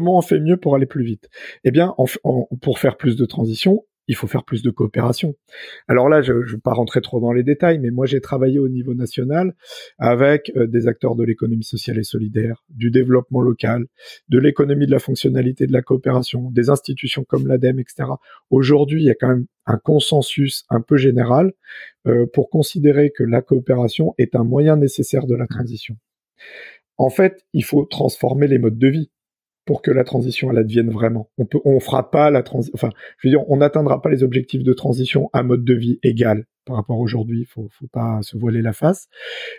comment 0.00 0.16
on 0.16 0.22
fait 0.22 0.40
mieux 0.40 0.56
pour 0.56 0.74
aller 0.74 0.86
plus 0.86 1.04
vite 1.04 1.28
Eh 1.64 1.70
bien, 1.70 1.94
pour 2.62 2.78
faire 2.78 2.96
plus 2.96 3.16
de 3.16 3.26
transition, 3.26 3.84
il 4.08 4.16
faut 4.16 4.26
faire 4.26 4.44
plus 4.44 4.62
de 4.62 4.70
coopération. 4.70 5.34
Alors 5.88 6.08
là, 6.08 6.22
je 6.22 6.32
ne 6.32 6.42
vais 6.42 6.58
pas 6.58 6.72
rentrer 6.72 7.02
trop 7.02 7.20
dans 7.20 7.32
les 7.32 7.42
détails, 7.42 7.78
mais 7.78 7.90
moi 7.90 8.06
j'ai 8.06 8.22
travaillé 8.22 8.58
au 8.58 8.70
niveau 8.70 8.94
national 8.94 9.54
avec 9.98 10.50
euh, 10.56 10.66
des 10.66 10.88
acteurs 10.88 11.16
de 11.16 11.22
l'économie 11.22 11.64
sociale 11.64 11.98
et 11.98 12.02
solidaire, 12.02 12.64
du 12.70 12.90
développement 12.90 13.42
local, 13.42 13.84
de 14.30 14.38
l'économie 14.38 14.86
de 14.86 14.90
la 14.90 15.00
fonctionnalité 15.00 15.66
de 15.66 15.72
la 15.72 15.82
coopération, 15.82 16.50
des 16.50 16.70
institutions 16.70 17.24
comme 17.24 17.46
l'ADEME, 17.46 17.78
etc. 17.78 18.08
Aujourd'hui, 18.48 19.02
il 19.02 19.06
y 19.06 19.10
a 19.10 19.14
quand 19.14 19.28
même 19.28 19.46
un 19.66 19.76
consensus 19.76 20.64
un 20.70 20.80
peu 20.80 20.96
général 20.96 21.52
euh, 22.06 22.24
pour 22.32 22.48
considérer 22.48 23.12
que 23.14 23.22
la 23.22 23.42
coopération 23.42 24.14
est 24.16 24.34
un 24.34 24.44
moyen 24.44 24.76
nécessaire 24.76 25.26
de 25.26 25.36
la 25.36 25.46
transition. 25.46 25.94
En 26.96 27.10
fait, 27.10 27.44
il 27.52 27.64
faut 27.64 27.84
transformer 27.84 28.46
les 28.46 28.58
modes 28.58 28.78
de 28.78 28.88
vie 28.88 29.10
pour 29.70 29.82
que 29.82 29.92
la 29.92 30.02
transition 30.02 30.50
elle 30.50 30.58
advienne 30.58 30.90
vraiment. 30.90 31.30
On 31.38 31.46
peut, 31.46 31.60
on 31.64 31.78
fera 31.78 32.10
pas 32.10 32.32
la 32.32 32.42
transition, 32.42 32.72
enfin, 32.74 32.90
je 33.18 33.28
veux 33.28 33.30
dire, 33.30 33.48
on 33.48 33.58
n'atteindra 33.58 34.02
pas 34.02 34.10
les 34.10 34.24
objectifs 34.24 34.64
de 34.64 34.72
transition 34.72 35.30
à 35.32 35.44
mode 35.44 35.64
de 35.64 35.74
vie 35.74 36.00
égal 36.02 36.44
par 36.64 36.74
rapport 36.74 36.96
à 36.96 36.98
aujourd'hui. 36.98 37.44
Faut, 37.44 37.68
faut 37.70 37.86
pas 37.86 38.18
se 38.22 38.36
voiler 38.36 38.62
la 38.62 38.72
face. 38.72 39.06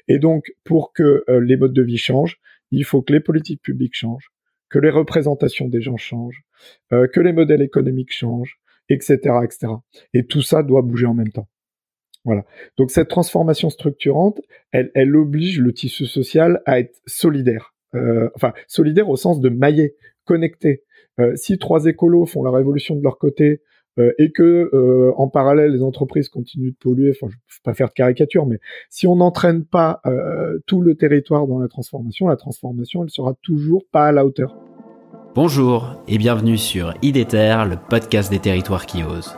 Et 0.09 0.19
donc, 0.19 0.51
pour 0.65 0.91
que 0.91 1.23
euh, 1.29 1.39
les 1.39 1.55
modes 1.55 1.71
de 1.71 1.81
vie 1.81 1.95
changent, 1.95 2.41
il 2.71 2.83
faut 2.83 3.01
que 3.01 3.13
les 3.13 3.21
politiques 3.21 3.61
publiques 3.61 3.95
changent, 3.95 4.33
que 4.69 4.79
les 4.79 4.89
représentations 4.89 5.69
des 5.69 5.81
gens 5.81 5.95
changent, 5.95 6.43
euh, 6.91 7.07
que 7.07 7.21
les 7.21 7.31
modèles 7.31 7.61
économiques 7.61 8.11
changent, 8.11 8.59
etc., 8.89 9.15
etc. 9.45 9.71
Et 10.13 10.25
tout 10.25 10.41
ça 10.41 10.61
doit 10.61 10.81
bouger 10.81 11.05
en 11.05 11.13
même 11.13 11.31
temps. 11.31 11.47
Voilà. 12.25 12.43
Donc 12.75 12.91
cette 12.91 13.07
transformation 13.07 13.69
structurante, 13.69 14.41
elle, 14.73 14.91
elle 14.93 15.15
oblige 15.15 15.61
le 15.61 15.71
tissu 15.71 16.05
social 16.05 16.61
à 16.65 16.81
être 16.81 16.99
solidaire 17.05 17.71
euh, 17.93 18.29
enfin 18.35 18.53
solidaire 18.67 19.09
au 19.09 19.17
sens 19.17 19.41
de 19.41 19.49
maillet, 19.49 19.95
connecté. 20.25 20.83
Euh, 21.19 21.35
si 21.35 21.57
trois 21.57 21.85
écolos 21.85 22.25
font 22.25 22.43
la 22.43 22.51
révolution 22.51 22.95
de 22.95 23.03
leur 23.03 23.17
côté 23.17 23.61
euh, 23.99 24.11
et 24.17 24.31
que 24.31 24.69
en 25.17 25.27
parallèle 25.27 25.71
les 25.71 25.83
entreprises 25.83 26.29
continuent 26.29 26.71
de 26.71 26.77
polluer, 26.79 27.11
enfin 27.11 27.27
je 27.29 27.35
ne 27.35 27.39
vais 27.39 27.61
pas 27.63 27.73
faire 27.73 27.89
de 27.89 27.93
caricature, 27.93 28.45
mais 28.45 28.59
si 28.89 29.07
on 29.07 29.17
n'entraîne 29.17 29.65
pas 29.65 30.01
tout 30.65 30.81
le 30.81 30.95
territoire 30.95 31.47
dans 31.47 31.59
la 31.59 31.67
transformation, 31.67 32.27
la 32.27 32.37
transformation 32.37 33.03
elle 33.03 33.09
sera 33.09 33.35
toujours 33.41 33.83
pas 33.91 34.07
à 34.07 34.11
la 34.11 34.25
hauteur. 34.25 34.57
Bonjour 35.35 36.01
et 36.07 36.17
bienvenue 36.17 36.57
sur 36.57 36.93
IDETER, 37.01 37.63
le 37.69 37.77
podcast 37.89 38.29
des 38.31 38.39
territoires 38.39 38.85
qui 38.85 39.03
osent. 39.03 39.35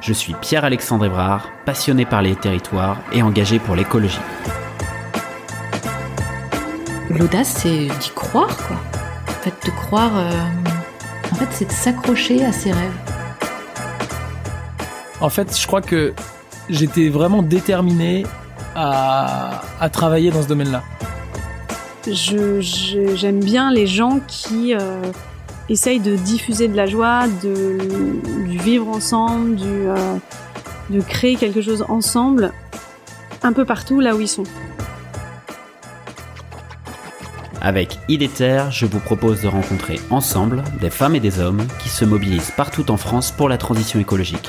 Je 0.00 0.14
suis 0.14 0.34
Pierre-Alexandre 0.40 1.04
Ebrard, 1.06 1.50
passionné 1.66 2.06
par 2.06 2.22
les 2.22 2.34
territoires 2.34 3.02
et 3.12 3.22
engagé 3.22 3.58
pour 3.58 3.76
l'écologie. 3.76 4.18
L'audace, 7.10 7.58
c'est 7.62 7.88
d'y 7.88 8.10
croire, 8.14 8.56
quoi. 8.66 8.99
En 9.40 9.42
fait, 9.42 9.66
de 9.66 9.70
croire. 9.70 10.18
Euh, 10.18 10.30
en 11.32 11.34
fait, 11.34 11.46
c'est 11.50 11.64
de 11.64 11.72
s'accrocher 11.72 12.44
à 12.44 12.52
ses 12.52 12.72
rêves. 12.72 12.92
En 15.22 15.30
fait, 15.30 15.58
je 15.58 15.66
crois 15.66 15.80
que 15.80 16.12
j'étais 16.68 17.08
vraiment 17.08 17.42
déterminé 17.42 18.26
à, 18.74 19.62
travailler 19.92 20.30
dans 20.30 20.42
ce 20.42 20.48
domaine-là. 20.48 20.82
J'aime 22.06 23.40
bien 23.40 23.72
les 23.72 23.86
gens 23.86 24.20
qui 24.28 24.74
euh, 24.74 25.02
essayent 25.70 26.00
de 26.00 26.16
diffuser 26.16 26.68
de 26.68 26.76
la 26.76 26.84
joie, 26.84 27.26
de, 27.42 27.78
du 28.46 28.58
vivre 28.58 28.88
ensemble, 28.88 29.56
du, 29.56 29.64
euh, 29.66 30.16
de 30.90 31.00
créer 31.00 31.36
quelque 31.36 31.62
chose 31.62 31.82
ensemble, 31.88 32.52
un 33.42 33.54
peu 33.54 33.64
partout 33.64 34.00
là 34.00 34.14
où 34.14 34.20
ils 34.20 34.28
sont. 34.28 34.44
Avec 37.62 37.98
IDETER, 38.08 38.68
je 38.70 38.86
vous 38.86 39.00
propose 39.00 39.42
de 39.42 39.48
rencontrer 39.48 40.00
ensemble 40.08 40.64
des 40.80 40.88
femmes 40.88 41.14
et 41.14 41.20
des 41.20 41.40
hommes 41.40 41.66
qui 41.82 41.90
se 41.90 42.06
mobilisent 42.06 42.52
partout 42.52 42.90
en 42.90 42.96
France 42.96 43.32
pour 43.32 43.50
la 43.50 43.58
transition 43.58 44.00
écologique. 44.00 44.48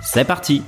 C'est 0.00 0.24
parti 0.24 0.62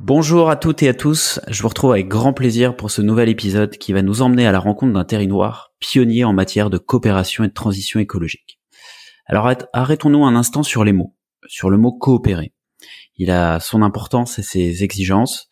Bonjour 0.00 0.48
à 0.48 0.56
toutes 0.56 0.82
et 0.82 0.88
à 0.88 0.94
tous, 0.94 1.38
je 1.48 1.60
vous 1.60 1.68
retrouve 1.68 1.92
avec 1.92 2.08
grand 2.08 2.32
plaisir 2.32 2.76
pour 2.76 2.90
ce 2.90 3.02
nouvel 3.02 3.28
épisode 3.28 3.76
qui 3.76 3.92
va 3.92 4.00
nous 4.00 4.22
emmener 4.22 4.46
à 4.46 4.52
la 4.52 4.60
rencontre 4.60 4.94
d'un 4.94 5.04
territoire 5.04 5.74
pionnier 5.80 6.24
en 6.24 6.32
matière 6.32 6.70
de 6.70 6.78
coopération 6.78 7.44
et 7.44 7.48
de 7.48 7.52
transition 7.52 8.00
écologique. 8.00 8.58
Alors 9.26 9.52
arrêtons-nous 9.74 10.24
un 10.24 10.34
instant 10.34 10.62
sur 10.62 10.82
les 10.82 10.94
mots, 10.94 11.14
sur 11.46 11.68
le 11.68 11.76
mot 11.76 11.92
coopérer. 11.92 12.54
Il 13.16 13.30
a 13.30 13.60
son 13.60 13.82
importance 13.82 14.38
et 14.38 14.42
ses 14.42 14.82
exigences. 14.82 15.48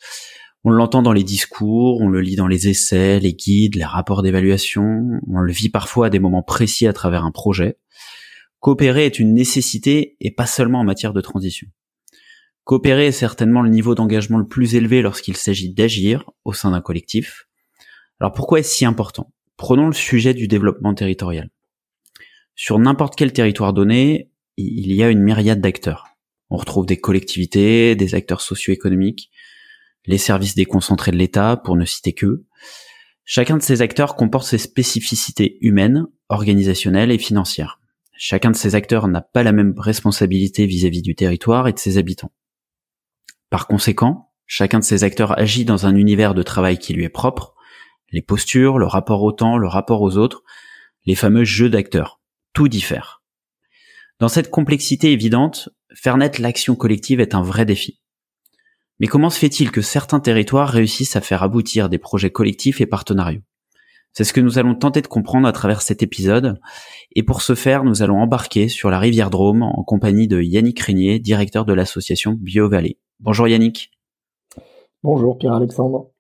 On 0.67 0.71
l'entend 0.71 1.03
dans 1.03 1.13
les 1.13 1.25
discours, 1.25 2.01
on 2.01 2.09
le 2.09 2.23
lit 2.23 2.37
dans 2.37 2.47
les 2.47 2.69
essais, 2.69 3.21
les 3.21 3.35
guides, 3.35 3.77
les 3.77 3.85
rapports 3.85 4.23
d'évaluation, 4.23 5.21
on 5.29 5.41
le 5.41 5.53
vit 5.53 5.69
parfois 5.69 6.07
à 6.07 6.11
des 6.11 6.19
moments 6.19 6.43
précis 6.43 6.87
à 6.87 6.95
travers 6.95 7.25
un 7.25 7.33
projet. 7.33 7.77
Coopérer 8.61 9.05
est 9.05 9.19
une 9.19 9.35
nécessité 9.35 10.17
et 10.23 10.31
pas 10.31 10.47
seulement 10.47 10.81
en 10.81 10.85
matière 10.85 11.13
de 11.13 11.21
transition. 11.21 11.69
Coopérer 12.65 13.09
est 13.09 13.13
certainement 13.13 13.61
le 13.61 13.69
niveau 13.69 13.95
d'engagement 13.95 14.39
le 14.39 14.47
plus 14.47 14.75
élevé 14.75 15.03
lorsqu'il 15.03 15.37
s'agit 15.37 15.71
d'agir 15.71 16.31
au 16.47 16.55
sein 16.55 16.71
d'un 16.71 16.81
collectif. 16.81 17.47
Alors 18.19 18.33
pourquoi 18.33 18.61
est-ce 18.61 18.75
si 18.75 18.87
important? 18.87 19.35
Prenons 19.59 19.89
le 19.89 19.93
sujet 19.93 20.33
du 20.33 20.49
développement 20.49 20.95
territorial. 20.95 21.51
Sur 22.55 22.79
n'importe 22.79 23.17
quel 23.17 23.35
territoire 23.35 23.75
donné, 23.75 24.31
il 24.57 24.95
y 24.95 25.03
a 25.03 25.11
une 25.11 25.21
myriade 25.21 25.61
d'acteurs. 25.61 26.07
On 26.49 26.57
retrouve 26.57 26.87
des 26.87 26.97
collectivités, 26.97 27.97
des 27.97 28.15
acteurs 28.15 28.41
socio-économiques, 28.41 29.31
les 30.07 30.19
services 30.19 30.55
déconcentrés 30.55 31.11
de 31.11 31.17
l'État, 31.17 31.57
pour 31.57 31.77
ne 31.77 31.85
citer 31.85 32.13
que. 32.13 32.45
Chacun 33.25 33.57
de 33.57 33.63
ces 33.63 33.81
acteurs 33.81 34.17
comporte 34.17 34.47
ses 34.47 34.59
spécificités 34.59 35.59
humaines, 35.61 36.07
organisationnelles 36.29 37.11
et 37.11 37.19
financières. 37.19 37.81
Chacun 38.17 38.51
de 38.51 38.57
ces 38.57 38.75
acteurs 38.75 39.09
n'a 39.09 39.23
pas 39.23 39.43
la 39.43 39.53
même 39.53 39.75
responsabilité 39.77 40.67
vis-à-vis 40.67 41.03
du 41.03 41.15
territoire 41.15 41.67
et 41.69 41.73
de 41.73 41.79
ses 41.79 41.99
habitants. 41.99 42.33
Par 43.51 43.67
conséquent, 43.67 44.33
chacun 44.47 44.79
de 44.79 44.85
ces 44.85 45.05
acteurs 45.05 45.39
agit 45.39 45.65
dans 45.65 45.87
un 45.87 45.97
univers 45.97 46.35
de 46.35 46.43
travail 46.43 46.79
qui 46.79 46.93
lui 46.93 47.05
est 47.05 47.09
propre, 47.09 47.55
les 48.13 48.23
postures, 48.23 48.79
le 48.79 48.87
rapport 48.87 49.23
au 49.23 49.33
temps, 49.33 49.59
le 49.59 49.67
rapport 49.67 50.03
aux 50.03 50.17
autres, 50.17 50.43
les 51.07 51.15
fameux 51.15 51.45
jeux 51.45 51.71
d'acteurs. 51.71 52.21
Tout 52.53 52.69
diffère. 52.69 53.23
Dans 54.21 54.29
cette 54.29 54.51
complexité 54.51 55.13
évidente, 55.13 55.71
faire 55.95 56.17
naître 56.17 56.41
l'action 56.41 56.77
collective 56.77 57.21
est 57.21 57.35
un 57.35 57.43
vrai 57.43 57.65
défi. 57.65 58.01
Mais 59.01 59.07
comment 59.07 59.31
se 59.31 59.39
fait-il 59.39 59.71
que 59.71 59.83
certains 59.83 60.21
territoires 60.21 60.69
réussissent 60.69 61.17
à 61.17 61.21
faire 61.21 61.43
aboutir 61.43 61.89
des 61.89 61.99
projets 61.99 62.31
collectifs 62.31 62.81
et 62.81 62.87
partenariaux? 62.87 63.43
C'est 64.13 64.23
ce 64.23 64.33
que 64.33 64.41
nous 64.41 64.59
allons 64.61 64.77
tenter 64.77 65.03
de 65.03 65.09
comprendre 65.09 65.49
à 65.49 65.53
travers 65.53 65.83
cet 65.83 66.01
épisode. 66.01 66.61
Et 67.17 67.25
pour 67.25 67.43
ce 67.43 67.57
faire, 67.57 67.83
nous 67.83 68.03
allons 68.03 68.19
embarquer 68.19 68.69
sur 68.69 68.89
la 68.89 69.01
rivière 69.01 69.29
Drôme 69.29 69.63
en 69.65 69.83
compagnie 69.83 70.29
de 70.29 70.41
Yannick 70.41 70.79
Régnier, 70.79 71.19
directeur 71.19 71.65
de 71.65 71.73
l'association 71.73 72.37
BioValley. 72.41 72.99
Bonjour 73.19 73.49
Yannick. 73.49 73.91
Bonjour 75.03 75.37
Pierre-Alexandre. 75.37 76.11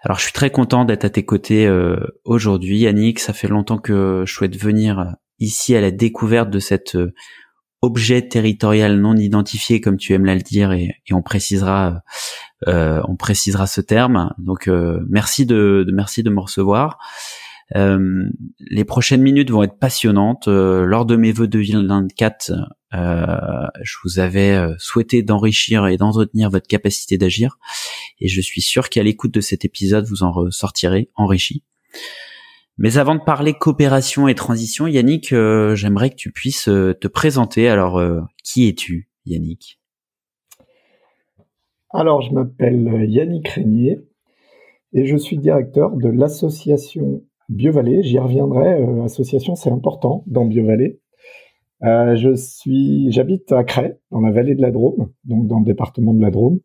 Alors 0.00 0.18
je 0.18 0.24
suis 0.24 0.32
très 0.32 0.50
content 0.50 0.86
d'être 0.86 1.04
à 1.04 1.10
tes 1.10 1.24
côtés 1.24 1.66
euh, 1.66 1.98
aujourd'hui 2.24 2.78
Yannick. 2.78 3.18
Ça 3.18 3.34
fait 3.34 3.48
longtemps 3.48 3.78
que 3.78 4.24
je 4.26 4.32
souhaite 4.32 4.56
venir 4.56 5.16
ici 5.38 5.76
à 5.76 5.82
la 5.82 5.90
découverte 5.90 6.48
de 6.48 6.58
cette 6.58 6.96
euh, 6.96 7.12
objet 7.80 8.26
territorial 8.26 8.98
non 9.00 9.16
identifié, 9.16 9.80
comme 9.80 9.96
tu 9.96 10.12
aimes 10.12 10.24
là 10.24 10.34
le 10.34 10.40
dire, 10.40 10.72
et, 10.72 10.96
on 11.12 11.22
précisera, 11.22 12.02
euh, 12.66 13.00
on 13.06 13.16
précisera 13.16 13.66
ce 13.66 13.80
terme. 13.80 14.34
Donc 14.38 14.68
euh, 14.68 15.00
merci 15.08 15.46
de, 15.46 15.86
merci 15.92 16.22
de 16.22 16.30
me 16.30 16.40
recevoir. 16.40 16.98
Euh, 17.76 18.24
les 18.58 18.84
prochaines 18.84 19.20
minutes 19.20 19.50
vont 19.50 19.62
être 19.62 19.78
passionnantes. 19.78 20.48
lors 20.48 21.04
de 21.06 21.16
mes 21.16 21.32
vœux 21.32 21.46
de 21.46 21.58
2024, 21.58 22.52
je 22.92 23.94
vous 24.04 24.18
avais 24.18 24.58
souhaité 24.78 25.22
d'enrichir 25.22 25.86
et 25.86 25.96
d'entretenir 25.96 26.50
votre 26.50 26.66
capacité 26.66 27.18
d'agir, 27.18 27.58
et 28.20 28.28
je 28.28 28.40
suis 28.40 28.62
sûr 28.62 28.88
qu'à 28.88 29.02
l'écoute 29.02 29.32
de 29.32 29.40
cet 29.40 29.64
épisode, 29.64 30.06
vous 30.06 30.22
en 30.22 30.32
ressortirez 30.32 31.10
enrichi. 31.14 31.62
Mais 32.80 32.96
avant 32.96 33.16
de 33.16 33.20
parler 33.20 33.54
coopération 33.54 34.28
et 34.28 34.36
transition, 34.36 34.86
Yannick, 34.86 35.32
euh, 35.32 35.74
j'aimerais 35.74 36.10
que 36.10 36.14
tu 36.14 36.30
puisses 36.30 36.68
euh, 36.68 36.94
te 36.94 37.08
présenter. 37.08 37.68
Alors, 37.68 37.98
euh, 37.98 38.20
qui 38.44 38.68
es-tu, 38.68 39.08
Yannick? 39.26 39.80
Alors, 41.90 42.22
je 42.22 42.32
m'appelle 42.32 43.04
Yannick 43.08 43.48
Régnier 43.48 44.00
et 44.92 45.06
je 45.06 45.16
suis 45.16 45.38
directeur 45.38 45.90
de 45.96 46.08
l'association 46.08 47.24
BioVallée. 47.48 48.04
J'y 48.04 48.20
reviendrai. 48.20 48.86
L'association, 49.02 49.56
c'est 49.56 49.70
important 49.70 50.22
dans 50.28 50.44
BioVallée. 50.44 51.00
j'habite 51.82 53.50
à 53.50 53.64
Cray, 53.64 53.96
dans 54.12 54.20
la 54.20 54.30
vallée 54.30 54.54
de 54.54 54.62
la 54.62 54.70
Drôme, 54.70 55.10
donc 55.24 55.48
dans 55.48 55.58
le 55.58 55.64
département 55.64 56.14
de 56.14 56.22
la 56.22 56.30
Drôme. 56.30 56.60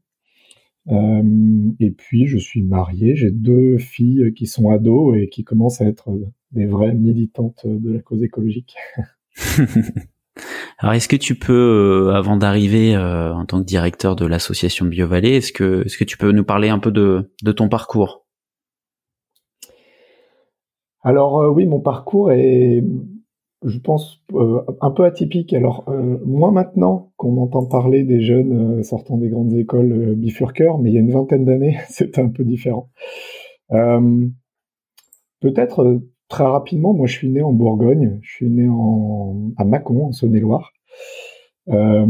Euh, 0.90 1.72
et 1.80 1.92
puis, 1.92 2.28
je 2.28 2.38
suis 2.38 2.62
marié, 2.62 3.16
j'ai 3.16 3.32
deux 3.32 3.78
filles 3.78 4.34
qui 4.34 4.48
sont 4.48 4.70
ados 4.70 5.18
et 5.18 5.30
qui 5.30 5.44
commencent 5.44 5.82
à 5.82 5.86
être 5.86 6.10
des 6.52 6.66
vraies 6.66 6.94
militantes 6.94 7.66
de 7.66 7.92
la 7.92 8.00
cause 8.00 8.24
écologique. 8.24 8.76
Alors, 10.80 10.94
est-ce 10.94 11.08
que 11.08 11.16
tu 11.16 11.36
peux, 11.36 12.10
euh, 12.10 12.14
avant 12.14 12.38
d'arriver 12.38 12.96
euh, 12.96 13.34
en 13.34 13.46
tant 13.46 13.60
que 13.60 13.66
directeur 13.66 14.16
de 14.16 14.26
l'association 14.26 14.86
BioVallée, 14.86 15.38
est-ce 15.38 15.54
que, 15.54 15.84
est-ce 15.86 15.98
que 15.98 16.04
tu 16.04 16.18
peux 16.18 16.32
nous 16.32 16.44
parler 16.44 16.70
un 16.70 16.80
peu 16.80 16.92
de, 16.92 17.32
de 17.44 17.52
ton 17.52 17.70
parcours? 17.70 18.26
Alors 21.06 21.54
oui, 21.54 21.66
mon 21.66 21.82
parcours 21.82 22.32
est, 22.32 22.82
je 23.66 23.80
pense, 23.80 24.24
un 24.82 24.92
peu 24.92 25.06
atypique. 25.06 25.54
Alors 25.54 25.86
moi 26.26 26.52
maintenant 26.52 27.12
qu'on 27.18 27.38
entend 27.38 27.66
parler 27.66 28.04
des 28.04 28.22
jeunes 28.22 28.84
sortant 28.84 29.18
des 29.18 29.30
grandes 29.30 29.54
écoles 29.54 30.16
bifurqueurs, 30.16 30.80
mais 30.80 30.92
il 30.92 30.94
y 30.94 30.98
a 30.98 31.02
une 31.02 31.12
vingtaine 31.12 31.46
d'années, 31.46 31.78
c'était 31.90 32.22
un 32.22 32.30
peu 32.30 32.44
différent. 32.44 32.90
Peut-être 35.40 36.02
très 36.30 36.46
rapidement, 36.46 36.94
moi 36.94 37.06
je 37.06 37.14
suis 37.14 37.30
né 37.30 37.42
en 37.44 37.54
Bourgogne, 37.54 38.20
je 38.22 38.32
suis 38.32 38.50
né 38.50 38.68
en, 38.68 39.52
à 39.58 39.66
Mâcon, 39.66 40.06
en 40.08 40.12
Saône-et-Loire. 40.12 40.72
Euh, 41.70 42.06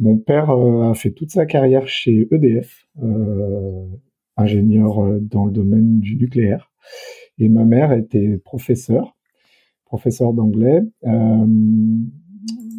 mon 0.00 0.18
père 0.18 0.50
euh, 0.50 0.90
a 0.90 0.94
fait 0.94 1.10
toute 1.10 1.30
sa 1.30 1.46
carrière 1.46 1.86
chez 1.86 2.26
EDF, 2.30 2.86
euh, 3.02 3.86
ingénieur 4.36 5.04
euh, 5.04 5.18
dans 5.20 5.44
le 5.44 5.52
domaine 5.52 6.00
du 6.00 6.16
nucléaire, 6.16 6.70
et 7.38 7.48
ma 7.48 7.64
mère 7.64 7.92
était 7.92 8.38
professeure, 8.38 9.16
professeur 9.90 10.32
d'anglais. 10.32 10.82
Euh, 11.04 11.46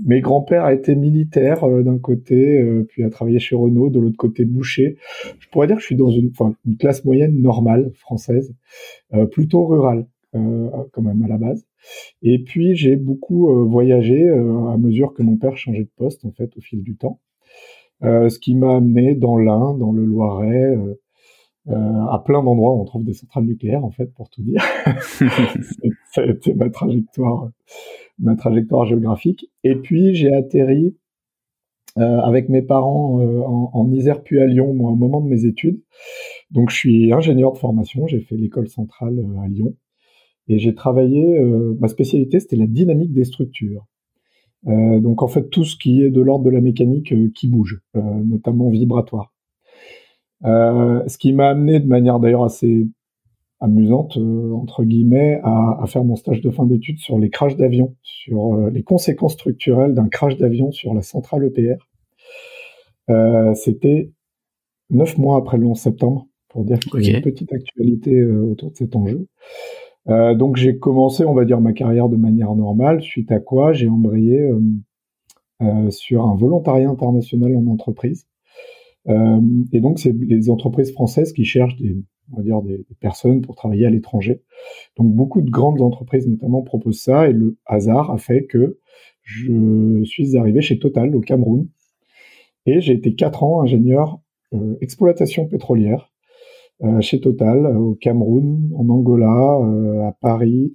mes 0.06 0.22
grands-pères 0.22 0.66
a 0.66 0.74
été 0.74 0.96
militaire 0.96 1.68
d'un 1.84 2.00
côté, 2.00 2.60
puis 2.90 3.04
a 3.04 3.12
travaillé 3.12 3.38
chez 3.38 3.56
Renault, 3.56 3.92
de 3.92 4.00
l'autre 4.00 4.18
côté 4.18 4.46
boucher. 4.46 4.98
Je 5.38 5.48
pourrais 5.50 5.68
dire 5.68 5.75
que 5.75 5.81
je 5.84 5.86
suis 5.86 5.96
dans 5.96 6.10
une, 6.10 6.31
une 6.66 6.78
classe 6.78 7.06
moyenne 7.06 7.40
normale 7.40 7.92
française, 7.94 8.52
plutôt 9.30 9.68
rurale. 9.68 10.08
Euh, 10.34 10.69
quand 10.94 11.02
même 11.02 11.22
à 11.24 11.28
la 11.28 11.38
base. 11.38 11.66
Et 12.22 12.40
puis 12.42 12.74
j'ai 12.74 12.96
beaucoup 12.96 13.50
euh, 13.50 13.66
voyagé 13.66 14.30
euh, 14.30 14.69
à 14.69 14.78
mesure 14.78 15.14
que 15.14 15.24
mon 15.24 15.36
père 15.36 15.57
changeait 15.57 15.84
de 15.84 15.92
poste 15.98 16.24
en 16.24 16.31
fait 16.31 16.56
au 16.56 16.62
fil 16.62 16.81
du 16.84 16.96
temps. 16.96 17.19
ce 18.02 18.40
qui 18.40 18.56
m'a 18.56 18.78
amené 18.78 19.14
dans 19.14 19.36
l'Ain, 19.36 19.74
dans 19.74 19.92
le 19.92 20.06
Loiret, 20.06 20.78
à 21.68 22.24
plein 22.25 22.42
d'endroits 22.42 22.74
où 22.74 22.81
on 22.81 22.86
trouve 22.86 23.04
des 23.04 23.14
centrales 23.14 23.44
nucléaires 23.44 23.84
en 23.84 23.92
fait 23.92 24.06
pour 24.14 24.30
tout 24.30 24.42
dire. 24.42 24.64
ça 26.16 26.22
a 26.22 26.25
été 26.25 26.54
ma 26.54 26.69
trajectoire, 26.69 27.50
ma 28.19 28.36
trajectoire 28.36 28.86
géographique. 28.86 29.50
Et 29.63 29.75
puis 29.75 30.13
j'ai 30.13 30.34
atterri 30.34 30.96
euh, 31.98 32.19
avec 32.19 32.48
mes 32.48 32.62
parents 32.62 33.19
en, 33.19 33.72
en, 33.74 33.92
Isère 33.92 34.24
puis 34.24 34.40
à 34.40 34.46
Lyon, 34.46 34.74
moi, 34.74 34.92
au 34.92 34.96
moment 34.96 35.19
de 35.19 35.28
mes 35.28 35.46
études. 35.46 35.81
Donc, 36.50 36.69
je 36.69 36.78
suis 36.78 37.12
ingénieur 37.12 37.52
de 37.52 37.58
formation. 37.58 38.08
J'ai 38.08 38.22
fait 38.22 38.38
l'école 38.38 38.69
centrale 38.69 39.19
à 39.44 39.48
Lyon. 39.50 39.75
Et 40.48 40.60
j'ai 40.60 40.74
travaillé, 40.75 41.40
euh, 41.40 41.78
ma 41.80 41.88
spécialité, 41.88 42.40
c'était 42.40 42.56
la 42.56 42.68
dynamique 42.68 43.14
des 43.14 43.24
structures. 43.24 43.86
Euh, 44.68 45.00
donc 45.00 45.24
en 45.24 45.28
fait, 45.28 45.50
tout 45.50 45.64
ce 45.64 45.75
qui 45.75 46.02
est 46.04 46.10
de 46.10 46.22
l'ordre 46.22 46.46
de 46.46 46.50
la 46.50 46.62
mécanique 46.62 47.14
euh, 47.14 47.31
qui 47.34 47.48
bouge, 47.48 47.81
notamment 47.96 48.69
vibratoire. 48.69 49.34
ce 50.44 51.18
qui 51.18 51.34
m'a 51.34 51.50
amené 51.50 51.80
de 51.80 51.88
manière 51.88 52.19
d'ailleurs 52.19 52.44
assez 52.44 52.88
amusante, 53.62 54.18
entre 54.18 54.84
guillemets, 54.84 55.40
à, 55.44 55.80
à, 55.81 55.86
faire 55.88 56.04
mon 56.04 56.16
stage 56.16 56.42
de 56.42 56.50
fin 56.50 56.66
d'études 56.66 57.00
sur 57.00 57.19
les 57.19 57.30
crashs 57.30 57.56
d'avions, 57.56 57.96
sur 58.02 58.56
les 58.69 58.84
conséquences 58.84 59.34
structurelles 59.34 59.94
d'un 59.94 60.10
crash 60.10 60.38
d'avion 60.38 60.72
sur 60.72 60.94
la 60.94 61.02
centrale 61.02 61.46
EPR. 61.46 61.88
C'était 63.56 64.12
neuf 64.90 65.18
mois 65.18 65.38
après 65.38 65.58
le 65.58 65.68
11 65.68 65.78
septembre, 65.80 66.28
pour 66.50 66.66
dire 66.66 66.80
qu'il 66.80 67.06
y 67.06 67.13
a 67.13 67.18
une 67.18 67.24
petite 67.24 67.54
actualité 67.54 68.24
autour 68.25 68.72
de 68.72 68.75
cet 68.75 68.96
enjeu. 68.96 69.28
Euh, 70.10 70.36
donc 70.36 70.57
j'ai 70.57 70.78
commencé, 70.78 71.25
on 71.25 71.34
va 71.34 71.46
dire, 71.46 71.62
ma 71.62 71.74
carrière 71.74 72.10
de 72.10 72.18
manière 72.18 72.56
normale, 72.56 73.02
suite 73.02 73.31
à 73.31 73.40
quoi 73.40 73.74
j'ai 73.74 73.88
embrayé 73.88 74.40
euh, 74.40 74.60
euh, 75.62 75.90
sur 75.92 76.25
un 76.25 76.36
volontariat 76.36 76.90
international 76.90 77.56
en 77.56 77.68
entreprise. 77.68 78.28
et 79.07 79.80
donc 79.80 80.00
c'est 80.00 80.14
les 80.14 80.50
entreprises 80.50 80.92
françaises 80.92 81.34
qui 81.34 81.44
cherchent 81.46 81.75
des, 81.78 81.98
on 82.31 82.38
va 82.38 82.44
dire, 82.44 82.62
des, 82.62 82.85
personnes 83.00 83.41
pour 83.41 83.56
travailler 83.56 83.85
à 83.85 83.89
l'étranger. 83.89 84.44
Donc 84.97 85.13
beaucoup 85.13 85.41
de 85.41 85.50
grandes 85.50 85.81
entreprises 85.81 86.27
notamment 86.27 86.62
proposent 86.62 87.01
ça, 87.01 87.29
et 87.29 87.33
le 87.33 87.57
hasard 87.65 88.12
a 88.12 88.18
fait 88.18 88.45
que 88.45 88.79
je 89.23 90.03
suis 90.03 90.38
arrivé 90.38 90.62
chez 90.62 90.79
Total 90.79 91.15
au 91.15 91.21
Cameroun, 91.21 91.68
et 92.65 92.81
j'ai 92.81 92.94
été 92.94 93.15
quatre 93.15 93.44
ans 93.44 93.62
ingénieur 93.62 94.19
exploitation 94.81 95.47
pétrolière 95.47 96.12
euh, 96.83 97.00
chez 97.00 97.19
Total, 97.19 97.65
euh, 97.65 97.75
au 97.75 97.95
Cameroun, 97.95 98.71
en 98.75 98.89
Angola, 98.89 99.59
euh, 99.63 100.07
à 100.07 100.13
Paris, 100.13 100.73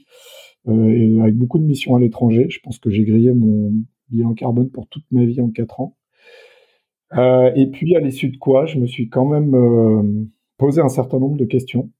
et 0.69 1.21
avec 1.21 1.37
beaucoup 1.37 1.59
de 1.59 1.65
missions 1.65 1.95
à 1.95 2.01
l'étranger. 2.01 2.47
Je 2.49 2.59
pense 2.61 2.81
que 2.81 2.91
j'ai 2.91 3.05
grillé 3.05 3.33
mon 3.33 3.73
bilan 4.09 4.35
carbone 4.35 4.69
pour 4.69 4.89
toute 4.89 5.05
ma 5.13 5.25
vie 5.25 5.41
en 5.41 5.51
quatre 5.51 5.81
ans. 5.81 5.97
et 7.55 7.69
puis 7.73 7.95
à 7.95 8.01
l'issue 8.01 8.31
de 8.31 8.37
quoi, 8.37 8.67
je 8.67 8.79
me 8.79 8.87
suis 8.87 9.09
quand 9.09 9.27
même 9.27 10.29
posé 10.59 10.81
un 10.81 10.89
certain 10.89 11.19
nombre 11.19 11.37
de 11.37 11.45
questions 11.45 11.91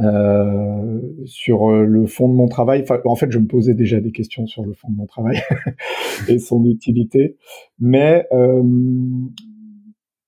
euh, 0.00 1.00
sur 1.26 1.70
le 1.70 2.06
fond 2.06 2.28
de 2.28 2.34
mon 2.34 2.48
travail. 2.48 2.84
En 3.04 3.16
fait, 3.16 3.30
je 3.30 3.38
me 3.38 3.46
posais 3.46 3.74
déjà 3.74 4.00
des 4.00 4.12
questions 4.12 4.46
sur 4.46 4.64
le 4.64 4.72
fond 4.72 4.90
de 4.90 4.96
mon 4.96 5.06
travail 5.06 5.40
et 6.28 6.38
son 6.38 6.64
utilité, 6.64 7.36
mais 7.78 8.26
euh, 8.32 8.62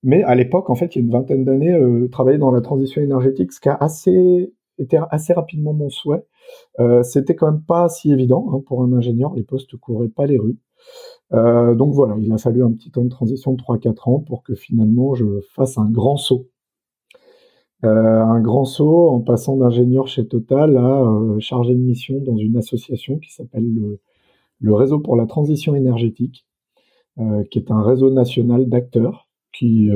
mais 0.02 0.24
à 0.24 0.34
l'époque, 0.34 0.68
en 0.68 0.74
fait, 0.74 0.96
il 0.96 0.98
y 0.98 1.02
a 1.02 1.04
une 1.04 1.12
vingtaine 1.12 1.44
d'années, 1.44 1.72
euh, 1.72 2.08
travailler 2.08 2.38
dans 2.38 2.50
la 2.50 2.60
transition 2.60 3.00
énergétique, 3.00 3.52
ce 3.52 3.60
qui 3.60 3.68
a 3.68 3.76
assez 3.76 4.52
été 4.78 4.98
assez 5.10 5.32
rapidement 5.32 5.72
mon 5.72 5.90
souhait. 5.90 6.24
Euh, 6.80 7.02
c'était 7.02 7.36
quand 7.36 7.50
même 7.50 7.62
pas 7.62 7.88
si 7.88 8.12
évident 8.12 8.48
hein, 8.52 8.60
pour 8.66 8.82
un 8.82 8.92
ingénieur. 8.92 9.34
Les 9.34 9.44
postes 9.44 9.76
couraient 9.76 10.08
pas 10.08 10.26
les 10.26 10.38
rues. 10.38 10.58
Euh, 11.32 11.74
donc 11.74 11.94
voilà, 11.94 12.16
il 12.20 12.32
a 12.32 12.38
fallu 12.38 12.64
un 12.64 12.72
petit 12.72 12.90
temps 12.90 13.04
de 13.04 13.08
transition 13.08 13.52
de 13.52 13.62
3-4 13.62 14.10
ans 14.10 14.20
pour 14.20 14.42
que 14.42 14.54
finalement 14.54 15.14
je 15.14 15.24
fasse 15.54 15.78
un 15.78 15.88
grand 15.88 16.16
saut. 16.16 16.48
Euh, 17.84 18.22
un 18.22 18.40
grand 18.40 18.64
saut 18.64 19.08
en 19.08 19.20
passant 19.20 19.56
d'ingénieur 19.56 20.06
chez 20.06 20.24
Total 20.26 20.76
à 20.76 21.02
euh, 21.02 21.40
chargé 21.40 21.74
de 21.74 21.80
mission 21.80 22.20
dans 22.20 22.36
une 22.36 22.56
association 22.56 23.18
qui 23.18 23.32
s'appelle 23.32 23.66
le, 24.60 24.74
Réseau 24.74 25.00
pour 25.00 25.16
la 25.16 25.26
transition 25.26 25.74
énergétique, 25.74 26.46
euh, 27.18 27.42
qui 27.50 27.58
est 27.58 27.72
un 27.72 27.82
réseau 27.82 28.12
national 28.12 28.68
d'acteurs 28.68 29.28
qui, 29.52 29.90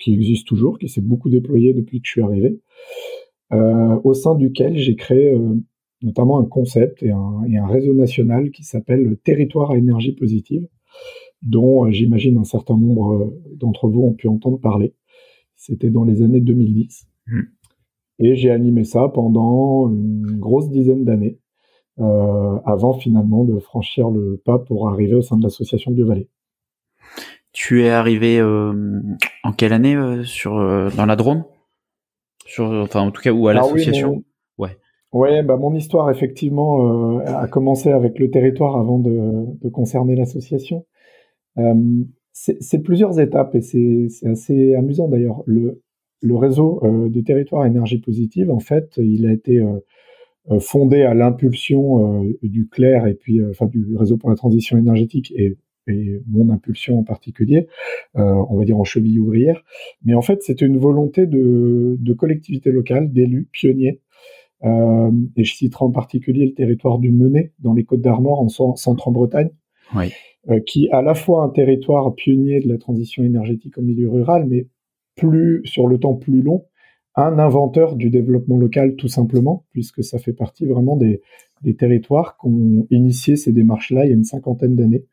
qui 0.00 0.12
existe 0.12 0.46
toujours, 0.46 0.78
qui 0.78 0.88
s'est 0.88 1.00
beaucoup 1.00 1.30
déployé 1.30 1.72
depuis 1.72 2.00
que 2.00 2.06
je 2.06 2.10
suis 2.10 2.22
arrivé, 2.22 2.60
au 3.52 4.12
sein 4.12 4.34
duquel 4.34 4.76
j'ai 4.76 4.94
créé 4.94 5.40
notamment 6.02 6.38
un 6.38 6.44
concept 6.44 7.02
et 7.02 7.12
un, 7.12 7.44
et 7.48 7.56
un 7.56 7.66
réseau 7.66 7.94
national 7.94 8.50
qui 8.50 8.62
s'appelle 8.62 9.02
le 9.04 9.16
Territoire 9.16 9.70
à 9.70 9.78
énergie 9.78 10.12
positive, 10.12 10.66
dont 11.40 11.90
j'imagine 11.90 12.36
un 12.36 12.44
certain 12.44 12.76
nombre 12.76 13.32
d'entre 13.54 13.88
vous 13.88 14.02
ont 14.02 14.12
pu 14.12 14.28
entendre 14.28 14.58
parler. 14.58 14.92
C'était 15.68 15.90
dans 15.90 16.04
les 16.04 16.22
années 16.22 16.40
2010. 16.40 17.06
Mmh. 17.26 17.40
Et 18.20 18.36
j'ai 18.36 18.50
animé 18.50 18.84
ça 18.84 19.08
pendant 19.08 19.88
une 19.90 20.38
grosse 20.38 20.70
dizaine 20.70 21.04
d'années, 21.04 21.38
euh, 22.00 22.58
avant 22.64 22.94
finalement 22.94 23.44
de 23.44 23.58
franchir 23.58 24.08
le 24.08 24.40
pas 24.44 24.58
pour 24.58 24.88
arriver 24.88 25.14
au 25.14 25.22
sein 25.22 25.36
de 25.36 25.42
l'association 25.42 25.92
BioVallée. 25.92 26.28
Tu 27.52 27.84
es 27.84 27.90
arrivé 27.90 28.40
euh, 28.40 29.00
en 29.44 29.52
quelle 29.52 29.72
année 29.72 29.94
euh, 29.94 30.24
sur 30.24 30.54
dans 30.96 31.06
la 31.06 31.16
Drôme? 31.16 31.44
Sur 32.46 32.72
enfin 32.72 33.02
en 33.02 33.10
tout 33.10 33.20
cas 33.20 33.30
ou 33.30 33.46
à 33.48 33.52
l'association? 33.52 34.24
Ouais. 34.56 34.76
Ouais, 35.12 35.42
bah 35.42 35.56
mon 35.56 35.74
histoire 35.74 36.10
effectivement 36.10 37.18
a 37.20 37.46
commencé 37.46 37.90
avec 37.90 38.18
le 38.18 38.30
territoire 38.30 38.76
avant 38.76 38.98
de, 38.98 39.46
de 39.62 39.68
concerner 39.68 40.16
l'association. 40.16 40.86
C'est 42.32 42.82
plusieurs 42.82 43.18
étapes 43.18 43.54
et 43.54 43.60
c'est 43.60 44.08
assez 44.26 44.74
amusant 44.74 45.08
d'ailleurs. 45.08 45.42
Le, 45.46 45.80
réseau 46.22 46.82
du 47.08 47.22
territoire 47.24 47.64
énergie 47.66 47.98
positive, 47.98 48.50
en 48.50 48.60
fait, 48.60 48.96
il 48.96 49.26
a 49.26 49.32
été 49.32 49.60
fondé 50.60 51.02
à 51.02 51.14
l'impulsion 51.14 52.24
du 52.42 52.68
CLER 52.68 53.02
et 53.08 53.14
puis 53.14 53.40
enfin 53.44 53.66
du 53.66 53.96
réseau 53.96 54.16
pour 54.16 54.30
la 54.30 54.36
transition 54.36 54.78
énergétique 54.78 55.32
et 55.36 55.56
mon 56.26 56.50
impulsion 56.50 56.98
en 56.98 57.02
particulier, 57.02 57.66
euh, 58.16 58.44
on 58.48 58.56
va 58.56 58.64
dire 58.64 58.78
en 58.78 58.84
cheville 58.84 59.18
ouvrière. 59.20 59.62
Mais 60.04 60.14
en 60.14 60.22
fait, 60.22 60.42
c'était 60.42 60.66
une 60.66 60.78
volonté 60.78 61.26
de, 61.26 61.96
de 61.98 62.12
collectivités 62.12 62.70
locales, 62.70 63.12
d'élus 63.12 63.48
pionniers. 63.52 64.00
Euh, 64.64 65.10
et 65.36 65.44
je 65.44 65.54
citerai 65.54 65.84
en 65.84 65.90
particulier 65.90 66.46
le 66.46 66.54
territoire 66.54 66.98
du 66.98 67.12
Menet, 67.12 67.52
dans 67.60 67.74
les 67.74 67.84
Côtes 67.84 68.00
d'Armor, 68.00 68.40
en 68.40 68.48
centre 68.48 69.08
en 69.08 69.12
Bretagne, 69.12 69.50
oui. 69.96 70.12
Euh, 70.50 70.60
qui 70.60 70.88
à 70.90 71.02
la 71.02 71.14
fois 71.14 71.42
un 71.42 71.48
territoire 71.48 72.14
pionnier 72.14 72.60
de 72.60 72.68
la 72.68 72.78
transition 72.78 73.24
énergétique 73.24 73.76
au 73.76 73.82
milieu 73.82 74.08
rural, 74.08 74.46
mais 74.46 74.68
plus 75.16 75.62
sur 75.64 75.88
le 75.88 75.98
temps 75.98 76.14
plus 76.14 76.42
long, 76.42 76.66
un 77.16 77.38
inventeur 77.38 77.96
du 77.96 78.08
développement 78.08 78.56
local 78.56 78.94
tout 78.94 79.08
simplement, 79.08 79.66
puisque 79.72 80.04
ça 80.04 80.18
fait 80.18 80.32
partie 80.32 80.64
vraiment 80.64 80.96
des, 80.96 81.20
territoires 81.76 82.36
qui 82.40 82.46
ont 82.46 82.86
initié 82.90 83.34
ces 83.34 83.52
démarches-là 83.52 84.04
il 84.04 84.08
y 84.10 84.12
a 84.12 84.14
une 84.14 84.22
cinquantaine 84.22 84.76
d'années 84.76 85.04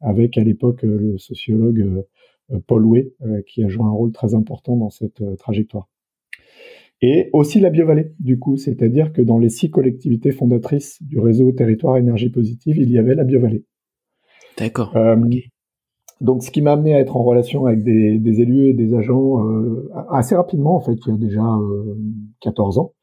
avec 0.00 0.36
à 0.36 0.44
l'époque 0.44 0.84
euh, 0.84 0.98
le 0.98 1.18
sociologue 1.18 2.04
euh, 2.52 2.60
Paul 2.66 2.84
Way, 2.84 3.12
qui 3.48 3.64
a 3.64 3.68
joué 3.68 3.84
un 3.84 3.90
rôle 3.90 4.12
très 4.12 4.34
important 4.34 4.76
dans 4.76 4.90
cette 4.90 5.20
trajectoire. 5.36 5.88
Et 7.02 7.28
aussi 7.32 7.58
la 7.58 7.70
biovallée, 7.70 8.12
du 8.20 8.38
coup, 8.38 8.56
c'est-à-dire 8.56 9.12
que 9.12 9.20
dans 9.20 9.38
les 9.38 9.48
six 9.48 9.68
collectivités 9.68 10.30
fondatrices 10.30 11.02
du 11.02 11.18
réseau 11.18 11.50
Territoire 11.50 11.96
Énergie 11.96 12.30
Positive, 12.30 12.76
il 12.78 12.90
y 12.90 12.98
avait 12.98 13.16
la 13.16 13.24
biovallée. 13.24 13.64
D'accord. 14.58 14.94
Donc, 16.22 16.42
ce 16.42 16.50
qui 16.50 16.62
m'a 16.62 16.72
amené 16.72 16.94
à 16.94 17.00
être 17.00 17.16
en 17.16 17.22
relation 17.22 17.66
avec 17.66 17.82
des, 17.82 18.18
des 18.18 18.40
élus 18.40 18.68
et 18.68 18.72
des 18.72 18.94
agents 18.94 19.44
assez 20.10 20.34
rapidement, 20.34 20.76
en 20.76 20.80
fait, 20.80 20.96
il 21.06 21.12
y 21.12 21.14
a 21.14 21.18
déjà 21.18 21.44
14 22.40 22.78
ans, 22.78 22.94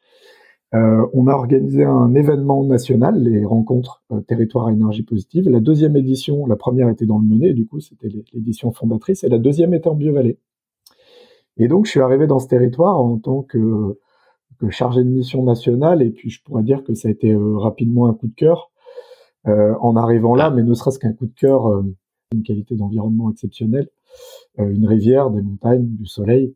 Euh, 0.74 1.06
on 1.14 1.28
a 1.28 1.34
organisé 1.34 1.84
un 1.84 2.16
événement 2.16 2.64
national, 2.64 3.22
les 3.22 3.46
rencontres 3.46 4.04
euh, 4.12 4.22
territoire 4.22 4.68
à 4.68 4.72
énergie 4.72 5.04
positive. 5.04 5.48
La 5.48 5.60
deuxième 5.60 5.96
édition, 5.96 6.48
la 6.48 6.56
première 6.56 6.90
était 6.90 7.06
dans 7.06 7.20
le 7.20 7.26
Menet, 7.26 7.54
du 7.54 7.68
coup 7.68 7.80
c'était 7.80 8.08
l'édition 8.34 8.72
fondatrice, 8.72 9.24
et 9.24 9.30
la 9.30 9.38
deuxième 9.38 9.74
était 9.76 9.88
en 9.88 9.96
Biovallée. 9.96 10.40
Et 11.58 11.68
donc 11.68 11.86
je 11.86 11.92
suis 11.92 12.00
arrivé 12.00 12.26
dans 12.26 12.40
ce 12.40 12.48
territoire 12.48 13.00
en 13.00 13.20
tant 13.20 13.44
que, 13.44 14.00
chargé 14.70 15.04
de 15.04 15.10
mission 15.10 15.44
nationale, 15.44 16.02
et 16.02 16.10
puis 16.10 16.30
je 16.30 16.42
pourrais 16.42 16.64
dire 16.64 16.84
que 16.84 16.96
ça 16.96 17.10
a 17.10 17.12
été 17.12 17.32
euh, 17.34 17.58
rapidement 17.58 18.08
un 18.08 18.14
coup 18.14 18.28
de 18.28 18.34
cœur 18.34 18.72
en 19.46 19.96
arrivant 19.96 20.36
là, 20.36 20.50
mais 20.52 20.64
ne 20.64 20.74
serait-ce 20.74 21.00
qu'un 21.00 21.14
coup 21.14 21.26
de 21.26 21.34
cœur, 21.34 21.84
une 22.34 22.44
qualité 22.44 22.76
d'environnement 22.76 23.30
exceptionnelle, 23.30 23.90
une 24.58 24.88
rivière, 24.88 25.30
des 25.32 25.42
montagnes, 25.42 25.86
du 25.86 26.06
soleil, 26.06 26.56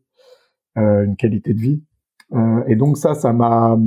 une 0.76 1.16
qualité 1.16 1.52
de 1.52 1.60
vie. 1.60 1.82
et 2.66 2.76
donc 2.76 2.96
ça, 2.96 3.14
ça 3.14 3.32
m'a 3.32 3.78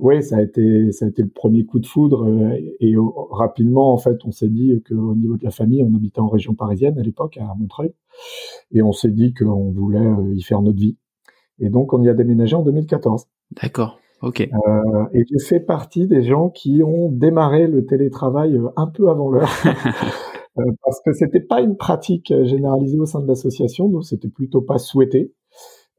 oui, 0.00 0.22
ça 0.22 0.38
a 0.38 0.42
été 0.42 0.92
ça 0.92 1.04
a 1.04 1.08
été 1.08 1.22
le 1.22 1.28
premier 1.28 1.64
coup 1.64 1.78
de 1.78 1.86
foudre 1.86 2.24
euh, 2.24 2.56
et, 2.80 2.94
rapidement 3.30 3.92
en 3.92 3.98
fait 3.98 4.24
on 4.24 4.32
s'est 4.32 4.48
dit 4.48 4.82
qu'au 4.86 5.14
niveau 5.14 5.36
de 5.36 5.44
la 5.44 5.50
famille 5.50 5.82
on 5.82 5.94
habitait 5.94 6.20
en 6.20 6.28
région 6.28 6.54
parisienne 6.54 6.98
à 6.98 7.02
l'époque 7.02 7.36
à 7.38 7.54
Montreuil 7.56 7.92
et 8.72 8.82
on 8.82 8.92
s'est 8.92 9.10
dit 9.10 9.34
qu'on 9.34 9.70
voulait 9.72 9.98
euh, 9.98 10.34
y 10.34 10.42
faire 10.42 10.62
notre 10.62 10.78
vie 10.78 10.96
et 11.58 11.70
donc 11.70 11.92
on 11.92 12.02
y 12.02 12.08
a 12.08 12.14
déménagé 12.14 12.54
en 12.56 12.62
2014. 12.62 13.26
D'accord. 13.62 13.98
Ok. 14.22 14.40
Euh, 14.40 15.04
et 15.12 15.24
j'ai 15.30 15.44
fait 15.46 15.60
partie 15.60 16.06
des 16.06 16.22
gens 16.22 16.48
qui 16.48 16.82
ont 16.82 17.10
démarré 17.10 17.66
le 17.66 17.84
télétravail 17.84 18.58
un 18.76 18.86
peu 18.86 19.08
avant 19.08 19.30
l'heure. 19.30 19.50
parce 20.82 21.00
que 21.04 21.12
c'était 21.12 21.40
pas 21.40 21.60
une 21.60 21.76
pratique 21.76 22.32
généralisée 22.44 22.98
au 22.98 23.06
sein 23.06 23.20
de 23.20 23.28
l'association, 23.28 23.88
donc 23.88 24.04
c'était 24.04 24.28
plutôt 24.28 24.62
pas 24.62 24.78
souhaité. 24.78 25.32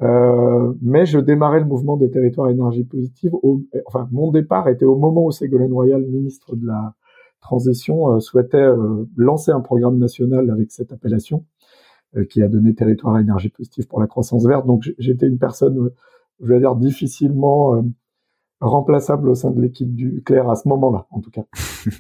Euh, 0.02 0.74
mais 0.82 1.06
je 1.06 1.20
démarrais 1.20 1.60
le 1.60 1.66
mouvement 1.66 1.98
des 1.98 2.12
territoires 2.12 2.50
énergie 2.50 2.84
positive. 2.84 3.34
Au, 3.34 3.62
enfin, 3.86 4.08
mon 4.12 4.32
départ 4.32 4.68
était 4.68 4.86
au 4.86 4.98
moment 4.98 5.26
où 5.26 5.32
Ségolène 5.32 5.74
Royal, 5.74 6.02
ministre 6.02 6.56
de 6.56 6.68
la 6.68 6.94
Transition, 7.40 8.14
euh, 8.14 8.20
souhaitait 8.20 8.58
euh, 8.58 9.06
lancer 9.16 9.52
un 9.52 9.62
programme 9.62 9.98
national 9.98 10.50
avec 10.50 10.72
cette 10.72 10.92
appellation 10.92 11.46
qui 12.30 12.42
a 12.42 12.48
donné 12.48 12.74
territoire 12.74 13.20
énergie 13.20 13.50
positive 13.50 13.86
pour 13.88 14.00
la 14.00 14.08
croissance 14.08 14.46
verte. 14.48 14.66
Donc 14.66 14.90
j'étais 14.98 15.28
une 15.28 15.38
personne, 15.38 15.92
je 16.42 16.48
vais 16.48 16.60
dire, 16.60 16.76
difficilement 16.76 17.84
remplaçable 18.60 19.30
au 19.30 19.36
sein 19.36 19.52
de 19.52 19.62
l'équipe 19.62 19.94
du 19.94 20.22
Claire 20.26 20.50
à 20.50 20.56
ce 20.56 20.68
moment-là, 20.68 21.08
en 21.12 21.22
tout 21.22 21.32
cas. 21.32 21.44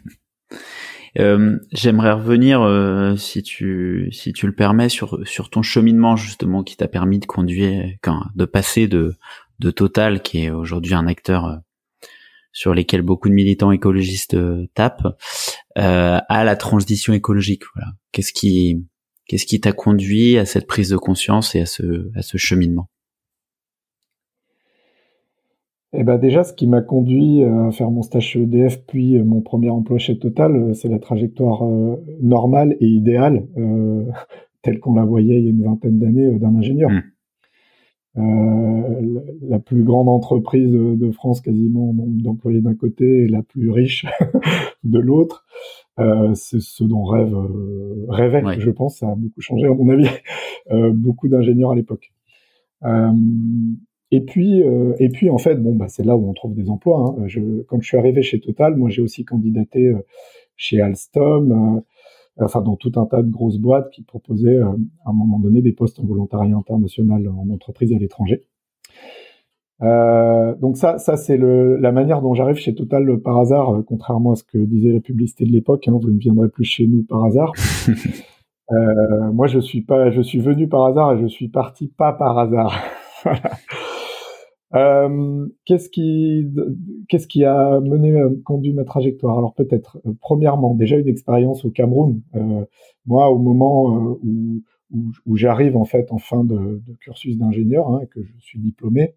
Euh, 1.20 1.58
j'aimerais 1.72 2.12
revenir, 2.12 2.62
euh, 2.62 3.16
si 3.16 3.42
tu 3.42 4.10
si 4.12 4.34
tu 4.34 4.46
le 4.46 4.54
permets, 4.54 4.90
sur 4.90 5.20
sur 5.26 5.50
ton 5.50 5.64
cheminement 5.64 6.16
justement 6.16 6.64
qui 6.64 6.78
t'a 6.78 6.88
permis 6.88 7.18
de 7.18 7.26
conduire, 7.26 7.92
de 8.36 8.46
passer 8.46 8.88
de 8.88 9.16
de 9.60 9.72
Total, 9.72 10.22
qui 10.22 10.44
est 10.44 10.52
aujourd'hui 10.52 10.94
un 10.94 11.08
acteur 11.08 11.46
euh, 11.46 11.56
sur 12.52 12.76
lesquels 12.76 13.02
beaucoup 13.02 13.30
de 13.30 13.34
militants 13.34 13.72
écologistes 13.72 14.38
tapent, 14.76 15.08
à 15.76 16.44
la 16.44 16.56
transition 16.56 17.14
écologique. 17.14 17.64
Voilà. 17.74 17.94
Qu'est-ce 18.12 18.34
qui 18.34 18.86
qu'est-ce 19.26 19.46
qui 19.48 19.60
t'a 19.60 19.72
conduit 19.72 20.38
à 20.38 20.46
cette 20.46 20.68
prise 20.68 20.90
de 20.90 20.98
conscience 20.98 21.56
et 21.56 21.62
à 21.62 21.66
ce 21.66 22.12
à 22.16 22.22
ce 22.22 22.38
cheminement? 22.38 22.90
Eh 25.94 26.04
ben 26.04 26.18
déjà, 26.18 26.44
ce 26.44 26.54
qui 26.54 26.68
m'a 26.68 26.82
conduit 26.82 27.44
euh, 27.44 27.68
à 27.68 27.72
faire 27.72 27.90
mon 27.92 28.02
stage 28.02 28.28
chez 28.28 28.42
EDF, 28.42 28.86
puis 28.86 29.18
euh, 29.18 29.24
mon 29.24 29.40
premier 29.42 29.70
emploi 29.70 29.98
chez 29.98 30.20
Total, 30.20 30.54
euh, 30.56 30.74
c'est 30.74 30.90
la 30.90 31.00
trajectoire 31.00 31.64
normale 32.22 32.76
et 32.82 32.88
idéale, 32.88 33.48
telle 34.62 34.80
qu'on 34.80 34.96
la 34.96 35.06
voyait 35.06 35.40
il 35.40 35.46
y 35.46 35.48
a 35.48 35.52
une 35.52 35.64
vingtaine 35.64 36.00
d'années 36.00 36.38
d'un 36.40 36.56
ingénieur. 36.56 36.90
Mmh. 36.90 37.04
la 39.48 39.60
plus 39.60 39.84
grande 39.84 40.10
entreprise 40.10 40.72
de 40.72 41.12
France, 41.12 41.40
quasiment 41.40 41.92
en 41.92 41.94
nombre 41.94 42.20
d'employés 42.24 42.62
d'un 42.62 42.74
côté, 42.74 43.26
et 43.26 43.28
la 43.28 43.44
plus 43.44 43.70
riche 43.70 44.08
de 44.84 44.98
l'autre. 44.98 45.46
c'est 46.34 46.60
ce 46.60 46.84
dont 46.84 47.04
rêve, 47.04 47.36
rêvait, 48.10 48.60
je 48.60 48.72
pense. 48.72 48.98
Ça 48.98 49.12
a 49.12 49.16
beaucoup 49.16 49.42
changé, 49.42 49.68
à 49.68 49.74
mon 49.74 49.88
avis, 49.90 50.10
beaucoup 50.96 51.28
d'ingénieurs 51.28 51.70
à 51.72 51.76
l'époque. 51.76 52.12
Et 54.12 54.22
puis, 54.22 54.64
euh, 54.64 54.94
et 55.00 55.10
puis 55.10 55.30
en 55.30 55.38
fait, 55.38 55.56
bon, 55.56 55.76
bah, 55.76 55.88
c'est 55.90 56.06
là 56.06 56.16
où 56.16 56.30
on 56.30 56.34
trouve 56.34 56.54
des 56.54 56.70
emplois. 56.70 57.16
Hein. 57.20 57.28
Je, 57.28 57.62
quand 57.64 57.82
je 57.82 57.88
suis 57.88 57.98
arrivé 57.98 58.22
chez 58.22 58.40
Total, 58.40 58.76
moi 58.76 58.90
j'ai 58.90 59.02
aussi 59.02 59.26
candidaté 59.26 59.88
euh, 59.88 59.98
chez 60.56 60.80
Alstom, 60.80 61.52
euh, 61.52 62.44
enfin 62.46 62.62
dans 62.62 62.78
tout 62.78 62.94
un 62.96 63.06
tas 63.06 63.22
de 63.22 63.30
grosses 63.30 63.58
boîtes 63.58 63.90
qui 63.92 64.04
proposaient 64.04 64.60
à 64.60 64.74
un 65.06 65.14
moment 65.14 65.40
donné 65.40 65.62
des 65.62 65.74
postes 65.74 66.00
en 66.00 66.06
volontariat 66.06 66.56
international 66.56 67.28
en 67.28 67.50
entreprise 67.50 67.94
à 67.94 67.98
l'étranger. 67.98 68.46
donc 69.82 70.78
ça, 70.78 70.98
ça 71.00 71.18
c'est 71.18 71.38
la 71.38 71.92
manière 71.92 72.22
dont 72.22 72.34
j'arrive 72.34 72.58
chez 72.58 72.74
Total 72.76 73.20
par 73.20 73.40
hasard, 73.40 73.84
contrairement 73.86 74.32
à 74.32 74.36
ce 74.36 74.44
que 74.44 74.58
disait 74.58 74.94
la 74.94 75.02
publicité 75.02 75.46
de 75.46 75.52
l'époque. 75.52 75.88
Hein, 75.88 76.00
vous 76.02 76.12
ne 76.12 76.18
viendrez 76.18 76.48
plus 76.48 76.64
chez 76.64 76.88
nous 76.88 77.04
par 77.04 77.26
hasard. 77.26 77.52
moi, 79.34 79.48
je 79.48 79.60
suis 79.60 79.82
pas, 79.82 80.12
je 80.12 80.22
suis 80.22 80.40
venu 80.40 80.70
par 80.70 80.86
hasard 80.86 81.14
et 81.14 81.20
je 81.20 81.28
suis 81.28 81.50
parti 81.50 81.88
pas 81.88 82.14
par 82.14 82.38
hasard. 82.38 82.74
voilà. 83.24 83.52
Euh, 84.76 85.48
qu'est-ce 85.66 85.90
qui, 85.90 86.46
qu'est-ce 87.08 87.28
qui 87.28 87.46
a 87.46 87.80
mené, 87.80 88.12
euh, 88.12 88.30
conduit 88.44 88.74
ma 88.74 88.84
trajectoire? 88.84 89.38
Alors 89.38 89.54
peut-être, 89.54 89.98
euh, 90.06 90.14
premièrement, 90.20 90.76
déjà 90.76 90.98
une 90.98 91.08
expérience 91.08 91.64
au 91.66 91.70
Cameroun. 91.70 92.22
moi, 93.06 93.30
au 93.32 93.38
moment 93.38 94.18
où, 94.24 94.62
où, 95.26 95.38
j'arrive 95.38 95.78
en 95.78 95.86
fait 95.86 96.12
en 96.12 96.18
fin 96.18 96.44
de, 96.44 96.82
de 96.86 96.94
cursus 97.00 97.38
d'ingénieur, 97.38 97.90
hein, 97.90 98.02
que 98.12 98.22
je 98.24 98.34
suis 98.40 98.60
diplômé, 98.60 99.14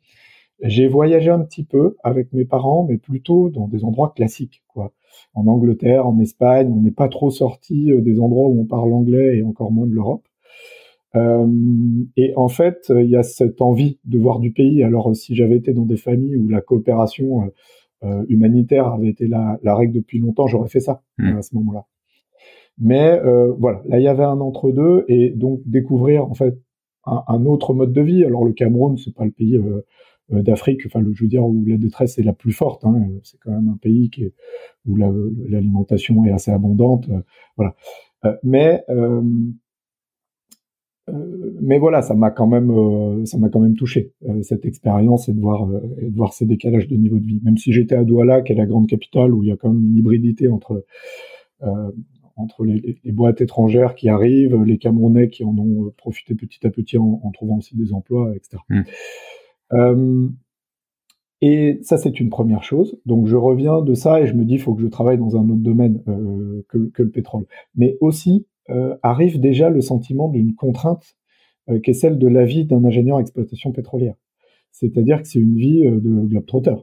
j'ai 0.62 0.88
voyagé 0.88 1.30
un 1.30 1.40
petit 1.40 1.64
peu 1.64 1.96
avec 2.04 2.32
mes 2.32 2.44
parents, 2.44 2.84
mais 2.88 2.98
plutôt 2.98 3.50
dans 3.50 3.66
des 3.68 3.84
endroits 3.84 4.12
classiques, 4.14 4.62
quoi. 4.68 4.92
En 5.34 5.46
Angleterre, 5.46 6.06
en 6.06 6.18
Espagne, 6.20 6.70
on 6.72 6.82
n'est 6.82 6.90
pas 6.92 7.08
trop 7.08 7.30
sorti 7.30 7.90
des 8.02 8.20
endroits 8.20 8.48
où 8.48 8.60
on 8.60 8.66
parle 8.66 8.92
anglais 8.92 9.38
et 9.38 9.42
encore 9.42 9.72
moins 9.72 9.86
de 9.86 9.92
l'Europe. 9.92 10.24
Euh, 11.16 11.46
et 12.16 12.32
en 12.36 12.48
fait, 12.48 12.92
il 12.94 13.08
y 13.08 13.16
a 13.16 13.22
cette 13.22 13.60
envie 13.60 13.98
de 14.04 14.18
voir 14.18 14.38
du 14.38 14.52
pays. 14.52 14.82
Alors, 14.82 15.14
si 15.14 15.34
j'avais 15.34 15.56
été 15.56 15.72
dans 15.72 15.86
des 15.86 15.96
familles 15.96 16.36
où 16.36 16.48
la 16.48 16.60
coopération 16.60 17.42
euh, 17.42 17.46
euh 18.04 18.24
humanitaire 18.28 18.86
avait 18.88 19.08
été 19.08 19.26
la, 19.26 19.58
la, 19.62 19.74
règle 19.74 19.92
depuis 19.94 20.18
longtemps, 20.18 20.46
j'aurais 20.46 20.68
fait 20.68 20.80
ça 20.80 21.02
mmh. 21.18 21.36
à 21.36 21.42
ce 21.42 21.54
moment-là. 21.56 21.86
Mais 22.78 23.20
euh, 23.24 23.52
voilà, 23.58 23.82
là, 23.86 23.98
il 23.98 24.02
y 24.02 24.08
avait 24.08 24.24
un 24.24 24.40
entre-deux, 24.40 25.04
et 25.08 25.30
donc 25.30 25.60
découvrir 25.66 26.24
en 26.24 26.34
fait 26.34 26.58
un, 27.04 27.22
un, 27.28 27.44
autre 27.44 27.74
mode 27.74 27.92
de 27.92 28.00
vie. 28.00 28.24
Alors, 28.24 28.44
le 28.44 28.52
Cameroun, 28.52 28.96
c'est 28.96 29.14
pas 29.14 29.24
le 29.24 29.32
pays 29.32 29.56
euh, 30.32 30.42
d'Afrique, 30.42 30.82
enfin, 30.86 31.04
je 31.12 31.22
veux 31.22 31.28
dire, 31.28 31.44
où 31.44 31.64
la 31.66 31.76
détresse 31.76 32.18
est 32.18 32.22
la 32.22 32.32
plus 32.32 32.52
forte. 32.52 32.84
Hein. 32.84 33.08
C'est 33.22 33.38
quand 33.40 33.50
même 33.50 33.68
un 33.68 33.76
pays 33.76 34.10
qui 34.10 34.24
est, 34.24 34.34
où 34.86 34.96
l'alimentation 34.96 36.24
est 36.24 36.30
assez 36.30 36.50
abondante. 36.50 37.08
voilà. 37.56 37.74
mais 38.42 38.82
euh, 38.88 39.22
mais 41.60 41.78
voilà, 41.78 42.02
ça 42.02 42.14
m'a 42.14 42.30
quand 42.30 42.46
même, 42.46 42.70
euh, 42.70 43.24
ça 43.24 43.38
m'a 43.38 43.48
quand 43.48 43.60
même 43.60 43.74
touché 43.74 44.12
euh, 44.28 44.42
cette 44.42 44.64
expérience 44.64 45.28
et 45.28 45.32
de 45.32 45.40
voir, 45.40 45.68
et 45.98 46.10
de 46.10 46.16
voir 46.16 46.32
ces 46.32 46.46
décalages 46.46 46.88
de 46.88 46.96
niveau 46.96 47.18
de 47.18 47.26
vie. 47.26 47.40
Même 47.42 47.56
si 47.56 47.72
j'étais 47.72 47.94
à 47.94 48.04
Douala, 48.04 48.42
qui 48.42 48.52
est 48.52 48.56
la 48.56 48.66
grande 48.66 48.88
capitale, 48.88 49.32
où 49.34 49.42
il 49.42 49.48
y 49.48 49.52
a 49.52 49.56
quand 49.56 49.72
même 49.72 49.84
une 49.84 49.96
hybridité 49.96 50.48
entre 50.48 50.84
entre 52.36 52.64
les, 52.64 52.98
les, 53.04 53.12
boîtes 53.12 53.42
étrangères 53.42 53.94
qui 53.94 54.08
arrivent, 54.08 54.62
les 54.62 54.78
Camerounais 54.78 55.28
qui 55.28 55.44
en 55.44 55.54
ont 55.58 55.92
profité 55.98 56.34
petit 56.34 56.66
à 56.66 56.70
petit 56.70 56.96
en, 56.96 57.20
en 57.22 57.30
trouvant 57.32 57.58
aussi 57.58 57.76
des 57.76 57.92
emplois, 57.92 58.34
etc. 58.34 58.62
Mmh. 59.70 60.28
et 61.42 61.78
ça, 61.82 61.98
c'est 61.98 62.18
une 62.18 62.30
première 62.30 62.62
chose. 62.62 62.98
Donc, 63.04 63.26
je 63.26 63.36
reviens 63.36 63.82
de 63.82 63.92
ça 63.92 64.22
et 64.22 64.26
je 64.26 64.32
me 64.32 64.46
dis, 64.46 64.54
il 64.54 64.58
faut 64.58 64.74
que 64.74 64.80
je 64.80 64.86
travaille 64.86 65.18
dans 65.18 65.36
un 65.36 65.44
autre 65.50 65.60
domaine 65.60 66.02
que, 66.68 66.88
que, 66.88 67.02
le 67.02 67.10
pétrole. 67.10 67.44
Mais 67.74 67.98
aussi, 68.00 68.46
euh, 68.46 68.49
arrive 69.02 69.40
déjà 69.40 69.70
le 69.70 69.80
sentiment 69.80 70.28
d'une 70.28 70.54
contrainte 70.54 71.16
euh, 71.70 71.78
qui 71.78 71.90
est 71.90 71.94
celle 71.94 72.18
de 72.18 72.26
la 72.26 72.44
vie 72.44 72.64
d'un 72.64 72.84
ingénieur 72.84 73.16
en 73.16 73.20
exploitation 73.20 73.70
pétrolière. 73.70 74.14
C'est-à-dire 74.72 75.22
que 75.22 75.28
c'est 75.28 75.38
une 75.38 75.56
vie 75.56 75.86
euh, 75.86 76.00
de 76.00 76.26
globetrotter. 76.26 76.74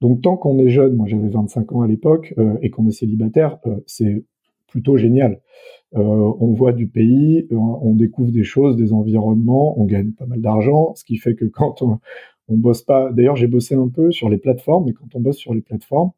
Donc 0.00 0.22
tant 0.22 0.36
qu'on 0.36 0.58
est 0.58 0.68
jeune, 0.68 0.96
moi 0.96 1.06
j'avais 1.06 1.28
25 1.28 1.72
ans 1.72 1.82
à 1.82 1.86
l'époque, 1.86 2.34
et 2.60 2.68
qu'on 2.68 2.86
est 2.86 2.92
célibataire, 2.92 3.58
c'est 3.86 4.26
plutôt 4.66 4.98
génial. 4.98 5.40
on 5.92 6.52
voit 6.52 6.74
du 6.74 6.86
pays, 6.86 7.48
on 7.50 7.94
découvre 7.94 8.30
des 8.30 8.44
choses, 8.44 8.76
des 8.76 8.92
environnements, 8.92 9.80
on 9.80 9.86
gagne 9.86 10.12
pas 10.12 10.26
mal 10.26 10.42
d'argent, 10.42 10.94
ce 10.96 11.04
qui 11.04 11.16
fait 11.16 11.34
que 11.34 11.46
quand 11.46 11.80
on, 11.80 11.98
on 12.48 12.58
bosse 12.58 12.82
pas, 12.82 13.10
d'ailleurs 13.10 13.36
j'ai 13.36 13.46
bossé 13.46 13.74
un 13.74 13.88
peu 13.88 14.12
sur 14.12 14.28
les 14.28 14.36
plateformes, 14.36 14.86
et 14.90 14.92
quand 14.92 15.14
on 15.14 15.20
bosse 15.20 15.38
sur 15.38 15.54
les 15.54 15.62
plateformes, 15.62 16.10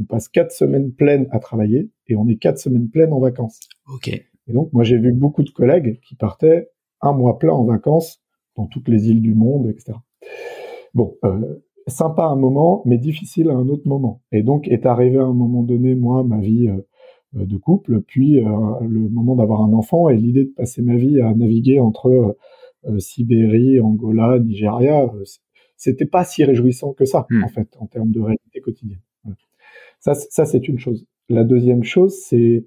on 0.00 0.04
passe 0.04 0.28
quatre 0.28 0.52
semaines 0.52 0.92
pleines 0.92 1.28
à 1.30 1.38
travailler 1.38 1.90
et 2.08 2.16
on 2.16 2.26
est 2.28 2.36
quatre 2.36 2.58
semaines 2.58 2.88
pleines 2.88 3.12
en 3.12 3.20
vacances. 3.20 3.60
Ok. 3.92 4.08
Et 4.08 4.52
donc, 4.52 4.72
moi, 4.72 4.84
j'ai 4.84 4.98
vu 4.98 5.12
beaucoup 5.12 5.42
de 5.42 5.50
collègues 5.50 6.00
qui 6.00 6.14
partaient 6.14 6.70
un 7.00 7.12
mois 7.12 7.38
plein 7.38 7.52
en 7.52 7.64
vacances 7.64 8.22
dans 8.56 8.66
toutes 8.66 8.88
les 8.88 9.10
îles 9.10 9.22
du 9.22 9.34
monde, 9.34 9.68
etc. 9.68 9.98
Bon, 10.94 11.16
euh, 11.24 11.62
sympa 11.86 12.22
à 12.22 12.28
un 12.28 12.36
moment, 12.36 12.82
mais 12.86 12.98
difficile 12.98 13.50
à 13.50 13.54
un 13.54 13.68
autre 13.68 13.86
moment. 13.86 14.22
Et 14.32 14.42
donc, 14.42 14.68
est 14.68 14.86
arrivé 14.86 15.18
à 15.18 15.24
un 15.24 15.34
moment 15.34 15.62
donné, 15.62 15.94
moi, 15.94 16.24
ma 16.24 16.38
vie 16.38 16.68
euh, 16.68 17.44
de 17.44 17.56
couple, 17.56 18.00
puis 18.00 18.38
euh, 18.40 18.44
le 18.80 19.08
moment 19.08 19.36
d'avoir 19.36 19.62
un 19.62 19.72
enfant 19.72 20.08
et 20.08 20.16
l'idée 20.16 20.44
de 20.44 20.52
passer 20.56 20.80
ma 20.80 20.96
vie 20.96 21.20
à 21.20 21.34
naviguer 21.34 21.80
entre 21.80 22.36
Sibérie, 22.98 23.80
Angola, 23.80 24.38
Nigeria, 24.38 25.10
c'était 25.76 26.06
pas 26.06 26.24
si 26.24 26.44
réjouissant 26.44 26.92
que 26.92 27.04
ça, 27.04 27.26
Hmm. 27.30 27.44
en 27.44 27.48
fait, 27.48 27.68
en 27.78 27.86
termes 27.86 28.10
de 28.10 28.20
réalité 28.20 28.60
quotidienne. 28.60 29.00
Voilà. 29.24 29.36
Ça, 30.00 30.14
ça 30.14 30.44
c'est 30.46 30.68
une 30.68 30.78
chose. 30.78 31.06
La 31.28 31.44
deuxième 31.44 31.82
chose, 31.84 32.14
c'est 32.24 32.36
euh, 32.36 32.64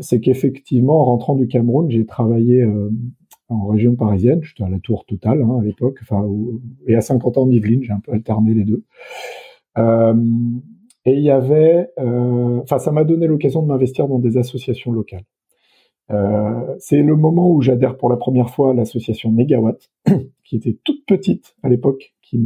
c'est 0.00 0.20
qu'effectivement, 0.20 1.00
en 1.00 1.04
rentrant 1.04 1.34
du 1.34 1.48
Cameroun, 1.48 1.90
j'ai 1.90 2.04
travaillé 2.06 2.62
euh, 2.62 2.90
en 3.48 3.66
région 3.66 3.94
parisienne. 3.94 4.40
J'étais 4.42 4.64
à 4.64 4.68
la 4.68 4.78
Tour 4.78 5.04
Totale 5.06 5.42
hein, 5.42 5.58
à 5.60 5.64
l'époque, 5.64 6.00
et 6.86 6.94
à 6.94 7.00
50 7.00 7.38
ans 7.38 7.42
en 7.42 7.50
Yvelines. 7.50 7.82
J'ai 7.82 7.92
un 7.92 8.00
peu 8.00 8.12
alterné 8.12 8.54
les 8.54 8.64
deux. 8.64 8.84
Euh, 9.78 10.14
et 11.04 11.12
il 11.12 11.22
y 11.22 11.30
avait, 11.30 11.88
euh, 11.98 12.60
enfin, 12.62 12.78
ça 12.78 12.90
m'a 12.90 13.04
donné 13.04 13.26
l'occasion 13.26 13.62
de 13.62 13.68
m'investir 13.68 14.08
dans 14.08 14.18
des 14.18 14.38
associations 14.38 14.90
locales. 14.90 15.24
Euh, 16.10 16.74
c'est 16.78 17.02
le 17.02 17.16
moment 17.16 17.50
où 17.50 17.60
j'adhère 17.60 17.96
pour 17.96 18.08
la 18.08 18.16
première 18.16 18.50
fois 18.50 18.70
à 18.70 18.74
l'association 18.74 19.32
Negawatt, 19.32 19.90
qui 20.44 20.56
était 20.56 20.76
toute 20.84 21.04
petite 21.06 21.56
à 21.62 21.68
l'époque, 21.68 22.14
qui 22.22 22.40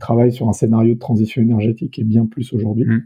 travaille 0.00 0.32
sur 0.32 0.48
un 0.48 0.52
scénario 0.52 0.94
de 0.94 0.98
transition 0.98 1.42
énergétique 1.42 1.98
et 1.98 2.04
bien 2.04 2.26
plus 2.26 2.52
aujourd'hui. 2.54 2.86
Mm. 2.86 3.02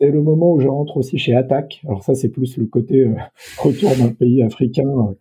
C'est 0.00 0.10
le 0.10 0.22
moment 0.22 0.52
où 0.52 0.60
je 0.60 0.68
rentre 0.68 0.96
aussi 0.96 1.18
chez 1.18 1.34
Attac. 1.34 1.82
Alors 1.84 2.02
ça, 2.02 2.14
c'est 2.14 2.30
plus 2.30 2.56
le 2.56 2.66
côté 2.66 3.00
euh, 3.02 3.14
retour 3.58 3.90
d'un 3.96 4.12
pays 4.12 4.42
africain 4.42 4.88
euh, 4.88 5.14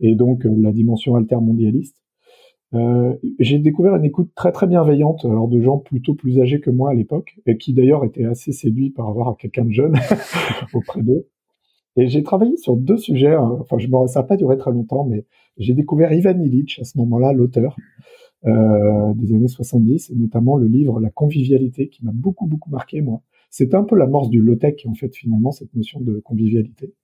et 0.00 0.14
donc 0.14 0.46
euh, 0.46 0.54
la 0.56 0.72
dimension 0.72 1.16
altermondialiste. 1.16 1.96
Euh, 2.72 3.14
j'ai 3.40 3.58
découvert 3.58 3.96
une 3.96 4.04
écoute 4.04 4.30
très 4.36 4.52
très 4.52 4.68
bienveillante 4.68 5.24
alors 5.24 5.48
de 5.48 5.60
gens 5.60 5.78
plutôt 5.78 6.14
plus 6.14 6.38
âgés 6.40 6.60
que 6.60 6.70
moi 6.70 6.90
à 6.90 6.94
l'époque 6.94 7.34
et 7.44 7.58
qui 7.58 7.72
d'ailleurs 7.74 8.04
étaient 8.04 8.24
assez 8.24 8.52
séduits 8.52 8.90
par 8.90 9.08
avoir 9.08 9.36
quelqu'un 9.36 9.64
de 9.64 9.72
jeune 9.72 9.96
auprès 10.74 11.02
d'eux. 11.02 11.26
Et 11.96 12.06
j'ai 12.08 12.22
travaillé 12.22 12.56
sur 12.56 12.76
deux 12.76 12.96
sujets. 12.98 13.34
hein. 13.34 13.58
Enfin, 13.60 13.78
je 13.78 13.88
me, 13.88 14.06
ça 14.06 14.20
n'a 14.20 14.26
pas 14.26 14.36
duré 14.36 14.56
très 14.56 14.70
longtemps, 14.70 15.04
mais 15.04 15.24
j'ai 15.58 15.74
découvert 15.74 16.12
Ivan 16.12 16.38
Illich 16.40 16.78
à 16.80 16.84
ce 16.84 16.96
moment-là, 16.98 17.32
l'auteur 17.32 17.76
euh, 18.46 19.12
des 19.14 19.34
années 19.34 19.48
70, 19.48 20.10
et 20.10 20.14
notamment 20.14 20.56
le 20.56 20.68
livre 20.68 21.00
La 21.00 21.10
convivialité, 21.10 21.88
qui 21.88 22.04
m'a 22.04 22.12
beaucoup 22.14 22.46
beaucoup 22.46 22.70
marqué 22.70 23.02
moi. 23.02 23.22
C'était 23.50 23.74
un 23.74 23.84
peu 23.84 23.96
l'amorce 23.96 24.30
du 24.30 24.40
low-tech 24.40 24.86
en 24.86 24.94
fait 24.94 25.14
finalement 25.14 25.50
cette 25.50 25.74
notion 25.74 26.00
de 26.00 26.20
convivialité. 26.20 26.94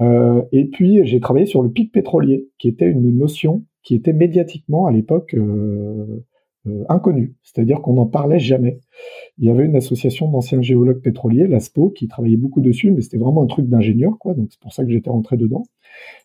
Euh, 0.00 0.42
et 0.52 0.66
puis 0.66 1.04
j'ai 1.06 1.20
travaillé 1.20 1.46
sur 1.46 1.62
le 1.62 1.70
pic 1.70 1.92
pétrolier, 1.92 2.48
qui 2.58 2.68
était 2.68 2.90
une 2.90 3.16
notion 3.16 3.64
qui 3.82 3.94
était 3.94 4.12
médiatiquement 4.12 4.86
à 4.86 4.92
l'époque 4.92 5.34
euh, 5.34 6.24
euh, 6.66 6.84
inconnue, 6.88 7.34
c'est-à-dire 7.42 7.80
qu'on 7.80 7.94
n'en 7.94 8.06
parlait 8.06 8.38
jamais. 8.38 8.80
Il 9.38 9.46
y 9.46 9.50
avait 9.50 9.64
une 9.64 9.76
association 9.76 10.30
d'anciens 10.30 10.60
géologues 10.60 11.00
pétroliers, 11.00 11.46
l'ASPO, 11.46 11.90
qui 11.90 12.08
travaillait 12.08 12.36
beaucoup 12.36 12.60
dessus, 12.60 12.90
mais 12.90 13.00
c'était 13.00 13.16
vraiment 13.16 13.42
un 13.42 13.46
truc 13.46 13.68
d'ingénieur, 13.68 14.18
quoi. 14.18 14.34
Donc 14.34 14.48
c'est 14.50 14.60
pour 14.60 14.72
ça 14.72 14.84
que 14.84 14.90
j'étais 14.90 15.10
rentré 15.10 15.36
dedans. 15.36 15.62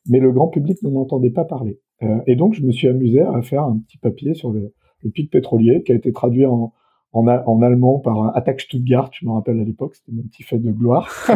Mais 0.09 0.19
le 0.19 0.31
grand 0.31 0.47
public 0.47 0.81
n'en 0.83 0.99
entendait 0.99 1.29
pas 1.29 1.45
parler. 1.45 1.79
Et 2.27 2.35
donc 2.35 2.53
je 2.53 2.61
me 2.61 2.71
suis 2.71 2.89
amusé 2.89 3.21
à 3.21 3.41
faire 3.41 3.63
un 3.63 3.79
petit 3.79 3.97
papier 3.97 4.33
sur 4.33 4.51
le 4.51 4.73
pic 5.13 5.31
pétrolier, 5.31 5.81
qui 5.83 5.93
a 5.93 5.95
été 5.95 6.11
traduit 6.11 6.45
en, 6.45 6.73
en, 7.15 7.27
a- 7.27 7.43
en 7.47 7.61
allemand 7.61 7.99
par 7.99 8.35
Attaque 8.37 8.61
Stuttgart, 8.61 9.09
je 9.13 9.25
me 9.25 9.31
rappelle 9.31 9.59
à 9.59 9.63
l'époque, 9.63 9.95
c'était 9.95 10.11
mon 10.11 10.23
petit 10.23 10.43
fait 10.43 10.59
de 10.59 10.71
gloire. 10.71 11.09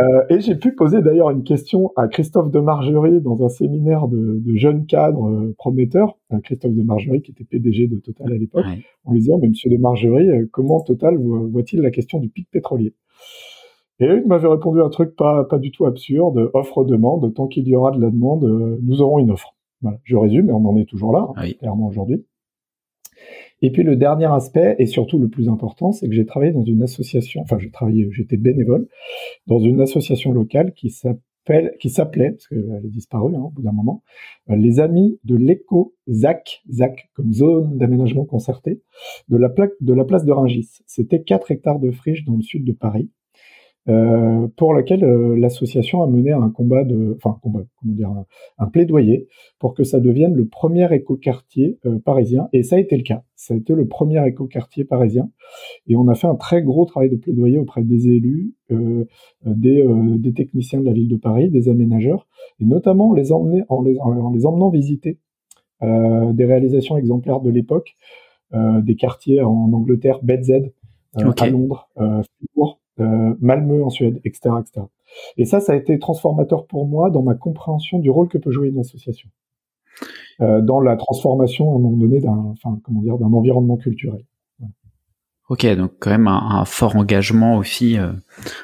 Euh, 0.00 0.22
et 0.30 0.40
j'ai 0.40 0.54
pu 0.54 0.74
poser 0.74 1.02
d'ailleurs 1.02 1.28
une 1.28 1.42
question 1.42 1.92
à 1.94 2.08
Christophe 2.08 2.50
de 2.50 2.58
Margerie 2.58 3.20
dans 3.20 3.44
un 3.44 3.50
séminaire 3.50 4.08
de, 4.08 4.38
de 4.42 4.54
jeunes 4.56 4.86
cadres 4.86 5.28
euh, 5.28 5.54
prometteurs. 5.58 6.16
Christophe 6.42 6.72
de 6.72 6.82
Margerie, 6.82 7.20
qui 7.20 7.32
était 7.32 7.44
PDG 7.44 7.86
de 7.86 7.98
Total 7.98 8.32
à 8.32 8.36
l'époque, 8.38 8.64
Ouais. 8.64 8.78
en 9.04 9.12
lui 9.12 9.20
disant, 9.20 9.36
mais 9.42 9.48
monsieur 9.48 9.68
de 9.68 9.76
Margerie, 9.76 10.30
euh, 10.30 10.48
comment 10.50 10.80
Total 10.80 11.18
voit- 11.18 11.40
voit-il 11.52 11.82
la 11.82 11.90
question 11.90 12.18
du 12.18 12.30
pic 12.30 12.48
pétrolier? 12.50 12.94
Et 13.98 14.06
il 14.06 14.26
m'avait 14.26 14.48
répondu 14.48 14.80
un 14.80 14.88
truc 14.88 15.14
pas, 15.16 15.44
pas 15.44 15.58
du 15.58 15.70
tout 15.70 15.84
absurde, 15.84 16.50
offre-demande, 16.54 17.34
tant 17.34 17.46
qu'il 17.46 17.68
y 17.68 17.76
aura 17.76 17.90
de 17.90 18.00
la 18.00 18.08
demande, 18.08 18.78
nous 18.82 19.02
aurons 19.02 19.18
une 19.18 19.32
offre. 19.32 19.54
Voilà, 19.82 19.98
je 20.04 20.16
résume, 20.16 20.48
et 20.48 20.52
on 20.52 20.64
en 20.64 20.78
est 20.78 20.86
toujours 20.88 21.12
là, 21.12 21.26
hein, 21.28 21.42
Oui. 21.42 21.56
clairement 21.58 21.88
aujourd'hui. 21.88 22.24
Et 23.62 23.70
puis 23.70 23.82
le 23.82 23.96
dernier 23.96 24.26
aspect, 24.26 24.76
et 24.78 24.86
surtout 24.86 25.18
le 25.18 25.28
plus 25.28 25.48
important, 25.48 25.92
c'est 25.92 26.08
que 26.08 26.14
j'ai 26.14 26.26
travaillé 26.26 26.52
dans 26.52 26.64
une 26.64 26.82
association, 26.82 27.42
enfin 27.42 27.58
j'ai 27.58 27.70
travaillé, 27.70 28.08
j'étais 28.12 28.36
bénévole, 28.36 28.88
dans 29.46 29.58
une 29.58 29.80
association 29.80 30.32
locale 30.32 30.72
qui 30.72 30.90
s'appelle, 30.90 31.74
qui 31.78 31.90
s'appelait, 31.90 32.32
parce 32.32 32.48
qu'elle 32.48 32.82
est 32.84 32.88
disparue 32.88 33.34
hein, 33.34 33.40
au 33.40 33.50
bout 33.50 33.62
d'un 33.62 33.72
moment, 33.72 34.02
euh, 34.48 34.56
les 34.56 34.80
Amis 34.80 35.18
de 35.24 35.36
l'éco-ZAC, 35.36 36.62
ZAC 36.70 37.10
comme 37.14 37.32
zone 37.32 37.76
d'aménagement 37.76 38.24
concerté, 38.24 38.82
de 39.28 39.36
la, 39.36 39.48
place 39.48 40.24
de 40.24 40.32
Ringis. 40.32 40.80
C'était 40.86 41.22
4 41.22 41.50
hectares 41.50 41.80
de 41.80 41.90
friche 41.90 42.24
dans 42.24 42.36
le 42.36 42.42
sud 42.42 42.64
de 42.64 42.72
Paris, 42.72 43.10
euh, 43.88 44.46
pour 44.56 44.74
laquelle 44.74 45.04
euh, 45.04 45.36
l'association 45.36 46.02
a 46.02 46.06
mené 46.06 46.32
un 46.32 46.50
combat 46.50 46.84
de, 46.84 47.14
enfin 47.16 47.30
un 47.30 47.40
combat, 47.40 47.62
comment 47.80 47.94
dire, 47.94 48.10
un, 48.10 48.26
un 48.58 48.66
plaidoyer 48.66 49.26
pour 49.58 49.74
que 49.74 49.84
ça 49.84 50.00
devienne 50.00 50.34
le 50.34 50.46
premier 50.46 50.92
écoquartier 50.94 51.78
euh, 51.86 51.98
parisien, 51.98 52.48
et 52.52 52.62
ça 52.62 52.76
a 52.76 52.78
été 52.78 52.96
le 52.96 53.02
cas. 53.02 53.24
Ça 53.36 53.54
a 53.54 53.56
été 53.56 53.74
le 53.74 53.88
premier 53.88 54.24
écoquartier 54.26 54.84
parisien, 54.84 55.30
et 55.86 55.96
on 55.96 56.08
a 56.08 56.14
fait 56.14 56.26
un 56.26 56.34
très 56.34 56.62
gros 56.62 56.84
travail 56.84 57.08
de 57.08 57.16
plaidoyer 57.16 57.58
auprès 57.58 57.82
des 57.82 58.08
élus, 58.08 58.54
euh, 58.70 59.06
euh, 59.46 59.54
des, 59.56 59.80
euh, 59.80 60.18
des 60.18 60.34
techniciens 60.34 60.80
de 60.80 60.84
la 60.84 60.92
ville 60.92 61.08
de 61.08 61.16
Paris, 61.16 61.48
des 61.48 61.68
aménageurs, 61.68 62.28
et 62.60 62.66
notamment 62.66 63.14
les 63.14 63.32
emmener, 63.32 63.62
en, 63.70 63.82
les, 63.82 63.98
en 63.98 64.30
les 64.30 64.44
emmenant 64.44 64.68
visiter 64.68 65.18
euh, 65.82 66.32
des 66.34 66.44
réalisations 66.44 66.98
exemplaires 66.98 67.40
de 67.40 67.48
l'époque, 67.50 67.96
euh, 68.52 68.82
des 68.82 68.96
quartiers 68.96 69.40
en 69.42 69.72
Angleterre, 69.72 70.20
euh, 70.28 71.28
Ok. 71.28 71.42
à 71.42 71.50
Londres, 71.50 71.88
euh, 71.98 72.22
Fribourg, 72.36 72.80
euh, 72.98 73.34
Malmö 73.40 73.82
en 73.84 73.90
Suède, 73.90 74.20
etc., 74.24 74.50
etc. 74.60 74.86
Et 75.36 75.44
ça, 75.44 75.60
ça 75.60 75.72
a 75.72 75.76
été 75.76 75.98
transformateur 75.98 76.66
pour 76.66 76.86
moi 76.86 77.10
dans 77.10 77.22
ma 77.22 77.34
compréhension 77.34 77.98
du 77.98 78.10
rôle 78.10 78.28
que 78.28 78.38
peut 78.38 78.50
jouer 78.52 78.68
une 78.68 78.78
association 78.80 79.28
euh, 80.40 80.60
dans 80.60 80.80
la 80.80 80.96
transformation 80.96 81.72
à 81.72 81.76
un 81.76 81.78
moment 81.78 81.96
donné 81.96 82.20
d'un, 82.20 82.36
enfin, 82.52 82.78
comment 82.84 83.02
dire, 83.02 83.18
d'un 83.18 83.32
environnement 83.32 83.76
culturel. 83.76 84.24
Ok, 85.48 85.66
donc 85.76 85.92
quand 85.98 86.10
même 86.10 86.28
un, 86.28 86.60
un 86.60 86.64
fort 86.64 86.94
engagement 86.94 87.56
aussi, 87.56 87.98
euh, 87.98 88.12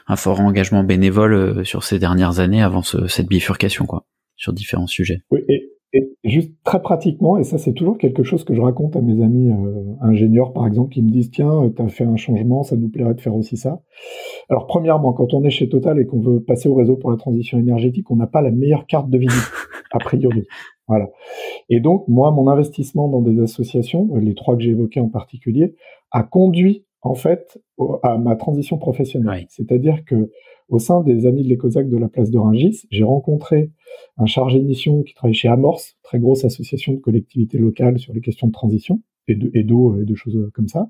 un 0.07 0.15
fort 0.15 0.39
engagement 0.41 0.85
bénévole 0.85 1.35
euh, 1.35 1.65
sur 1.65 1.83
ces 1.83 1.99
dernières 1.99 2.39
années 2.39 2.62
avant 2.62 2.83
ce- 2.83 3.09
cette 3.09 3.27
bifurcation, 3.27 3.87
quoi, 3.87 4.07
sur 4.37 4.53
différents 4.53 4.87
sujets. 4.87 5.23
Oui, 5.33 5.41
et, 5.49 5.73
et 5.92 6.16
juste 6.25 6.53
très 6.64 6.83
pratiquement, 6.83 7.38
et 7.38 7.44
ça 7.44 7.59
c'est 7.59 7.72
toujours 7.72 7.99
quelque 7.99 8.22
chose 8.22 8.44
que 8.44 8.55
je 8.55 8.61
raconte 8.61 8.96
à 8.96 9.01
mes 9.01 9.22
amis 9.22 9.51
euh, 9.51 9.94
ingénieurs, 10.01 10.53
par 10.53 10.66
exemple, 10.66 10.92
qui 10.92 11.03
me 11.03 11.11
disent 11.11 11.31
tiens, 11.31 11.70
tu 11.75 11.83
as 11.83 11.88
fait 11.88 12.05
un 12.05 12.16
changement, 12.16 12.62
ça 12.62 12.77
nous 12.77 12.88
plairait 12.88 13.14
de 13.14 13.20
faire 13.20 13.35
aussi 13.35 13.57
ça. 13.57 13.81
Alors 14.49 14.66
premièrement, 14.66 15.12
quand 15.12 15.33
on 15.35 15.44
est 15.44 15.51
chez 15.51 15.68
Total 15.68 15.99
et 15.99 16.07
qu'on 16.07 16.20
veut 16.20 16.42
passer 16.42 16.68
au 16.68 16.75
réseau 16.75 16.96
pour 16.96 17.11
la 17.11 17.16
transition 17.16 17.59
énergétique, 17.59 18.11
on 18.11 18.16
n'a 18.16 18.27
pas 18.27 18.42
la 18.42 18.51
meilleure 18.51 18.87
carte 18.87 19.11
de 19.11 19.18
visite, 19.18 19.53
a 19.92 19.99
priori. 19.99 20.44
Voilà. 20.88 21.09
Et 21.68 21.81
donc, 21.81 22.07
moi, 22.07 22.31
mon 22.31 22.49
investissement 22.49 23.09
dans 23.09 23.20
des 23.20 23.40
associations, 23.40 24.09
euh, 24.14 24.20
les 24.20 24.35
trois 24.35 24.57
que 24.57 24.62
j'ai 24.62 24.70
évoquées 24.70 25.01
en 25.01 25.09
particulier, 25.09 25.75
a 26.12 26.22
conduit 26.22 26.86
en 27.07 27.14
fait 27.14 27.59
au- 27.77 27.99
à 28.03 28.19
ma 28.19 28.37
transition 28.37 28.79
professionnelle. 28.79 29.40
Oui. 29.42 29.47
C'est-à-dire 29.49 30.05
que 30.05 30.31
au 30.69 30.79
sein 30.81 31.03
des 31.03 31.27
amis 31.27 31.42
de 31.45 31.49
l'Ecosac 31.49 31.88
de 31.88 31.97
la 31.97 32.09
place 32.09 32.31
de 32.31 32.38
Ringis, 32.38 32.87
j'ai 32.90 33.05
rencontré 33.05 33.71
un 34.16 34.27
chargé 34.27 34.59
de 34.59 34.64
mission 34.64 35.03
qui 35.05 35.14
travaille 35.14 35.35
chez 35.35 35.49
Amorce, 35.49 35.97
très 36.03 36.19
grosse 36.19 36.45
association 36.45 36.92
de 36.95 36.99
collectivités 36.99 37.59
locales 37.59 37.99
sur 37.99 38.12
les 38.12 38.21
questions 38.21 38.49
de 38.49 38.53
transition 38.53 39.01
et 39.29 39.37
de- 39.37 39.51
et 39.55 39.62
d'eau 39.62 40.01
et 40.01 40.05
de 40.05 40.14
choses 40.14 40.51
comme 40.55 40.66
ça, 40.69 40.88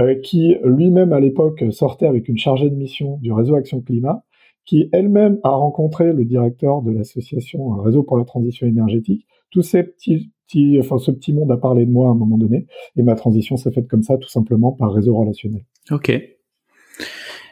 euh, 0.00 0.14
qui 0.16 0.56
lui-même 0.62 1.12
à 1.14 1.20
l'époque 1.20 1.64
sortait 1.70 2.06
avec 2.06 2.28
une 2.28 2.36
chargée 2.38 2.68
de 2.68 2.74
mission 2.76 3.16
du 3.18 3.32
réseau 3.32 3.54
Action 3.54 3.80
Climat, 3.80 4.24
qui 4.66 4.90
elle-même 4.92 5.38
a 5.42 5.50
rencontré 5.50 6.12
le 6.12 6.24
directeur 6.26 6.82
de 6.82 6.90
l'association 6.92 7.74
euh, 7.74 7.80
Réseau 7.80 8.02
pour 8.02 8.18
la 8.18 8.24
transition 8.24 8.66
énergétique. 8.66 9.26
Tous 9.50 9.62
ces 9.62 9.82
petits, 9.84 10.30
petits, 10.48 10.78
enfin 10.80 10.98
ce 10.98 11.10
petit 11.10 11.32
monde 11.32 11.52
a 11.52 11.56
parlé 11.56 11.86
de 11.86 11.90
moi 11.90 12.08
à 12.08 12.12
un 12.12 12.14
moment 12.14 12.38
donné, 12.38 12.66
et 12.96 13.02
ma 13.02 13.14
transition 13.14 13.56
s'est 13.56 13.70
faite 13.70 13.88
comme 13.88 14.02
ça, 14.02 14.16
tout 14.16 14.28
simplement 14.28 14.72
par 14.72 14.92
réseau 14.92 15.16
relationnel. 15.16 15.64
Ok. 15.90 16.10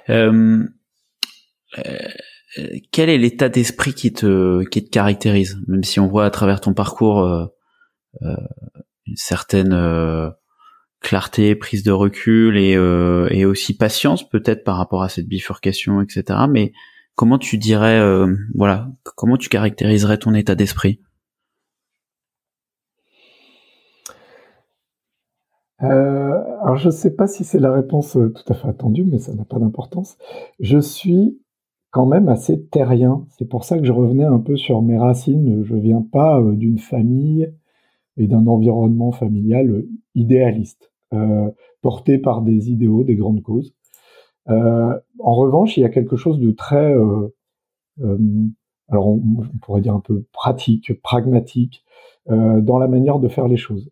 Euh, 0.08 0.64
euh, 1.78 1.82
quel 2.90 3.08
est 3.08 3.18
l'état 3.18 3.48
d'esprit 3.48 3.92
qui 3.92 4.12
te 4.12 4.64
qui 4.64 4.84
te 4.84 4.90
caractérise, 4.90 5.58
même 5.66 5.84
si 5.84 6.00
on 6.00 6.08
voit 6.08 6.24
à 6.24 6.30
travers 6.30 6.60
ton 6.60 6.74
parcours 6.74 7.20
euh, 7.20 7.46
euh, 8.22 8.36
une 9.06 9.16
certaine 9.16 9.72
euh, 9.72 10.30
clarté, 11.00 11.54
prise 11.54 11.82
de 11.82 11.92
recul 11.92 12.56
et, 12.56 12.72
et 12.72 13.44
aussi 13.44 13.76
patience 13.76 14.28
peut-être 14.28 14.64
par 14.64 14.76
rapport 14.76 15.02
à 15.02 15.08
cette 15.08 15.28
bifurcation, 15.28 16.00
etc. 16.00 16.40
Mais 16.50 16.72
comment 17.14 17.38
tu 17.38 17.58
dirais, 17.58 18.02
voilà, 18.54 18.88
comment 19.14 19.36
tu 19.36 19.48
caractériserais 19.48 20.18
ton 20.18 20.34
état 20.34 20.56
d'esprit? 20.56 21.00
Euh, 25.82 26.42
alors 26.62 26.76
je 26.76 26.86
ne 26.86 26.92
sais 26.92 27.14
pas 27.14 27.26
si 27.26 27.44
c'est 27.44 27.58
la 27.58 27.70
réponse 27.70 28.16
euh, 28.16 28.32
tout 28.32 28.50
à 28.50 28.54
fait 28.54 28.68
attendue, 28.68 29.04
mais 29.04 29.18
ça 29.18 29.34
n'a 29.34 29.44
pas 29.44 29.58
d'importance. 29.58 30.16
Je 30.58 30.78
suis 30.78 31.38
quand 31.90 32.06
même 32.06 32.28
assez 32.28 32.62
terrien. 32.66 33.26
C'est 33.38 33.48
pour 33.48 33.64
ça 33.64 33.78
que 33.78 33.84
je 33.84 33.92
revenais 33.92 34.24
un 34.24 34.38
peu 34.38 34.56
sur 34.56 34.82
mes 34.82 34.98
racines. 34.98 35.64
Je 35.64 35.76
viens 35.76 36.02
pas 36.02 36.40
euh, 36.40 36.54
d'une 36.54 36.78
famille 36.78 37.52
et 38.16 38.26
d'un 38.26 38.46
environnement 38.46 39.12
familial 39.12 39.84
idéaliste, 40.14 40.90
porté 41.82 42.16
par 42.16 42.40
des 42.40 42.70
idéaux, 42.70 43.04
des 43.04 43.14
grandes 43.14 43.42
causes. 43.42 43.74
En 44.46 45.34
revanche, 45.34 45.76
il 45.76 45.80
y 45.80 45.84
a 45.84 45.90
quelque 45.90 46.16
chose 46.16 46.40
de 46.40 46.50
très, 46.50 46.94
alors 48.88 49.08
on, 49.08 49.20
pourrait 49.60 49.82
dire 49.82 49.94
un 49.94 50.00
peu 50.00 50.24
pratique, 50.32 50.98
pragmatique, 51.02 51.84
dans 52.26 52.78
la 52.78 52.88
manière 52.88 53.18
de 53.18 53.28
faire 53.28 53.48
les 53.48 53.58
choses. 53.58 53.90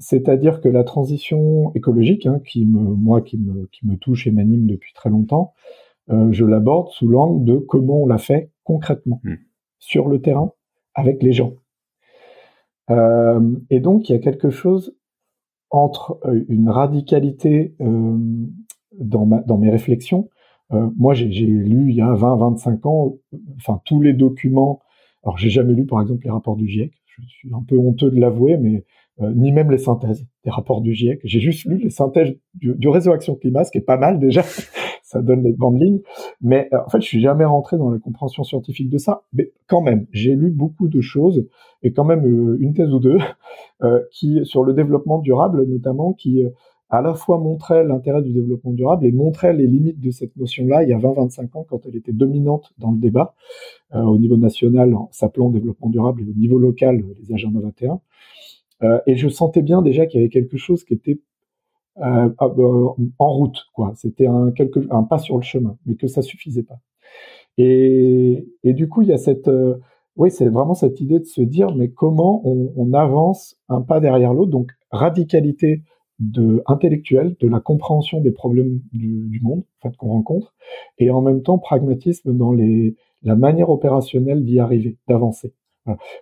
C'est-à-dire 0.00 0.60
que 0.60 0.68
la 0.68 0.82
transition 0.82 1.72
écologique, 1.74 2.26
hein, 2.26 2.40
qui 2.44 2.66
me, 2.66 2.80
moi, 2.80 3.20
qui 3.20 3.38
me, 3.38 3.66
qui 3.66 3.86
me 3.86 3.96
touche 3.96 4.26
et 4.26 4.32
m'anime 4.32 4.66
depuis 4.66 4.92
très 4.94 5.10
longtemps, 5.10 5.52
euh, 6.10 6.32
je 6.32 6.44
l'aborde 6.44 6.88
sous 6.90 7.06
l'angle 7.08 7.44
de 7.44 7.58
comment 7.58 8.02
on 8.02 8.06
l'a 8.06 8.18
fait 8.18 8.50
concrètement, 8.64 9.20
Hmm. 9.24 9.34
sur 9.78 10.08
le 10.08 10.20
terrain, 10.20 10.52
avec 10.94 11.22
les 11.22 11.32
gens. 11.32 11.54
Euh, 12.90 13.56
et 13.70 13.80
donc, 13.80 14.08
il 14.08 14.12
y 14.12 14.14
a 14.14 14.18
quelque 14.18 14.50
chose 14.50 14.96
entre 15.70 16.18
euh, 16.24 16.44
une 16.48 16.68
radicalité 16.68 17.74
euh, 17.80 18.16
dans, 18.98 19.26
ma, 19.26 19.40
dans 19.40 19.58
mes 19.58 19.70
réflexions. 19.70 20.28
Moi, 20.96 21.14
j'ai 21.14 21.46
lu 21.46 21.90
il 21.90 21.96
y 21.96 22.00
a 22.00 22.14
20, 22.14 22.36
25 22.36 22.86
ans, 22.86 23.16
enfin, 23.56 23.80
tous 23.84 24.00
les 24.00 24.12
documents. 24.12 24.78
Alors, 25.24 25.36
j'ai 25.36 25.50
jamais 25.50 25.72
lu, 25.74 25.84
par 25.84 26.00
exemple, 26.00 26.22
les 26.22 26.30
rapports 26.30 26.54
du 26.54 26.68
GIEC. 26.68 26.92
Je 27.06 27.26
suis 27.26 27.52
un 27.52 27.64
peu 27.66 27.76
honteux 27.76 28.08
de 28.08 28.20
l'avouer, 28.20 28.56
mais 28.56 28.84
euh, 29.22 29.32
ni 29.34 29.52
même 29.52 29.70
les 29.70 29.78
synthèses 29.78 30.24
des 30.44 30.50
rapports 30.50 30.80
du 30.80 30.94
GIEC. 30.94 31.20
J'ai 31.24 31.40
juste 31.40 31.66
lu 31.66 31.76
les 31.78 31.90
synthèses 31.90 32.34
du, 32.54 32.88
réseau 32.88 33.12
Action 33.12 33.34
Climat, 33.34 33.64
ce 33.64 33.70
qui 33.70 33.78
est 33.78 33.82
pas 33.82 33.98
mal 33.98 34.18
déjà. 34.18 34.42
ça 35.02 35.20
donne 35.20 35.42
les 35.42 35.52
grandes 35.52 35.80
lignes. 35.80 36.00
Mais 36.40 36.68
euh, 36.72 36.78
en 36.86 36.88
fait, 36.88 37.00
je 37.00 37.06
suis 37.06 37.20
jamais 37.20 37.44
rentré 37.44 37.76
dans 37.76 37.90
la 37.90 37.98
compréhension 37.98 38.44
scientifique 38.44 38.88
de 38.88 38.98
ça. 38.98 39.24
Mais 39.32 39.52
quand 39.66 39.82
même, 39.82 40.06
j'ai 40.12 40.34
lu 40.34 40.50
beaucoup 40.50 40.88
de 40.88 41.00
choses 41.00 41.46
et 41.82 41.92
quand 41.92 42.04
même 42.04 42.24
euh, 42.24 42.56
une 42.60 42.72
thèse 42.72 42.92
ou 42.92 42.98
deux 42.98 43.18
qui 44.12 44.40
sur 44.44 44.64
le 44.64 44.72
développement 44.72 45.18
durable, 45.18 45.66
notamment, 45.66 46.12
qui 46.12 46.42
à 46.88 47.02
la 47.02 47.14
fois 47.14 47.38
montrait 47.38 47.84
l'intérêt 47.84 48.22
du 48.22 48.32
développement 48.32 48.72
durable 48.72 49.06
et 49.06 49.12
montrait 49.12 49.52
les 49.52 49.66
limites 49.66 50.00
de 50.00 50.10
cette 50.10 50.36
notion-là 50.36 50.82
il 50.82 50.88
y 50.88 50.92
a 50.92 50.98
20-25 50.98 51.56
ans 51.56 51.66
quand 51.68 51.86
elle 51.86 51.96
était 51.96 52.12
dominante 52.12 52.72
dans 52.78 52.90
le 52.90 52.98
débat 52.98 53.34
au 53.94 54.18
niveau 54.18 54.36
national 54.36 54.92
en 54.94 55.08
s'appelant 55.12 55.50
développement 55.50 55.88
durable 55.88 56.22
et 56.22 56.24
au 56.24 56.34
niveau 56.34 56.58
local 56.58 57.02
les 57.20 57.32
agendas 57.32 57.60
21. 57.60 58.00
Euh, 58.82 59.00
et 59.06 59.16
je 59.16 59.28
sentais 59.28 59.62
bien 59.62 59.82
déjà 59.82 60.06
qu'il 60.06 60.20
y 60.20 60.22
avait 60.22 60.30
quelque 60.30 60.56
chose 60.56 60.84
qui 60.84 60.94
était 60.94 61.20
euh, 61.98 62.30
euh, 62.40 62.88
en 63.18 63.32
route, 63.32 63.66
quoi. 63.74 63.92
C'était 63.96 64.26
un, 64.26 64.52
pas 65.08 65.18
sur 65.18 65.36
le 65.36 65.42
chemin, 65.42 65.76
mais 65.86 65.96
que 65.96 66.06
ça 66.06 66.22
suffisait 66.22 66.62
pas. 66.62 66.80
Et, 67.58 68.46
et 68.64 68.72
du 68.72 68.88
coup, 68.88 69.02
il 69.02 69.08
y 69.08 69.12
a 69.12 69.18
cette, 69.18 69.50
oui, 70.16 70.30
c'est 70.30 70.48
vraiment 70.48 70.74
cette 70.74 71.00
idée 71.00 71.18
de 71.18 71.24
se 71.24 71.42
dire, 71.42 71.74
mais 71.74 71.90
comment 71.90 72.42
on, 72.44 72.72
on 72.76 72.92
avance 72.94 73.56
un 73.68 73.82
pas 73.82 74.00
derrière 74.00 74.34
l'autre, 74.34 74.50
donc 74.50 74.70
radicalité 74.90 75.82
de 76.18 76.62
intellectuelle, 76.66 77.36
de 77.40 77.48
la 77.48 77.60
compréhension 77.60 78.20
des 78.20 78.30
problèmes 78.30 78.80
du, 78.92 79.28
du 79.28 79.40
monde, 79.40 79.64
en 79.80 79.88
fait, 79.88 79.96
qu'on 79.96 80.08
rencontre, 80.08 80.54
et 80.98 81.10
en 81.10 81.22
même 81.22 81.42
temps 81.42 81.58
pragmatisme 81.58 82.36
dans 82.36 82.52
les, 82.52 82.96
la 83.22 83.36
manière 83.36 83.70
opérationnelle 83.70 84.44
d'y 84.44 84.60
arriver, 84.60 84.98
d'avancer. 85.08 85.54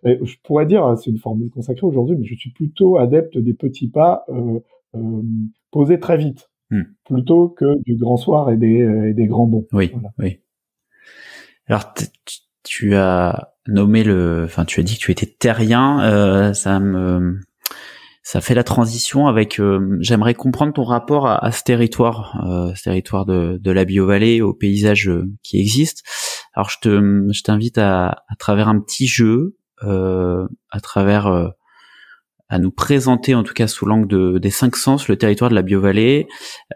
Et 0.05 0.19
je 0.23 0.37
pourrais 0.45 0.67
dire, 0.67 0.97
c'est 0.97 1.11
une 1.11 1.19
formule 1.19 1.51
consacrée 1.51 1.87
aujourd'hui, 1.87 2.17
mais 2.17 2.25
je 2.27 2.35
suis 2.35 2.51
plutôt 2.53 2.97
adepte 2.99 3.37
des 3.37 3.55
petits 3.55 3.89
pas 3.91 4.25
euh, 4.29 4.61
euh, 4.95 5.23
posés 5.71 5.99
très 6.01 6.17
vite, 6.17 6.49
Hmm. 6.71 6.83
plutôt 7.07 7.49
que 7.49 7.83
du 7.85 7.97
grand 7.97 8.19
soir 8.19 8.51
et 8.51 8.59
des, 8.59 8.87
et 9.09 9.15
des 9.15 9.27
grands 9.27 9.47
bons. 9.47 9.67
Oui, 9.73 9.91
Voilà. 9.95 10.11
oui. 10.19 10.41
Alors 11.67 11.95
tu 12.63 12.95
as 12.95 13.55
nommé 13.67 14.05
le, 14.05 14.43
enfin 14.45 14.65
tu 14.67 14.81
as 14.81 14.83
dit 14.83 14.97
que 14.97 15.01
tu 15.01 15.11
étais 15.13 15.25
terrien. 15.27 16.03
euh, 16.03 16.53
ça 16.53 16.79
me, 16.81 17.39
ça 18.23 18.43
fait 18.43 18.55
la 18.55 18.65
transition 18.65 19.27
avec. 19.29 19.59
euh, 19.61 19.97
J'aimerais 20.01 20.35
comprendre 20.35 20.75
ton 20.75 20.85
rapport 20.85 21.27
à, 21.27 21.43
à 21.43 21.53
ce 21.53 21.63
territoire, 21.63 22.45
euh, 22.47 22.75
ce 22.75 22.85
territoire 22.85 23.25
de, 23.25 23.59
de 23.59 23.71
la 23.71 23.87
Biovallée, 23.87 24.43
au 24.43 24.53
paysage 24.53 25.09
euh, 25.09 25.25
qui 25.43 25.59
existe. 25.59 26.03
Alors 26.59 26.71
je 26.71 26.79
te, 26.81 26.89
je 27.33 27.43
t'invite 27.45 27.79
à, 27.79 28.25
à 28.27 28.35
travers 28.37 28.67
un 28.67 28.81
petit 28.81 29.07
jeu, 29.07 29.57
euh, 29.85 30.45
à 30.71 30.81
travers 30.81 31.29
euh, 31.29 31.51
à 32.49 32.59
nous 32.59 32.73
présenter, 32.73 33.37
en 33.37 33.45
tout 33.45 33.55
cas 33.55 33.69
sous 33.69 33.87
l'angle 33.87 34.09
de, 34.09 34.39
des 34.39 34.51
cinq 34.51 34.75
sens, 34.75 35.07
le 35.07 35.17
territoire 35.17 35.51
de 35.51 35.55
la 35.55 35.63
Biovallée, 35.63 36.27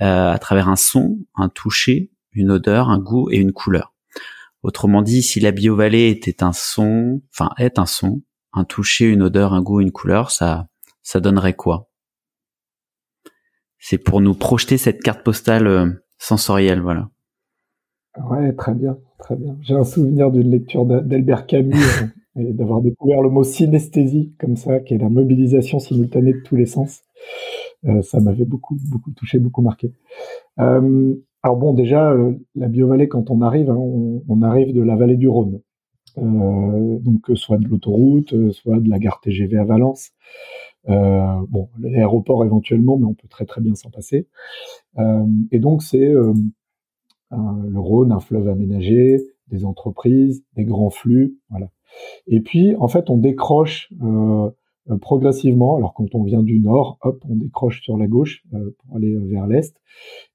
euh, 0.00 0.30
à 0.30 0.38
travers 0.38 0.68
un 0.68 0.76
son, 0.76 1.18
un 1.34 1.48
toucher, 1.48 2.12
une 2.30 2.52
odeur, 2.52 2.90
un 2.90 3.00
goût 3.00 3.28
et 3.32 3.38
une 3.38 3.50
couleur. 3.50 3.92
Autrement 4.62 5.02
dit, 5.02 5.20
si 5.20 5.40
la 5.40 5.50
Biovallée 5.50 6.10
était 6.10 6.44
un 6.44 6.52
son, 6.52 7.20
enfin 7.34 7.50
est 7.58 7.80
un 7.80 7.86
son, 7.86 8.22
un 8.52 8.62
toucher, 8.62 9.06
une 9.06 9.22
odeur, 9.22 9.52
un 9.52 9.62
goût, 9.62 9.80
une 9.80 9.90
couleur, 9.90 10.30
ça, 10.30 10.68
ça 11.02 11.18
donnerait 11.18 11.56
quoi? 11.56 11.90
C'est 13.80 13.98
pour 13.98 14.20
nous 14.20 14.34
projeter 14.34 14.78
cette 14.78 15.02
carte 15.02 15.24
postale 15.24 15.66
euh, 15.66 15.90
sensorielle, 16.18 16.80
voilà. 16.80 17.08
Ouais, 18.18 18.52
très 18.52 18.74
bien, 18.74 18.98
très 19.18 19.36
bien. 19.36 19.56
J'ai 19.62 19.74
un 19.74 19.84
souvenir 19.84 20.30
d'une 20.30 20.50
lecture 20.50 20.84
d'A- 20.84 21.00
d'Albert 21.00 21.46
Camus 21.46 21.74
euh, 21.76 22.06
et 22.40 22.52
d'avoir 22.52 22.82
découvert 22.82 23.22
le 23.22 23.30
mot 23.30 23.42
synesthésie 23.42 24.32
comme 24.38 24.56
ça, 24.56 24.80
qui 24.80 24.94
est 24.94 24.98
la 24.98 25.08
mobilisation 25.08 25.78
simultanée 25.78 26.32
de 26.34 26.40
tous 26.44 26.56
les 26.56 26.66
sens. 26.66 27.00
Euh, 27.86 28.02
ça 28.02 28.20
m'avait 28.20 28.44
beaucoup, 28.46 28.76
beaucoup 28.90 29.12
touché, 29.12 29.38
beaucoup 29.38 29.62
marqué. 29.62 29.92
Euh, 30.60 31.14
alors 31.42 31.56
bon, 31.58 31.74
déjà, 31.74 32.12
euh, 32.12 32.32
la 32.56 32.68
biovallée, 32.68 33.08
quand 33.08 33.30
on 33.30 33.42
arrive, 33.42 33.70
hein, 33.70 33.76
on, 33.78 34.22
on 34.28 34.42
arrive 34.42 34.74
de 34.74 34.82
la 34.82 34.96
vallée 34.96 35.16
du 35.16 35.28
Rhône. 35.28 35.60
Euh, 36.18 36.98
donc 37.00 37.30
euh, 37.30 37.36
soit 37.36 37.58
de 37.58 37.68
l'autoroute, 37.68 38.34
soit 38.52 38.80
de 38.80 38.90
la 38.90 38.98
gare 39.00 39.20
TGV 39.20 39.58
à 39.58 39.64
Valence. 39.64 40.10
Bon, 40.88 41.68
l'aéroport 41.80 42.44
éventuellement, 42.44 42.98
mais 42.98 43.06
on 43.06 43.14
peut 43.14 43.28
très 43.28 43.46
très 43.46 43.60
bien 43.60 43.74
s'en 43.76 43.90
passer. 43.90 44.28
Et 45.52 45.58
donc 45.58 45.82
c'est 45.82 46.12
le 47.32 47.78
Rhône, 47.78 48.12
un 48.12 48.20
fleuve 48.20 48.48
aménagé, 48.48 49.20
des 49.48 49.64
entreprises, 49.64 50.44
des 50.56 50.64
grands 50.64 50.90
flux, 50.90 51.38
voilà. 51.50 51.70
Et 52.26 52.40
puis, 52.40 52.74
en 52.76 52.88
fait, 52.88 53.10
on 53.10 53.18
décroche 53.18 53.92
euh, 54.02 54.50
progressivement. 55.00 55.76
Alors, 55.76 55.94
quand 55.94 56.14
on 56.14 56.22
vient 56.22 56.42
du 56.42 56.60
nord, 56.60 56.98
hop, 57.02 57.22
on 57.28 57.36
décroche 57.36 57.82
sur 57.82 57.96
la 57.96 58.06
gauche 58.06 58.42
euh, 58.54 58.74
pour 58.78 58.96
aller 58.96 59.16
vers 59.16 59.46
l'est. 59.46 59.74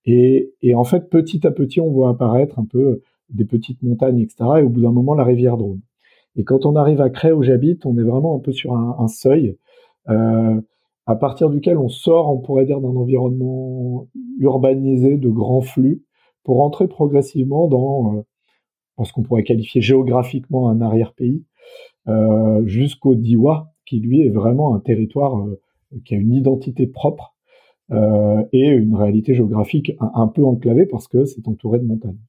Et, 0.06 0.54
en 0.76 0.84
fait, 0.84 1.10
petit 1.10 1.46
à 1.48 1.52
petit, 1.52 1.82
on 1.82 1.90
voit 1.90 2.10
apparaître 2.10 2.60
un 2.60 2.66
peu 2.66 3.02
des 3.30 3.46
petites 3.46 3.82
montagnes, 3.84 4.20
etc. 4.20 4.38
Et 4.60 4.62
au 4.62 4.70
bout 4.70 4.82
d'un 4.82 4.92
moment, 4.92 5.14
la 5.14 5.24
rivière 5.24 5.58
Drôme. 5.58 5.82
Et 6.36 6.44
quand 6.44 6.66
on 6.66 6.76
arrive 6.76 7.02
à 7.02 7.10
Cré, 7.10 7.32
où 7.32 7.42
j'habite, 7.42 7.86
on 7.86 7.98
est 7.98 8.04
vraiment 8.04 8.36
un 8.36 8.40
peu 8.40 8.52
sur 8.52 8.74
un, 8.74 8.96
un 9.00 9.08
seuil 9.08 9.58
euh, 10.10 10.62
à 11.06 11.16
partir 11.16 11.50
duquel 11.50 11.78
on 11.78 11.90
sort, 11.90 12.30
on 12.30 12.40
pourrait 12.40 12.66
dire, 12.66 12.80
d'un 12.82 12.96
environnement 12.96 14.08
urbanisé 14.40 15.18
de 15.18 15.30
grands 15.30 15.62
flux 15.62 16.04
pour 16.48 16.62
entrer 16.62 16.88
progressivement 16.88 17.68
dans, 17.68 18.16
euh, 19.00 19.04
ce 19.04 19.12
qu'on 19.12 19.22
pourrait 19.22 19.44
qualifier 19.44 19.82
géographiquement 19.82 20.70
un 20.70 20.80
arrière-pays, 20.80 21.44
euh, 22.08 22.66
jusqu'au 22.66 23.16
Diwa, 23.16 23.74
qui 23.86 24.00
lui 24.00 24.22
est 24.22 24.30
vraiment 24.30 24.74
un 24.74 24.80
territoire 24.80 25.38
euh, 25.40 25.60
qui 26.06 26.16
a 26.16 26.18
une 26.18 26.34
identité 26.34 26.88
propre 26.88 27.36
euh, 27.92 28.46
et 28.54 28.66
une 28.66 28.96
réalité 28.96 29.34
géographique 29.34 29.92
un, 30.00 30.10
un 30.16 30.28
peu 30.28 30.46
enclavée 30.46 30.86
parce 30.86 31.10
que 31.10 31.26
c'est 31.26 31.46
entouré 31.50 31.80
de 31.80 31.86
montagnes. 31.86 32.22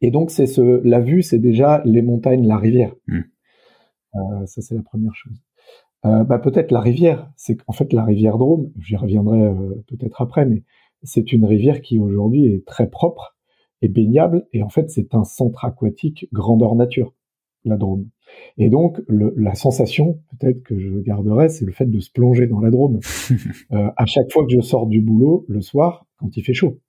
Et 0.00 0.12
donc 0.12 0.30
c'est 0.30 0.46
ce, 0.46 0.80
la 0.84 1.00
vue, 1.00 1.22
c'est 1.22 1.40
déjà 1.40 1.82
les 1.84 2.02
montagnes, 2.02 2.46
la 2.46 2.56
rivière. 2.56 2.94
Mm. 3.08 3.18
Euh, 4.14 4.46
ça 4.46 4.62
c'est 4.62 4.76
la 4.76 4.82
première 4.82 5.14
chose. 5.16 5.42
Euh, 6.04 6.22
bah, 6.22 6.38
peut-être 6.38 6.70
la 6.70 6.80
rivière, 6.80 7.32
c'est 7.34 7.56
qu'en 7.56 7.72
fait 7.72 7.92
la 7.92 8.04
rivière 8.04 8.38
Drôme, 8.38 8.70
j'y 8.78 8.94
reviendrai 8.94 9.52
peut-être 9.88 10.22
après, 10.22 10.46
mais 10.46 10.62
c'est 11.06 11.32
une 11.32 11.44
rivière 11.44 11.80
qui 11.80 11.98
aujourd'hui 11.98 12.46
est 12.46 12.66
très 12.66 12.88
propre 12.88 13.36
et 13.82 13.88
baignable, 13.88 14.46
et 14.52 14.62
en 14.62 14.68
fait 14.68 14.90
c'est 14.90 15.14
un 15.14 15.24
centre 15.24 15.64
aquatique 15.64 16.28
grandeur 16.32 16.74
nature, 16.74 17.14
la 17.64 17.76
Drôme. 17.76 18.08
Et 18.58 18.68
donc 18.68 19.00
le, 19.08 19.32
la 19.36 19.54
sensation 19.54 20.20
peut-être 20.38 20.62
que 20.62 20.78
je 20.78 20.98
garderai, 20.98 21.48
c'est 21.48 21.64
le 21.64 21.72
fait 21.72 21.86
de 21.86 22.00
se 22.00 22.10
plonger 22.10 22.46
dans 22.46 22.60
la 22.60 22.70
Drôme 22.70 23.00
euh, 23.72 23.90
à 23.96 24.06
chaque 24.06 24.32
fois 24.32 24.44
que 24.44 24.52
je 24.52 24.60
sors 24.60 24.86
du 24.86 25.00
boulot 25.00 25.44
le 25.48 25.60
soir 25.60 26.06
quand 26.18 26.36
il 26.36 26.42
fait 26.42 26.54
chaud. 26.54 26.80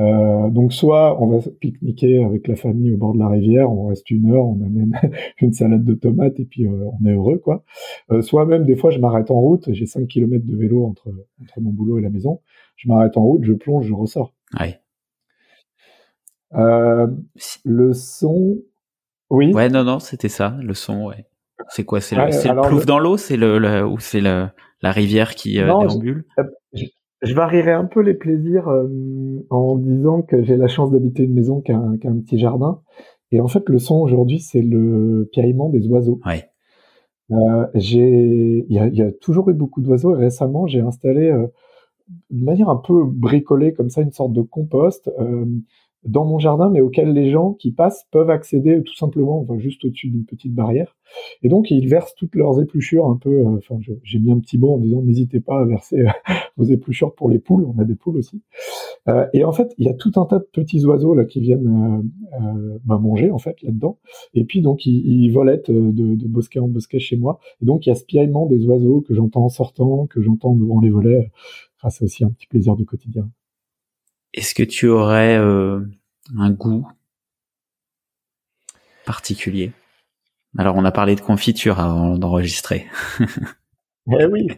Euh, 0.00 0.48
donc 0.50 0.72
soit 0.72 1.22
on 1.22 1.26
va 1.28 1.38
pique-niquer 1.60 2.24
avec 2.24 2.48
la 2.48 2.56
famille 2.56 2.90
au 2.92 2.96
bord 2.96 3.12
de 3.14 3.18
la 3.18 3.28
rivière, 3.28 3.70
on 3.70 3.86
reste 3.88 4.10
une 4.10 4.30
heure, 4.32 4.44
on 4.46 4.60
amène 4.64 4.98
une 5.40 5.52
salade 5.52 5.84
de 5.84 5.94
tomates 5.94 6.40
et 6.40 6.44
puis 6.46 6.66
euh, 6.66 6.70
on 7.00 7.06
est 7.06 7.12
heureux 7.12 7.38
quoi. 7.38 7.64
Euh, 8.10 8.22
soit 8.22 8.46
même 8.46 8.64
des 8.64 8.76
fois 8.76 8.90
je 8.90 8.98
m'arrête 8.98 9.30
en 9.30 9.40
route, 9.40 9.68
j'ai 9.72 9.86
5 9.86 10.08
km 10.08 10.44
de 10.46 10.56
vélo 10.56 10.86
entre, 10.86 11.08
entre 11.42 11.60
mon 11.60 11.70
boulot 11.70 11.98
et 11.98 12.02
la 12.02 12.10
maison, 12.10 12.40
je 12.76 12.88
m'arrête 12.88 13.16
en 13.16 13.24
route, 13.24 13.44
je 13.44 13.52
plonge, 13.52 13.86
je 13.86 13.94
ressors. 13.94 14.32
Ouais. 14.58 14.80
Le 17.64 17.92
son, 17.92 18.58
oui. 19.30 19.52
Ouais, 19.52 19.68
non, 19.68 19.84
non, 19.84 19.98
c'était 20.00 20.28
ça, 20.28 20.56
le 20.62 20.74
son, 20.74 21.06
ouais. 21.06 21.26
C'est 21.68 21.84
quoi 21.84 22.00
C'est 22.00 22.16
le, 22.16 22.22
Ouais, 22.22 22.30
le 22.30 22.60
plouf 22.62 22.80
le- 22.80 22.86
dans 22.86 22.98
l'eau 22.98 23.16
C'est 23.16 23.36
le, 23.36 23.58
le- 23.58 23.86
ou 23.86 23.98
c'est 24.00 24.20
la 24.20 24.52
rivière 24.82 25.34
qui 25.34 25.60
Non, 25.62 25.78
déambule? 25.80 26.24
je, 26.72 26.84
je 27.22 27.34
varierai 27.34 27.72
un 27.72 27.84
peu 27.84 28.00
les 28.00 28.14
plaisirs 28.14 28.68
euh, 28.68 28.88
en 29.50 29.76
disant 29.76 30.22
que 30.22 30.42
j'ai 30.42 30.56
la 30.56 30.68
chance 30.68 30.90
d'habiter 30.90 31.24
une 31.24 31.34
maison 31.34 31.60
qui 31.60 31.72
a, 31.72 31.78
un, 31.78 31.98
qui 31.98 32.06
a 32.06 32.10
un 32.10 32.18
petit 32.20 32.38
jardin. 32.38 32.82
Et 33.32 33.40
en 33.40 33.48
fait, 33.48 33.68
le 33.68 33.78
son 33.78 33.96
aujourd'hui, 34.00 34.40
c'est 34.40 34.62
le 34.62 35.28
piaillement 35.32 35.68
des 35.68 35.86
oiseaux. 35.86 36.20
Ouais. 36.26 36.50
Euh, 37.32 37.66
j'ai, 37.74 38.64
il 38.68 38.92
y 38.92 38.96
y 38.96 39.02
a 39.02 39.12
toujours 39.12 39.50
eu 39.50 39.54
beaucoup 39.54 39.80
d'oiseaux 39.80 40.16
et 40.16 40.18
récemment, 40.18 40.66
j'ai 40.66 40.80
installé 40.80 41.30
euh, 41.30 41.46
de 42.30 42.44
manière 42.44 42.68
un 42.68 42.76
peu 42.76 43.04
bricolée 43.04 43.72
comme 43.72 43.88
ça 43.88 44.02
une 44.02 44.10
sorte 44.10 44.32
de 44.32 44.42
compost 44.42 45.08
euh, 45.20 45.46
dans 46.04 46.24
mon 46.24 46.38
jardin, 46.38 46.70
mais 46.70 46.80
auquel 46.80 47.12
les 47.12 47.30
gens 47.30 47.52
qui 47.52 47.72
passent 47.72 48.06
peuvent 48.10 48.30
accéder 48.30 48.82
tout 48.82 48.94
simplement, 48.94 49.40
enfin, 49.40 49.58
juste 49.58 49.84
au-dessus 49.84 50.08
d'une 50.08 50.24
petite 50.24 50.54
barrière. 50.54 50.96
Et 51.42 51.48
donc, 51.48 51.70
ils 51.70 51.88
versent 51.88 52.14
toutes 52.14 52.34
leurs 52.36 52.60
épluchures 52.60 53.06
un 53.06 53.16
peu. 53.16 53.30
Euh, 53.30 53.58
enfin, 53.58 53.76
j'ai 54.02 54.18
mis 54.18 54.30
un 54.30 54.38
petit 54.38 54.58
mot 54.58 54.74
en 54.74 54.78
disant 54.78 55.02
n'hésitez 55.02 55.40
pas 55.40 55.60
à 55.60 55.64
verser 55.64 56.00
euh, 56.00 56.08
vos 56.56 56.64
épluchures 56.64 57.14
pour 57.14 57.28
les 57.28 57.38
poules. 57.38 57.64
On 57.64 57.78
a 57.80 57.84
des 57.84 57.94
poules 57.94 58.16
aussi. 58.16 58.42
Euh, 59.08 59.26
et 59.34 59.44
en 59.44 59.52
fait, 59.52 59.74
il 59.78 59.86
y 59.86 59.90
a 59.90 59.94
tout 59.94 60.12
un 60.16 60.24
tas 60.24 60.38
de 60.38 60.48
petits 60.52 60.84
oiseaux 60.84 61.14
là 61.14 61.24
qui 61.24 61.40
viennent 61.40 62.10
bah, 62.84 62.98
manger 62.98 63.30
en 63.30 63.38
fait 63.38 63.60
là-dedans. 63.62 63.98
Et 64.34 64.44
puis 64.44 64.62
donc, 64.62 64.86
ils, 64.86 65.24
ils 65.24 65.30
volettent 65.30 65.70
de, 65.70 66.14
de, 66.14 66.28
bosquet 66.28 66.60
en 66.60 66.68
bosquet 66.68 66.98
chez 66.98 67.16
moi. 67.16 67.40
Et 67.62 67.66
donc, 67.66 67.86
il 67.86 67.90
y 67.90 67.92
a 67.92 67.94
ce 67.94 68.04
piaillement 68.04 68.46
des 68.46 68.64
oiseaux 68.66 69.00
que 69.00 69.14
j'entends 69.14 69.44
en 69.44 69.48
sortant, 69.48 70.06
que 70.06 70.20
j'entends 70.20 70.54
devant 70.54 70.80
les 70.80 70.90
volets. 70.90 71.30
Enfin, 71.78 71.90
c'est 71.90 72.04
aussi 72.04 72.24
un 72.24 72.30
petit 72.30 72.46
plaisir 72.46 72.76
du 72.76 72.84
quotidien. 72.84 73.30
Est-ce 74.32 74.54
que 74.54 74.62
tu 74.62 74.86
aurais 74.86 75.36
euh, 75.36 75.80
un 76.38 76.50
goût 76.50 76.86
particulier? 79.04 79.72
Alors, 80.56 80.76
on 80.76 80.84
a 80.84 80.92
parlé 80.92 81.16
de 81.16 81.20
confiture 81.20 81.80
avant 81.80 82.16
d'enregistrer. 82.16 82.86
eh 84.20 84.26
oui. 84.26 84.48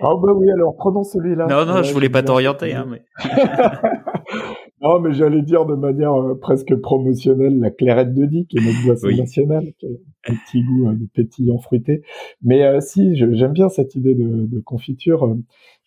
Ah 0.00 0.14
bah 0.20 0.32
oui, 0.34 0.50
alors 0.50 0.76
prenons 0.76 1.04
celui-là. 1.04 1.46
Non, 1.46 1.64
non, 1.64 1.82
je 1.82 1.92
voulais 1.92 2.08
pas 2.08 2.22
t'orienter. 2.22 2.74
Hein, 2.74 2.86
mais... 2.88 3.02
non, 4.82 4.98
mais 5.00 5.12
j'allais 5.12 5.42
dire 5.42 5.66
de 5.66 5.74
manière 5.74 6.14
euh, 6.14 6.34
presque 6.34 6.74
promotionnelle 6.76 7.60
la 7.60 7.70
clairette 7.70 8.14
de 8.14 8.24
Die, 8.24 8.46
qui 8.46 8.58
est 8.58 8.64
notre 8.64 8.84
boisson 8.84 9.08
nationale, 9.08 9.72
qui 9.78 9.86
a 9.86 10.32
un 10.32 10.34
petit 10.46 10.62
goût 10.64 10.88
euh, 10.88 10.94
de 10.94 11.06
pétillant 11.14 11.58
fruité. 11.58 12.02
Mais 12.42 12.80
si, 12.80 13.14
j'aime 13.14 13.52
bien 13.52 13.68
cette 13.68 13.94
idée 13.94 14.14
de, 14.14 14.46
de 14.46 14.60
confiture. 14.60 15.36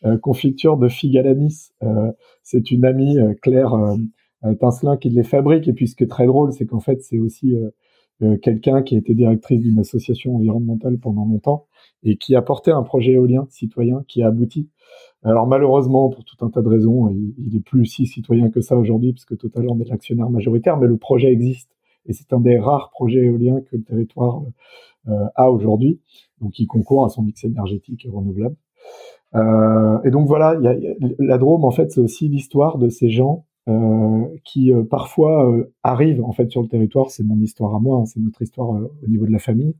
Euh, 0.03 0.17
confiture 0.17 0.77
de 0.77 0.89
figue 0.89 1.17
à. 1.17 1.73
Euh, 1.84 2.12
c'est 2.43 2.69
une 2.69 2.86
amie 2.86 3.17
euh, 3.17 3.34
Claire 3.41 3.73
Tincelin 4.60 4.97
qui 4.97 5.10
les 5.10 5.23
fabrique. 5.23 5.67
Et 5.67 5.73
puis 5.73 5.88
ce 5.88 5.95
qui 5.95 6.03
est 6.03 6.08
très 6.08 6.25
drôle, 6.25 6.51
c'est 6.51 6.65
qu'en 6.65 6.79
fait, 6.79 7.01
c'est 7.01 7.17
aussi 7.17 7.55
quelqu'un 8.41 8.81
qui 8.84 8.95
a 8.95 8.99
été 8.99 9.13
directrice 9.13 9.60
d'une 9.60 9.79
association 9.79 10.36
environnementale 10.36 10.99
pendant 10.99 11.25
longtemps 11.25 11.65
et 12.03 12.15
qui 12.17 12.36
a 12.36 12.41
porté 12.41 12.71
un 12.71 12.84
projet 12.84 13.13
éolien 13.13 13.47
citoyen 13.49 14.03
qui 14.08 14.21
a 14.21 14.27
abouti. 14.27 14.69
Alors 15.23 15.47
malheureusement, 15.47 16.10
pour 16.10 16.23
tout 16.23 16.45
un 16.45 16.49
tas 16.51 16.62
de 16.62 16.67
raisons, 16.67 17.10
il, 17.10 17.34
il 17.39 17.55
est 17.55 17.63
plus 17.63 17.88
si 17.88 18.05
citoyen 18.05 18.49
que 18.51 18.62
ça 18.62 18.77
aujourd'hui, 18.77 19.13
puisque 19.13 19.36
Total 19.36 19.67
en 19.67 19.79
est 19.79 19.89
l'actionnaire 19.89 20.29
majoritaire, 20.29 20.77
mais 20.77 20.88
le 20.88 20.97
projet 20.97 21.31
existe. 21.31 21.71
Et 22.05 22.13
c'est 22.13 22.31
un 22.31 22.39
des 22.39 22.60
rares 22.60 22.91
projets 22.91 23.25
éoliens 23.25 23.62
que 23.62 23.77
le 23.77 23.84
territoire 23.84 24.43
a 25.36 25.49
aujourd'hui, 25.49 25.99
donc 26.39 26.60
il 26.60 26.67
concourt 26.67 27.05
à 27.05 27.10
son 27.10 27.23
mix 27.23 27.43
énergétique 27.43 28.08
renouvelable. 28.12 28.55
Euh, 29.36 30.00
et 30.04 30.12
donc 30.12 30.28
voilà, 30.28 30.58
y 30.62 30.67
a, 30.67 30.76
la 31.19 31.38
Drôme 31.38 31.65
en 31.65 31.71
fait 31.71 31.91
c'est 31.91 32.00
aussi 32.00 32.30
l'histoire 32.30 32.78
de 32.78 32.89
ces 32.89 33.10
gens 33.10 33.45
euh, 33.67 34.26
qui 34.43 34.71
euh, 34.71 34.84
parfois 34.84 35.52
euh, 35.52 35.74
arrivent 35.82 36.24
en 36.24 36.32
fait 36.34 36.52
sur 36.52 36.62
le 36.62 36.67
territoire, 36.67 37.10
c'est 37.10 37.24
mon 37.24 37.39
histoire 37.39 37.74
à 37.74 37.80
moi, 37.80 37.98
hein, 37.98 38.06
c'est 38.06 38.19
notre 38.19 38.43
histoire 38.43 38.69
au 38.69 39.08
niveau 39.08 39.26
de 39.26 39.32
la 39.32 39.39
famille, 39.39 39.74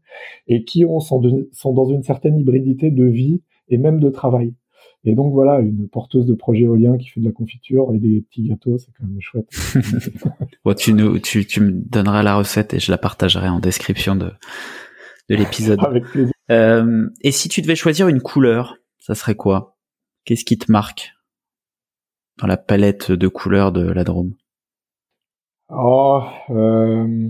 et 0.48 0.64
qui 0.64 0.86
ont, 0.86 1.00
sont, 1.00 1.22
sont, 1.52 1.72
dans 1.72 1.86
une 1.86 2.02
certaine 2.02 2.40
hybridité 2.40 2.90
de 2.90 3.04
vie 3.04 3.44
et 3.70 3.78
même 3.78 4.00
de 4.00 4.10
travail. 4.10 4.56
Et 5.04 5.14
donc 5.14 5.34
voilà, 5.34 5.60
une 5.60 5.88
porteuse 5.88 6.26
de 6.26 6.34
projet 6.34 6.64
éolien 6.64 6.98
qui 6.98 7.10
fait 7.10 7.20
de 7.20 7.28
la 7.28 7.32
confiture 7.32 7.94
et 7.94 8.00
des 8.00 8.22
petits 8.22 8.48
gâteaux, 8.48 8.80
c'est 8.80 8.90
quand 8.98 9.06
même 9.06 9.22
chouette. 9.22 9.52
bon, 10.66 10.74
tu, 10.74 10.94
nous, 10.96 11.20
tu, 11.20 11.46
tu 11.46 11.62
me 11.62 11.70
donneras 11.70 12.24
la 12.24 12.38
recette 12.38 12.74
et 12.74 12.80
je 12.80 12.90
la 12.90 12.98
partagerai 12.98 13.50
en 13.50 13.60
description 13.60 14.16
de, 14.16 14.32
de 15.30 15.36
l'épisode. 15.36 15.80
Avec 15.84 16.06
plaisir. 16.06 16.34
et 16.50 17.32
si 17.32 17.50
tu 17.50 17.62
devais 17.62 17.76
choisir 17.76 18.08
une 18.08 18.20
couleur? 18.20 18.80
Ça 19.06 19.14
serait 19.14 19.36
quoi? 19.36 19.78
Qu'est-ce 20.26 20.46
qui 20.46 20.58
te 20.58 20.72
marque 20.72 21.12
dans 22.40 22.48
la 22.48 22.58
palette 22.58 23.12
de 23.12 23.28
couleurs 23.28 23.72
de 23.72 23.88
la 23.88 24.04
Drôme? 24.04 24.34
Oh, 25.70 26.24
euh... 26.50 27.30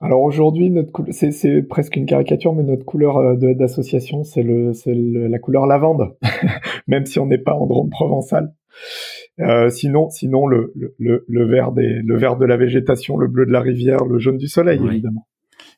alors 0.00 0.22
aujourd'hui, 0.22 0.70
notre 0.70 1.02
c'est, 1.10 1.62
presque 1.62 1.96
une 1.96 2.06
caricature, 2.06 2.54
mais 2.54 2.62
notre 2.62 2.84
couleur 2.84 3.16
euh, 3.16 3.54
d'association, 3.54 4.22
c'est 4.22 4.44
le, 4.44 4.72
c'est 4.72 4.94
la 4.94 5.38
couleur 5.40 5.66
lavande, 5.66 6.16
même 6.86 7.06
si 7.06 7.18
on 7.18 7.26
n'est 7.26 7.38
pas 7.38 7.54
en 7.54 7.66
Drôme 7.66 7.90
provençale. 7.90 8.54
Euh, 9.40 9.68
sinon, 9.68 10.10
sinon 10.10 10.46
le, 10.46 10.72
le, 11.00 11.24
le, 11.26 11.44
vert 11.44 11.72
des, 11.72 12.02
le 12.04 12.16
vert 12.16 12.36
de 12.36 12.46
la 12.46 12.56
végétation, 12.56 13.16
le 13.16 13.26
bleu 13.26 13.46
de 13.46 13.52
la 13.52 13.60
rivière, 13.60 14.04
le 14.04 14.20
jaune 14.20 14.38
du 14.38 14.46
soleil, 14.46 14.78
évidemment. 14.80 15.26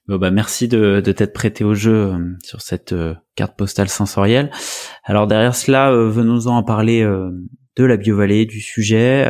Bon 0.08 0.16
bah 0.16 0.30
merci 0.30 0.68
de, 0.68 1.02
de 1.04 1.12
t'être 1.12 1.34
prêté 1.34 1.64
au 1.64 1.74
jeu 1.74 2.06
euh, 2.06 2.18
sur 2.42 2.62
cette 2.62 2.94
euh, 2.94 3.14
carte 3.34 3.58
postale 3.58 3.90
sensorielle. 3.90 4.50
Alors 5.04 5.26
derrière 5.26 5.54
cela, 5.54 5.92
euh, 5.92 6.08
venons-en 6.08 6.56
à 6.56 6.62
parler 6.62 7.04
de 7.04 7.84
la 7.84 7.96
biovallée, 7.98 8.46
du 8.46 8.62
sujet. 8.62 9.26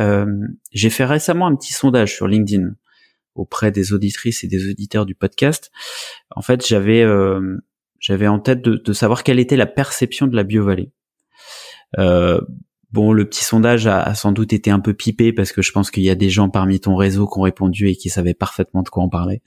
J'ai 0.71 0.89
fait 0.89 1.03
récemment 1.03 1.47
un 1.47 1.55
petit 1.55 1.73
sondage 1.73 2.15
sur 2.15 2.27
LinkedIn 2.27 2.71
auprès 3.35 3.71
des 3.71 3.91
auditrices 3.91 4.45
et 4.45 4.47
des 4.47 4.71
auditeurs 4.71 5.05
du 5.05 5.15
podcast. 5.15 5.69
En 6.31 6.41
fait, 6.41 6.65
j'avais 6.65 7.05
j'avais 7.99 8.27
en 8.27 8.39
tête 8.39 8.61
de, 8.61 8.75
de, 8.75 8.93
savoir 8.93 9.23
quelle 9.23 9.39
était 9.39 9.57
la 9.57 9.67
perception 9.67 10.27
de 10.27 10.35
la 10.35 10.43
biovallée. 10.43 10.91
Bon, 12.91 13.13
le 13.13 13.25
petit 13.25 13.43
sondage 13.43 13.85
a, 13.87 14.13
sans 14.15 14.31
doute 14.31 14.51
été 14.51 14.71
un 14.71 14.79
peu 14.79 14.93
pipé 14.93 15.31
parce 15.31 15.51
que 15.51 15.61
je 15.61 15.71
pense 15.71 15.91
qu'il 15.91 16.03
y 16.03 16.09
a 16.09 16.15
des 16.15 16.29
gens 16.29 16.49
parmi 16.49 16.79
ton 16.79 16.95
réseau 16.95 17.27
qui 17.27 17.37
ont 17.37 17.43
répondu 17.43 17.87
et 17.87 17.95
qui 17.95 18.09
savaient 18.09 18.33
parfaitement 18.33 18.81
de 18.81 18.89
quoi 18.89 19.03
on 19.03 19.09
parlait. 19.09 19.41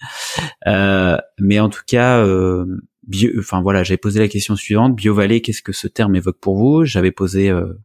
Euh, 0.66 1.16
mais 1.40 1.58
en 1.58 1.68
tout 1.68 1.82
cas, 1.86 2.18
euh, 2.18 2.64
bio, 3.02 3.30
enfin 3.38 3.60
voilà, 3.60 3.82
j'avais 3.82 3.98
posé 3.98 4.20
la 4.20 4.28
question 4.28 4.54
suivante 4.54 4.94
BioVallée, 4.94 5.40
qu'est-ce 5.40 5.62
que 5.62 5.72
ce 5.72 5.88
terme 5.88 6.14
évoque 6.14 6.38
pour 6.38 6.56
vous? 6.56 6.84
J'avais 6.84 7.10
posé 7.10 7.50
euh, 7.50 7.80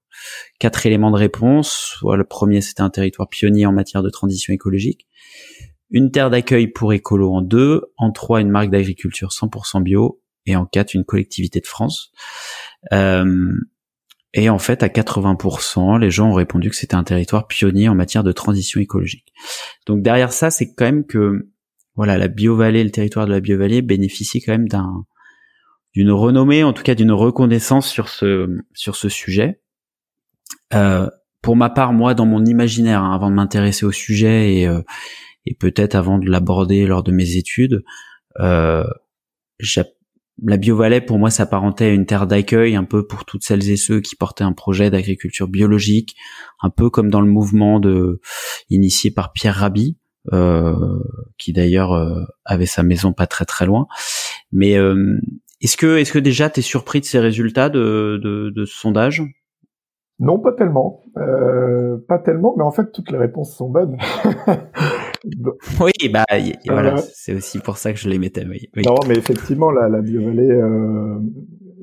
quatre 0.60 0.86
éléments 0.86 1.12
de 1.12 1.18
réponse. 1.18 1.98
le 2.04 2.24
premier, 2.24 2.62
c'était 2.62 2.82
un 2.82 2.92
territoire 2.92 3.28
pionnier 3.28 3.66
en 3.66 3.74
matière 3.74 4.04
de 4.04 4.10
transition 4.10 4.54
écologique. 4.54 5.08
Une 5.90 6.12
terre 6.12 6.30
d'accueil 6.30 6.68
pour 6.68 6.94
écolo 6.94 7.34
en 7.34 7.42
deux. 7.42 7.82
En 7.98 8.12
trois, 8.12 8.42
une 8.42 8.50
marque 8.50 8.70
d'agriculture 8.70 9.30
100% 9.30 9.84
bio. 9.84 10.22
Et 10.46 10.56
en 10.56 10.66
quatre, 10.66 10.94
une 10.94 11.04
collectivité 11.04 11.60
de 11.60 11.68
France. 11.68 12.12
Euh, 12.94 13.54
et 14.38 14.50
en 14.50 14.60
fait, 14.60 14.84
à 14.84 14.88
80%, 14.88 16.00
les 16.00 16.12
gens 16.12 16.30
ont 16.30 16.34
répondu 16.34 16.70
que 16.70 16.76
c'était 16.76 16.94
un 16.96 17.04
territoire 17.04 17.48
pionnier 17.48 17.90
en 17.90 17.96
matière 17.96 18.24
de 18.24 18.32
transition 18.32 18.80
écologique. 18.80 19.34
Donc 19.88 20.04
derrière 20.04 20.32
ça, 20.32 20.52
c'est 20.52 20.76
quand 20.76 20.86
même 20.86 21.08
que 21.08 21.50
voilà, 21.96 22.20
la 22.20 22.28
BioVallée, 22.28 22.84
le 22.84 22.92
territoire 22.92 23.26
de 23.26 23.32
la 23.32 23.40
BioVallée 23.40 23.82
bénéficie 23.82 24.40
quand 24.40 24.52
même 24.52 24.68
d'un 24.68 25.06
d'une 25.94 26.12
renommée, 26.12 26.64
en 26.64 26.72
tout 26.72 26.84
cas 26.84 26.94
d'une 26.94 27.12
reconnaissance 27.12 27.90
sur 27.90 28.10
ce 28.10 28.48
sur 28.74 28.96
ce 28.96 29.10
sujet. 29.10 29.60
Euh, 30.76 31.10
pour 31.42 31.56
ma 31.56 31.72
part, 31.72 31.92
moi, 31.92 32.14
dans 32.14 32.28
mon 32.28 32.46
imaginaire, 32.46 33.02
hein, 33.02 33.16
avant 33.16 33.32
de 33.32 33.36
m'intéresser 33.36 33.88
au 33.88 33.92
sujet 33.92 34.54
et 34.54 34.68
euh, 34.68 34.84
et 35.48 35.56
peut-être 35.56 35.96
avant 35.96 36.20
de 36.20 36.30
l'aborder 36.30 36.86
lors 36.86 37.02
de 37.02 37.12
mes 37.12 37.38
études, 37.38 37.84
euh, 38.40 38.84
la 40.44 40.58
BioVallée, 40.58 41.02
pour 41.02 41.18
moi, 41.18 41.30
s'apparentait 41.30 41.86
à 41.86 41.90
une 41.90 42.06
terre 42.06 42.28
d'accueil 42.28 42.76
un 42.76 42.84
peu 42.84 43.06
pour 43.06 43.26
toutes 43.26 43.44
celles 43.44 43.70
et 43.70 43.78
ceux 43.78 44.02
qui 44.02 44.16
portaient 44.16 44.44
un 44.44 44.54
projet 44.54 44.90
d'agriculture 44.90 45.48
biologique, 45.48 46.16
un 46.62 46.70
peu 46.70 46.90
comme 46.90 47.10
dans 47.10 47.22
le 47.22 47.28
mouvement 47.28 47.80
de 47.80 48.22
initié 48.70 49.12
par 49.12 49.34
Pierre 49.34 49.56
Rabhi, 49.56 49.98
euh, 50.34 50.76
qui 51.38 51.54
d'ailleurs 51.54 51.94
euh, 51.94 52.24
avait 52.46 52.66
sa 52.66 52.84
maison 52.84 53.14
pas 53.14 53.28
très 53.28 53.46
très 53.46 53.66
loin. 53.66 53.88
Mais 54.52 54.78
euh, 54.78 55.20
est-ce 55.62 55.78
que 55.78 55.98
est-ce 55.98 56.14
que 56.14 56.20
déjà 56.20 56.50
tu 56.50 56.60
es 56.60 56.64
surpris 56.64 57.00
de 57.00 57.06
ces 57.06 57.20
résultats 57.20 57.70
de, 57.70 58.20
de, 58.24 58.52
de 58.56 58.66
ce 58.66 58.78
sondage? 58.78 59.24
Non, 60.20 60.40
pas 60.40 60.52
tellement. 60.52 61.04
Euh, 61.18 61.98
pas 62.08 62.18
tellement, 62.18 62.56
mais 62.58 62.64
en 62.64 62.72
fait, 62.72 62.92
toutes 62.92 63.12
les 63.12 63.18
réponses 63.18 63.56
sont 63.56 63.70
bonnes. 63.70 63.98
oui, 65.82 66.10
bah 66.12 66.26
voilà, 66.68 66.96
euh, 66.98 67.02
c'est 67.14 67.34
aussi 67.34 67.60
pour 67.60 67.78
ça 67.78 67.94
que 67.94 68.00
je 68.00 68.10
les 68.10 68.20
mettais. 68.20 68.46
Oui. 68.46 68.70
Non, 68.86 68.96
mais 69.08 69.18
effectivement, 69.18 69.72
la, 69.72 69.90
la 69.90 70.02
biovallée, 70.02 70.52
euh, 70.52 71.20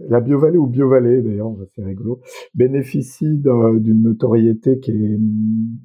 la 0.09 0.21
biovallée 0.21 0.59
ou 0.59 0.67
biovallée 0.67 1.23
d'ailleurs, 1.23 1.53
c'est 1.75 1.85
rigolo, 1.85 2.21
bénéficie 2.55 3.39
d'une 3.39 4.03
notoriété 4.03 4.81
qui 4.81 4.91
est, 4.91 5.19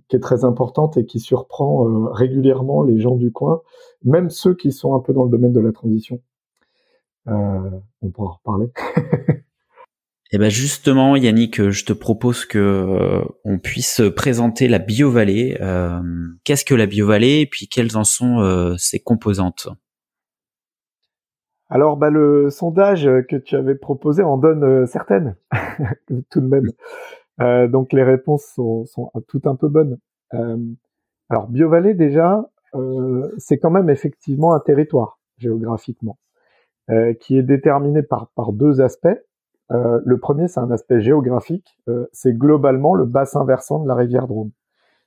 qui 0.08 0.16
est 0.16 0.20
très 0.20 0.44
importante 0.44 0.98
et 0.98 1.06
qui 1.06 1.20
surprend 1.20 1.88
euh, 1.88 2.10
régulièrement 2.12 2.84
les 2.84 3.00
gens 3.00 3.16
du 3.16 3.32
coin, 3.32 3.62
même 4.04 4.30
ceux 4.30 4.56
qui 4.56 4.72
sont 4.72 4.94
un 4.94 5.00
peu 5.00 5.14
dans 5.14 5.24
le 5.24 5.30
domaine 5.30 5.54
de 5.54 5.60
la 5.60 5.72
transition. 5.72 6.22
Euh, 7.28 7.70
on 8.02 8.10
pourra 8.10 8.30
en 8.30 8.34
reparler. 8.34 8.72
Eh 10.32 10.38
ben 10.38 10.50
justement, 10.50 11.16
Yannick, 11.16 11.72
je 11.72 11.86
te 11.86 11.92
propose 11.92 12.46
que 12.46 12.60
euh, 12.60 13.26
on 13.46 13.58
puisse 13.58 14.00
présenter 14.16 14.68
la 14.68 14.78
biovallée. 14.78 15.58
Euh, 15.60 16.00
Qu'est-ce 16.44 16.66
que 16.66 16.76
la 16.76 16.86
biovallée 16.86 17.42
et 17.42 17.46
puis 17.48 17.68
quelles 17.68 17.98
en 17.98 18.04
sont 18.04 18.40
euh, 18.40 18.76
ses 18.78 19.00
composantes? 19.00 19.70
Alors, 21.68 21.98
bah, 21.98 22.12
le 22.12 22.52
sondage 22.52 23.10
que 23.28 23.38
tu 23.38 23.56
avais 23.56 23.74
proposé 23.74 24.22
en 24.22 24.38
donne 24.38 24.64
euh, 24.64 24.86
certaines, 24.86 25.36
tout 26.30 26.42
de 26.42 26.48
même. 26.48 26.70
Euh, 27.42 27.68
donc 27.68 27.92
les 27.92 28.04
réponses 28.04 28.46
sont, 28.54 28.86
sont 28.86 29.12
toutes 29.28 29.48
un 29.48 29.56
peu 29.56 29.68
bonnes. 29.68 29.98
alors, 31.30 31.48
biovallée 31.48 31.96
déjà, 31.96 32.48
c'est 33.40 33.58
quand 33.58 33.72
même 33.72 33.90
effectivement 33.90 34.54
un 34.54 34.60
territoire 34.60 35.20
géographiquement 35.40 36.20
qui 37.20 37.38
est 37.38 37.44
déterminé 37.44 38.04
par 38.04 38.52
deux 38.52 38.82
aspects. 38.82 39.08
Euh, 39.72 40.00
le 40.04 40.18
premier, 40.20 40.48
c'est 40.48 40.60
un 40.60 40.72
aspect 40.72 41.02
géographique. 41.02 41.78
Euh, 41.88 42.08
c'est 42.12 42.34
globalement 42.34 42.96
le 42.96 43.06
bassin 43.06 43.46
versant 43.46 43.80
de 43.84 43.88
la 43.88 43.96
rivière 43.96 44.28
Drôme. 44.28 44.52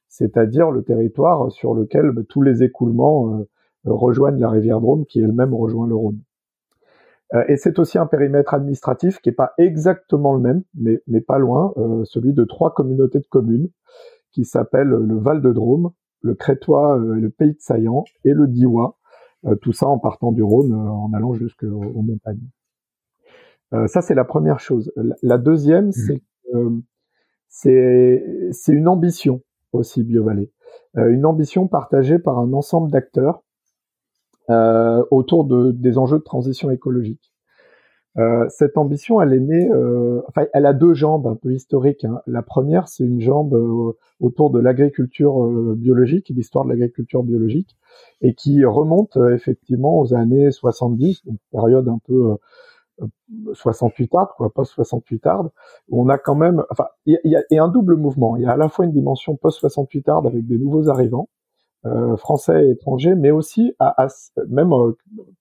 c'est-à-dire 0.09 0.71
le 0.71 0.83
territoire 0.85 1.51
sur 1.53 1.75
lequel 1.75 2.11
bah, 2.13 2.23
tous 2.29 2.43
les 2.43 2.63
écoulements 2.63 3.45
rejoignent 3.85 4.41
la 4.41 4.51
rivière 4.51 4.81
Drôme, 4.81 5.07
qui 5.07 5.21
elle-même 5.21 5.55
rejoint 5.55 5.87
le 5.87 5.95
Rhône. 5.97 6.21
et 7.49 7.57
c'est 7.57 7.79
aussi 7.79 7.99
un 7.99 8.07
périmètre 8.07 8.55
administratif 8.55 9.21
qui 9.21 9.31
n'est 9.31 9.35
pas 9.35 9.53
exactement 9.59 10.35
le 10.35 10.41
même, 10.41 10.63
mais, 10.75 11.03
mais 11.07 11.21
pas 11.21 11.39
loin, 11.39 11.73
celui 12.05 12.35
de 12.35 12.45
trois 12.45 12.75
communautés 12.75 13.21
de 13.21 13.27
communes 13.27 13.71
qui 14.33 14.45
s'appellent 14.45 14.89
le 14.89 15.19
Val 15.19 15.41
de 15.43 15.53
Drôme, 15.53 15.93
le 16.21 16.35
Crétois, 16.35 16.99
le 16.99 17.31
Pays 17.31 17.55
de 17.55 17.61
Saillant 17.61 18.05
et 18.25 18.35
le 18.35 18.47
Diois, 18.49 18.99
tout 19.63 19.73
ça 19.73 19.87
en 19.89 19.99
partant 19.99 20.33
du 20.33 20.43
Rhône, 20.43 20.75
en 20.75 21.11
allant 21.15 21.33
jusqu'aux 21.35 22.03
montagnes. 22.03 22.49
Euh, 23.73 23.87
ça, 23.87 24.03
c'est 24.03 24.15
la 24.15 24.25
première 24.25 24.61
chose. 24.61 24.93
La, 25.23 25.39
deuxième, 25.39 25.89
mmh. 25.89 25.93
c'est 25.93 26.23
c'est 27.49 28.25
c'est 28.51 28.73
une 28.73 28.89
ambition 28.89 29.43
aussi 29.73 30.03
BioValley, 30.03 30.51
euh, 30.99 31.11
une 31.11 31.27
ambition 31.27 31.69
partagée 31.69 32.19
par 32.19 32.39
un 32.39 32.53
ensemble 32.53 32.91
d'acteurs 32.91 33.43
euh, 34.51 35.05
autour 35.11 35.45
de 35.45 35.73
des 35.73 35.99
enjeux 35.99 36.19
de 36.19 36.25
transition 36.25 36.71
écologique. 36.71 37.33
Euh, 38.19 38.47
cette 38.51 38.77
ambition, 38.77 39.23
elle 39.23 39.33
est 39.33 39.41
née, 39.41 39.71
euh, 39.71 40.21
enfin, 40.29 40.47
elle 40.53 40.67
a 40.67 40.75
deux 40.75 40.93
jambes 40.93 41.27
un 41.27 41.35
peu 41.35 41.53
historiques. 41.53 42.05
Hein. 42.05 42.21
La 42.27 42.43
première, 42.43 42.89
c'est 42.89 43.05
une 43.05 43.21
jambe 43.21 43.55
euh, 43.55 43.93
autour 44.21 44.51
de 44.51 44.61
l'agriculture 44.61 45.47
biologique, 45.75 46.29
l'histoire 46.29 46.65
de 46.65 46.71
l'agriculture 46.71 47.23
biologique, 47.23 47.77
et 48.21 48.35
qui 48.35 48.65
remonte 48.65 49.17
effectivement 49.33 49.99
aux 49.99 50.15
années 50.15 50.51
70, 50.51 51.23
une 51.27 51.39
période 51.51 51.89
un 51.89 51.99
peu 52.07 52.37
68 53.55 54.09
tarde, 54.09 54.29
quoi, 54.37 54.51
post 54.53 54.73
68 54.73 55.19
tarde, 55.21 55.51
on 55.91 56.09
a 56.09 56.19
quand 56.19 56.35
même, 56.35 56.65
enfin, 56.71 56.87
il 57.07 57.19
y, 57.25 57.37
a, 57.37 57.43
y 57.51 57.59
a 57.59 57.65
un 57.65 57.69
double 57.69 57.97
mouvement. 57.97 58.37
Il 58.37 58.43
y 58.43 58.47
a 58.47 58.53
à 58.53 58.57
la 58.57 58.69
fois 58.69 58.85
une 58.85 58.93
dimension 58.93 59.37
post 59.37 59.61
68 59.61 60.03
tarde 60.03 60.27
avec 60.27 60.47
des 60.47 60.59
nouveaux 60.59 60.89
arrivants, 60.89 61.29
euh, 61.85 62.17
français 62.17 62.69
et 62.69 62.71
étrangers, 62.71 63.17
mais 63.17 63.33
aussi 63.33 63.75
à, 63.81 64.07
même 64.49 64.73
euh, 64.73 64.93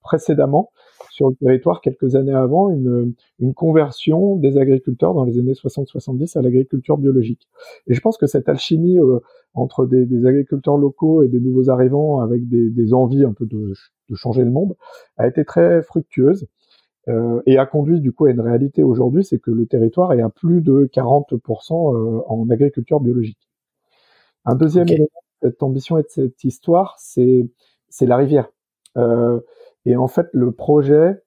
précédemment 0.02 0.71
sur 1.12 1.30
le 1.30 1.36
territoire 1.36 1.82
quelques 1.82 2.15
années 2.15 2.34
avant 2.34 2.71
une, 2.71 3.13
une 3.38 3.54
conversion 3.54 4.38
des 4.38 4.58
agriculteurs 4.58 5.13
dans 5.13 5.24
les 5.24 5.38
années 5.38 5.54
60-70 5.54 6.39
à 6.39 6.41
l'agriculture 6.41 6.97
biologique. 6.97 7.47
Et 7.86 7.93
je 7.93 8.02
pense 8.02 8.17
que 8.17 8.26
cette 8.26 8.50
alchimie 8.50 8.97
euh, 8.97 9.19
entre 9.54 9.86
des, 9.86 10.08
des, 10.08 10.26
agriculteurs 10.26 10.78
locaux 10.78 11.21
et 11.21 11.28
des 11.28 11.39
nouveaux 11.39 11.69
arrivants 11.69 12.21
avec 12.21 12.47
des, 12.47 12.71
des 12.71 12.91
envies 12.91 13.24
un 13.24 13.34
peu 13.34 13.45
de, 13.45 13.74
de, 14.10 14.15
changer 14.15 14.43
le 14.43 14.50
monde 14.50 14.76
a 15.17 15.28
été 15.28 15.45
très 15.45 15.84
fructueuse. 15.84 16.47
Euh, 17.07 17.41
et 17.47 17.57
a 17.57 17.65
conduit 17.65 17.99
du 17.99 18.11
coup 18.11 18.25
à 18.25 18.31
une 18.31 18.41
réalité 18.41 18.83
aujourd'hui, 18.83 19.23
c'est 19.23 19.39
que 19.39 19.51
le 19.51 19.65
territoire 19.65 20.13
est 20.13 20.21
à 20.21 20.29
plus 20.29 20.61
de 20.61 20.89
40% 20.93 21.95
euh, 21.95 22.21
en 22.27 22.49
agriculture 22.49 22.99
biologique. 22.99 23.49
Un 24.45 24.55
deuxième 24.55 24.87
élément 24.87 25.07
de 25.41 25.49
cette 25.49 25.63
ambition 25.63 25.97
et 25.97 26.03
de 26.03 26.09
cette 26.09 26.43
histoire, 26.43 26.95
c'est 26.99 27.47
c'est 27.89 28.05
la 28.05 28.17
rivière. 28.17 28.49
Euh, 28.97 29.39
et 29.85 29.95
en 29.95 30.07
fait, 30.07 30.27
le 30.33 30.51
projet, 30.51 31.21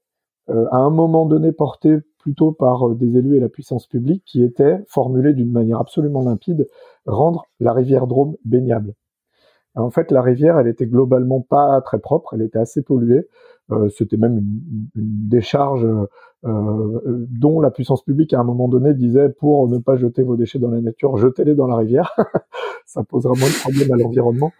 euh, 0.50 0.66
à 0.70 0.78
un 0.78 0.90
moment 0.90 1.26
donné, 1.26 1.52
porté 1.52 1.98
plutôt 2.18 2.52
par 2.52 2.90
des 2.90 3.16
élus 3.18 3.36
et 3.36 3.40
la 3.40 3.48
puissance 3.48 3.86
publique, 3.86 4.24
qui 4.24 4.42
était 4.42 4.78
formulé 4.88 5.34
d'une 5.34 5.52
manière 5.52 5.78
absolument 5.80 6.22
limpide, 6.22 6.68
rendre 7.06 7.46
la 7.60 7.72
rivière 7.72 8.06
Drôme 8.06 8.36
baignable. 8.44 8.94
En 9.76 9.90
fait, 9.90 10.10
la 10.12 10.22
rivière, 10.22 10.58
elle 10.58 10.68
était 10.68 10.86
globalement 10.86 11.40
pas 11.40 11.80
très 11.82 11.98
propre, 11.98 12.34
elle 12.34 12.42
était 12.42 12.58
assez 12.58 12.82
polluée. 12.82 13.28
Euh, 13.70 13.88
c'était 13.88 14.18
même 14.18 14.38
une, 14.38 14.88
une 14.94 15.28
décharge 15.28 15.84
euh, 15.84 16.06
euh, 16.44 17.26
dont 17.30 17.60
la 17.60 17.70
puissance 17.70 18.02
publique 18.02 18.34
à 18.34 18.40
un 18.40 18.44
moment 18.44 18.68
donné 18.68 18.92
disait 18.92 19.30
pour 19.30 19.68
ne 19.68 19.78
pas 19.78 19.96
jeter 19.96 20.22
vos 20.22 20.36
déchets 20.36 20.58
dans 20.58 20.70
la 20.70 20.82
nature, 20.82 21.16
jetez-les 21.16 21.54
dans 21.54 21.66
la 21.66 21.76
rivière. 21.76 22.14
ça 22.86 23.02
posera 23.04 23.32
moins 23.34 23.48
de 23.48 23.60
problèmes 23.60 23.92
à 23.92 23.96
l'environnement. 23.96 24.52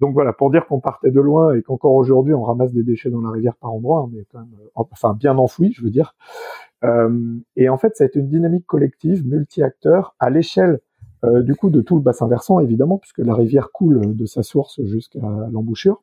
Donc 0.00 0.12
voilà, 0.14 0.32
pour 0.32 0.50
dire 0.50 0.66
qu'on 0.66 0.78
partait 0.78 1.10
de 1.10 1.20
loin 1.20 1.54
et 1.54 1.62
qu'encore 1.62 1.94
aujourd'hui 1.94 2.34
on 2.34 2.42
ramasse 2.42 2.72
des 2.72 2.84
déchets 2.84 3.10
dans 3.10 3.20
la 3.20 3.30
rivière 3.30 3.56
par 3.56 3.72
endroit, 3.72 4.08
mais 4.12 4.24
quand 4.30 4.38
même, 4.38 4.48
enfin 4.74 5.14
bien 5.14 5.36
enfoui, 5.38 5.72
je 5.72 5.82
veux 5.82 5.90
dire. 5.90 6.14
Euh, 6.84 7.38
et 7.56 7.68
en 7.68 7.78
fait, 7.78 7.96
ça 7.96 8.04
a 8.04 8.06
été 8.06 8.20
une 8.20 8.28
dynamique 8.28 8.66
collective, 8.66 9.26
multi-acteurs, 9.26 10.14
à 10.18 10.30
l'échelle 10.30 10.80
euh, 11.24 11.42
du 11.42 11.56
coup 11.56 11.70
de 11.70 11.80
tout 11.80 11.96
le 11.96 12.02
bassin 12.02 12.28
versant 12.28 12.60
évidemment, 12.60 12.98
puisque 12.98 13.18
la 13.18 13.34
rivière 13.34 13.70
coule 13.72 14.14
de 14.14 14.26
sa 14.26 14.42
source 14.42 14.80
jusqu'à 14.84 15.20
l'embouchure. 15.50 16.02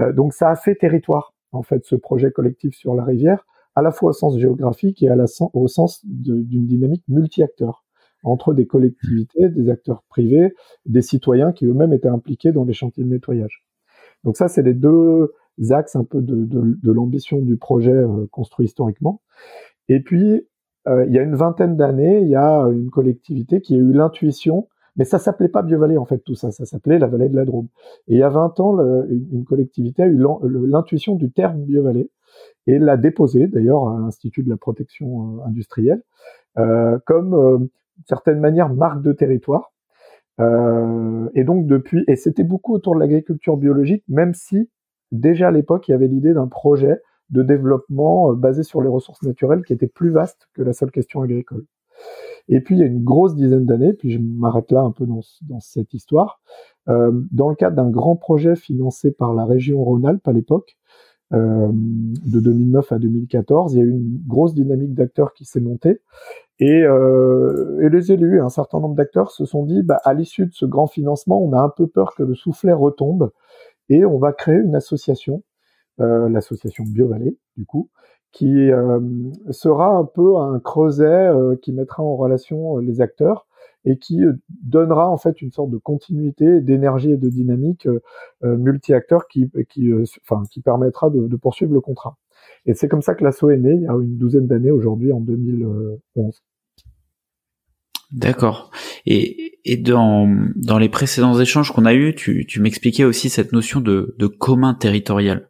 Euh, 0.00 0.12
donc 0.12 0.32
ça 0.32 0.48
a 0.48 0.56
fait 0.56 0.74
territoire 0.74 1.34
en 1.52 1.62
fait 1.62 1.84
ce 1.84 1.96
projet 1.96 2.30
collectif 2.30 2.74
sur 2.74 2.94
la 2.94 3.04
rivière, 3.04 3.46
à 3.74 3.82
la 3.82 3.90
fois 3.90 4.10
au 4.10 4.12
sens 4.12 4.38
géographique 4.38 5.02
et 5.02 5.10
au 5.52 5.68
sens 5.68 6.04
d'une 6.04 6.66
dynamique 6.66 7.04
multi-acteurs 7.08 7.84
entre 8.24 8.52
des 8.52 8.66
collectivités, 8.66 9.48
des 9.48 9.70
acteurs 9.70 10.02
privés, 10.08 10.54
des 10.86 11.02
citoyens 11.02 11.52
qui 11.52 11.66
eux-mêmes 11.66 11.92
étaient 11.92 12.08
impliqués 12.08 12.52
dans 12.52 12.64
les 12.64 12.72
chantiers 12.72 13.04
de 13.04 13.08
nettoyage. 13.08 13.64
Donc 14.24 14.36
ça, 14.36 14.48
c'est 14.48 14.62
les 14.62 14.74
deux 14.74 15.32
axes 15.70 15.96
un 15.96 16.04
peu 16.04 16.20
de 16.20 16.92
l'ambition 16.92 17.40
du 17.40 17.56
projet 17.56 17.92
euh, 17.92 18.26
construit 18.30 18.66
historiquement. 18.66 19.22
Et 19.88 20.00
puis, 20.00 20.46
euh, 20.88 21.04
il 21.06 21.12
y 21.12 21.18
a 21.18 21.22
une 21.22 21.34
vingtaine 21.34 21.76
d'années, 21.76 22.20
il 22.20 22.28
y 22.28 22.36
a 22.36 22.62
une 22.72 22.90
collectivité 22.90 23.60
qui 23.60 23.74
a 23.74 23.78
eu 23.78 23.92
l'intuition 23.92 24.68
mais 24.98 25.04
ça 25.04 25.18
s'appelait 25.18 25.48
pas 25.48 25.62
Biovallée 25.62 25.96
en 25.96 26.04
fait 26.04 26.18
tout 26.18 26.34
ça, 26.34 26.50
ça 26.50 26.66
s'appelait 26.66 26.98
la 26.98 27.06
vallée 27.06 27.28
de 27.28 27.36
la 27.36 27.44
Drôme. 27.44 27.68
Et 28.08 28.14
il 28.14 28.18
y 28.18 28.22
a 28.22 28.28
20 28.28 28.60
ans, 28.60 28.78
une, 29.08 29.44
collectivité 29.44 30.02
a 30.02 30.06
eu 30.06 30.18
l'intuition 30.66 31.14
du 31.14 31.30
terme 31.30 31.62
Biovallée 31.62 32.10
et 32.66 32.78
l'a 32.78 32.96
déposé 32.96 33.46
d'ailleurs 33.46 33.88
à 33.88 33.98
l'Institut 33.98 34.42
de 34.42 34.50
la 34.50 34.56
protection 34.56 35.38
euh, 35.38 35.46
industrielle 35.46 36.02
euh, 36.58 36.98
comme 37.06 37.34
euh, 37.34 37.58
certaine 38.06 38.40
manière 38.40 38.68
marque 38.74 39.02
de 39.02 39.12
territoire. 39.12 39.72
Et 41.34 41.42
donc 41.42 41.66
depuis, 41.66 42.04
et 42.06 42.14
c'était 42.14 42.44
beaucoup 42.44 42.72
autour 42.72 42.94
de 42.94 43.00
l'agriculture 43.00 43.56
biologique, 43.56 44.04
même 44.06 44.34
si 44.34 44.70
déjà 45.10 45.48
à 45.48 45.50
l'époque 45.50 45.88
il 45.88 45.90
y 45.90 45.94
avait 45.94 46.06
l'idée 46.06 46.32
d'un 46.32 46.46
projet 46.46 47.00
de 47.30 47.42
développement 47.42 48.34
basé 48.34 48.62
sur 48.62 48.80
les 48.80 48.88
ressources 48.88 49.20
naturelles 49.22 49.64
qui 49.64 49.72
était 49.72 49.88
plus 49.88 50.10
vaste 50.10 50.46
que 50.54 50.62
la 50.62 50.72
seule 50.72 50.92
question 50.92 51.22
agricole. 51.22 51.64
Et 52.48 52.60
puis 52.60 52.76
il 52.76 52.78
y 52.80 52.82
a 52.82 52.86
une 52.86 53.04
grosse 53.04 53.34
dizaine 53.34 53.66
d'années, 53.66 53.92
puis 53.92 54.10
je 54.10 54.18
m'arrête 54.18 54.72
là 54.72 54.80
un 54.80 54.90
peu 54.90 55.06
dans, 55.06 55.20
cette 55.60 55.92
histoire, 55.94 56.40
euh, 56.88 57.12
dans 57.30 57.48
le 57.48 57.54
cadre 57.54 57.76
d'un 57.76 57.90
grand 57.90 58.16
projet 58.16 58.56
financé 58.56 59.10
par 59.10 59.34
la 59.34 59.44
région 59.44 59.82
Rhône-Alpes 59.84 60.26
à 60.26 60.32
l'époque, 60.32 60.76
euh, 61.34 61.68
de 61.72 62.40
2009 62.40 62.90
à 62.90 62.98
2014, 62.98 63.74
il 63.74 63.78
y 63.78 63.82
a 63.82 63.84
eu 63.84 63.90
une 63.90 64.22
grosse 64.26 64.54
dynamique 64.54 64.94
d'acteurs 64.94 65.34
qui 65.34 65.44
s'est 65.44 65.60
montée. 65.60 66.00
Et, 66.58 66.82
euh, 66.84 67.78
et, 67.82 67.90
les 67.90 68.12
élus, 68.12 68.40
un 68.40 68.48
certain 68.48 68.80
nombre 68.80 68.94
d'acteurs 68.94 69.30
se 69.30 69.44
sont 69.44 69.64
dit, 69.64 69.82
bah, 69.82 70.00
à 70.04 70.14
l'issue 70.14 70.46
de 70.46 70.54
ce 70.54 70.64
grand 70.64 70.86
financement, 70.86 71.42
on 71.42 71.52
a 71.52 71.60
un 71.60 71.68
peu 71.68 71.86
peur 71.86 72.14
que 72.14 72.22
le 72.22 72.34
soufflet 72.34 72.72
retombe 72.72 73.30
et 73.90 74.04
on 74.04 74.18
va 74.18 74.32
créer 74.32 74.56
une 74.56 74.74
association, 74.74 75.42
euh, 76.00 76.28
l'association 76.28 76.84
BioVallée, 76.84 77.36
du 77.56 77.66
coup, 77.66 77.90
qui 78.32 78.70
euh, 78.70 79.00
sera 79.50 79.96
un 79.96 80.04
peu 80.04 80.36
un 80.36 80.58
creuset 80.60 81.04
euh, 81.04 81.56
qui 81.56 81.72
mettra 81.72 82.02
en 82.02 82.16
relation 82.16 82.78
euh, 82.78 82.82
les 82.82 83.00
acteurs 83.00 83.46
et 83.84 83.96
qui 83.96 84.20
donnera 84.62 85.08
en 85.08 85.16
fait 85.16 85.40
une 85.40 85.50
sorte 85.50 85.70
de 85.70 85.78
continuité, 85.78 86.60
d'énergie 86.60 87.12
et 87.12 87.16
de 87.16 87.28
dynamique 87.28 87.88
multi-acteurs 88.42 89.28
qui, 89.28 89.50
qui, 89.70 89.90
qui 90.50 90.60
permettra 90.60 91.10
de, 91.10 91.26
de, 91.26 91.36
poursuivre 91.36 91.72
le 91.72 91.80
contrat. 91.80 92.16
Et 92.66 92.74
c'est 92.74 92.88
comme 92.88 93.02
ça 93.02 93.14
que 93.14 93.24
l'assaut 93.24 93.50
est 93.50 93.56
né 93.56 93.72
il 93.74 93.82
y 93.82 93.86
a 93.86 93.92
une 93.92 94.18
douzaine 94.18 94.46
d'années 94.46 94.72
aujourd'hui, 94.72 95.12
en 95.12 95.20
2011. 95.20 96.42
D'accord. 98.12 98.70
Et, 99.06 99.58
et 99.64 99.76
dans, 99.76 100.28
dans 100.56 100.78
les 100.78 100.88
précédents 100.88 101.38
échanges 101.38 101.72
qu'on 101.72 101.86
a 101.86 101.94
eus, 101.94 102.14
tu, 102.14 102.46
tu 102.46 102.60
m'expliquais 102.60 103.04
aussi 103.04 103.30
cette 103.30 103.52
notion 103.52 103.80
de, 103.80 104.16
de 104.18 104.26
commun 104.26 104.74
territorial. 104.74 105.48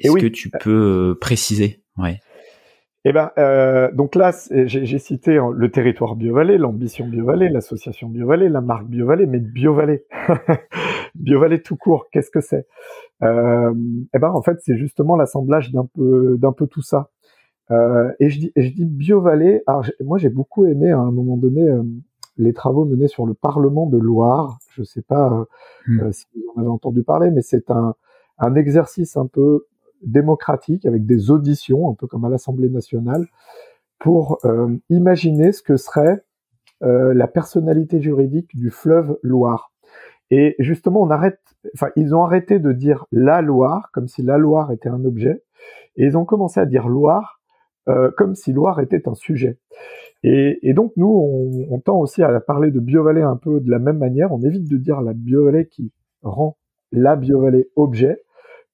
Est-ce 0.00 0.16
que 0.16 0.26
tu 0.26 0.50
peux 0.50 1.10
euh, 1.10 1.18
préciser? 1.18 1.82
Ouais. 1.96 2.20
Eh 3.04 3.12
ben, 3.12 3.30
euh, 3.38 3.90
donc 3.92 4.14
là, 4.14 4.30
j'ai 4.50 4.98
cité 4.98 5.40
le 5.54 5.70
territoire 5.70 6.16
BioVallée, 6.16 6.58
l'ambition 6.58 7.06
BioVallée, 7.06 7.48
l'association 7.48 8.10
BioVallée, 8.10 8.50
la 8.50 8.60
marque 8.60 8.88
BioVallée, 8.88 9.24
mais 9.24 9.38
BioVallée, 9.38 10.04
BioVallée 11.14 11.62
tout 11.62 11.76
court, 11.76 12.08
qu'est-ce 12.12 12.30
que 12.30 12.42
c'est? 12.42 12.66
Euh, 13.22 13.72
Eh 14.12 14.18
ben, 14.18 14.30
en 14.30 14.42
fait, 14.42 14.58
c'est 14.60 14.76
justement 14.76 15.16
l'assemblage 15.16 15.72
d'un 15.72 15.86
peu, 15.86 16.36
d'un 16.38 16.52
peu 16.52 16.66
tout 16.66 16.82
ça. 16.82 17.08
Euh, 17.70 18.12
et 18.20 18.28
je 18.28 18.38
dis, 18.38 18.52
et 18.54 18.62
je 18.62 18.74
dis 18.74 18.84
BioVallée. 18.84 19.62
Alors, 19.66 19.86
moi, 20.00 20.18
j'ai 20.18 20.28
beaucoup 20.28 20.66
aimé 20.66 20.90
à 20.90 20.98
un 20.98 21.10
moment 21.10 21.38
donné 21.38 21.62
euh, 21.62 21.82
les 22.36 22.52
travaux 22.52 22.84
menés 22.84 23.08
sur 23.08 23.24
le 23.24 23.32
Parlement 23.32 23.86
de 23.86 23.96
Loire. 23.96 24.58
Je 24.74 24.82
sais 24.82 25.02
pas 25.02 25.46
hmm. 25.86 26.12
si 26.12 26.26
vous 26.34 26.52
en 26.54 26.60
avez 26.60 26.68
entendu 26.68 27.02
parler, 27.02 27.30
mais 27.30 27.42
c'est 27.42 27.70
un, 27.70 27.94
un 28.38 28.54
exercice 28.56 29.16
un 29.16 29.26
peu 29.26 29.66
démocratique 30.02 30.86
avec 30.86 31.06
des 31.06 31.30
auditions, 31.30 31.90
un 31.90 31.94
peu 31.94 32.06
comme 32.06 32.24
à 32.24 32.28
l'Assemblée 32.28 32.70
nationale, 32.70 33.26
pour 33.98 34.38
euh, 34.44 34.76
imaginer 34.88 35.52
ce 35.52 35.62
que 35.62 35.76
serait 35.76 36.24
euh, 36.82 37.12
la 37.14 37.28
personnalité 37.28 38.00
juridique 38.00 38.56
du 38.56 38.70
fleuve 38.70 39.18
Loire. 39.22 39.72
Et 40.30 40.56
justement, 40.58 41.02
on 41.02 41.10
arrête, 41.10 41.40
enfin, 41.74 41.88
ils 41.96 42.14
ont 42.14 42.22
arrêté 42.22 42.58
de 42.58 42.72
dire 42.72 43.06
la 43.12 43.42
Loire 43.42 43.90
comme 43.92 44.08
si 44.08 44.22
la 44.22 44.38
Loire 44.38 44.72
était 44.72 44.88
un 44.88 45.04
objet, 45.04 45.42
et 45.96 46.04
ils 46.04 46.16
ont 46.16 46.24
commencé 46.24 46.60
à 46.60 46.66
dire 46.66 46.88
Loire 46.88 47.40
euh, 47.88 48.10
comme 48.16 48.34
si 48.34 48.52
Loire 48.52 48.80
était 48.80 49.08
un 49.08 49.14
sujet. 49.14 49.58
Et, 50.22 50.74
donc 50.74 50.92
nous, 50.96 51.66
on, 51.70 51.78
tend 51.80 51.98
aussi 51.98 52.22
à 52.22 52.40
parler 52.40 52.70
de 52.70 52.78
BioValley 52.78 53.22
un 53.22 53.36
peu 53.36 53.58
de 53.60 53.70
la 53.70 53.78
même 53.78 53.98
manière. 53.98 54.32
On 54.32 54.42
évite 54.42 54.68
de 54.68 54.76
dire 54.76 55.00
la 55.00 55.14
BioValley 55.14 55.66
qui 55.66 55.92
rend 56.22 56.58
la 56.92 57.16
BioValley 57.16 57.68
objet 57.74 58.22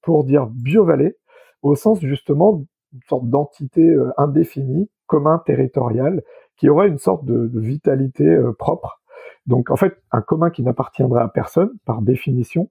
pour 0.07 0.23
dire 0.23 0.47
BioValley 0.47 1.17
au 1.63 1.75
sens 1.75 1.99
justement 1.99 2.63
d'une 2.93 3.01
sorte 3.09 3.29
d'entité 3.29 3.89
euh, 3.89 4.13
indéfinie, 4.15 4.89
commun 5.05 5.43
territorial, 5.45 6.23
qui 6.55 6.69
aurait 6.69 6.87
une 6.87 6.97
sorte 6.97 7.25
de, 7.25 7.51
vitalité 7.59 8.25
euh, 8.25 8.53
propre. 8.53 9.01
Donc 9.47 9.69
en 9.69 9.75
fait, 9.75 9.97
un 10.13 10.21
commun 10.21 10.49
qui 10.49 10.63
n'appartiendrait 10.63 11.21
à 11.21 11.27
personne 11.27 11.71
par 11.83 12.01
définition, 12.01 12.69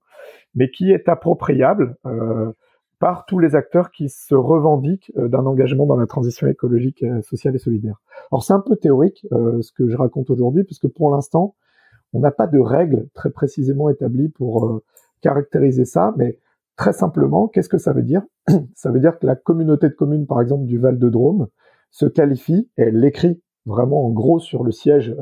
mais 0.54 0.70
qui 0.70 0.92
est 0.92 1.10
appropriable 1.10 1.98
euh, 2.06 2.52
par 3.00 3.26
tous 3.26 3.38
les 3.38 3.54
acteurs 3.54 3.90
qui 3.90 4.08
se 4.08 4.34
revendiquent 4.34 5.12
d'un 5.14 5.44
engagement 5.44 5.84
dans 5.84 5.96
la 5.96 6.06
transition 6.06 6.46
écologique, 6.46 7.04
sociale 7.20 7.54
et 7.54 7.58
solidaire. 7.58 8.00
Alors 8.32 8.44
c'est 8.44 8.54
un 8.54 8.60
peu 8.60 8.76
théorique 8.76 9.26
ce 9.30 9.70
que 9.72 9.90
je 9.90 9.96
raconte 9.98 10.30
aujourd'hui, 10.30 10.64
puisque 10.64 10.88
pour 10.88 11.10
l'instant, 11.10 11.54
on 12.14 12.20
n'a 12.20 12.30
pas 12.30 12.46
de 12.46 12.58
règles 12.58 13.06
très 13.12 13.28
précisément 13.28 13.90
établies 13.90 14.30
pour 14.30 14.80
caractériser 15.20 15.84
ça, 15.84 16.14
mais 16.16 16.38
très 16.76 16.92
simplement, 16.92 17.48
qu'est-ce 17.48 17.68
que 17.68 17.78
ça 17.78 17.92
veut 17.92 18.02
dire? 18.02 18.22
Ça 18.74 18.90
veut 18.90 19.00
dire 19.00 19.18
que 19.18 19.26
la 19.26 19.36
communauté 19.36 19.88
de 19.88 19.94
communes, 19.94 20.26
par 20.26 20.40
exemple, 20.40 20.66
du 20.66 20.78
Val 20.78 20.98
de 20.98 21.08
Drôme, 21.08 21.48
se 21.90 22.06
qualifie, 22.06 22.70
et 22.76 22.82
elle 22.82 23.00
l'écrit 23.00 23.40
vraiment 23.64 24.06
en 24.06 24.10
gros 24.10 24.38
sur 24.38 24.62
le 24.62 24.70
siège 24.70 25.16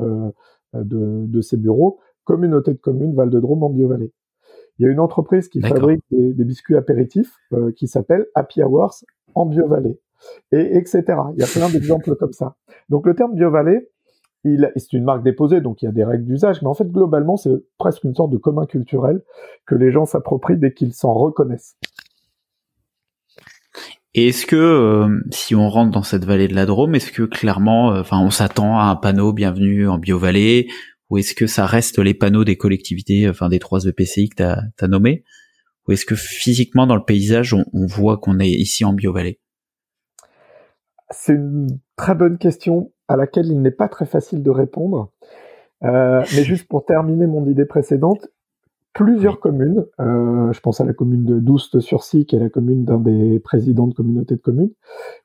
de, 0.73 1.25
de 1.25 1.41
ses 1.41 1.57
bureaux, 1.57 1.99
communauté 2.25 2.73
de 2.73 2.79
communes 2.79 3.15
Val 3.15 3.29
de 3.29 3.39
Drôme 3.39 3.63
en 3.63 3.69
Biovallée. 3.69 4.11
Il 4.77 4.85
y 4.85 4.89
a 4.89 4.91
une 4.91 4.99
entreprise 4.99 5.47
qui 5.47 5.61
fabrique 5.61 6.03
des, 6.11 6.33
des, 6.33 6.43
biscuits 6.43 6.75
apéritifs 6.75 7.33
euh, 7.53 7.71
qui 7.71 7.87
s'appelle 7.87 8.25
Happy 8.35 8.61
Hours 8.61 9.05
en 9.33 9.45
BioValley, 9.45 9.97
et 10.51 10.77
etc. 10.77 11.03
Il 11.33 11.39
y 11.39 11.43
a 11.43 11.47
plein 11.47 11.69
d'exemples 11.69 12.15
comme 12.15 12.33
ça. 12.33 12.55
Donc 12.89 13.05
le 13.05 13.15
terme 13.15 13.35
BioValley, 13.35 13.89
c'est 14.75 14.93
une 14.93 15.03
marque 15.03 15.23
déposée, 15.23 15.61
donc 15.61 15.81
il 15.81 15.85
y 15.85 15.87
a 15.87 15.91
des 15.91 16.03
règles 16.03 16.25
d'usage, 16.25 16.61
mais 16.61 16.67
en 16.67 16.73
fait 16.73 16.87
globalement 16.91 17.37
c'est 17.37 17.51
presque 17.77 18.03
une 18.03 18.15
sorte 18.15 18.31
de 18.31 18.37
commun 18.37 18.65
culturel 18.65 19.21
que 19.65 19.75
les 19.75 19.91
gens 19.91 20.05
s'approprient 20.05 20.57
dès 20.57 20.73
qu'ils 20.73 20.93
s'en 20.93 21.13
reconnaissent. 21.13 21.77
Et 24.17 24.29
est-ce 24.29 24.45
que 24.45 24.55
euh, 24.55 25.19
si 25.31 25.55
on 25.55 25.67
rentre 25.67 25.91
dans 25.91 26.03
cette 26.03 26.23
vallée 26.23 26.47
de 26.47 26.55
la 26.55 26.65
Drôme, 26.65 26.95
est-ce 26.95 27.11
que 27.11 27.23
clairement, 27.23 27.91
euh, 27.91 27.99
enfin, 27.99 28.19
on 28.21 28.29
s'attend 28.29 28.79
à 28.79 28.83
un 28.83 28.95
panneau 28.95 29.33
bienvenue 29.33 29.89
en 29.89 29.97
BioValley 29.97 30.67
ou 31.09 31.17
est-ce 31.17 31.35
que 31.35 31.47
ça 31.47 31.65
reste 31.65 31.99
les 31.99 32.13
panneaux 32.13 32.45
des 32.45 32.55
collectivités, 32.55 33.29
enfin 33.29 33.49
des 33.49 33.59
trois 33.59 33.85
EPCI 33.85 34.29
que 34.29 34.35
tu 34.37 34.43
as, 34.43 34.87
nommés 34.87 35.23
Ou 35.87 35.91
est-ce 35.91 36.05
que 36.05 36.15
physiquement 36.15 36.87
dans 36.87 36.95
le 36.95 37.03
paysage, 37.03 37.53
on, 37.53 37.65
voit 37.73 38.17
qu'on 38.17 38.39
est 38.39 38.49
ici 38.49 38.85
en 38.85 38.93
Biovallée? 38.93 39.39
C'est 41.11 41.33
une 41.33 41.79
très 41.95 42.15
bonne 42.15 42.37
question 42.37 42.91
à 43.07 43.15
laquelle 43.15 43.47
il 43.47 43.61
n'est 43.61 43.71
pas 43.71 43.87
très 43.87 44.05
facile 44.05 44.43
de 44.43 44.49
répondre. 44.49 45.11
Euh, 45.83 46.23
mais 46.35 46.43
juste 46.43 46.67
pour 46.67 46.85
terminer 46.85 47.27
mon 47.27 47.45
idée 47.45 47.65
précédente, 47.65 48.27
plusieurs 48.93 49.39
communes, 49.39 49.85
euh, 49.99 50.51
je 50.53 50.59
pense 50.61 50.79
à 50.81 50.85
la 50.85 50.93
commune 50.93 51.25
de 51.25 51.39
Doust-sur-Sy, 51.39 52.25
qui 52.25 52.35
est 52.35 52.39
la 52.39 52.49
commune 52.49 52.85
d'un 52.85 52.99
des 52.99 53.39
présidents 53.39 53.87
de 53.87 53.93
communauté 53.93 54.35
de 54.35 54.41
communes, 54.41 54.71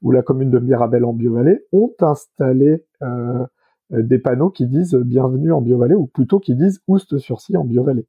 ou 0.02 0.10
la 0.10 0.22
commune 0.22 0.50
de 0.50 0.58
Mirabel 0.58 1.04
en 1.04 1.12
Biovallée, 1.12 1.64
ont 1.72 1.94
installé 2.00 2.84
euh, 3.02 3.46
des 3.90 4.18
panneaux 4.18 4.50
qui 4.50 4.66
disent 4.66 4.94
bienvenue 4.94 5.52
en 5.52 5.60
BioVallée 5.60 5.96
ou 5.96 6.06
plutôt 6.06 6.38
qui 6.38 6.54
disent 6.54 6.80
Oust 6.86 7.18
sur 7.18 7.38
en 7.56 7.64
BioVallée. 7.64 8.06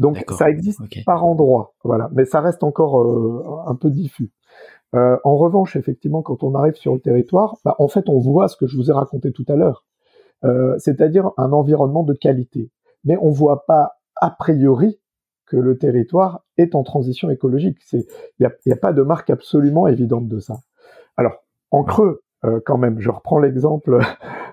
Donc 0.00 0.24
ça 0.30 0.50
existe 0.50 0.80
par 1.04 1.24
endroit, 1.24 1.74
voilà, 1.84 2.10
mais 2.12 2.24
ça 2.24 2.40
reste 2.40 2.64
encore 2.64 3.68
un 3.68 3.76
peu 3.76 3.90
diffus. 3.90 4.32
Euh, 4.94 5.16
en 5.24 5.36
revanche, 5.36 5.76
effectivement, 5.76 6.22
quand 6.22 6.42
on 6.44 6.54
arrive 6.54 6.74
sur 6.74 6.94
le 6.94 7.00
territoire, 7.00 7.56
bah, 7.64 7.74
en 7.78 7.88
fait, 7.88 8.08
on 8.08 8.18
voit 8.18 8.48
ce 8.48 8.56
que 8.56 8.66
je 8.66 8.76
vous 8.76 8.90
ai 8.90 8.92
raconté 8.92 9.32
tout 9.32 9.44
à 9.48 9.56
l'heure, 9.56 9.84
c'est-à-dire 10.78 11.30
un 11.38 11.52
environnement 11.52 12.02
de 12.02 12.12
qualité. 12.12 12.70
Mais 13.04 13.16
on 13.22 13.30
voit 13.30 13.64
pas 13.64 13.92
a 14.16 14.30
priori 14.30 15.00
que 15.46 15.56
le 15.56 15.78
territoire 15.78 16.44
est 16.58 16.74
en 16.74 16.82
transition 16.82 17.30
écologique. 17.30 17.78
Il 17.92 18.04
n'y 18.66 18.72
a, 18.72 18.76
pas 18.76 18.92
de 18.92 19.02
marque 19.02 19.30
absolument 19.30 19.88
évidente 19.88 20.28
de 20.28 20.38
ça. 20.38 20.56
Alors, 21.16 21.44
en 21.70 21.82
creux, 21.82 22.24
euh, 22.44 22.60
quand 22.64 22.76
même. 22.76 23.00
Je 23.00 23.10
reprends 23.10 23.38
l'exemple 23.38 24.00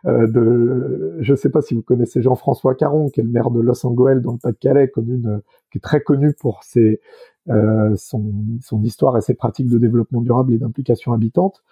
euh, 0.06 0.28
de, 0.28 1.18
je 1.20 1.32
ne 1.32 1.36
sais 1.36 1.50
pas 1.50 1.62
si 1.62 1.74
vous 1.74 1.82
connaissez 1.82 2.22
Jean-François 2.22 2.74
Caron, 2.76 3.10
qui 3.10 3.20
est 3.20 3.24
le 3.24 3.30
maire 3.30 3.52
de 3.52 3.60
Los 3.60 3.86
Angeles 3.86 4.22
dans 4.22 4.34
le 4.34 4.38
Pas-de-Calais, 4.38 4.90
commune 4.90 5.28
euh, 5.28 5.40
qui 5.72 5.80
est 5.80 5.82
très 5.82 6.02
connue 6.02 6.34
pour 6.34 6.64
ses, 6.64 7.02
son, 7.48 8.34
son, 8.62 8.84
histoire 8.84 9.18
et 9.18 9.22
ses 9.22 9.34
pratiques 9.34 9.70
de 9.70 9.78
développement 9.78 10.22
durable 10.22 10.54
et 10.54 10.58
d'implication 10.58 11.14
habitante. 11.14 11.64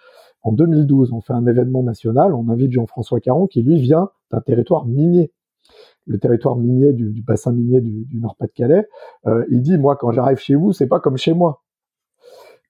En 0.42 0.52
2012, 0.52 1.12
on 1.12 1.20
fait 1.20 1.32
un 1.32 1.46
événement 1.46 1.82
national, 1.82 2.34
on 2.34 2.48
invite 2.48 2.72
Jean-François 2.72 3.20
Caron, 3.20 3.46
qui 3.46 3.62
lui 3.62 3.78
vient 3.78 4.10
d'un 4.30 4.40
territoire 4.40 4.86
minier 4.86 5.32
le 6.06 6.18
territoire 6.18 6.56
minier 6.56 6.92
du, 6.92 7.22
bassin 7.22 7.52
minier 7.52 7.80
du, 7.80 8.18
Nord-Pas-de-Calais, 8.18 8.88
il 9.50 9.62
dit 9.62 9.78
moi 9.78 9.96
quand 9.96 10.10
j'arrive 10.10 10.38
chez 10.38 10.54
vous, 10.54 10.72
c'est 10.72 10.88
pas 10.88 10.98
comme 10.98 11.16
chez 11.16 11.34
moi. 11.34 11.62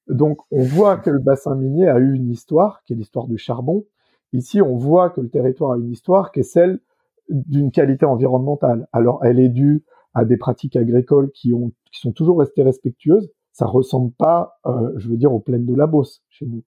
Donc 0.09 0.41
on 0.51 0.63
voit 0.63 0.97
que 0.97 1.11
le 1.11 1.21
bassin 1.21 1.55
minier 1.55 1.89
a 1.89 1.99
eu 1.99 2.15
une 2.15 2.31
histoire, 2.31 2.83
qui 2.85 2.93
est 2.93 2.97
l'histoire 2.97 3.27
du 3.29 3.39
charbon. 3.39 3.85
Ici, 4.33 4.61
on 4.61 4.77
voit 4.77 5.11
que 5.11 5.21
le 5.21 5.29
territoire 5.29 5.73
a 5.73 5.77
une 5.77 5.91
histoire 5.91 6.33
qui 6.33 6.41
est 6.41 6.45
celle 6.45 6.81
d'une 7.29 7.71
qualité 7.71 8.07
environnementale. 8.07 8.89
Alors 8.93 9.25
elle 9.25 9.39
est 9.39 9.49
due 9.49 9.85
à 10.15 10.25
des 10.25 10.37
pratiques 10.37 10.77
agricoles 10.77 11.31
qui, 11.31 11.55
ont, 11.55 11.73
qui 11.93 12.01
sont 12.01 12.13
toujours 12.13 12.39
restées 12.39 12.63
respectueuses. 12.63 13.31
Ça 13.53 13.67
ressemble 13.67 14.13
pas, 14.13 14.59
euh, 14.67 14.93
je 14.97 15.09
veux 15.09 15.17
dire, 15.17 15.33
aux 15.33 15.41
plaines 15.41 15.67
de 15.67 15.75
la 15.75 15.87
Beauce 15.87 16.23
chez 16.29 16.47
nous. 16.47 16.63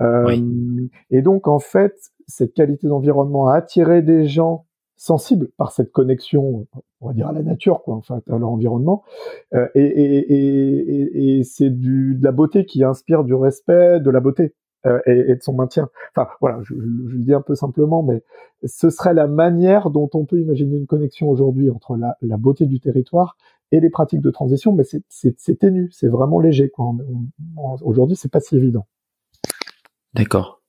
Euh, 0.00 0.36
et 1.10 1.22
donc 1.22 1.48
en 1.48 1.58
fait, 1.58 1.94
cette 2.26 2.54
qualité 2.54 2.88
d'environnement 2.88 3.48
a 3.48 3.54
attiré 3.54 4.02
des 4.02 4.26
gens 4.26 4.66
sensibles 4.96 5.48
par 5.56 5.72
cette 5.72 5.90
connexion, 5.90 6.66
on 7.00 7.08
va 7.08 7.12
dire 7.12 7.26
à 7.26 7.32
la 7.32 7.42
nature, 7.42 7.82
quoi, 7.82 7.96
enfin 7.96 8.20
à 8.30 8.38
leur 8.38 8.48
environnement. 8.48 9.02
Euh, 9.54 9.66
et, 9.74 9.82
et, 9.82 10.32
et, 10.32 11.38
et 11.38 11.44
c'est 11.44 11.70
de 11.70 12.22
la 12.22 12.32
beauté 12.32 12.64
qui 12.64 12.84
inspire 12.84 13.24
du 13.24 13.34
respect, 13.34 14.00
de 14.00 14.10
la 14.10 14.20
beauté 14.20 14.54
euh, 14.86 15.00
et, 15.06 15.34
de 15.34 15.42
son 15.42 15.54
maintien. 15.54 15.88
Enfin 16.14 16.28
voilà, 16.40 16.58
je, 16.62 16.74
je, 16.74 17.16
le 17.16 17.18
dis 17.22 17.34
un 17.34 17.40
peu 17.40 17.54
simplement, 17.54 18.02
mais 18.02 18.22
ce 18.64 18.90
serait 18.90 19.14
la 19.14 19.28
manière 19.28 19.90
dont 19.90 20.10
on 20.12 20.24
peut 20.24 20.40
imaginer 20.40 20.76
une 20.76 20.86
connexion 20.86 21.28
aujourd'hui 21.28 21.70
entre 21.70 21.96
la, 21.96 22.16
la, 22.20 22.36
beauté 22.36 22.66
du 22.66 22.80
territoire 22.80 23.36
et 23.72 23.80
les 23.80 23.90
pratiques 23.90 24.20
de 24.20 24.30
transition, 24.30 24.72
mais 24.72 24.84
c'est 25.08 25.58
ténu, 25.58 25.88
c'est 25.90 26.08
vraiment 26.08 26.38
léger. 26.38 26.70
Aujourd'hui, 27.82 28.16
c'est 28.16 28.30
pas 28.30 28.40
si 28.40 28.56
évident. 28.56 28.86
D'accord. 30.14 30.62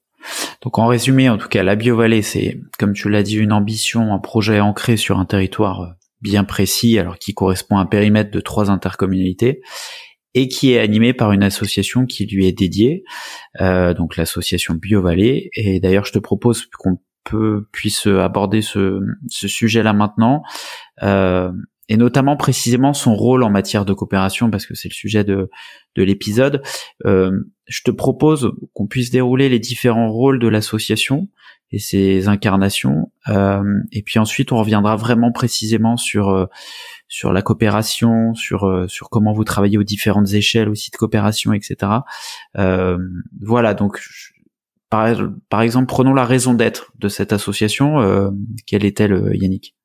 Donc 0.61 0.79
en 0.79 0.87
résumé, 0.87 1.29
en 1.29 1.37
tout 1.37 1.49
cas, 1.49 1.61
la 1.63 1.75
BioVallée, 1.75 2.21
c'est, 2.21 2.57
comme 2.79 2.93
tu 2.93 3.09
l'as 3.09 3.23
dit, 3.23 3.35
une 3.35 3.51
ambition, 3.51 4.13
un 4.13 4.19
projet 4.19 4.61
ancré 4.61 4.95
sur 4.95 5.19
un 5.19 5.25
territoire 5.25 5.81
euh, 5.81 5.87
bien 6.21 6.45
précis, 6.45 6.97
alors 6.97 7.17
qui 7.17 7.33
correspond 7.33 7.77
à 7.77 7.81
un 7.81 7.85
périmètre 7.85 8.31
de 8.31 8.39
trois 8.39 8.71
intercommunalités, 8.71 9.59
et 10.33 10.47
qui 10.47 10.71
est 10.71 10.79
animé 10.79 11.13
par 11.13 11.33
une 11.33 11.43
association 11.43 12.05
qui 12.05 12.25
lui 12.25 12.47
est 12.47 12.57
dédiée, 12.57 13.03
euh, 13.59 13.93
donc 13.93 14.15
l'association 14.15 14.75
BioVallée. 14.75 15.49
Et 15.55 15.81
d'ailleurs, 15.81 16.05
je 16.05 16.13
te 16.13 16.19
propose 16.19 16.65
qu'on 16.67 16.97
peut 17.25 17.67
puisse 17.73 18.07
aborder 18.07 18.61
ce, 18.61 19.01
ce 19.29 19.47
sujet-là 19.49 19.91
maintenant. 19.91 20.43
Euh, 21.03 21.51
et 21.89 21.97
notamment 21.97 22.37
précisément 22.37 22.93
son 22.93 23.15
rôle 23.15 23.43
en 23.43 23.49
matière 23.49 23.85
de 23.85 23.93
coopération, 23.93 24.49
parce 24.49 24.65
que 24.65 24.75
c'est 24.75 24.87
le 24.87 24.93
sujet 24.93 25.23
de, 25.23 25.49
de 25.95 26.03
l'épisode. 26.03 26.61
Euh, 27.05 27.31
je 27.65 27.81
te 27.83 27.91
propose 27.91 28.51
qu'on 28.73 28.87
puisse 28.87 29.11
dérouler 29.11 29.49
les 29.49 29.59
différents 29.59 30.09
rôles 30.09 30.39
de 30.39 30.47
l'association 30.47 31.27
et 31.71 31.79
ses 31.79 32.27
incarnations, 32.27 33.11
euh, 33.29 33.63
et 33.91 34.03
puis 34.03 34.19
ensuite 34.19 34.51
on 34.51 34.57
reviendra 34.57 34.95
vraiment 34.95 35.31
précisément 35.31 35.97
sur 35.97 36.29
euh, 36.29 36.45
sur 37.07 37.33
la 37.33 37.41
coopération, 37.41 38.33
sur 38.35 38.65
euh, 38.65 38.87
sur 38.87 39.09
comment 39.09 39.33
vous 39.33 39.43
travaillez 39.43 39.77
aux 39.77 39.83
différentes 39.83 40.33
échelles 40.33 40.69
aussi 40.69 40.91
de 40.91 40.97
coopération, 40.97 41.51
etc. 41.51 41.91
Euh, 42.57 42.97
voilà, 43.41 43.73
donc 43.73 43.99
par, 44.89 45.15
par 45.49 45.61
exemple, 45.61 45.87
prenons 45.87 46.13
la 46.13 46.25
raison 46.25 46.53
d'être 46.53 46.93
de 46.99 47.07
cette 47.07 47.33
association. 47.33 48.31
quelle 48.67 48.85
est-elle, 48.85 49.31
Yannick? 49.33 49.75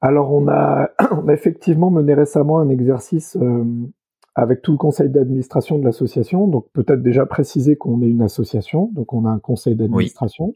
Alors 0.00 0.32
on 0.32 0.48
a, 0.48 0.90
on 1.12 1.28
a 1.28 1.32
effectivement 1.32 1.90
mené 1.90 2.14
récemment 2.14 2.58
un 2.58 2.68
exercice 2.68 3.36
euh, 3.40 3.64
avec 4.34 4.62
tout 4.62 4.72
le 4.72 4.78
conseil 4.78 5.10
d'administration 5.10 5.78
de 5.78 5.84
l'association. 5.84 6.46
Donc 6.46 6.68
peut-être 6.72 7.02
déjà 7.02 7.26
préciser 7.26 7.76
qu'on 7.76 8.02
est 8.02 8.08
une 8.08 8.22
association, 8.22 8.90
donc 8.94 9.12
on 9.12 9.24
a 9.24 9.30
un 9.30 9.38
conseil 9.38 9.74
d'administration 9.74 10.54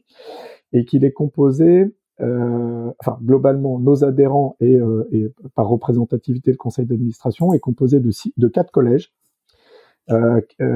et 0.71 0.85
qu'il 0.85 1.05
est 1.05 1.11
composé, 1.11 1.93
euh, 2.21 2.91
enfin 2.99 3.19
globalement 3.21 3.79
nos 3.79 4.03
adhérents 4.03 4.55
et, 4.59 4.75
euh, 4.75 5.07
et, 5.11 5.31
par 5.55 5.67
représentativité 5.67 6.51
le 6.51 6.57
conseil 6.57 6.85
d'administration 6.85 7.53
est 7.53 7.59
composé 7.59 7.99
de, 7.99 8.11
six, 8.11 8.33
de 8.37 8.47
quatre 8.47 8.71
collèges 8.71 9.13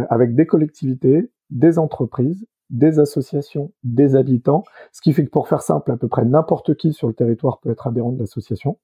avec 0.10 0.36
des 0.36 0.46
collectivités, 0.46 1.30
des 1.50 1.78
entreprises, 1.80 2.48
des 2.70 3.00
associations, 3.00 3.72
des 3.84 4.16
habitants, 4.16 4.64
ce 4.92 5.02
qui 5.02 5.14
fait 5.14 5.26
que 5.26 5.30
pour 5.30 5.48
faire 5.48 5.62
simple, 5.62 5.92
à 5.92 5.98
peu 5.98 6.08
près 6.08 6.26
n'importe 6.26 6.76
qui 6.76 6.94
sur 6.94 7.08
le 7.08 7.14
territoire 7.14 7.60
peut 7.60 7.72
être 7.72 7.88
adhérent 7.88 8.12
de 8.12 8.20
l'association. 8.20 8.78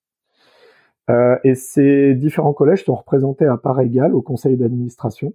Euh, 1.10 1.38
et 1.44 1.56
ces 1.56 2.16
différents 2.16 2.54
collèges 2.54 2.86
sont 2.86 2.96
représentés 2.96 3.46
à 3.46 3.58
part 3.58 3.80
égale 3.82 4.16
au 4.16 4.22
conseil 4.22 4.58
d'administration. 4.58 5.34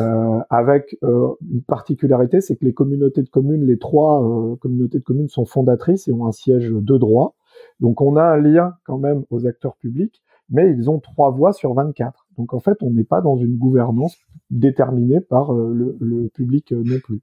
euh, 0.00 0.40
avec 0.50 0.98
euh, 1.04 1.34
une 1.50 1.62
particularité, 1.62 2.40
c'est 2.40 2.56
que 2.56 2.64
les 2.64 2.74
communautés 2.74 3.22
de 3.22 3.28
communes, 3.28 3.64
les 3.64 3.78
trois 3.78 4.20
communautés 4.60 4.98
de 4.98 5.04
communes 5.04 5.28
sont 5.28 5.46
fondatrices 5.46 6.08
et 6.08 6.12
ont 6.12 6.26
un 6.26 6.32
siège 6.32 6.70
de 6.70 6.98
droit. 6.98 7.34
Donc 7.80 8.00
on 8.00 8.16
a 8.16 8.22
un 8.24 8.36
lien 8.36 8.74
quand 8.84 8.98
même 8.98 9.24
aux 9.30 9.46
acteurs 9.46 9.76
publics, 9.76 10.22
mais 10.50 10.70
ils 10.70 10.90
ont 10.90 10.98
trois 10.98 11.30
voix 11.30 11.52
sur 11.52 11.72
24. 11.74 12.26
Donc 12.36 12.52
en 12.52 12.60
fait, 12.60 12.82
on 12.82 12.90
n'est 12.90 13.04
pas 13.04 13.20
dans 13.22 13.36
une 13.36 13.56
gouvernance 13.56 14.16
déterminée 14.50 15.20
par 15.20 15.52
le, 15.52 16.28
public 16.34 16.72
non 16.72 16.98
plus. 17.02 17.20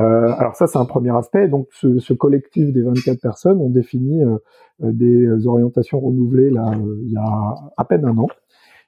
Euh, 0.00 0.32
alors 0.38 0.56
ça, 0.56 0.66
c'est 0.66 0.78
un 0.78 0.84
premier 0.84 1.16
aspect. 1.16 1.48
Donc 1.48 1.68
ce, 1.72 1.98
ce, 1.98 2.12
collectif 2.12 2.72
des 2.72 2.82
24 2.82 3.20
personnes 3.20 3.60
ont 3.60 3.70
défini 3.70 4.22
euh, 4.22 4.38
des 4.80 5.46
orientations 5.46 6.00
renouvelées 6.00 6.50
là 6.50 6.70
il 7.02 7.12
y 7.12 7.16
a 7.16 7.54
à 7.76 7.84
peine 7.84 8.04
un 8.04 8.16
an. 8.18 8.28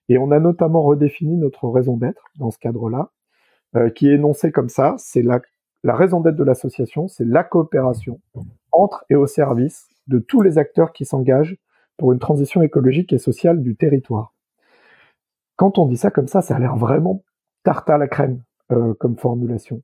Et 0.09 0.19
on 0.19 0.31
a 0.31 0.41
notamment 0.41 0.83
redéfini 0.83 1.37
notre 1.37 1.69
raison 1.69 1.97
d'être 1.97 2.25
dans 2.37 2.51
ce 2.51 2.59
cadre-là, 2.59 3.11
euh, 3.77 3.91
qui 3.91 4.09
est 4.09 4.15
énoncée 4.15 4.53
comme 4.53 4.69
ça. 4.69 4.95
C'est 4.99 5.23
la, 5.23 5.41
la 5.85 5.95
raison 5.95 6.21
d'être 6.21 6.37
de 6.37 6.45
l'association, 6.45 7.09
c'est 7.09 7.27
la 7.27 7.45
coopération 7.45 8.21
entre 8.73 9.05
et 9.11 9.15
au 9.15 9.27
service 9.27 9.89
de 10.07 10.19
tous 10.19 10.41
les 10.41 10.57
acteurs 10.59 10.93
qui 10.93 11.05
s'engagent 11.05 11.57
pour 11.99 12.13
une 12.13 12.19
transition 12.19 12.63
écologique 12.63 13.13
et 13.13 13.19
sociale 13.19 13.61
du 13.61 13.77
territoire. 13.77 14.33
Quand 15.57 15.79
on 15.79 15.87
dit 15.87 15.97
ça 15.97 16.11
comme 16.11 16.29
ça, 16.29 16.41
ça 16.41 16.57
a 16.57 16.59
l'air 16.59 16.77
vraiment 16.77 17.23
tarte 17.65 17.91
à 17.91 17.99
la 17.99 18.09
crème 18.09 18.41
euh, 18.73 18.95
comme 18.95 19.17
formulation. 19.17 19.83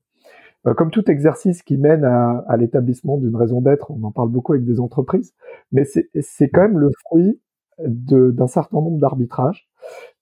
Euh, 0.67 0.73
comme 0.73 0.91
tout 0.91 1.09
exercice 1.09 1.63
qui 1.63 1.77
mène 1.77 2.03
à, 2.03 2.43
à 2.47 2.57
l'établissement 2.57 3.17
d'une 3.17 3.35
raison 3.35 3.61
d'être, 3.61 3.91
on 3.91 4.03
en 4.03 4.11
parle 4.11 4.29
beaucoup 4.29 4.53
avec 4.53 4.65
des 4.65 4.79
entreprises, 4.79 5.33
mais 5.71 5.85
c'est 5.85 6.49
quand 6.49 6.61
même 6.61 6.79
le 6.79 6.89
fruit 7.05 7.39
d'un 7.79 8.47
certain 8.47 8.77
nombre 8.77 8.99
d'arbitrages 8.99 9.69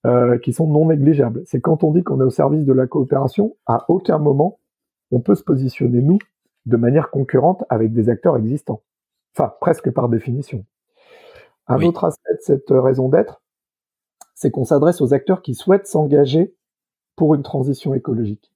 euh, 0.05 0.37
qui 0.39 0.53
sont 0.53 0.67
non 0.67 0.87
négligeables. 0.87 1.43
C'est 1.45 1.61
quand 1.61 1.83
on 1.83 1.91
dit 1.91 2.03
qu'on 2.03 2.19
est 2.19 2.25
au 2.25 2.29
service 2.29 2.65
de 2.65 2.73
la 2.73 2.87
coopération, 2.87 3.55
à 3.65 3.85
aucun 3.89 4.17
moment 4.17 4.59
on 5.11 5.19
peut 5.19 5.35
se 5.35 5.43
positionner 5.43 6.01
nous 6.01 6.17
de 6.65 6.77
manière 6.77 7.11
concurrente 7.11 7.63
avec 7.69 7.93
des 7.93 8.09
acteurs 8.09 8.35
existants. 8.37 8.81
Enfin, 9.35 9.53
presque 9.61 9.91
par 9.91 10.09
définition. 10.09 10.65
Un 11.67 11.81
autre 11.81 12.03
aspect 12.05 12.33
de 12.33 12.41
cette 12.41 12.69
raison 12.69 13.09
d'être, 13.09 13.41
c'est 14.33 14.51
qu'on 14.51 14.65
s'adresse 14.65 15.01
aux 15.01 15.13
acteurs 15.13 15.41
qui 15.41 15.53
souhaitent 15.53 15.87
s'engager 15.87 16.55
pour 17.15 17.35
une 17.35 17.43
transition 17.43 17.93
écologique. 17.93 18.52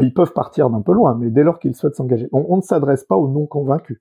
Ils 0.00 0.14
peuvent 0.14 0.32
partir 0.32 0.70
d'un 0.70 0.82
peu 0.82 0.92
loin, 0.92 1.16
mais 1.18 1.30
dès 1.30 1.42
lors 1.42 1.58
qu'ils 1.58 1.74
souhaitent 1.74 1.96
s'engager, 1.96 2.28
on 2.32 2.56
ne 2.56 2.62
s'adresse 2.62 3.04
pas 3.04 3.16
aux 3.16 3.28
non 3.28 3.46
convaincus. 3.46 4.00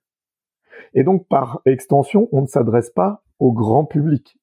Et 0.94 1.04
donc, 1.04 1.28
par 1.28 1.62
extension, 1.66 2.30
on 2.32 2.42
ne 2.42 2.48
s'adresse 2.48 2.90
pas 2.90 3.24
au 3.40 3.52
grand 3.52 3.86
public, 3.86 4.38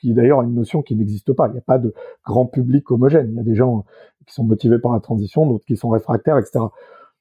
qui 0.00 0.12
d'ailleurs 0.12 0.42
une 0.42 0.54
notion 0.54 0.82
qui 0.82 0.96
n'existe 0.96 1.32
pas. 1.32 1.48
Il 1.48 1.52
n'y 1.52 1.58
a 1.58 1.62
pas 1.62 1.78
de 1.78 1.94
grand 2.24 2.46
public 2.46 2.90
homogène. 2.90 3.30
Il 3.30 3.36
y 3.36 3.40
a 3.40 3.44
des 3.44 3.54
gens 3.54 3.84
qui 4.26 4.34
sont 4.34 4.44
motivés 4.44 4.78
par 4.78 4.92
la 4.92 5.00
transition, 5.00 5.46
d'autres 5.46 5.64
qui 5.64 5.76
sont 5.76 5.88
réfractaires, 5.88 6.38
etc. 6.38 6.60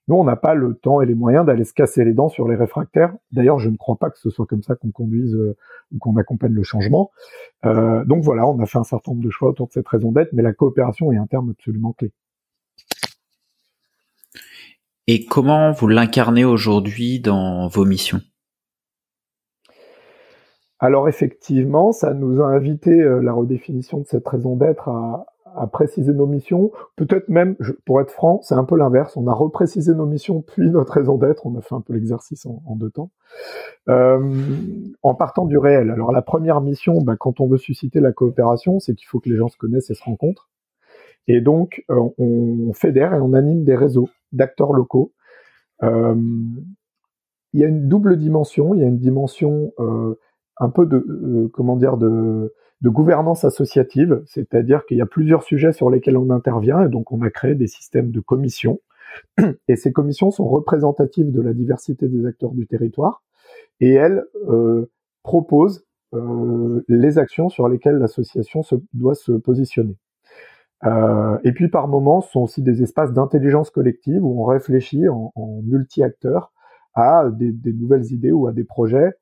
Nous, 0.08 0.16
on 0.16 0.24
n'a 0.24 0.38
pas 0.38 0.54
le 0.54 0.74
temps 0.74 1.02
et 1.02 1.06
les 1.06 1.16
moyens 1.16 1.46
d'aller 1.46 1.66
se 1.66 1.74
casser 1.74 2.06
les 2.06 2.14
dents 2.14 2.30
sur 2.30 2.48
les 2.48 2.56
réfractaires. 2.56 3.14
D'ailleurs, 3.34 3.60
je 3.60 3.70
ne 3.70 3.76
crois 3.76 3.98
pas 3.98 4.10
que 4.10 4.18
ce 4.18 4.30
soit 4.30 4.46
comme 4.46 4.64
ça 4.64 4.76
qu'on 4.76 4.90
conduise 4.90 5.36
euh, 5.36 5.58
ou 5.94 6.00
qu'on 6.00 6.16
accompagne 6.16 6.54
le 6.54 6.64
changement. 6.64 7.12
Euh, 7.66 8.06
donc 8.06 8.24
voilà, 8.24 8.48
on 8.48 8.58
a 8.60 8.66
fait 8.66 8.78
un 8.78 8.86
certain 8.86 9.12
nombre 9.12 9.24
de 9.24 9.30
choix 9.30 9.50
autour 9.50 9.68
de 9.68 9.74
cette 9.74 9.88
raison 9.88 10.14
d'être, 10.14 10.32
mais 10.32 10.44
la 10.44 10.54
coopération 10.54 11.12
est 11.12 11.18
un 11.18 11.28
terme 11.28 11.50
absolument 11.50 11.92
clé. 11.92 12.14
Et 15.10 15.24
comment 15.24 15.72
vous 15.72 15.88
l'incarnez 15.88 16.44
aujourd'hui 16.44 17.22
dans 17.22 17.70
vos 17.70 17.86
missions? 17.86 18.20
Alors 20.80 21.08
effectivement, 21.08 21.94
ça 21.94 22.14
nous 22.14 22.42
a 22.42 22.48
invité 22.48 22.92
euh, 22.92 23.22
la 23.22 23.32
redéfinition 23.32 24.00
de 24.00 24.06
cette 24.06 24.28
raison 24.28 24.58
d'être 24.58 24.90
à, 24.90 25.26
préciser 25.72 26.14
nos 26.14 26.28
missions. 26.28 26.72
Peut-être 26.98 27.30
même, 27.30 27.56
pour 27.84 28.00
être 28.00 28.12
franc, 28.12 28.42
c'est 28.44 28.54
un 28.54 28.64
peu 28.64 28.78
l'inverse. 28.78 29.18
On 29.18 29.26
a 29.26 29.34
reprécisé 29.34 29.96
nos 29.96 30.06
missions 30.06 30.42
puis 30.42 30.70
notre 30.70 30.94
raison 30.94 31.18
d'être. 31.18 31.48
On 31.48 31.58
a 31.58 31.62
fait 31.62 31.74
un 31.74 31.82
peu 31.82 31.94
l'exercice 31.94 32.46
en, 32.46 32.76
deux 32.76 32.92
temps. 32.92 33.10
Euh, 33.90 34.20
en 35.02 35.16
partant 35.16 35.46
du 35.46 35.58
réel. 35.58 35.90
Alors 35.90 36.12
la 36.12 36.22
première 36.22 36.62
mission, 36.62 37.02
bah, 37.02 37.16
quand 37.18 37.40
on 37.40 37.48
veut 37.48 37.58
susciter 37.58 38.02
la 38.02 38.12
coopération, 38.12 38.80
c'est 38.80 38.94
qu'il 38.94 39.08
faut 39.08 39.20
que 39.20 39.30
les 39.30 39.38
gens 39.38 39.48
se 39.48 39.58
connaissent 39.58 39.90
et 39.90 39.96
se 39.96 40.04
rencontrent. 40.04 40.48
Et 41.28 41.42
donc 41.42 41.84
euh, 41.90 42.10
on 42.18 42.74
fédère 42.74 43.14
et 43.14 43.20
on 43.20 43.34
anime 43.34 43.64
des 43.64 43.76
réseaux 43.76 44.10
d'acteurs 44.32 44.74
locaux. 44.74 45.14
il 45.82 47.60
y 47.60 47.64
a 47.64 47.68
une 47.68 47.88
double 47.88 48.18
dimension. 48.18 48.74
Il 48.74 48.82
y 48.82 48.84
a 48.84 48.88
une 48.88 49.00
dimension 49.00 49.74
un 50.60 50.70
peu 50.70 50.86
de 50.86 50.98
euh, 50.98 51.50
comment 51.54 51.76
dire 51.76 51.98
de, 51.98 52.54
gouvernance 52.84 53.44
associative, 53.44 54.24
c'est-à-dire 54.26 54.86
qu'il 54.86 54.98
y 54.98 55.02
a 55.02 55.06
plusieurs 55.06 55.44
sujets 55.44 55.74
sur 55.74 55.90
lesquels 55.90 56.16
on 56.16 56.30
intervient 56.30 56.86
et 56.86 56.90
donc 56.90 57.12
on 57.12 57.22
a 57.22 57.30
créé 57.30 57.56
des 57.56 57.68
systèmes 57.68 58.12
de 58.12 58.20
commissions 58.20 58.80
et 59.68 59.76
ces 59.76 59.92
commissions 59.92 60.32
sont 60.32 60.48
représentatives 60.48 61.32
de 61.32 61.42
la 61.42 61.54
diversité 61.54 62.08
des 62.08 62.26
acteurs 62.26 62.52
du 62.52 62.66
territoire 62.66 63.24
et 63.82 63.94
elles 63.94 64.24
euh, 64.48 64.90
proposent 65.24 65.86
euh, 66.14 66.84
les 66.88 67.18
actions 67.18 67.50
sur 67.50 67.68
lesquelles 67.68 67.98
l'association 67.98 68.62
doit 68.94 69.16
se 69.16 69.34
positionner. 69.34 69.98
Euh, 70.86 71.38
et 71.44 71.54
puis 71.54 71.70
par 71.70 71.88
moments, 71.88 72.22
ce 72.22 72.32
sont 72.32 72.42
aussi 72.42 72.62
des 72.62 72.84
espaces 72.84 73.12
d'intelligence 73.12 73.70
collective 73.70 74.24
où 74.24 74.42
on 74.42 74.46
réfléchit 74.46 75.08
en, 75.10 75.32
en 75.36 75.62
multi-acteurs 75.64 76.52
à 76.94 77.30
des, 77.32 77.52
des, 77.52 77.74
nouvelles 77.74 78.12
idées 78.12 78.32
ou 78.32 78.48
à 78.48 78.52
des 78.52 78.64
projets 78.64 79.14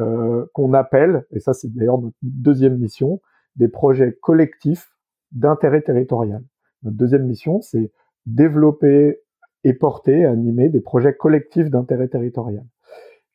euh, 0.00 0.46
qu'on 0.54 0.72
appelle, 0.72 1.24
et 1.30 1.38
ça 1.38 1.52
c'est 1.52 1.72
d'ailleurs 1.72 2.00
notre 2.00 2.16
deuxième 2.22 2.78
mission, 2.78 3.20
des 3.56 3.68
projets 3.68 4.12
collectifs 4.20 4.90
d'intérêt 5.30 5.82
territorial. 5.82 6.42
Notre 6.82 6.96
deuxième 6.96 7.24
mission, 7.24 7.60
c'est 7.60 7.92
développer 8.26 9.20
et 9.62 9.72
porter, 9.72 10.24
animer 10.24 10.68
des 10.68 10.80
projets 10.80 11.14
collectifs 11.14 11.70
d'intérêt 11.70 12.08
territorial. 12.08 12.64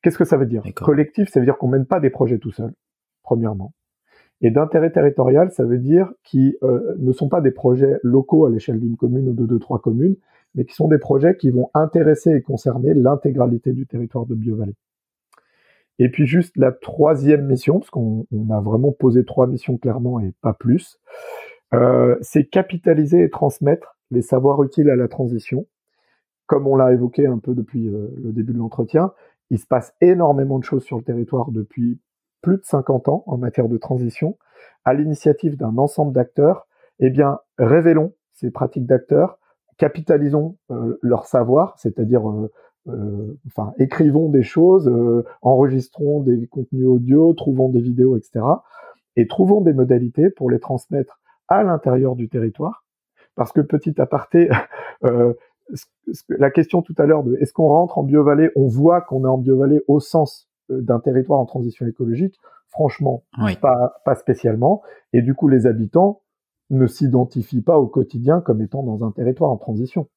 Qu'est-ce 0.01 0.17
que 0.17 0.25
ça 0.25 0.38
veut 0.38 0.45
dire? 0.45 0.63
Collectif, 0.75 1.30
ça 1.30 1.39
veut 1.39 1.45
dire 1.45 1.57
qu'on 1.57 1.67
mène 1.67 1.86
pas 1.86 1.99
des 1.99 2.09
projets 2.09 2.39
tout 2.39 2.51
seul, 2.51 2.73
premièrement. 3.23 3.73
Et 4.42 4.52
d'intérêt 4.52 4.92
territorial, 4.92 5.52
ça 5.52 5.66
veut 5.66 5.78
dire 5.78 6.12
qui 6.24 6.56
euh, 6.64 6.96
ne 6.98 7.12
sont 7.12 7.28
pas 7.28 7.42
des 7.42 7.52
projets 7.52 8.00
locaux 8.04 8.46
à 8.46 8.50
l'échelle 8.50 8.80
d'une 8.80 8.96
commune 8.96 9.30
ou 9.30 9.34
de 9.34 9.46
deux, 9.46 9.60
trois 9.60 9.80
communes, 9.80 10.16
mais 10.56 10.66
qui 10.66 10.74
sont 10.74 10.88
des 10.88 10.98
projets 10.98 11.36
qui 11.36 11.50
vont 11.50 11.70
intéresser 11.74 12.32
et 12.32 12.42
concerner 12.42 12.94
l'intégralité 12.94 13.74
du 13.74 13.86
territoire 13.86 14.26
de 14.26 14.36
Biovallée. 14.36 14.76
Et 16.00 16.10
puis 16.10 16.26
juste 16.26 16.58
la 16.58 16.72
troisième 16.72 17.46
mission, 17.46 17.80
parce 17.80 17.90
qu'on 17.90 18.26
a 18.50 18.62
vraiment 18.62 18.94
posé 18.94 19.26
trois 19.26 19.48
missions 19.48 19.78
clairement 19.78 20.22
et 20.22 20.32
pas 20.42 20.54
plus, 20.54 20.98
euh, 21.74 22.16
c'est 22.22 22.46
capitaliser 22.46 23.22
et 23.22 23.30
transmettre 23.30 23.98
les 24.10 24.22
savoirs 24.22 24.64
utiles 24.64 24.90
à 24.90 24.96
la 24.96 25.10
transition. 25.10 25.68
Comme 26.48 26.66
on 26.66 26.76
l'a 26.76 26.94
évoqué 26.94 27.28
un 27.28 27.38
peu 27.38 27.54
depuis 27.54 27.90
euh, 27.90 28.08
le 28.24 28.32
début 28.32 28.54
de 28.54 28.58
l'entretien, 28.58 29.12
il 29.50 29.60
se 29.60 29.68
passe 29.68 29.94
énormément 30.00 30.58
de 30.58 30.64
choses 30.64 30.84
sur 30.84 30.98
le 30.98 31.04
territoire 31.04 31.52
depuis 31.52 32.00
plus 32.42 32.58
de 32.58 32.64
50 32.64 33.10
ans 33.10 33.24
en 33.28 33.38
matière 33.38 33.68
de 33.68 33.78
transition. 33.78 34.38
À 34.86 34.94
l'initiative 34.94 35.58
d'un 35.58 35.78
ensemble 35.78 36.14
d'acteurs, 36.14 36.68
eh 37.00 37.10
bien, 37.10 37.40
révélons 37.58 38.14
ces 38.34 38.52
pratiques 38.52 38.86
d'acteurs, 38.86 39.40
capitalisons 39.78 40.58
euh, 40.72 40.98
leur 41.02 41.26
savoir, 41.26 41.78
c'est-à-dire 41.78 42.24
euh, 42.88 43.38
enfin, 43.48 43.74
écrivons 43.78 44.30
des 44.30 44.44
choses, 44.44 44.88
euh, 44.88 45.26
enregistrons 45.42 46.22
des 46.22 46.48
contenus 46.48 46.88
audio, 46.88 47.34
trouvons 47.34 47.70
des 47.70 47.82
vidéos, 47.82 48.18
etc. 48.18 48.46
Et 49.16 49.28
trouvons 49.28 49.62
des 49.62 49.74
modalités 49.74 50.30
pour 50.30 50.50
les 50.50 50.60
transmettre 50.60 51.20
à 51.48 51.64
l'intérieur 51.64 52.16
du 52.16 52.30
territoire. 52.30 52.86
Parce 53.36 53.52
que 53.52 53.62
petit 53.62 54.00
aparté, 54.00 54.50
euh, 55.04 55.34
la 56.30 56.50
question 56.50 56.82
tout 56.82 56.96
à 56.98 57.06
l'heure 57.06 57.24
de 57.24 57.36
est-ce 57.36 57.54
qu'on 57.54 57.68
rentre 57.68 57.98
en 57.98 58.04
biovallée, 58.04 58.50
on 58.56 58.68
voit 58.68 59.02
qu'on 59.02 59.26
est 59.26 59.30
en 59.30 59.38
biovallée 59.38 59.82
au 59.88 60.00
sens 60.00 60.49
d'un 60.70 60.99
territoire 60.99 61.39
en 61.39 61.45
transition 61.45 61.86
écologique, 61.88 62.39
franchement, 62.67 63.24
pas, 63.61 64.01
pas 64.05 64.15
spécialement. 64.15 64.82
Et 65.13 65.22
du 65.22 65.34
coup, 65.34 65.47
les 65.47 65.65
habitants 65.65 66.22
ne 66.70 66.86
s'identifient 66.88 67.61
pas 67.61 67.80
au 67.80 67.88
quotidien 67.88 68.41
comme 68.41 68.61
étant 68.61 68.84
dans 68.84 69.05
un 69.05 69.11
territoire 69.11 69.51
en 69.51 69.57
transition. 69.57 70.07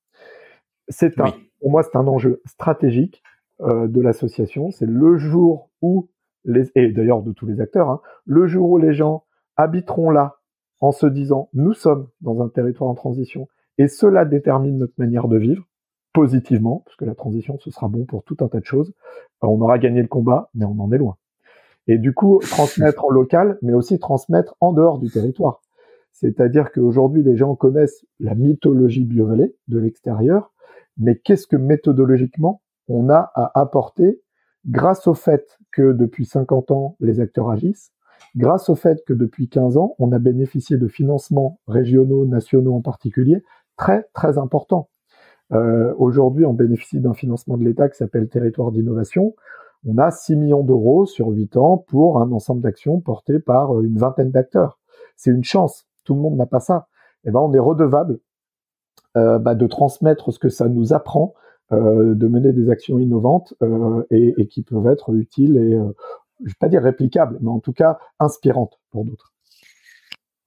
C'est 0.89 1.19
un, 1.21 1.33
pour 1.61 1.71
moi, 1.71 1.83
c'est 1.83 1.97
un 1.97 2.07
enjeu 2.07 2.43
stratégique 2.45 3.23
euh, 3.61 3.87
de 3.89 4.01
l'association. 4.01 4.71
C'est 4.71 4.87
le 4.87 5.17
jour 5.17 5.71
où 5.81 6.11
les, 6.45 6.71
et 6.75 6.91
d'ailleurs 6.93 7.23
de 7.23 7.33
tous 7.33 7.47
les 7.47 7.61
acteurs, 7.61 7.89
hein, 7.89 8.01
le 8.27 8.47
jour 8.47 8.71
où 8.71 8.79
les 8.79 8.93
gens 8.93 9.25
habiteront 9.57 10.11
là 10.11 10.37
en 10.81 10.93
se 10.93 11.07
disant 11.07 11.49
nous 11.53 11.73
sommes 11.73 12.09
dans 12.21 12.43
un 12.43 12.49
territoire 12.49 12.91
en 12.91 12.95
transition 12.95 13.49
et 13.79 13.87
cela 13.87 14.25
détermine 14.25 14.79
notre 14.79 14.95
manière 14.99 15.29
de 15.29 15.39
vivre 15.39 15.65
positivement, 16.13 16.83
parce 16.85 16.97
que 16.97 17.05
la 17.05 17.15
transition 17.15 17.59
ce 17.59 17.71
sera 17.71 17.89
bon 17.89 18.05
pour 18.05 18.25
tout 18.25 18.37
un 18.41 18.49
tas 18.49 18.61
de 18.61 18.65
choses. 18.65 18.93
on 19.41 19.61
aura 19.61 19.79
gagné 19.79 20.03
le 20.03 20.09
combat, 20.09 20.51
mais 20.55 20.65
on 20.65 20.79
en 20.79 20.93
est 20.93 20.99
loin. 20.99 21.17
Et 21.89 21.99
du 21.99 22.15
coup, 22.15 22.41
transmettre 22.43 23.05
en 23.05 23.11
local, 23.11 23.59
mais 23.63 23.73
aussi 23.73 23.99
transmettre 23.99 24.55
en 24.61 24.73
dehors 24.73 24.99
du 24.99 25.11
territoire. 25.11 25.63
C'est-à-dire 26.13 26.71
qu'aujourd'hui, 26.71 27.23
les 27.23 27.37
gens 27.37 27.57
connaissent 27.57 28.05
la 28.21 28.35
mythologie 28.35 29.05
biovallée 29.05 29.57
de 29.67 29.79
l'extérieur, 29.79 30.53
mais 30.99 31.17
qu'est-ce 31.17 31.47
que 31.47 31.57
méthodologiquement 31.57 32.63
on 32.89 33.09
a 33.09 33.33
à 33.35 33.61
apporter 33.61 34.21
grâce 34.67 35.07
au 35.07 35.15
fait 35.15 35.59
que 35.73 35.93
depuis 35.93 36.25
50 36.25 36.71
ans, 36.71 36.97
les 37.01 37.21
acteurs 37.21 37.51
agissent, 37.51 37.93
grâce 38.37 38.69
au 38.69 38.75
fait 38.75 39.03
que 39.05 39.13
depuis 39.13 39.49
15 39.49 39.77
ans, 39.77 39.97
on 39.99 40.13
a 40.13 40.19
bénéficié 40.19 40.77
de 40.77 40.87
financements 40.87 41.59
régionaux, 41.67 42.27
nationaux 42.27 42.75
en 42.75 42.83
particulier, 42.83 43.43
très 43.77 44.05
très 44.13 44.39
important. 44.39 44.89
Euh, 45.53 45.95
Aujourd'hui, 45.99 46.45
on 46.45 46.53
bénéficie 46.53 47.01
d'un 47.01 47.15
financement 47.15 47.57
de 47.57 47.65
l'État 47.65 47.89
qui 47.89 47.97
s'appelle 47.97 48.29
Territoire 48.29 48.73
d'innovation. 48.73 49.35
On 49.87 49.99
a 49.99 50.11
6 50.11 50.37
millions 50.37 50.63
d'euros 50.63 51.07
sur 51.07 51.29
8 51.29 51.57
ans 51.57 51.79
pour 51.79 52.21
un 52.21 52.31
ensemble 52.33 52.63
d'actions 52.63 53.01
portées 53.01 53.41
par 53.41 53.81
une 53.81 53.99
vingtaine 53.99 54.31
d'acteurs. 54.31 54.79
C'est 55.17 55.31
une 55.31 55.45
chance. 55.45 55.87
Tout 56.05 56.15
le 56.15 56.21
monde 56.21 56.37
n'a 56.37 56.47
pas 56.47 56.61
ça. 56.61 56.89
Et 57.25 57.29
eh 57.29 57.31
ben, 57.31 57.41
on 57.41 57.53
est 57.53 57.59
redevable 57.59 58.19
euh, 59.17 59.39
bah, 59.39 59.55
de 59.55 59.67
transmettre 59.67 60.33
ce 60.33 60.39
que 60.39 60.49
ça 60.49 60.69
nous 60.69 60.93
apprend, 60.93 61.35
euh, 61.73 62.15
de 62.15 62.29
mener 62.29 62.53
des 62.53 62.71
actions 62.71 62.99
innovantes 62.99 63.55
euh, 63.63 64.03
et, 64.11 64.35
et, 64.39 64.47
qui 64.49 64.63
peuvent 64.63 64.87
être 64.89 65.15
utiles 65.15 65.57
et, 65.57 65.75
euh, 65.75 65.93
je 66.41 66.49
vais 66.49 66.57
pas 66.59 66.69
dire 66.69 66.83
réplicables, 66.83 67.39
mais 67.41 67.51
en 67.51 67.61
tout 67.61 67.73
cas 67.73 67.99
inspirantes 68.19 68.81
pour 68.91 69.05
d'autres. 69.05 69.33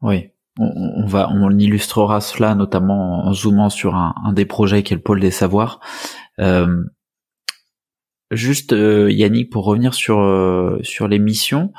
Oui, 0.01 0.32
on, 0.58 1.06
va, 1.06 1.30
on 1.32 1.58
illustrera 1.58 2.22
cela 2.22 2.56
notamment 2.56 3.26
en 3.26 3.34
zoomant 3.34 3.70
sur 3.70 3.95
un, 3.95 4.14
des 4.34 4.45
projets 4.45 4.84
qui 4.84 4.93
est 4.93 4.97
le 4.97 5.01
pôle 5.01 5.20
des 5.20 5.32
savoirs. 5.32 5.80
Euh, 6.39 6.84
juste 8.32 8.74
euh, 8.74 9.12
Yannick, 9.12 9.51
pour 9.51 9.66
revenir 9.66 9.93
sur 9.93 10.20
euh, 10.20 10.80
sur 10.82 11.08
les 11.08 11.20
missions, 11.20 11.74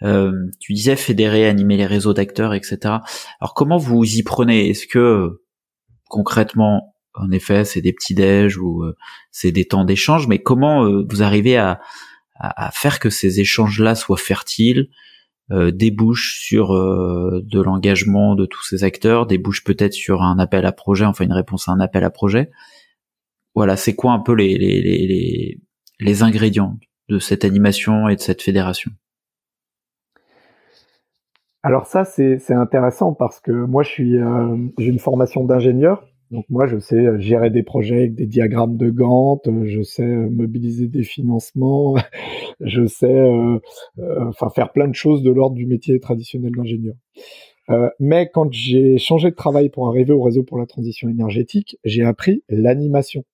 tu 0.00 0.74
disais 0.74 0.96
fédérer, 0.96 1.48
animer 1.48 1.76
les 1.76 1.86
réseaux 1.86 2.14
d'acteurs, 2.14 2.54
etc. 2.54 2.78
Alors 3.40 3.54
comment 3.54 3.78
vous 3.78 4.04
y 4.04 4.22
prenez? 4.22 4.68
Est-ce 4.68 4.86
que 4.86 5.42
concrètement, 6.08 6.94
en 7.14 7.30
effet, 7.32 7.64
c'est 7.64 7.80
des 7.80 7.92
petits 7.92 8.14
déj 8.14 8.58
ou 8.58 8.84
c'est 9.32 9.50
des 9.50 9.64
temps 9.64 9.84
d'échange, 9.84 10.28
mais 10.28 10.38
comment 10.38 10.88
vous 11.10 11.22
arrivez 11.22 11.56
à, 11.56 11.80
à, 12.36 12.66
à, 12.66 12.70
faire 12.70 13.00
que 13.00 13.10
ces 13.10 13.40
échanges-là 13.40 13.96
soient 13.96 14.16
fertiles, 14.16 14.88
euh, 15.50 15.70
débouche 15.70 16.38
sur 16.40 16.72
euh, 16.72 17.42
de 17.44 17.60
l'engagement 17.60 18.34
de 18.34 18.46
tous 18.46 18.62
ces 18.64 18.84
acteurs, 18.84 19.26
débouche 19.26 19.64
peut-être 19.64 19.94
sur 19.94 20.22
un 20.22 20.38
appel 20.38 20.66
à 20.66 20.72
projet, 20.72 21.04
enfin 21.04 21.24
une 21.24 21.32
réponse 21.32 21.68
à 21.68 21.72
un 21.72 21.80
appel 21.80 22.04
à 22.04 22.10
projet. 22.10 22.50
Voilà, 23.54 23.76
c'est 23.76 23.94
quoi 23.94 24.12
un 24.12 24.20
peu 24.20 24.34
les, 24.34 24.56
les, 24.58 24.80
les, 24.80 25.60
les 26.00 26.22
ingrédients 26.22 26.78
de 27.08 27.18
cette 27.18 27.44
animation 27.44 28.08
et 28.08 28.16
de 28.16 28.20
cette 28.20 28.42
fédération? 28.42 28.90
Alors 31.62 31.86
ça, 31.86 32.04
c'est 32.04 32.52
intéressant 32.52 33.14
parce 33.14 33.40
que 33.40 33.50
moi, 33.50 33.82
je 33.82 33.88
suis, 33.88 34.16
euh, 34.16 34.56
j'ai 34.78 34.86
une 34.86 35.00
formation 35.00 35.44
d'ingénieur 35.44 36.06
donc 36.30 36.44
moi, 36.50 36.66
je 36.66 36.78
sais 36.78 36.96
euh, 36.96 37.18
gérer 37.18 37.50
des 37.50 37.62
projets 37.62 37.96
avec 37.96 38.14
des 38.14 38.26
diagrammes 38.26 38.76
de 38.76 38.90
Gantt, 38.90 39.46
euh, 39.46 39.64
je 39.64 39.82
sais 39.82 40.02
euh, 40.02 40.28
mobiliser 40.28 40.86
des 40.86 41.02
financements, 41.02 41.96
je 42.60 42.86
sais 42.86 43.18
enfin 43.96 44.50
faire 44.50 44.72
plein 44.72 44.88
de 44.88 44.94
choses 44.94 45.22
de 45.22 45.30
l'ordre 45.30 45.56
du 45.56 45.66
métier 45.66 45.98
traditionnel 46.00 46.52
d'ingénieur. 46.52 46.94
mais 48.00 48.30
quand 48.32 48.52
j'ai 48.52 48.98
changé 48.98 49.30
de 49.30 49.34
travail 49.36 49.70
pour 49.70 49.88
arriver 49.88 50.12
au 50.12 50.22
réseau 50.22 50.42
pour 50.42 50.58
la 50.58 50.66
transition 50.66 51.08
énergétique, 51.08 51.78
j'ai 51.84 52.02
appris 52.02 52.42
l'animation, 52.48 53.24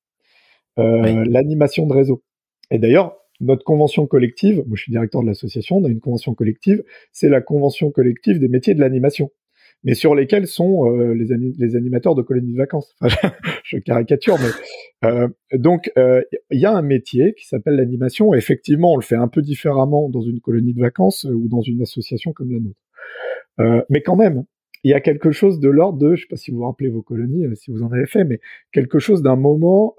l'animation 0.77 1.87
de 1.87 1.93
réseau. 1.93 2.23
Et 2.71 2.79
d'ailleurs, 2.79 3.17
notre 3.41 3.65
convention 3.65 4.07
collective, 4.07 4.57
moi 4.67 4.77
je 4.77 4.83
suis 4.83 4.93
directeur 4.93 5.23
de 5.23 5.27
l'association, 5.27 5.77
on 5.77 5.85
a 5.85 5.89
une 5.89 6.01
convention 6.01 6.35
collective, 6.35 6.83
c'est 7.13 7.29
la 7.29 7.41
convention 7.41 7.91
collective 7.91 8.39
des 8.39 8.49
métiers 8.49 8.75
de 8.75 8.81
l'animation 8.81 9.31
mais 9.85 9.95
sur 9.95 10.15
lesquels 10.15 10.47
sont 10.47 10.91
euh, 10.91 11.15
les, 11.15 11.77
animateurs 11.77 12.15
de 12.15 12.23
colonies 12.23 12.53
de 12.53 12.59
vacances. 12.59 12.97
je 13.65 13.79
caricature, 13.79 14.37
mais 14.39 15.09
euh, 15.09 15.29
donc 15.53 15.93
euh, 15.99 16.23
il 16.51 16.61
y 16.61 16.67
a 16.67 16.73
un 16.73 16.83
métier 16.83 17.35
qui 17.35 17.47
s'appelle 17.47 17.77
l'animation. 17.77 18.35
Effectivement, 18.35 18.95
on 18.95 18.97
le 18.97 19.03
fait 19.03 19.17
un 19.17 19.29
peu 19.29 19.43
différemment 19.43 20.09
dans 20.09 20.23
une 20.23 20.41
colonie 20.41 20.75
de 20.75 20.81
vacances 20.81 21.25
ou 21.25 21.49
dans 21.49 21.61
une 21.61 21.83
association 21.83 22.33
comme 22.33 22.51
la 22.51 22.61
nôtre. 22.61 23.87
mais 23.91 24.01
quand 24.01 24.17
même, 24.17 24.45
il 24.83 24.91
y 24.91 24.95
a 24.95 25.01
quelque 25.01 25.31
chose 25.31 25.61
de 25.61 25.69
l'ordre 25.69 25.99
de, 25.99 26.15
je 26.15 26.23
sais 26.23 26.29
pas 26.29 26.37
si 26.37 26.51
vous 26.51 26.59
vous 26.59 26.65
rappelez 26.65 26.91
vos 26.91 27.03
colonies, 27.03 27.47
si 27.55 27.71
vous 27.71 27.83
en 27.83 27.93
avez 27.93 28.07
fait, 28.07 28.25
mais 28.25 28.41
quelque 28.73 28.99
chose 28.99 29.23
d'un 29.23 29.37
moment 29.37 29.95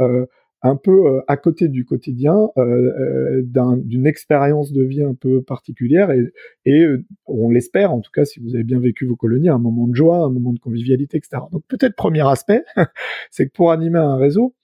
un 0.66 0.76
peu 0.76 1.08
euh, 1.08 1.22
à 1.28 1.38
côté 1.38 1.68
du 1.68 1.86
quotidien, 1.86 2.50
euh, 2.58 3.44
euh, 3.54 3.82
d'une 3.84 4.08
expérience 4.08 4.72
de 4.72 4.84
vie 4.84 5.04
un 5.04 5.14
peu 5.14 5.44
particulière 5.44 6.12
et, 6.12 6.24
et 6.66 6.88
on 7.28 7.52
l'espère, 7.52 7.94
en 7.94 8.02
tout 8.02 8.12
cas, 8.12 8.26
si 8.26 8.40
vous 8.40 8.56
avez 8.56 8.64
bien 8.64 8.80
vécu 8.80 9.06
vos 9.06 9.16
colonies, 9.16 9.50
un 9.50 9.60
moment 9.60 9.88
de 9.88 9.96
joie, 9.96 10.18
un 10.18 10.30
moment 10.30 10.54
de 10.54 10.60
convivialité, 10.60 11.18
etc. 11.18 11.44
Donc 11.52 11.64
peut-être 11.68 11.96
premier 11.96 12.28
aspect, 12.28 12.64
c'est 13.32 13.48
que 13.48 13.54
pour 13.54 13.72
animer 13.72 14.00
un 14.00 14.18
réseau, 14.18 14.56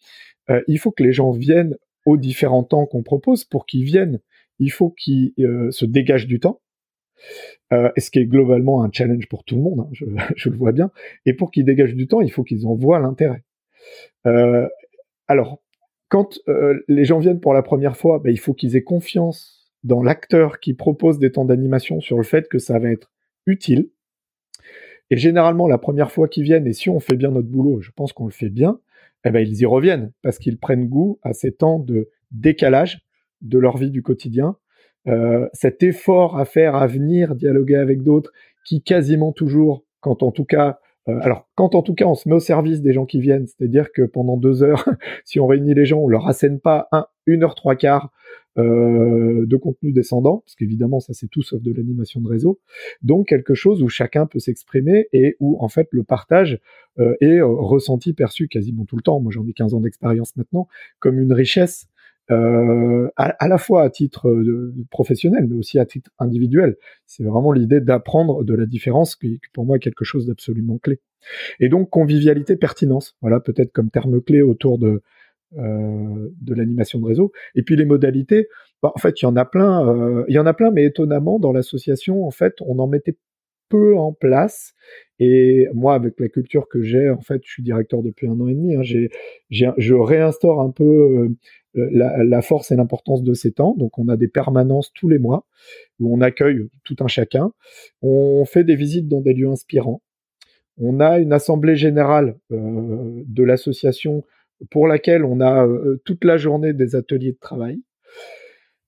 il 0.67 0.79
faut 0.79 0.91
que 0.91 1.01
les 1.01 1.13
gens 1.13 1.31
viennent 1.31 1.77
aux 2.05 2.17
différents 2.17 2.63
temps 2.63 2.85
qu'on 2.85 3.03
propose. 3.03 3.45
Pour 3.45 3.65
qu'ils 3.65 3.85
viennent, 3.85 4.19
il 4.59 4.69
faut 4.69 4.89
qu'ils 4.89 5.33
se 5.37 5.85
dégagent 5.85 6.27
du 6.27 6.41
temps. 6.41 6.59
Euh, 7.71 7.89
ce 7.97 8.11
qui 8.11 8.19
est 8.19 8.25
globalement 8.25 8.83
un 8.83 8.89
challenge 8.91 9.29
pour 9.29 9.45
tout 9.45 9.55
le 9.55 9.61
monde, 9.61 9.79
hein, 9.81 9.89
je, 9.93 10.05
je, 10.35 10.49
le 10.49 10.57
vois 10.57 10.73
bien. 10.73 10.91
Et 11.25 11.33
pour 11.33 11.51
qu'ils 11.51 11.63
dégagent 11.63 11.95
du 11.95 12.07
temps, 12.07 12.19
il 12.19 12.31
faut 12.31 12.43
qu'ils 12.43 12.67
en 12.67 12.75
voient 12.75 12.99
l'intérêt. 12.99 13.43
Euh, 14.25 14.67
alors, 15.27 15.61
quand 16.11 16.39
euh, 16.49 16.83
les 16.89 17.05
gens 17.05 17.19
viennent 17.19 17.39
pour 17.39 17.53
la 17.53 17.63
première 17.63 17.95
fois, 17.95 18.19
ben, 18.19 18.31
il 18.31 18.37
faut 18.37 18.53
qu'ils 18.53 18.75
aient 18.75 18.83
confiance 18.83 19.71
dans 19.85 20.03
l'acteur 20.03 20.59
qui 20.59 20.73
propose 20.73 21.19
des 21.19 21.31
temps 21.31 21.45
d'animation 21.45 22.01
sur 22.01 22.17
le 22.17 22.23
fait 22.23 22.49
que 22.49 22.59
ça 22.59 22.79
va 22.79 22.91
être 22.91 23.09
utile. 23.45 23.89
Et 25.09 25.15
généralement, 25.15 25.69
la 25.69 25.77
première 25.77 26.11
fois 26.11 26.27
qu'ils 26.27 26.43
viennent, 26.43 26.67
et 26.67 26.73
si 26.73 26.89
on 26.89 26.99
fait 26.99 27.15
bien 27.15 27.31
notre 27.31 27.47
boulot, 27.47 27.79
je 27.79 27.91
pense 27.91 28.11
qu'on 28.11 28.25
le 28.25 28.33
fait 28.33 28.49
bien, 28.49 28.81
eh 29.23 29.31
ben, 29.31 29.39
ils 29.39 29.61
y 29.61 29.65
reviennent 29.65 30.11
parce 30.21 30.37
qu'ils 30.37 30.59
prennent 30.59 30.89
goût 30.89 31.17
à 31.23 31.31
ces 31.31 31.53
temps 31.53 31.79
de 31.79 32.09
décalage 32.31 32.99
de 33.39 33.57
leur 33.57 33.77
vie 33.77 33.89
du 33.89 34.03
quotidien, 34.03 34.57
euh, 35.07 35.47
cet 35.53 35.81
effort 35.81 36.37
à 36.37 36.43
faire, 36.43 36.75
à 36.75 36.87
venir 36.87 37.35
dialoguer 37.35 37.77
avec 37.77 38.03
d'autres, 38.03 38.33
qui 38.65 38.83
quasiment 38.83 39.31
toujours, 39.31 39.85
quand 40.01 40.23
en 40.23 40.31
tout 40.31 40.45
cas 40.45 40.79
alors, 41.07 41.49
quand 41.55 41.75
en 41.75 41.81
tout 41.81 41.95
cas 41.95 42.05
on 42.05 42.13
se 42.13 42.29
met 42.29 42.35
au 42.35 42.39
service 42.39 42.81
des 42.81 42.93
gens 42.93 43.05
qui 43.05 43.19
viennent, 43.19 43.47
c'est-à-dire 43.47 43.91
que 43.91 44.03
pendant 44.03 44.37
deux 44.37 44.63
heures, 44.63 44.85
si 45.25 45.39
on 45.39 45.47
réunit 45.47 45.73
les 45.73 45.85
gens, 45.85 45.99
on 45.99 46.07
leur 46.07 46.27
assène 46.27 46.59
pas 46.59 46.87
un, 46.91 47.07
une 47.25 47.43
heure 47.43 47.55
trois 47.55 47.75
quarts 47.75 48.11
euh, 48.57 49.45
de 49.45 49.55
contenu 49.55 49.93
descendant, 49.93 50.39
parce 50.39 50.55
qu'évidemment 50.55 50.99
ça 50.99 51.13
c'est 51.13 51.29
tout 51.29 51.41
sauf 51.41 51.61
de 51.61 51.71
l'animation 51.71 52.19
de 52.19 52.27
réseau, 52.27 52.59
donc 53.01 53.27
quelque 53.27 53.53
chose 53.53 53.81
où 53.81 53.87
chacun 53.87 54.25
peut 54.25 54.39
s'exprimer 54.39 55.07
et 55.13 55.37
où 55.39 55.55
en 55.63 55.69
fait 55.69 55.87
le 55.91 56.03
partage 56.03 56.59
euh, 56.99 57.15
est 57.21 57.37
euh, 57.37 57.45
ressenti, 57.47 58.11
perçu 58.11 58.49
quasiment 58.49 58.83
tout 58.83 58.97
le 58.97 59.03
temps. 59.03 59.21
Moi 59.21 59.31
j'en 59.31 59.47
ai 59.47 59.53
15 59.53 59.73
ans 59.73 59.79
d'expérience 59.79 60.35
maintenant, 60.35 60.67
comme 60.99 61.17
une 61.17 61.31
richesse 61.31 61.87
euh, 62.29 63.09
à, 63.17 63.47
la 63.47 63.57
fois 63.57 63.83
à 63.83 63.89
titre 63.89 64.29
euh, 64.29 64.73
professionnel, 64.89 65.47
mais 65.49 65.55
aussi 65.55 65.79
à 65.79 65.85
titre 65.85 66.11
individuel. 66.19 66.77
C'est 67.05 67.23
vraiment 67.23 67.51
l'idée 67.51 67.81
d'apprendre 67.81 68.43
de 68.43 68.53
la 68.53 68.65
différence 68.65 69.15
qui, 69.15 69.39
pour 69.53 69.65
moi, 69.65 69.77
est 69.77 69.79
quelque 69.79 70.05
chose 70.05 70.27
d'absolument 70.27 70.77
clé. 70.77 70.99
Et 71.59 71.69
donc, 71.69 71.89
convivialité, 71.89 72.55
pertinence. 72.55 73.15
Voilà, 73.21 73.39
peut-être 73.39 73.71
comme 73.71 73.89
terme 73.89 74.21
clé 74.21 74.41
autour 74.41 74.77
de, 74.77 75.01
euh, 75.57 76.29
de 76.41 76.53
l'animation 76.53 76.99
de 76.99 77.05
réseau. 77.05 77.33
Et 77.55 77.63
puis 77.63 77.75
les 77.75 77.83
modalités, 77.83 78.47
bah, 78.81 78.93
en 78.95 78.99
fait, 78.99 79.21
il 79.21 79.25
y 79.25 79.27
en 79.27 79.35
a 79.35 79.43
plein. 79.43 79.85
Euh, 79.85 80.23
il 80.29 80.33
y 80.33 80.39
en 80.39 80.45
a 80.45 80.53
plein, 80.53 80.71
mais 80.71 80.85
étonnamment, 80.85 81.39
dans 81.39 81.51
l'association, 81.51 82.25
en 82.25 82.31
fait, 82.31 82.55
on 82.61 82.79
en 82.79 82.87
mettait 82.87 83.17
peu 83.67 83.97
en 83.97 84.13
place. 84.13 84.73
Et 85.19 85.67
moi, 85.73 85.93
avec 85.93 86.19
la 86.21 86.29
culture 86.29 86.69
que 86.69 86.81
j'ai, 86.83 87.09
en 87.09 87.19
fait, 87.21 87.41
je 87.43 87.51
suis 87.51 87.63
directeur 87.63 88.01
depuis 88.01 88.27
un 88.27 88.39
an 88.39 88.47
et 88.47 88.55
demi. 88.55 88.75
Hein, 88.75 88.81
j'ai, 88.81 89.09
je 89.49 89.93
réinstaure 89.93 90.61
un 90.61 90.71
peu 90.71 90.83
euh, 90.83 91.29
la, 91.73 92.23
la, 92.23 92.41
force 92.41 92.71
et 92.71 92.75
l'importance 92.75 93.23
de 93.23 93.33
ces 93.33 93.51
temps. 93.51 93.75
Donc, 93.77 93.97
on 93.97 94.07
a 94.07 94.17
des 94.17 94.27
permanences 94.27 94.91
tous 94.93 95.09
les 95.09 95.19
mois 95.19 95.45
où 95.99 96.15
on 96.15 96.21
accueille 96.21 96.67
tout 96.83 96.95
un 96.99 97.07
chacun. 97.07 97.51
On 98.01 98.45
fait 98.45 98.63
des 98.63 98.75
visites 98.75 99.07
dans 99.07 99.21
des 99.21 99.33
lieux 99.33 99.49
inspirants. 99.49 100.01
On 100.77 100.99
a 100.99 101.19
une 101.19 101.33
assemblée 101.33 101.75
générale 101.75 102.37
euh, 102.51 103.23
de 103.25 103.43
l'association 103.43 104.23
pour 104.69 104.87
laquelle 104.87 105.23
on 105.25 105.39
a 105.39 105.65
euh, 105.65 106.01
toute 106.05 106.23
la 106.23 106.37
journée 106.37 106.73
des 106.73 106.95
ateliers 106.95 107.33
de 107.33 107.39
travail. 107.39 107.79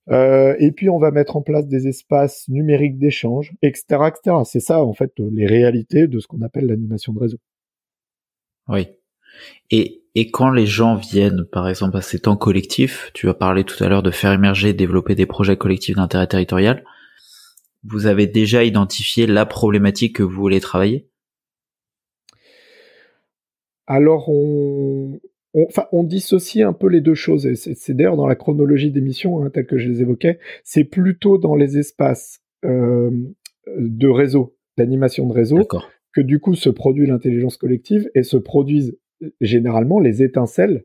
Euh, 0.09 0.55
et 0.59 0.71
puis 0.71 0.89
on 0.89 0.97
va 0.97 1.11
mettre 1.11 1.37
en 1.37 1.41
place 1.41 1.67
des 1.67 1.87
espaces 1.87 2.47
numériques 2.49 2.97
d'échange, 2.97 3.53
etc., 3.61 3.85
etc. 4.07 4.37
C'est 4.43 4.59
ça 4.59 4.83
en 4.83 4.93
fait 4.93 5.13
les 5.17 5.45
réalités 5.45 6.07
de 6.07 6.19
ce 6.19 6.27
qu'on 6.27 6.41
appelle 6.41 6.65
l'animation 6.65 7.13
de 7.13 7.19
réseau. 7.19 7.37
Oui. 8.67 8.87
Et, 9.71 10.02
et 10.15 10.29
quand 10.29 10.51
les 10.51 10.67
gens 10.67 10.95
viennent, 10.95 11.45
par 11.51 11.67
exemple, 11.67 11.97
à 11.97 12.01
ces 12.01 12.19
temps 12.19 12.37
collectifs, 12.37 13.11
tu 13.13 13.29
as 13.29 13.33
parlé 13.33 13.63
tout 13.63 13.83
à 13.83 13.89
l'heure 13.89 14.03
de 14.03 14.11
faire 14.11 14.31
émerger, 14.31 14.73
développer 14.73 15.15
des 15.15 15.25
projets 15.25 15.57
collectifs 15.57 15.95
d'intérêt 15.95 16.27
territorial, 16.27 16.83
vous 17.83 18.05
avez 18.05 18.27
déjà 18.27 18.63
identifié 18.63 19.27
la 19.27 19.45
problématique 19.45 20.17
que 20.17 20.23
vous 20.23 20.39
voulez 20.39 20.59
travailler? 20.59 21.09
Alors 23.87 24.29
on, 24.29 25.19
on, 25.53 25.65
enfin, 25.67 25.87
on 25.91 26.03
dissocie 26.03 26.63
un 26.63 26.73
peu 26.73 26.87
les 26.87 27.01
deux 27.01 27.15
choses. 27.15 27.45
Et 27.45 27.55
c'est 27.55 27.93
d'ailleurs 27.93 28.15
dans 28.15 28.27
la 28.27 28.35
chronologie 28.35 28.91
des 28.91 29.01
missions, 29.01 29.43
hein, 29.43 29.49
telles 29.49 29.65
que 29.65 29.77
je 29.77 29.89
les 29.89 30.01
évoquais, 30.01 30.39
c'est 30.63 30.83
plutôt 30.83 31.37
dans 31.37 31.55
les 31.55 31.77
espaces 31.77 32.41
euh, 32.63 33.11
de 33.77 34.07
réseau, 34.07 34.55
d'animation 34.77 35.27
de 35.27 35.33
réseau, 35.33 35.67
que 36.13 36.21
du 36.21 36.39
coup 36.39 36.55
se 36.55 36.69
produit 36.69 37.07
l'intelligence 37.07 37.57
collective 37.57 38.09
et 38.15 38.23
se 38.23 38.37
produisent 38.37 38.97
généralement 39.41 39.99
les 39.99 40.23
étincelles 40.23 40.83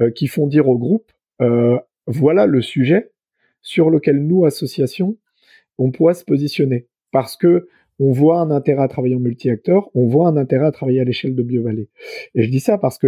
euh, 0.00 0.10
qui 0.10 0.26
font 0.26 0.46
dire 0.46 0.68
au 0.68 0.78
groupe 0.78 1.10
euh, 1.40 1.78
voilà 2.06 2.46
le 2.46 2.60
sujet 2.60 3.10
sur 3.62 3.90
lequel 3.90 4.26
nous, 4.26 4.44
associations, 4.44 5.16
on 5.78 5.90
pourrait 5.90 6.14
se 6.14 6.24
positionner. 6.24 6.86
Parce 7.12 7.36
que 7.36 7.68
on 7.98 8.12
voit 8.12 8.40
un 8.40 8.50
intérêt 8.50 8.82
à 8.82 8.88
travailler 8.88 9.14
en 9.14 9.20
multi-acteur, 9.20 9.90
on 9.94 10.06
voit 10.06 10.26
un 10.28 10.36
intérêt 10.38 10.64
à 10.64 10.72
travailler 10.72 11.00
à 11.00 11.04
l'échelle 11.04 11.34
de 11.34 11.42
BioValley. 11.42 11.88
Et 12.34 12.42
je 12.42 12.50
dis 12.50 12.60
ça 12.60 12.78
parce 12.78 12.98
que 12.98 13.06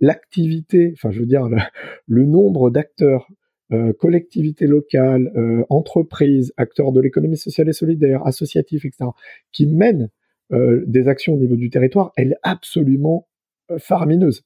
l'activité, 0.00 0.92
enfin 0.92 1.10
je 1.10 1.20
veux 1.20 1.26
dire 1.26 1.48
le, 2.06 2.24
nombre 2.26 2.68
d'acteurs, 2.68 3.28
euh, 3.72 3.94
collectivités 3.94 4.66
locales, 4.66 5.32
euh, 5.36 5.64
entreprises, 5.70 6.52
acteurs 6.58 6.92
de 6.92 7.00
l'économie 7.00 7.38
sociale 7.38 7.70
et 7.70 7.72
solidaire, 7.72 8.26
associatifs, 8.26 8.84
etc., 8.84 9.10
qui 9.52 9.66
mènent 9.66 10.10
euh, 10.52 10.84
des 10.86 11.08
actions 11.08 11.34
au 11.34 11.38
niveau 11.38 11.56
du 11.56 11.70
territoire, 11.70 12.12
elle 12.16 12.32
est 12.32 12.38
absolument 12.42 13.26
euh, 13.26 13.37
faramineuse. 13.76 14.44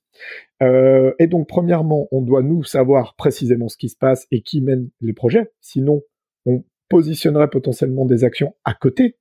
Euh, 0.62 1.12
et 1.18 1.27
donc, 1.27 1.49
premièrement, 1.49 2.09
on 2.11 2.23
doit 2.23 2.43
nous 2.43 2.64
savoir 2.64 3.14
précisément 3.14 3.68
ce 3.68 3.77
qui 3.77 3.89
se 3.89 3.97
passe 3.97 4.27
et 4.31 4.43
qui 4.43 4.61
mène 4.61 4.89
les 5.01 5.12
projets. 5.12 5.53
Sinon, 5.61 6.03
on 6.47 6.64
positionnerait 6.89 7.49
potentiellement 7.49 8.05
des 8.05 8.25
actions 8.25 8.55
à 8.64 8.75
côté 8.75 9.16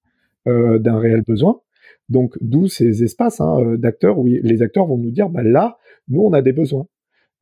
euh, 0.48 0.80
d'un 0.80 1.00
réel 1.00 1.22
besoin. 1.22 1.62
Donc, 2.10 2.36
d'où 2.42 2.68
ces 2.68 3.04
espaces 3.04 3.40
hein, 3.40 3.76
d'acteurs 3.78 4.18
où 4.18 4.26
les 4.26 4.62
acteurs 4.62 4.88
vont 4.88 4.98
nous 4.98 5.12
dire, 5.12 5.30
bah, 5.30 5.44
là, 5.44 5.78
nous, 6.08 6.22
on 6.22 6.34
a 6.34 6.42
des 6.42 6.54
besoins. 6.54 6.88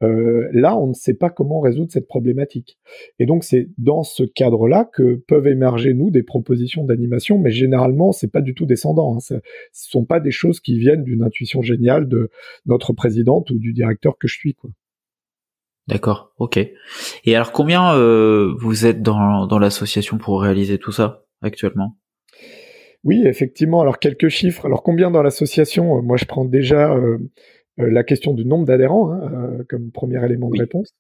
Euh, 0.01 0.47
là, 0.53 0.77
on 0.77 0.87
ne 0.87 0.93
sait 0.93 1.13
pas 1.13 1.29
comment 1.29 1.59
résoudre 1.59 1.91
cette 1.91 2.07
problématique. 2.07 2.77
Et 3.19 3.25
donc, 3.25 3.43
c'est 3.43 3.69
dans 3.77 4.03
ce 4.03 4.23
cadre-là 4.23 4.89
que 4.91 5.15
peuvent 5.27 5.47
émerger, 5.47 5.93
nous, 5.93 6.09
des 6.09 6.23
propositions 6.23 6.83
d'animation, 6.83 7.37
mais 7.37 7.51
généralement, 7.51 8.11
c'est 8.11 8.31
pas 8.31 8.41
du 8.41 8.53
tout 8.53 8.65
descendant. 8.65 9.15
Hein. 9.15 9.19
Ce 9.19 9.33
ne 9.35 9.39
sont 9.73 10.05
pas 10.05 10.19
des 10.19 10.31
choses 10.31 10.59
qui 10.59 10.77
viennent 10.77 11.03
d'une 11.03 11.23
intuition 11.23 11.61
géniale 11.61 12.07
de 12.07 12.29
notre 12.65 12.93
présidente 12.93 13.51
ou 13.51 13.59
du 13.59 13.73
directeur 13.73 14.17
que 14.17 14.27
je 14.27 14.37
suis. 14.37 14.53
Quoi. 14.53 14.69
D'accord, 15.87 16.33
ok. 16.37 16.57
Et 16.57 17.35
alors, 17.35 17.51
combien 17.51 17.95
euh, 17.95 18.53
vous 18.59 18.85
êtes 18.85 19.01
dans, 19.01 19.47
dans 19.47 19.59
l'association 19.59 20.17
pour 20.17 20.41
réaliser 20.41 20.77
tout 20.77 20.91
ça 20.91 21.25
actuellement? 21.41 21.97
Oui, 23.03 23.23
effectivement. 23.25 23.81
Alors 23.81 23.99
quelques 23.99 24.27
chiffres. 24.27 24.65
Alors 24.65 24.83
combien 24.83 25.09
dans 25.09 25.23
l'association? 25.23 26.01
Moi, 26.01 26.17
je 26.17 26.25
prends 26.25 26.45
déjà 26.45 26.91
euh, 26.93 26.99
euh, 26.99 27.17
la 27.88 28.03
question 28.03 28.34
du 28.34 28.45
nombre 28.45 28.65
d'adhérents 28.65 29.11
hein, 29.11 29.32
euh, 29.34 29.63
comme 29.69 29.91
premier 29.91 30.23
élément 30.23 30.49
de 30.49 30.59
réponse. 30.59 30.93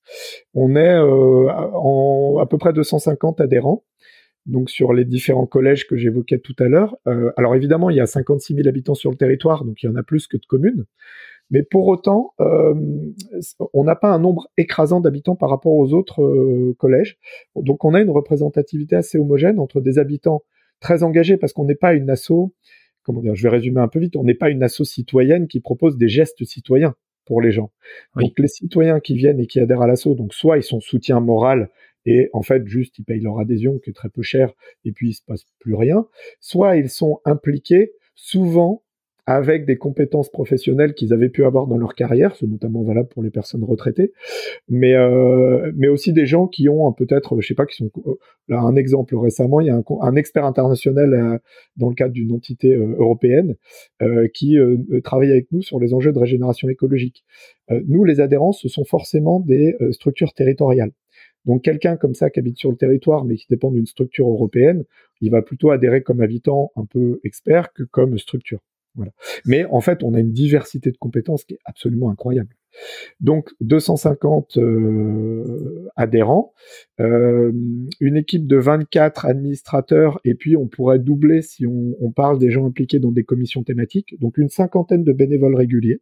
On 0.53 0.75
est 0.75 0.95
euh, 0.95 1.49
en 1.51 2.37
à 2.39 2.45
peu 2.45 2.57
près 2.57 2.73
250 2.73 3.41
adhérents 3.41 3.83
donc 4.45 4.69
sur 4.69 4.93
les 4.93 5.05
différents 5.05 5.45
collèges 5.45 5.85
que 5.85 5.95
j'évoquais 5.95 6.39
tout 6.39 6.55
à 6.59 6.67
l'heure. 6.67 6.97
alors 7.37 7.55
évidemment, 7.55 7.91
il 7.91 7.97
y 7.97 7.99
a 7.99 8.07
56 8.07 8.55
000 8.55 8.67
habitants 8.67 8.95
sur 8.95 9.11
le 9.11 9.17
territoire, 9.17 9.63
donc 9.63 9.83
il 9.83 9.85
y 9.85 9.89
en 9.89 9.95
a 9.95 10.01
plus 10.01 10.25
que 10.25 10.37
de 10.37 10.45
communes. 10.47 10.85
Mais 11.51 11.61
pour 11.61 11.87
autant, 11.87 12.33
on 12.39 13.83
n'a 13.83 13.95
pas 13.95 14.09
un 14.09 14.17
nombre 14.17 14.49
écrasant 14.57 15.01
d'habitants 15.01 15.35
par 15.35 15.49
rapport 15.49 15.73
aux 15.73 15.93
autres 15.93 16.73
collèges. 16.79 17.19
Donc 17.55 17.85
on 17.85 17.93
a 17.93 18.01
une 18.01 18.09
représentativité 18.09 18.95
assez 18.95 19.19
homogène 19.19 19.59
entre 19.59 19.81
des 19.81 19.99
habitants 19.99 20.41
très 20.79 21.03
engagés, 21.03 21.37
parce 21.37 21.53
qu'on 21.53 21.65
n'est 21.65 21.75
pas 21.75 21.93
une 21.93 22.09
asso 22.09 22.51
comment 23.03 23.21
dire, 23.21 23.35
je 23.35 23.43
vais 23.43 23.49
résumer 23.49 23.81
un 23.81 23.87
peu 23.87 23.99
vite, 23.99 24.15
on 24.15 24.23
n'est 24.23 24.33
pas 24.33 24.49
une 24.49 24.63
asso 24.63 24.83
citoyenne 24.83 25.47
qui 25.47 25.59
propose 25.59 25.97
des 25.97 26.09
gestes 26.09 26.43
citoyens 26.45 26.95
pour 27.25 27.41
les 27.41 27.51
gens. 27.51 27.71
Donc 28.15 28.37
les 28.39 28.47
citoyens 28.47 28.99
qui 28.99 29.15
viennent 29.15 29.39
et 29.39 29.47
qui 29.47 29.59
adhèrent 29.59 29.81
à 29.81 29.87
l'asso, 29.87 30.15
donc 30.15 30.33
soit 30.33 30.57
ils 30.57 30.63
sont 30.63 30.79
soutien 30.79 31.19
moral 31.19 31.69
et 32.05 32.29
en 32.33 32.41
fait 32.41 32.65
juste 32.67 32.97
ils 32.97 33.03
payent 33.03 33.21
leur 33.21 33.39
adhésion 33.39 33.77
qui 33.79 33.91
est 33.91 33.93
très 33.93 34.09
peu 34.09 34.23
cher 34.23 34.51
et 34.83 34.91
puis 34.91 35.09
il 35.09 35.13
se 35.13 35.21
passe 35.23 35.45
plus 35.59 35.75
rien, 35.75 36.07
soit 36.39 36.77
ils 36.77 36.89
sont 36.89 37.19
impliqués 37.25 37.91
souvent 38.15 38.83
avec 39.29 39.67
des 39.67 39.77
compétences 39.77 40.31
professionnelles 40.31 40.95
qu'ils 40.95 41.13
avaient 41.13 41.29
pu 41.29 41.45
avoir 41.45 41.67
dans 41.67 41.77
leur 41.77 41.93
carrière, 41.93 42.35
c'est 42.35 42.47
notamment 42.47 42.81
valable 42.81 43.09
pour 43.09 43.21
les 43.21 43.29
personnes 43.29 43.63
retraitées, 43.63 44.11
mais 44.67 44.95
euh, 44.95 45.71
mais 45.75 45.87
aussi 45.87 46.13
des 46.13 46.25
gens 46.25 46.47
qui 46.47 46.67
ont 46.67 46.91
peut-être, 46.93 47.39
je 47.39 47.47
sais 47.47 47.53
pas, 47.53 47.67
qui 47.67 47.75
sont 47.75 47.91
euh, 48.07 48.15
un 48.49 48.75
exemple 48.75 49.15
récemment, 49.15 49.61
il 49.61 49.67
y 49.67 49.69
a 49.69 49.79
un, 50.01 50.15
expert 50.15 50.45
international 50.45 51.13
euh, 51.13 51.37
dans 51.77 51.89
le 51.89 51.93
cadre 51.93 52.11
d'une 52.11 52.31
entité 52.31 52.73
européenne 52.73 53.55
qui 54.33 54.57
travaille 55.03 55.31
avec 55.31 55.51
nous 55.51 55.61
sur 55.61 55.79
les 55.79 55.93
enjeux 55.93 56.11
de 56.11 56.19
régénération 56.19 56.67
écologique. 56.67 57.23
nous, 57.87 58.03
les 58.05 58.19
adhérents, 58.21 58.51
ce 58.51 58.67
sont 58.67 58.83
forcément 58.83 59.39
des 59.39 59.75
structures 59.91 60.33
territoriales. 60.33 60.91
Donc 61.45 61.63
quelqu'un 61.63 61.97
comme 61.97 62.15
ça 62.15 62.29
qui 62.29 62.39
habite 62.39 62.57
sur 62.57 62.71
le 62.71 62.77
territoire 62.77 63.25
mais 63.25 63.35
qui 63.35 63.45
dépend 63.49 63.71
d'une 63.71 63.85
structure 63.85 64.27
européenne, 64.27 64.83
il 65.21 65.29
va 65.29 65.41
plutôt 65.41 65.69
adhérer 65.69 66.01
comme 66.01 66.21
habitant 66.21 66.71
un 66.75 66.85
peu 66.85 67.19
expert 67.23 67.71
que 67.73 67.83
comme 67.83 68.17
structure. 68.17 68.59
Mais 69.45 69.65
en 69.65 69.81
fait, 69.81 70.03
on 70.03 70.13
a 70.13 70.19
une 70.19 70.31
diversité 70.31 70.91
de 70.91 70.97
compétences 70.97 71.43
qui 71.45 71.53
est 71.55 71.59
absolument 71.65 72.09
incroyable. 72.09 72.55
Donc 73.19 73.49
250 73.61 74.57
euh, 74.57 75.89
adhérents, 75.95 76.53
euh, 76.99 77.51
une 77.99 78.17
équipe 78.17 78.47
de 78.47 78.57
24 78.57 79.25
administrateurs, 79.25 80.19
et 80.23 80.35
puis 80.35 80.55
on 80.55 80.67
pourrait 80.67 80.99
doubler 80.99 81.41
si 81.41 81.65
on, 81.65 82.11
parle 82.11 82.39
des 82.39 82.51
gens 82.51 82.65
impliqués 82.65 82.99
dans 82.99 83.11
des 83.11 83.23
commissions 83.23 83.63
thématiques, 83.63 84.19
donc 84.19 84.37
une 84.37 84.49
cinquantaine 84.49 85.03
de 85.03 85.13
bénévoles 85.13 85.55
réguliers. 85.55 86.01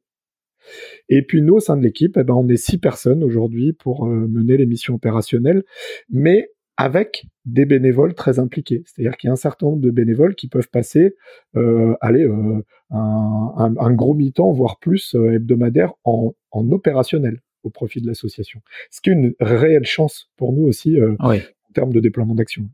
Et 1.09 1.21
puis 1.21 1.41
nous, 1.41 1.55
au 1.55 1.59
sein 1.59 1.77
de 1.77 1.83
l'équipe, 1.83 2.17
eh 2.17 2.23
ben, 2.23 2.33
on 2.33 2.47
est 2.49 2.57
six 2.57 2.77
personnes 2.77 3.23
aujourd'hui 3.23 3.73
pour 3.73 4.05
euh, 4.05 4.27
mener 4.27 4.57
les 4.57 4.65
missions 4.65 4.95
opérationnelles, 4.95 5.63
mais 6.09 6.49
avec 6.77 7.25
des 7.45 7.65
bénévoles 7.65 8.13
très 8.13 8.39
impliqués. 8.39 8.83
C'est-à-dire 8.85 9.17
qu'il 9.17 9.27
y 9.27 9.31
a 9.31 9.33
un 9.33 9.37
certain 9.37 9.65
nombre 9.65 9.81
de 9.81 9.89
bénévoles 9.89 10.35
qui 10.35 10.47
peuvent 10.47 10.69
passer, 10.69 11.15
euh, 11.55 11.95
aller 12.01 12.23
euh, 12.23 12.63
un, 12.91 13.73
un, 13.77 13.91
gros 13.93 14.13
mi-temps, 14.13 14.51
voire 14.51 14.77
plus 14.79 15.15
euh, 15.15 15.33
hebdomadaire 15.33 15.93
en, 16.03 16.35
en, 16.51 16.71
opérationnel 16.71 17.41
au 17.63 17.71
profit 17.71 18.01
de 18.01 18.07
l'association. 18.07 18.61
Ce 18.91 19.01
qui 19.01 19.09
est 19.09 19.13
une 19.13 19.33
réelle 19.39 19.85
chance 19.85 20.29
pour 20.37 20.53
nous 20.53 20.63
aussi 20.63 20.99
euh, 20.99 21.15
en 21.19 21.33
termes 21.73 21.91
de 21.91 21.99
déploiement 21.99 22.35
d'action. 22.35 22.69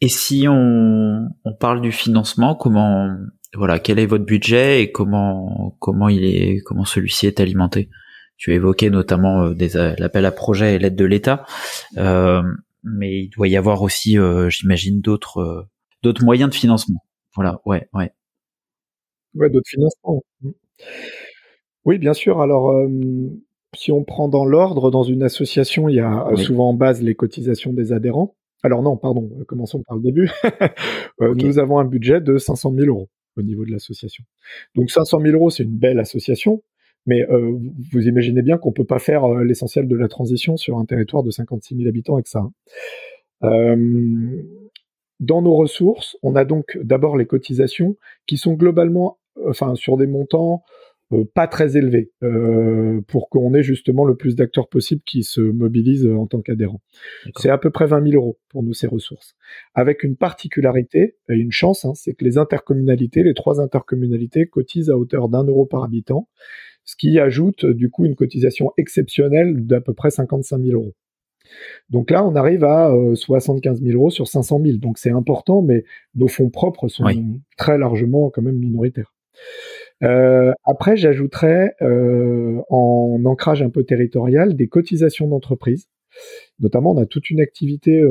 Et 0.00 0.08
si 0.08 0.46
on, 0.48 1.28
on, 1.44 1.54
parle 1.54 1.80
du 1.80 1.90
financement, 1.90 2.54
comment, 2.54 3.08
voilà, 3.54 3.80
quel 3.80 3.98
est 3.98 4.06
votre 4.06 4.24
budget 4.24 4.82
et 4.82 4.92
comment, 4.92 5.76
comment 5.80 6.08
il 6.08 6.24
est, 6.24 6.60
comment 6.64 6.84
celui-ci 6.84 7.26
est 7.26 7.40
alimenté? 7.40 7.88
Tu 8.38 8.54
évoquais 8.54 8.88
notamment 8.88 9.42
euh, 9.42 9.54
euh, 9.74 9.94
l'appel 9.98 10.24
à 10.24 10.32
projet 10.32 10.76
et 10.76 10.78
l'aide 10.78 10.94
de 10.94 11.04
l'État, 11.04 11.44
euh, 11.98 12.40
mais 12.84 13.24
il 13.24 13.28
doit 13.30 13.48
y 13.48 13.56
avoir 13.56 13.82
aussi, 13.82 14.16
j'imagine, 14.48 15.00
d'autres 15.00 15.66
d'autres 16.02 16.24
moyens 16.24 16.48
de 16.48 16.54
financement. 16.54 17.04
Voilà, 17.34 17.60
ouais, 17.66 17.88
ouais. 17.92 18.12
Ouais, 19.34 19.50
d'autres 19.50 19.68
financements. 19.68 20.22
Oui, 21.84 21.98
bien 21.98 22.14
sûr. 22.14 22.40
Alors, 22.40 22.72
si 23.74 23.92
on 23.92 24.04
prend 24.04 24.28
dans 24.28 24.44
l'ordre, 24.44 24.90
dans 24.90 25.02
une 25.02 25.22
association, 25.22 25.88
il 25.88 25.96
y 25.96 26.00
a 26.00 26.24
souvent 26.36 26.70
en 26.70 26.74
base 26.74 27.02
les 27.02 27.14
cotisations 27.14 27.72
des 27.72 27.92
adhérents. 27.92 28.36
Alors 28.62 28.82
non, 28.82 28.96
pardon, 28.96 29.28
commençons 29.46 29.82
par 29.86 29.96
le 29.96 30.02
début. 30.02 30.30
Nous 31.20 31.58
avons 31.58 31.78
un 31.78 31.84
budget 31.84 32.20
de 32.20 32.38
500 32.38 32.72
000 32.74 32.86
euros 32.86 33.08
au 33.36 33.42
niveau 33.42 33.64
de 33.64 33.70
l'association. 33.70 34.24
Donc 34.74 34.90
500 34.90 35.20
000 35.20 35.34
euros, 35.34 35.50
c'est 35.50 35.64
une 35.64 35.76
belle 35.76 35.98
association, 35.98 36.62
mais 37.06 37.26
euh, 37.30 37.58
vous 37.92 38.06
imaginez 38.06 38.42
bien 38.42 38.58
qu'on 38.58 38.72
peut 38.72 38.84
pas 38.84 38.98
faire 38.98 39.24
euh, 39.24 39.42
l'essentiel 39.42 39.88
de 39.88 39.96
la 39.96 40.08
transition 40.08 40.56
sur 40.56 40.78
un 40.78 40.84
territoire 40.84 41.22
de 41.22 41.30
56 41.30 41.76
000 41.76 41.88
habitants 41.88 42.14
avec 42.14 42.26
ça. 42.26 42.40
Hein. 42.40 42.52
Euh, 43.44 44.42
dans 45.18 45.42
nos 45.42 45.54
ressources, 45.54 46.16
on 46.22 46.36
a 46.36 46.44
donc 46.44 46.78
d'abord 46.82 47.16
les 47.16 47.26
cotisations 47.26 47.96
qui 48.26 48.36
sont 48.36 48.52
globalement, 48.52 49.18
enfin, 49.46 49.74
sur 49.74 49.96
des 49.96 50.06
montants 50.06 50.62
pas 51.34 51.46
très 51.46 51.78
élevés 51.78 52.12
pour 53.06 53.30
qu'on 53.30 53.54
ait 53.54 53.62
justement 53.62 54.04
le 54.04 54.14
plus 54.14 54.36
d'acteurs 54.36 54.68
possible 54.68 55.00
qui 55.06 55.22
se 55.22 55.40
mobilisent 55.40 56.06
en 56.06 56.26
tant 56.26 56.42
qu'adhérents. 56.42 56.82
C'est 57.38 57.48
à 57.48 57.56
peu 57.56 57.70
près 57.70 57.86
20 57.86 58.10
000 58.10 58.22
euros 58.22 58.38
pour 58.50 58.62
nous 58.62 58.74
ces 58.74 58.86
ressources, 58.86 59.34
avec 59.74 60.02
une 60.02 60.16
particularité 60.16 61.16
et 61.30 61.34
une 61.34 61.50
chance, 61.50 61.86
hein, 61.86 61.94
c'est 61.94 62.12
que 62.12 62.26
les 62.26 62.36
intercommunalités, 62.36 63.22
les 63.22 63.32
trois 63.32 63.58
intercommunalités 63.58 64.46
cotisent 64.46 64.90
à 64.90 64.98
hauteur 64.98 65.30
d'un 65.30 65.44
euro 65.44 65.64
par 65.64 65.82
habitant 65.82 66.28
ce 66.88 66.96
qui 66.96 67.18
ajoute 67.18 67.66
du 67.66 67.90
coup 67.90 68.06
une 68.06 68.14
cotisation 68.14 68.72
exceptionnelle 68.78 69.66
d'à 69.66 69.82
peu 69.82 69.92
près 69.92 70.10
55 70.10 70.58
000 70.58 70.80
euros. 70.80 70.94
Donc 71.90 72.10
là, 72.10 72.26
on 72.26 72.34
arrive 72.34 72.64
à 72.64 72.90
75 73.14 73.80
euh, 73.82 73.84
000 73.84 73.98
euros 73.98 74.10
sur 74.10 74.26
500 74.26 74.60
000. 74.64 74.78
Donc 74.78 74.96
c'est 74.96 75.10
important, 75.10 75.60
mais 75.60 75.84
nos 76.14 76.28
fonds 76.28 76.48
propres 76.48 76.88
sont 76.88 77.04
très 77.58 77.76
largement 77.76 78.30
quand 78.30 78.40
même 78.40 78.56
minoritaires. 78.56 79.14
Euh, 80.02 80.52
après, 80.64 80.96
j'ajouterais 80.96 81.74
euh, 81.82 82.58
en 82.70 83.20
ancrage 83.26 83.62
un 83.62 83.68
peu 83.68 83.84
territorial 83.84 84.56
des 84.56 84.68
cotisations 84.68 85.28
d'entreprise. 85.28 85.88
Notamment, 86.58 86.92
on 86.92 86.96
a 86.96 87.04
toute 87.04 87.28
une 87.28 87.40
activité 87.40 88.02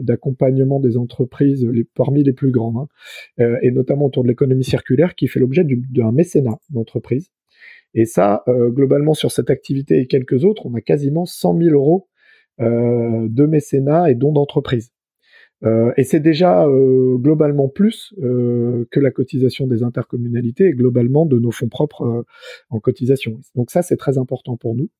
d'accompagnement 0.00 0.80
des 0.80 0.96
entreprises 0.96 1.64
les, 1.64 1.84
parmi 1.84 2.24
les 2.24 2.32
plus 2.32 2.50
grandes, 2.50 2.88
hein, 3.38 3.56
et 3.62 3.70
notamment 3.70 4.06
autour 4.06 4.24
de 4.24 4.28
l'économie 4.28 4.64
circulaire, 4.64 5.14
qui 5.14 5.28
fait 5.28 5.38
l'objet 5.38 5.64
d'un 5.64 6.10
mécénat 6.10 6.58
d'entreprise. 6.68 7.30
Et 7.94 8.06
ça, 8.06 8.42
euh, 8.48 8.70
globalement, 8.70 9.14
sur 9.14 9.30
cette 9.30 9.50
activité 9.50 10.00
et 10.00 10.06
quelques 10.06 10.44
autres, 10.44 10.66
on 10.66 10.74
a 10.74 10.80
quasiment 10.80 11.26
100 11.26 11.58
000 11.58 11.74
euros 11.74 12.08
euh, 12.60 13.28
de 13.30 13.46
mécénat 13.46 14.10
et 14.10 14.14
dons 14.14 14.32
d'entreprise. 14.32 14.90
Euh, 15.64 15.92
et 15.96 16.04
c'est 16.04 16.20
déjà 16.20 16.66
globalement 16.66 17.68
plus 17.68 18.12
que 18.20 19.00
la 19.00 19.10
cotisation 19.10 19.66
des 19.66 19.82
intercommunalités 19.82 20.66
et 20.66 20.72
globalement 20.72 21.24
de 21.24 21.38
nos 21.38 21.52
fonds 21.52 21.68
propres 21.68 22.26
en 22.68 22.80
cotisation. 22.80 23.40
Donc 23.54 23.70
ça, 23.70 23.82
c'est 23.82 23.96
très 23.96 24.18
important 24.18 24.56
pour 24.56 24.74
nous. 24.74 24.90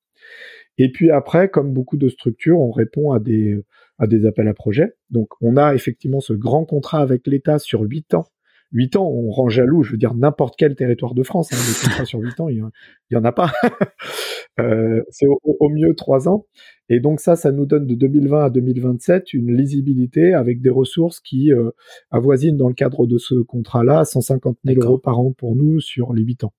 Et 0.79 0.91
puis 0.91 1.11
après, 1.11 1.51
comme 1.51 1.73
beaucoup 1.73 1.97
de 1.97 2.09
structures, 2.09 2.59
on 2.61 2.71
répond 2.71 3.13
à 3.13 3.21
des 3.21 3.61
à 3.99 4.07
des 4.07 4.27
appels 4.27 4.49
à 4.49 4.55
projets. 4.55 4.95
Donc 5.11 5.29
on 5.41 5.57
a 5.57 5.75
effectivement 5.75 6.21
ce 6.21 6.33
grand 6.33 6.65
contrat 6.65 7.01
avec 7.01 7.27
l'État 7.27 7.59
sur 7.59 7.83
huit 7.83 8.15
ans 8.15 8.27
8 8.75 8.97
ans, 8.97 9.09
on 9.09 9.31
rend 9.31 9.49
jaloux, 9.49 9.85
je 9.85 9.93
veux 9.93 9.97
dire, 9.97 10.15
n'importe 10.15 10.57
quel 10.59 10.75
territoire 10.75 11.15
de 11.15 11.23
France. 11.23 11.53
Hein, 11.53 11.57
les 11.57 11.89
contrats 11.89 12.05
sur 12.05 12.19
8 12.19 12.41
ans, 12.41 12.49
il 12.49 12.63
y, 13.11 13.17
en 13.17 13.25
a 13.25 13.33
pas. 13.33 13.53
euh, 14.61 15.01
c'est 15.11 15.27
au, 15.27 15.69
mieux 15.71 15.95
3 15.95 16.29
ans. 16.29 16.47
Et 16.89 16.99
donc 16.99 17.21
ça, 17.21 17.37
ça 17.37 17.53
nous 17.53 17.67
donne 17.67 17.87
de 17.87 17.95
2020 17.95 18.45
à 18.45 18.51
2027 18.51 19.33
une 19.33 19.57
lisibilité 19.57 20.35
avec 20.35 20.61
des 20.61 20.71
ressources 20.71 21.21
qui 21.21 21.53
euh, 21.53 21.71
avoisinent 22.11 22.57
dans 22.57 22.69
le 22.69 22.75
cadre 22.75 23.07
de 23.07 23.17
ce 23.17 23.37
contrat-là 23.37 24.05
150 24.05 24.59
000 24.65 24.83
euros 24.83 24.99
par 24.99 25.21
an 25.21 25.33
pour 25.33 25.55
nous 25.55 25.81
sur 25.81 26.13
les 26.13 26.23
8 26.23 26.45
ans. 26.45 26.53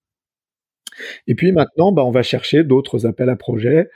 Et 1.27 1.35
puis 1.35 1.51
maintenant, 1.51 1.91
bah, 1.91 2.05
on 2.05 2.11
va 2.11 2.23
chercher 2.23 2.63
d'autres 2.63 3.05
appels 3.05 3.29
à 3.29 3.35
projets. 3.35 3.89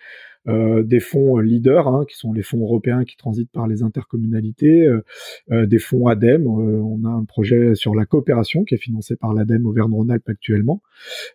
Euh, 0.48 0.84
des 0.84 1.02
fonds 1.02 1.38
leaders, 1.38 1.88
hein, 1.90 2.06
qui 2.10 2.16
sont 2.16 2.32
les 2.32 2.44
fonds 2.44 2.62
européens 2.62 3.04
qui 3.04 3.18
transitent 3.18 3.52
par 3.52 3.68
les 3.68 3.84
intercommunalités, 3.84 4.86
euh, 4.86 5.04
euh, 5.52 5.66
des 5.66 5.80
fonds 5.80 6.08
ADEME. 6.08 6.48
on 6.48 7.04
a 7.06 7.10
un 7.10 7.26
projet 7.26 7.76
sur 7.76 7.94
la 7.94 8.06
coopération 8.06 8.64
qui 8.64 8.74
est 8.74 8.80
financé 8.80 9.18
par 9.18 9.34
l'ADEME 9.34 9.66
Auvergne-Rhône-Alpes 9.66 10.30
actuellement, 10.30 10.82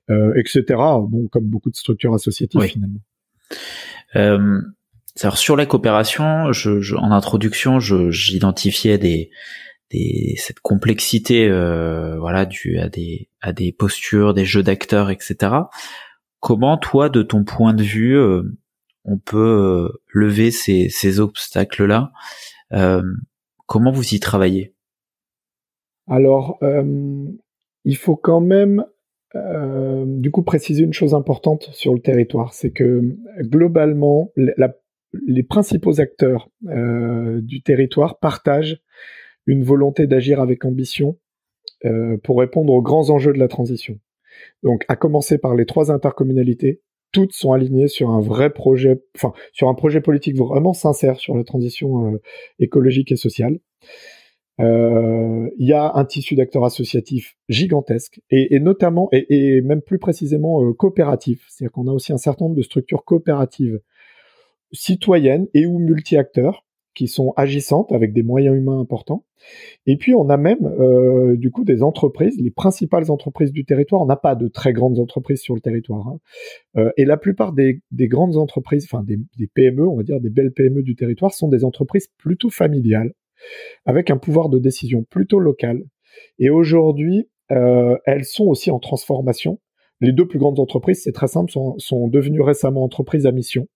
etc. 0.08 0.62
Bon, 1.08 1.28
comme 1.30 1.44
beaucoup 1.44 1.70
de 1.70 1.76
structures 1.76 2.14
associatives 2.14 2.62
finalement. 2.62 3.00
alors 4.14 5.38
sur 5.38 5.56
la 5.56 5.66
coopération, 5.66 6.52
je, 6.52 6.94
en 6.96 7.10
introduction, 7.10 7.80
j'identifiais 7.80 8.96
des, 8.96 9.30
des, 9.90 10.34
cette 10.38 10.60
complexité, 10.60 11.48
voilà, 11.48 12.46
due 12.46 12.78
à 12.78 12.88
des, 12.88 13.28
à 13.42 13.52
des 13.52 13.70
postures, 13.70 14.32
des 14.32 14.46
jeux 14.46 14.62
d'acteurs, 14.62 15.10
etc. 15.10 15.36
Comment 16.40 16.78
toi, 16.78 17.10
de 17.10 17.22
ton 17.22 17.44
point 17.44 17.74
de 17.74 17.82
vue, 17.82 18.18
on 19.04 19.18
peut 19.18 19.38
euh, 19.38 20.02
lever 20.12 20.50
ces, 20.50 21.20
obstacles-là. 21.20 22.12
Euh, 22.72 23.02
comment 23.66 23.92
vous 23.92 24.14
y 24.14 24.20
travaillez? 24.20 24.74
Alors, 26.06 26.58
euh, 26.62 27.26
il 27.84 27.96
faut 27.96 28.16
quand 28.16 28.40
même 28.40 28.84
du 30.06 30.30
coup 30.30 30.44
préciser 30.44 30.84
une 30.84 30.92
chose 30.92 31.12
importante 31.12 31.68
sur 31.72 31.92
le 31.92 31.98
territoire, 31.98 32.52
c'est 32.52 32.70
que 32.70 33.02
globalement, 33.40 34.30
les 34.36 35.42
principaux 35.42 36.00
acteurs 36.00 36.50
du 36.62 37.60
territoire 37.64 38.20
partagent 38.20 38.80
une 39.46 39.64
volonté 39.64 40.06
d'agir 40.06 40.40
avec 40.40 40.64
ambition 40.64 41.18
pour 42.22 42.38
répondre 42.38 42.72
aux 42.72 42.80
grands 42.80 43.10
enjeux 43.10 43.32
de 43.32 43.40
la 43.40 43.48
transition. 43.48 43.98
Donc, 44.62 44.84
à 44.86 44.94
commencer 44.94 45.36
par 45.36 45.56
les 45.56 45.66
trois 45.66 45.90
intercommunalités 45.90 46.83
toutes 47.14 47.32
sont 47.32 47.52
alignées 47.52 47.86
sur 47.86 48.10
un 48.10 48.20
vrai 48.20 48.50
projet, 48.50 49.00
enfin 49.14 49.32
sur 49.52 49.68
un 49.68 49.74
projet 49.74 50.00
politique 50.00 50.36
vraiment 50.36 50.74
sincère 50.74 51.18
sur 51.20 51.36
la 51.36 51.44
transition 51.44 52.12
euh, 52.12 52.20
écologique 52.58 53.12
et 53.12 53.16
sociale. 53.16 53.60
Euh, 54.60 55.48
il 55.56 55.66
y 55.66 55.72
a 55.72 55.92
un 55.94 56.04
tissu 56.04 56.34
d'acteurs 56.34 56.64
associatifs 56.64 57.36
gigantesque 57.48 58.20
et, 58.30 58.58
notamment 58.60 59.08
et, 59.12 59.60
même 59.62 59.80
plus 59.80 59.98
précisément 59.98 60.64
euh, 60.64 60.72
coopératif. 60.72 61.44
C'est-à-dire 61.48 61.72
qu'on 61.72 61.86
a 61.86 61.92
aussi 61.92 62.12
un 62.12 62.18
certain 62.18 62.46
nombre 62.46 62.56
de 62.56 62.62
structures 62.62 63.04
coopératives 63.04 63.80
citoyennes 64.72 65.46
et 65.54 65.66
ou 65.66 65.78
multi-acteurs 65.78 66.64
qui 66.94 67.08
sont 67.08 67.32
agissantes 67.36 67.92
avec 67.92 68.12
des 68.12 68.22
moyens 68.22 68.56
humains 68.56 68.78
importants. 68.78 69.24
Et 69.86 69.96
puis 69.96 70.14
on 70.14 70.28
a 70.28 70.36
même 70.36 70.64
euh, 70.64 71.36
du 71.36 71.50
coup 71.50 71.64
des 71.64 71.82
entreprises, 71.82 72.40
les 72.40 72.50
principales 72.50 73.10
entreprises 73.10 73.52
du 73.52 73.64
territoire. 73.64 74.02
On 74.02 74.06
n'a 74.06 74.16
pas 74.16 74.34
de 74.34 74.48
très 74.48 74.72
grandes 74.72 74.98
entreprises 74.98 75.40
sur 75.40 75.54
le 75.54 75.60
territoire. 75.60 76.06
Hein. 76.08 76.18
Euh, 76.76 76.90
et 76.96 77.04
la 77.04 77.16
plupart 77.16 77.52
des, 77.52 77.82
grandes 77.92 78.36
entreprises, 78.36 78.86
enfin 78.90 79.04
des, 79.04 79.18
PME, 79.54 79.86
on 79.86 79.96
va 79.96 80.02
dire 80.02 80.20
des 80.20 80.30
belles 80.30 80.52
PME 80.52 80.82
du 80.82 80.96
territoire, 80.96 81.32
sont 81.32 81.48
des 81.48 81.64
entreprises 81.64 82.08
plutôt 82.18 82.50
familiales, 82.50 83.12
avec 83.84 84.10
un 84.10 84.16
pouvoir 84.16 84.48
de 84.48 84.58
décision 84.58 85.04
plutôt 85.04 85.38
local. 85.38 85.82
Et 86.38 86.50
aujourd'hui, 86.50 87.28
euh, 87.50 87.96
elles 88.06 88.24
sont 88.24 88.44
aussi 88.44 88.70
en 88.70 88.78
transformation. 88.78 89.60
Les 90.00 90.12
deux 90.12 90.26
plus 90.26 90.38
grandes 90.38 90.58
entreprises, 90.58 91.02
c'est 91.02 91.12
très 91.12 91.28
simple, 91.28 91.50
sont, 91.50 91.78
sont 91.78 92.08
devenues 92.08 92.42
récemment 92.42 92.82
entreprises 92.82 93.26
à 93.26 93.32
mission. 93.32 93.68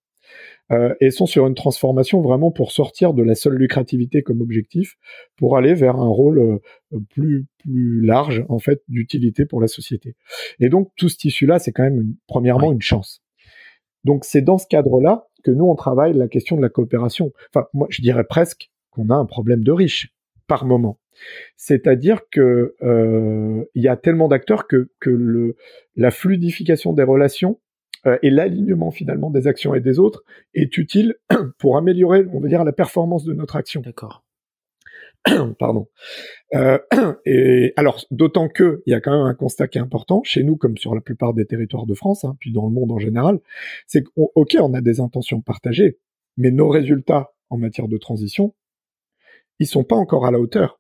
Euh, 0.71 0.95
et 1.01 1.11
sont 1.11 1.25
sur 1.25 1.47
une 1.47 1.55
transformation 1.55 2.21
vraiment 2.21 2.51
pour 2.51 2.73
sortir 2.73 3.15
de 3.15 3.23
la 3.23 3.35
seule 3.35 3.55
lucrativité 3.55 4.23
comme 4.23 4.43
objectif, 4.43 4.97
pour 5.37 5.57
aller 5.57 5.73
vers 5.73 5.97
un 5.97 6.09
rôle 6.09 6.39
euh, 6.39 6.99
plus 7.09 7.47
plus 7.59 8.03
large 8.05 8.45
en 8.51 8.59
fait 8.59 8.83
d'utilité 8.87 9.47
pour 9.47 9.63
la 9.63 9.67
société. 9.67 10.15
Et 10.61 10.69
donc 10.69 10.91
tout 10.97 11.09
ce 11.09 11.17
tissu-là, 11.17 11.59
c'est 11.59 11.73
quand 11.73 11.85
même 11.85 12.15
premièrement 12.27 12.71
une 12.71 12.83
chance. 12.83 13.23
Donc 14.05 14.27
c'est 14.27 14.43
dans 14.43 14.59
ce 14.59 14.67
cadre-là 14.67 15.27
que 15.43 15.51
nous 15.51 15.65
on 15.65 15.75
travaille 15.75 16.13
la 16.13 16.29
question 16.29 16.57
de 16.57 16.63
la 16.63 16.69
coopération. 16.69 17.33
Enfin 17.51 17.67
moi 17.73 17.87
je 17.89 18.03
dirais 18.03 18.25
presque 18.25 18.71
qu'on 18.91 19.09
a 19.09 19.15
un 19.15 19.27
problème 19.27 19.65
de 19.65 19.73
riche 19.73 20.13
par 20.47 20.67
moment. 20.67 20.99
C'est-à-dire 21.57 22.21
que 22.31 22.75
euh, 22.83 23.65
il 23.75 23.83
y 23.83 23.89
a 23.89 23.97
tellement 23.97 24.29
d'acteurs 24.29 24.67
que, 24.67 24.91
que 25.01 25.11
le, 25.11 25.57
la 25.97 26.11
fluidification 26.11 26.93
des 26.93 27.03
relations 27.03 27.59
et 28.23 28.31
l'alignement 28.31 28.91
finalement 28.91 29.31
des 29.31 29.47
actions 29.47 29.75
et 29.75 29.81
des 29.81 29.99
autres 29.99 30.25
est 30.55 30.77
utile 30.79 31.17
pour 31.59 31.77
améliorer, 31.77 32.25
on 32.33 32.41
va 32.41 32.49
dire, 32.49 32.65
la 32.65 32.73
performance 32.73 33.25
de 33.25 33.35
notre 33.35 33.57
action. 33.57 33.81
D'accord. 33.81 34.25
Pardon. 35.59 35.89
Euh, 36.55 36.79
et 37.27 37.73
alors, 37.77 38.05
d'autant 38.11 38.49
que 38.49 38.83
il 38.87 38.91
y 38.91 38.95
a 38.95 39.01
quand 39.01 39.13
même 39.13 39.27
un 39.27 39.35
constat 39.35 39.69
qui 39.69 39.79
est 39.79 39.81
important 39.81 40.23
chez 40.25 40.43
nous, 40.43 40.57
comme 40.57 40.77
sur 40.77 40.95
la 40.95 41.01
plupart 41.01 41.35
des 41.35 41.47
territoires 41.47 41.87
de 41.87 41.95
France, 41.95 42.25
hein, 42.25 42.37
puis 42.41 42.53
dans 42.53 42.67
le 42.67 42.73
monde 42.73 42.93
en 42.93 42.99
général, 42.99 43.41
c'est 43.87 44.03
qu'ok, 44.03 44.57
on 44.61 44.75
a 44.75 44.81
des 44.81 45.01
intentions 45.01 45.41
partagées, 45.41 45.99
mais 46.37 46.51
nos 46.51 46.69
résultats 46.69 47.33
en 47.51 47.59
matière 47.59 47.89
de 47.89 47.97
transition, 47.97 48.55
ils 49.59 49.67
sont 49.67 49.85
pas 49.85 49.97
encore 49.97 50.27
à 50.27 50.31
la 50.31 50.39
hauteur. 50.39 50.78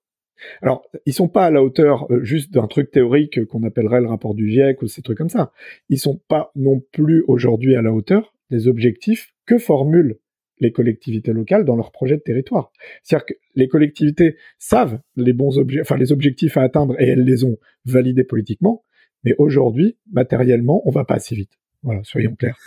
Alors, 0.62 0.88
ils 1.06 1.12
sont 1.12 1.28
pas 1.28 1.46
à 1.46 1.50
la 1.50 1.62
hauteur 1.62 2.10
euh, 2.10 2.22
juste 2.22 2.52
d'un 2.52 2.66
truc 2.66 2.90
théorique 2.90 3.44
qu'on 3.46 3.62
appellerait 3.64 4.00
le 4.00 4.08
rapport 4.08 4.34
du 4.34 4.50
GIEC 4.50 4.82
ou 4.82 4.86
ces 4.86 5.02
trucs 5.02 5.18
comme 5.18 5.28
ça. 5.28 5.52
Ils 5.88 5.98
sont 5.98 6.20
pas 6.28 6.50
non 6.54 6.80
plus 6.92 7.24
aujourd'hui 7.26 7.74
à 7.76 7.82
la 7.82 7.92
hauteur 7.92 8.34
des 8.50 8.68
objectifs 8.68 9.34
que 9.46 9.58
formulent 9.58 10.18
les 10.60 10.72
collectivités 10.72 11.32
locales 11.32 11.64
dans 11.64 11.76
leurs 11.76 11.92
projets 11.92 12.16
de 12.16 12.22
territoire. 12.22 12.72
C'est-à-dire 13.02 13.26
que 13.26 13.34
les 13.54 13.68
collectivités 13.68 14.36
savent 14.58 14.98
les 15.16 15.32
bons 15.32 15.58
objectifs, 15.58 15.82
enfin 15.82 15.96
les 15.96 16.12
objectifs 16.12 16.56
à 16.56 16.62
atteindre 16.62 17.00
et 17.00 17.08
elles 17.08 17.24
les 17.24 17.44
ont 17.44 17.58
validés 17.84 18.24
politiquement, 18.24 18.84
mais 19.24 19.34
aujourd'hui, 19.38 19.96
matériellement, 20.10 20.82
on 20.84 20.90
va 20.90 21.04
pas 21.04 21.14
assez 21.14 21.34
vite. 21.34 21.52
Voilà, 21.82 22.02
soyons 22.04 22.34
clairs. 22.34 22.58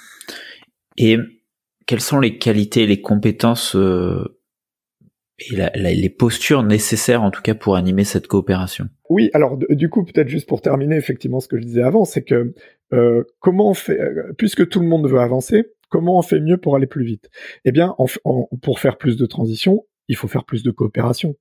Et 0.97 1.17
quelles 1.85 2.01
sont 2.01 2.19
les 2.19 2.37
qualités, 2.37 2.85
les 2.85 3.01
compétences 3.01 3.75
euh, 3.75 4.40
et 5.49 5.95
les 5.95 6.09
postures 6.09 6.63
nécessaires 6.63 7.23
en 7.23 7.31
tout 7.31 7.41
cas 7.41 7.55
pour 7.55 7.75
animer 7.75 8.03
cette 8.03 8.27
coopération. 8.27 8.87
Oui, 9.09 9.29
alors 9.33 9.57
du 9.57 9.89
coup 9.89 10.03
peut-être 10.03 10.29
juste 10.29 10.47
pour 10.47 10.61
terminer 10.61 10.95
effectivement 10.95 11.39
ce 11.39 11.47
que 11.47 11.57
je 11.57 11.63
disais 11.63 11.83
avant, 11.83 12.05
c'est 12.05 12.23
que 12.23 12.53
euh, 12.93 13.23
comment 13.39 13.69
on 13.69 13.73
fait, 13.73 13.99
euh, 13.99 14.33
puisque 14.37 14.67
tout 14.67 14.79
le 14.79 14.87
monde 14.87 15.09
veut 15.09 15.19
avancer, 15.19 15.71
comment 15.89 16.17
on 16.17 16.21
fait 16.21 16.39
mieux 16.39 16.57
pour 16.57 16.75
aller 16.75 16.87
plus 16.87 17.05
vite? 17.05 17.29
Eh 17.65 17.71
bien, 17.71 17.95
pour 18.61 18.79
faire 18.79 18.97
plus 18.97 19.17
de 19.17 19.25
transition, 19.25 19.85
il 20.11 20.17
faut 20.17 20.27
faire 20.27 20.43
plus 20.43 20.61
de 20.61 20.71
coopération. 20.71 21.37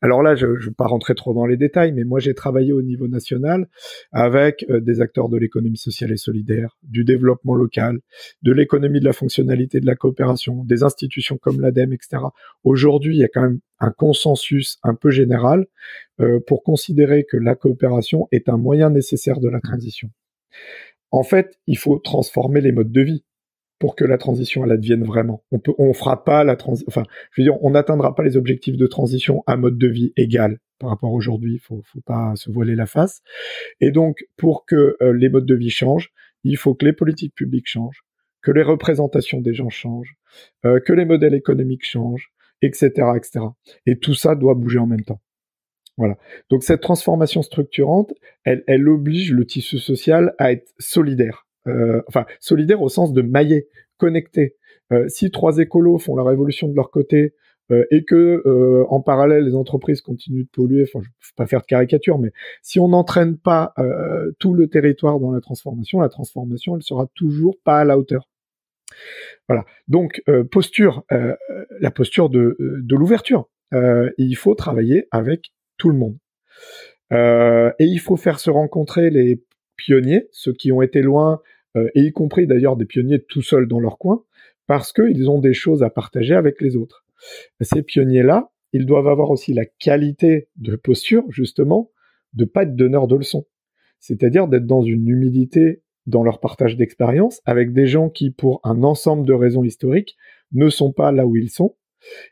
Alors 0.00 0.22
là, 0.22 0.34
je 0.34 0.46
ne 0.46 0.56
vais 0.56 0.70
pas 0.70 0.86
rentrer 0.86 1.14
trop 1.14 1.34
dans 1.34 1.44
les 1.44 1.58
détails, 1.58 1.92
mais 1.92 2.04
moi 2.04 2.20
j'ai 2.20 2.32
travaillé 2.32 2.72
au 2.72 2.80
niveau 2.80 3.06
national 3.06 3.68
avec 4.12 4.64
euh, 4.70 4.80
des 4.80 5.02
acteurs 5.02 5.28
de 5.28 5.36
l'économie 5.36 5.76
sociale 5.76 6.10
et 6.10 6.16
solidaire, 6.16 6.78
du 6.82 7.04
développement 7.04 7.54
local, 7.54 8.00
de 8.40 8.52
l'économie 8.52 8.98
de 8.98 9.04
la 9.04 9.12
fonctionnalité 9.12 9.78
de 9.78 9.84
la 9.84 9.94
coopération, 9.94 10.64
des 10.64 10.82
institutions 10.84 11.36
comme 11.36 11.60
l'ADEME, 11.60 11.92
etc. 11.92 12.22
Aujourd'hui, 12.62 13.14
il 13.14 13.20
y 13.20 13.24
a 13.24 13.28
quand 13.28 13.42
même 13.42 13.60
un 13.78 13.90
consensus 13.90 14.78
un 14.82 14.94
peu 14.94 15.10
général 15.10 15.66
euh, 16.20 16.40
pour 16.46 16.62
considérer 16.62 17.26
que 17.30 17.36
la 17.36 17.54
coopération 17.54 18.26
est 18.32 18.48
un 18.48 18.56
moyen 18.56 18.88
nécessaire 18.88 19.38
de 19.38 19.50
la 19.50 19.60
transition. 19.60 20.08
En 21.10 21.24
fait, 21.24 21.58
il 21.66 21.76
faut 21.76 21.98
transformer 21.98 22.62
les 22.62 22.72
modes 22.72 22.90
de 22.90 23.02
vie 23.02 23.24
pour 23.78 23.96
que 23.96 24.04
la 24.04 24.18
transition 24.18 24.64
elle 24.64 24.72
advienne 24.72 25.04
vraiment. 25.04 25.42
On 25.50 25.58
peut, 25.58 25.72
fera 25.94 26.24
pas 26.24 26.44
la 26.44 26.56
transition, 26.56 26.86
enfin, 26.88 27.04
je 27.32 27.40
veux 27.40 27.44
dire, 27.44 27.62
on 27.62 27.70
n'atteindra 27.70 28.14
pas 28.14 28.22
les 28.22 28.36
objectifs 28.36 28.76
de 28.76 28.86
transition 28.86 29.42
à 29.46 29.56
mode 29.56 29.78
de 29.78 29.88
vie 29.88 30.12
égal 30.16 30.58
par 30.78 30.90
rapport 30.90 31.10
à 31.10 31.12
aujourd'hui. 31.12 31.58
Faut, 31.58 31.82
faut 31.84 32.00
pas 32.00 32.34
se 32.36 32.50
voiler 32.50 32.74
la 32.74 32.86
face. 32.86 33.22
Et 33.80 33.90
donc, 33.90 34.24
pour 34.36 34.64
que 34.66 34.96
euh, 35.02 35.12
les 35.12 35.28
modes 35.28 35.46
de 35.46 35.54
vie 35.54 35.70
changent, 35.70 36.12
il 36.44 36.56
faut 36.56 36.74
que 36.74 36.84
les 36.84 36.92
politiques 36.92 37.34
publiques 37.34 37.68
changent, 37.68 38.04
que 38.42 38.50
les 38.50 38.62
représentations 38.62 39.40
des 39.40 39.54
gens 39.54 39.70
changent, 39.70 40.14
euh, 40.64 40.80
que 40.80 40.92
les 40.92 41.04
modèles 41.04 41.34
économiques 41.34 41.84
changent, 41.84 42.30
etc., 42.62 42.90
etc. 43.16 43.46
Et 43.86 43.98
tout 43.98 44.14
ça 44.14 44.34
doit 44.34 44.54
bouger 44.54 44.78
en 44.78 44.86
même 44.86 45.04
temps. 45.04 45.20
Voilà. 45.96 46.16
Donc 46.50 46.64
cette 46.64 46.80
transformation 46.80 47.42
structurante, 47.42 48.12
elle 48.44 48.88
oblige 48.88 49.32
le 49.32 49.46
tissu 49.46 49.78
social 49.78 50.34
à 50.38 50.50
être 50.50 50.72
solidaire 50.78 51.43
euh, 51.66 52.02
enfin 52.08 52.26
solidaire 52.40 52.82
au 52.82 52.88
sens 52.88 53.12
de 53.12 53.22
maillet, 53.22 53.68
connecté. 53.96 54.56
Euh, 54.92 55.08
si 55.08 55.30
trois 55.30 55.58
écolos 55.58 55.98
font 55.98 56.14
la 56.14 56.22
révolution 56.22 56.68
de 56.68 56.74
leur 56.74 56.90
côté 56.90 57.34
euh, 57.70 57.84
et 57.90 58.04
que 58.04 58.42
en 58.90 59.00
parallèle 59.00 59.44
les 59.44 59.54
entreprises 59.54 60.02
continuent 60.02 60.44
de 60.44 60.50
polluer, 60.52 60.82
enfin 60.82 61.00
je 61.02 61.08
ne 61.08 61.36
pas 61.36 61.46
faire 61.46 61.62
de 61.62 61.66
caricature, 61.66 62.18
mais 62.18 62.32
si 62.62 62.78
on 62.80 62.88
n'entraîne 62.88 63.38
pas 63.38 63.74
tout 64.38 64.52
le 64.54 64.68
territoire 64.68 65.20
dans 65.20 65.32
la 65.32 65.40
transformation, 65.40 66.00
la 66.00 66.10
transformation 66.10 66.76
elle 66.76 66.82
sera 66.82 67.06
toujours 67.14 67.56
pas 67.64 67.80
à 67.80 67.84
la 67.84 67.98
hauteur. 67.98 68.28
Voilà. 69.48 69.64
Donc 69.88 70.22
posture, 70.50 71.04
la 71.80 71.90
posture 71.90 72.28
de, 72.28 72.56
de 72.60 72.96
l'ouverture. 72.96 73.48
il 73.72 74.36
faut 74.36 74.54
travailler 74.54 75.08
avec 75.10 75.52
tout 75.78 75.88
le 75.88 75.96
monde. 75.96 76.18
et 77.10 77.84
il 77.84 77.98
faut 77.98 78.16
faire 78.16 78.38
se 78.38 78.50
rencontrer 78.50 79.08
les 79.08 79.42
pionniers, 79.76 80.28
ceux 80.32 80.52
qui 80.52 80.72
ont 80.72 80.82
été 80.82 81.02
loin, 81.02 81.40
et 81.76 82.02
y 82.02 82.12
compris 82.12 82.46
d'ailleurs 82.46 82.76
des 82.76 82.84
pionniers 82.84 83.22
tout 83.22 83.42
seuls 83.42 83.66
dans 83.66 83.80
leur 83.80 83.98
coin, 83.98 84.24
parce 84.66 84.92
qu'ils 84.92 85.28
ont 85.28 85.38
des 85.38 85.54
choses 85.54 85.82
à 85.82 85.90
partager 85.90 86.34
avec 86.34 86.60
les 86.60 86.76
autres. 86.76 87.04
Ces 87.60 87.82
pionniers-là, 87.82 88.50
ils 88.72 88.86
doivent 88.86 89.08
avoir 89.08 89.30
aussi 89.30 89.54
la 89.54 89.66
qualité 89.66 90.48
de 90.56 90.76
posture, 90.76 91.24
justement, 91.30 91.90
de 92.32 92.44
pas 92.44 92.64
être 92.64 92.74
donneur 92.74 93.06
de 93.06 93.16
leçons. 93.16 93.46
C'est-à-dire 94.00 94.48
d'être 94.48 94.66
dans 94.66 94.82
une 94.82 95.08
humilité 95.08 95.82
dans 96.06 96.22
leur 96.22 96.40
partage 96.40 96.76
d'expérience 96.76 97.40
avec 97.46 97.72
des 97.72 97.86
gens 97.86 98.10
qui, 98.10 98.30
pour 98.30 98.60
un 98.64 98.82
ensemble 98.82 99.26
de 99.26 99.32
raisons 99.32 99.64
historiques, 99.64 100.16
ne 100.52 100.68
sont 100.68 100.92
pas 100.92 101.12
là 101.12 101.26
où 101.26 101.36
ils 101.36 101.50
sont. 101.50 101.76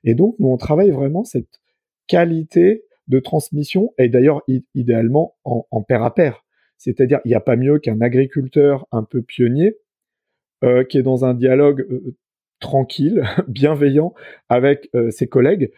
Et 0.05 0.15
donc, 0.15 0.37
nous, 0.39 0.49
on 0.49 0.57
travaille 0.57 0.91
vraiment 0.91 1.25
cette 1.25 1.61
qualité 2.07 2.85
de 3.09 3.19
transmission, 3.19 3.95
et 3.99 4.09
d'ailleurs, 4.09 4.43
idéalement, 4.75 5.37
en, 5.45 5.67
en 5.71 5.83
pair 5.83 6.03
à 6.03 6.15
pair. 6.15 6.45
C'est-à-dire, 6.83 7.21
il 7.25 7.29
n'y 7.29 7.37
a 7.37 7.41
pas 7.41 7.55
mieux 7.55 7.79
qu'un 7.79 8.01
agriculteur 8.01 8.89
un 8.91 9.05
peu 9.05 9.23
pionnier 9.23 9.77
euh, 10.65 10.83
qui 10.83 10.99
est 10.99 11.03
dans 11.03 11.25
un 11.25 11.33
dialogue 11.33 11.87
euh, 11.89 12.17
tranquille, 12.59 13.23
bienveillant 13.49 14.15
avec 14.49 14.91
euh, 14.97 15.11
ses 15.11 15.29
collègues 15.29 15.71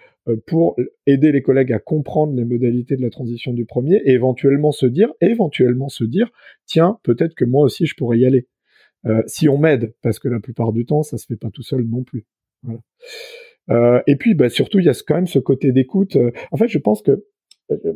pour 0.47 0.77
aider 1.05 1.33
les 1.33 1.43
collègues 1.43 1.71
à 1.75 1.79
comprendre 1.79 2.35
les 2.35 2.47
modalités 2.47 2.97
de 2.97 3.03
la 3.03 3.11
transition 3.11 3.53
du 3.53 3.67
premier 3.67 3.97
et 4.07 4.13
éventuellement 4.13 4.73
se 4.73 4.87
dire, 4.87 5.13
éventuellement 5.21 5.91
se 5.91 6.05
dire, 6.05 6.31
tiens, 6.65 6.99
peut-être 7.03 7.35
que 7.35 7.45
moi 7.45 7.65
aussi 7.65 7.85
je 7.85 7.95
pourrais 7.95 8.19
y 8.19 8.25
aller. 8.25 8.49
si 9.27 9.51
on 9.51 9.59
m'aide, 9.59 9.93
parce 10.01 10.19
que 10.19 10.29
la 10.29 10.41
plupart 10.41 10.73
du 10.73 10.87
temps, 10.87 11.03
ça 11.03 11.19
se 11.19 11.27
fait 11.27 11.37
pas 11.37 11.51
tout 11.51 11.63
seul 11.63 11.83
non 11.83 12.05
plus. 12.05 12.25
Et 13.71 14.17
puis, 14.19 14.33
bah, 14.35 14.49
surtout, 14.49 14.79
il 14.79 14.87
y 14.87 14.89
a 14.89 14.95
quand 15.07 15.17
même 15.17 15.27
ce 15.27 15.39
côté 15.39 15.73
d'écoute. 15.73 16.17
En 16.53 16.57
fait, 16.57 16.69
je 16.69 16.79
pense 16.79 17.03
que 17.03 17.27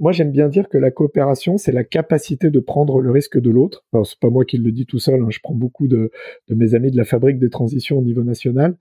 moi 0.00 0.12
j'aime 0.12 0.30
bien 0.30 0.48
dire 0.48 0.68
que 0.68 0.78
la 0.78 0.90
coopération, 0.90 1.58
c'est 1.58 1.72
la 1.72 1.84
capacité 1.84 2.50
de 2.50 2.60
prendre 2.60 3.00
le 3.00 3.10
risque 3.10 3.38
de 3.38 3.50
l'autre. 3.50 3.84
Alors 3.92 4.06
c'est 4.06 4.18
pas 4.18 4.30
moi 4.30 4.44
qui 4.44 4.56
le 4.58 4.72
dis 4.72 4.86
tout 4.86 4.98
seul, 4.98 5.22
hein, 5.22 5.28
je 5.30 5.40
prends 5.42 5.54
beaucoup 5.54 5.88
de, 5.88 6.10
mes 6.48 6.74
amis 6.74 6.90
de 6.90 6.96
la 6.96 7.04
fabrique 7.04 7.38
des 7.38 7.50
transitions 7.50 7.98
au 7.98 8.02
niveau 8.02 8.24
national, 8.24 8.76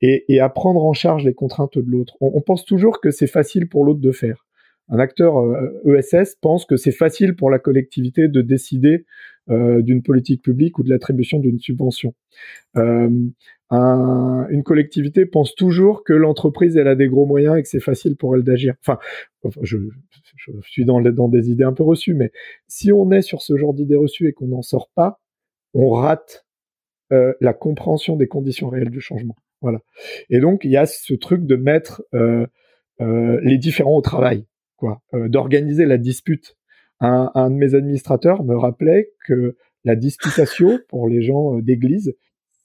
et, 0.00 0.40
à 0.40 0.48
prendre 0.48 0.84
en 0.84 0.92
charge 0.92 1.24
les 1.24 1.34
contraintes 1.34 1.78
de 1.78 1.90
l'autre. 1.90 2.16
On, 2.20 2.40
pense 2.40 2.64
toujours 2.64 3.00
que 3.00 3.10
c'est 3.10 3.26
facile 3.26 3.68
pour 3.68 3.84
l'autre 3.84 4.00
de 4.00 4.12
faire. 4.12 4.46
Un 4.88 4.98
acteur 4.98 5.34
ESS 5.84 6.14
euh, 6.14 6.22
e 6.22 6.36
pense 6.40 6.64
que 6.64 6.76
c'est 6.76 6.90
facile 6.90 7.36
pour 7.36 7.50
la 7.50 7.58
collectivité 7.58 8.26
de 8.26 8.40
décider 8.40 8.88
euh, 8.94 9.04
d'une 9.48 10.02
politique 10.02 10.42
publique 10.42 10.78
ou 10.78 10.84
de 10.84 10.90
l'attribution 10.90 11.40
d'une 11.40 11.58
subvention. 11.58 12.14
Euh, 12.76 13.10
un, 13.70 14.46
une 14.50 14.62
collectivité 14.62 15.26
pense 15.26 15.54
toujours 15.54 16.02
que 16.04 16.12
l'entreprise 16.12 16.76
elle 16.76 16.88
a 16.88 16.96
des 16.96 17.08
gros 17.08 17.26
moyens 17.26 17.56
et 17.56 17.62
que 17.62 17.68
c'est 17.68 17.80
facile 17.80 18.16
pour 18.16 18.34
elle 18.34 18.42
d'agir. 18.42 18.74
Enfin, 18.80 18.98
je, 19.62 19.78
suis 20.62 20.84
dans, 20.84 21.00
des 21.00 21.50
idées 21.50 21.64
un 21.64 21.72
peu 21.72 21.84
reçues, 21.84 22.14
mais 22.14 22.32
si 22.66 22.92
on 22.92 23.10
est 23.12 23.22
sur 23.22 23.42
ce 23.42 23.56
genre 23.56 23.74
d'idées 23.74 23.96
reçues 23.96 24.28
et 24.28 24.32
qu'on 24.32 24.48
n'en 24.48 24.62
sort 24.62 24.90
pas, 24.94 25.20
on 25.74 25.90
rate 25.90 26.46
euh, 27.12 27.32
la 27.40 27.54
compréhension 27.54 28.16
des 28.16 28.26
conditions 28.26 28.68
réelles 28.68 28.90
du 28.90 29.00
changement. 29.00 29.36
Voilà. 29.62 29.80
Et 30.30 30.40
donc 30.40 30.64
il 30.64 30.70
y 30.70 30.76
a 30.76 30.86
ce 30.86 31.14
truc 31.14 31.44
de 31.44 31.56
mettre 31.56 32.02
euh, 32.14 32.46
euh, 33.00 33.40
les 33.42 33.58
différents 33.58 33.96
au 33.96 34.02
travail, 34.02 34.46
quoi, 34.76 35.00
euh, 35.14 35.28
d'organiser 35.28 35.86
la 35.86 35.98
dispute. 35.98 36.56
Un, 37.00 37.30
un, 37.34 37.50
de 37.50 37.56
mes 37.56 37.74
administrateurs 37.74 38.44
me 38.44 38.56
rappelait 38.56 39.10
que 39.26 39.56
la 39.84 39.96
disputatio 39.96 40.78
pour 40.88 41.08
les 41.08 41.22
gens 41.22 41.56
euh, 41.56 41.62
d'église, 41.62 42.14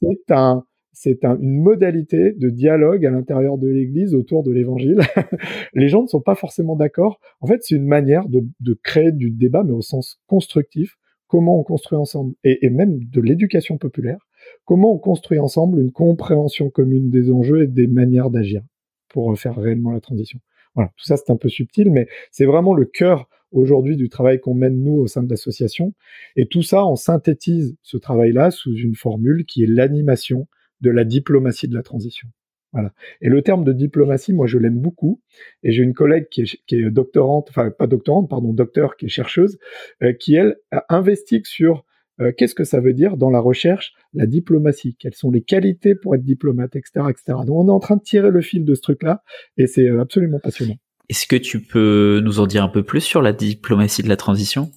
c'est 0.01 0.31
un 0.31 0.65
c'est 0.95 1.25
une 1.25 1.61
modalité 1.61 2.31
de 2.31 2.49
dialogue 2.49 3.05
à 3.05 3.11
l'intérieur 3.11 3.57
de 3.57 3.67
l'Église 3.67 4.15
autour 4.15 4.43
de 4.43 4.51
l'Évangile. 4.51 5.01
les 5.73 5.89
gens 5.89 6.01
ne 6.01 6.07
sont 6.07 6.21
pas 6.21 6.35
forcément 6.35 6.77
d'accord. 6.77 7.19
En 7.41 7.47
fait, 7.47 7.61
c'est 7.61 7.75
une 7.75 7.85
manière 7.85 8.29
de, 8.29 8.45
créer 8.81 9.11
du 9.11 9.29
débat, 9.29 9.63
mais 9.63 9.73
au 9.73 9.81
sens 9.81 10.21
constructif. 10.25 10.95
Comment 11.27 11.59
on 11.59 11.63
construit 11.63 11.97
ensemble, 11.97 12.35
et, 12.45 12.69
même 12.69 13.03
de 13.03 13.19
l'éducation 13.19 13.77
populaire, 13.77 14.25
comment 14.63 14.93
on 14.93 14.97
construit 14.97 15.37
ensemble 15.37 15.81
une 15.81 15.91
compréhension 15.91 16.69
commune 16.69 17.09
des 17.09 17.29
enjeux 17.29 17.63
et 17.63 17.67
des 17.67 17.87
manières 17.87 18.29
d'agir 18.29 18.61
pour 19.09 19.37
faire 19.37 19.57
réellement 19.57 19.91
la 19.91 19.99
transition. 19.99 20.39
Voilà, 20.75 20.91
tout 20.97 21.05
ça 21.05 21.17
c'est 21.17 21.31
un 21.31 21.35
peu 21.35 21.49
subtil, 21.49 21.91
mais 21.91 22.07
c'est 22.31 22.45
vraiment 22.45 22.73
le 22.73 22.85
cœur 22.85 23.27
aujourd'hui 23.55 23.95
du 23.95 24.09
travail 24.09 24.39
qu'on 24.39 24.53
mène 24.53 24.83
nous 24.83 24.93
au 24.93 25.07
sein 25.07 25.23
de 25.23 25.29
l'association. 25.29 25.93
Et 26.35 26.47
tout 26.47 26.61
ça, 26.61 26.85
on 26.85 26.95
synthétise 26.95 27.75
ce 27.81 27.97
travail-là 27.97 28.51
sous 28.51 28.75
une 28.75 28.95
formule 28.95 29.45
qui 29.45 29.63
est 29.63 29.67
l'animation 29.67 30.47
de 30.81 30.89
la 30.91 31.03
diplomatie 31.03 31.67
de 31.67 31.73
la 31.73 31.83
transition. 31.83 32.27
Voilà. 32.73 32.93
Et 33.21 33.29
le 33.29 33.41
terme 33.41 33.63
de 33.63 33.71
diplomatie, 33.71 34.33
moi, 34.33 34.47
je 34.47 34.57
l'aime 34.57 34.79
beaucoup. 34.79 35.21
Et 35.63 35.71
j'ai 35.71 35.81
une 35.81 35.93
collègue 35.93 36.27
qui 36.29 36.41
est, 36.41 36.91
doctorante, 36.91 37.47
enfin 37.49 37.71
pas 37.71 37.87
doctorante, 37.87 38.29
pardon, 38.29 38.53
docteur, 38.53 38.97
qui 38.97 39.05
est 39.05 39.09
chercheuse, 39.09 39.57
euh, 40.03 40.11
qui 40.11 40.35
elle 40.35 40.57
investigue 40.89 41.45
sur 41.45 41.85
euh, 42.21 42.31
qu'est-ce 42.37 42.55
que 42.55 42.63
ça 42.63 42.79
veut 42.79 42.93
dire 42.93 43.17
dans 43.17 43.29
la 43.29 43.39
recherche 43.39 43.93
la 44.13 44.25
diplomatie, 44.25 44.95
quelles 44.97 45.13
sont 45.13 45.31
les 45.31 45.41
qualités 45.41 45.95
pour 45.95 46.15
être 46.15 46.23
diplomate, 46.23 46.75
etc., 46.75 47.05
etc. 47.09 47.39
Donc 47.45 47.57
on 47.57 47.67
est 47.67 47.71
en 47.71 47.79
train 47.79 47.97
de 47.97 48.01
tirer 48.01 48.31
le 48.31 48.41
fil 48.41 48.63
de 48.63 48.73
ce 48.73 48.81
truc-là, 48.81 49.23
et 49.57 49.67
c'est 49.67 49.87
euh, 49.89 50.01
absolument 50.01 50.39
passionnant. 50.39 50.75
Est-ce 51.09 51.27
que 51.27 51.35
tu 51.35 51.61
peux 51.61 52.21
nous 52.23 52.39
en 52.39 52.47
dire 52.47 52.63
un 52.63 52.69
peu 52.69 52.83
plus 52.83 53.01
sur 53.01 53.21
la 53.21 53.33
diplomatie 53.33 54.03
de 54.03 54.09
la 54.09 54.17
transition? 54.17 54.71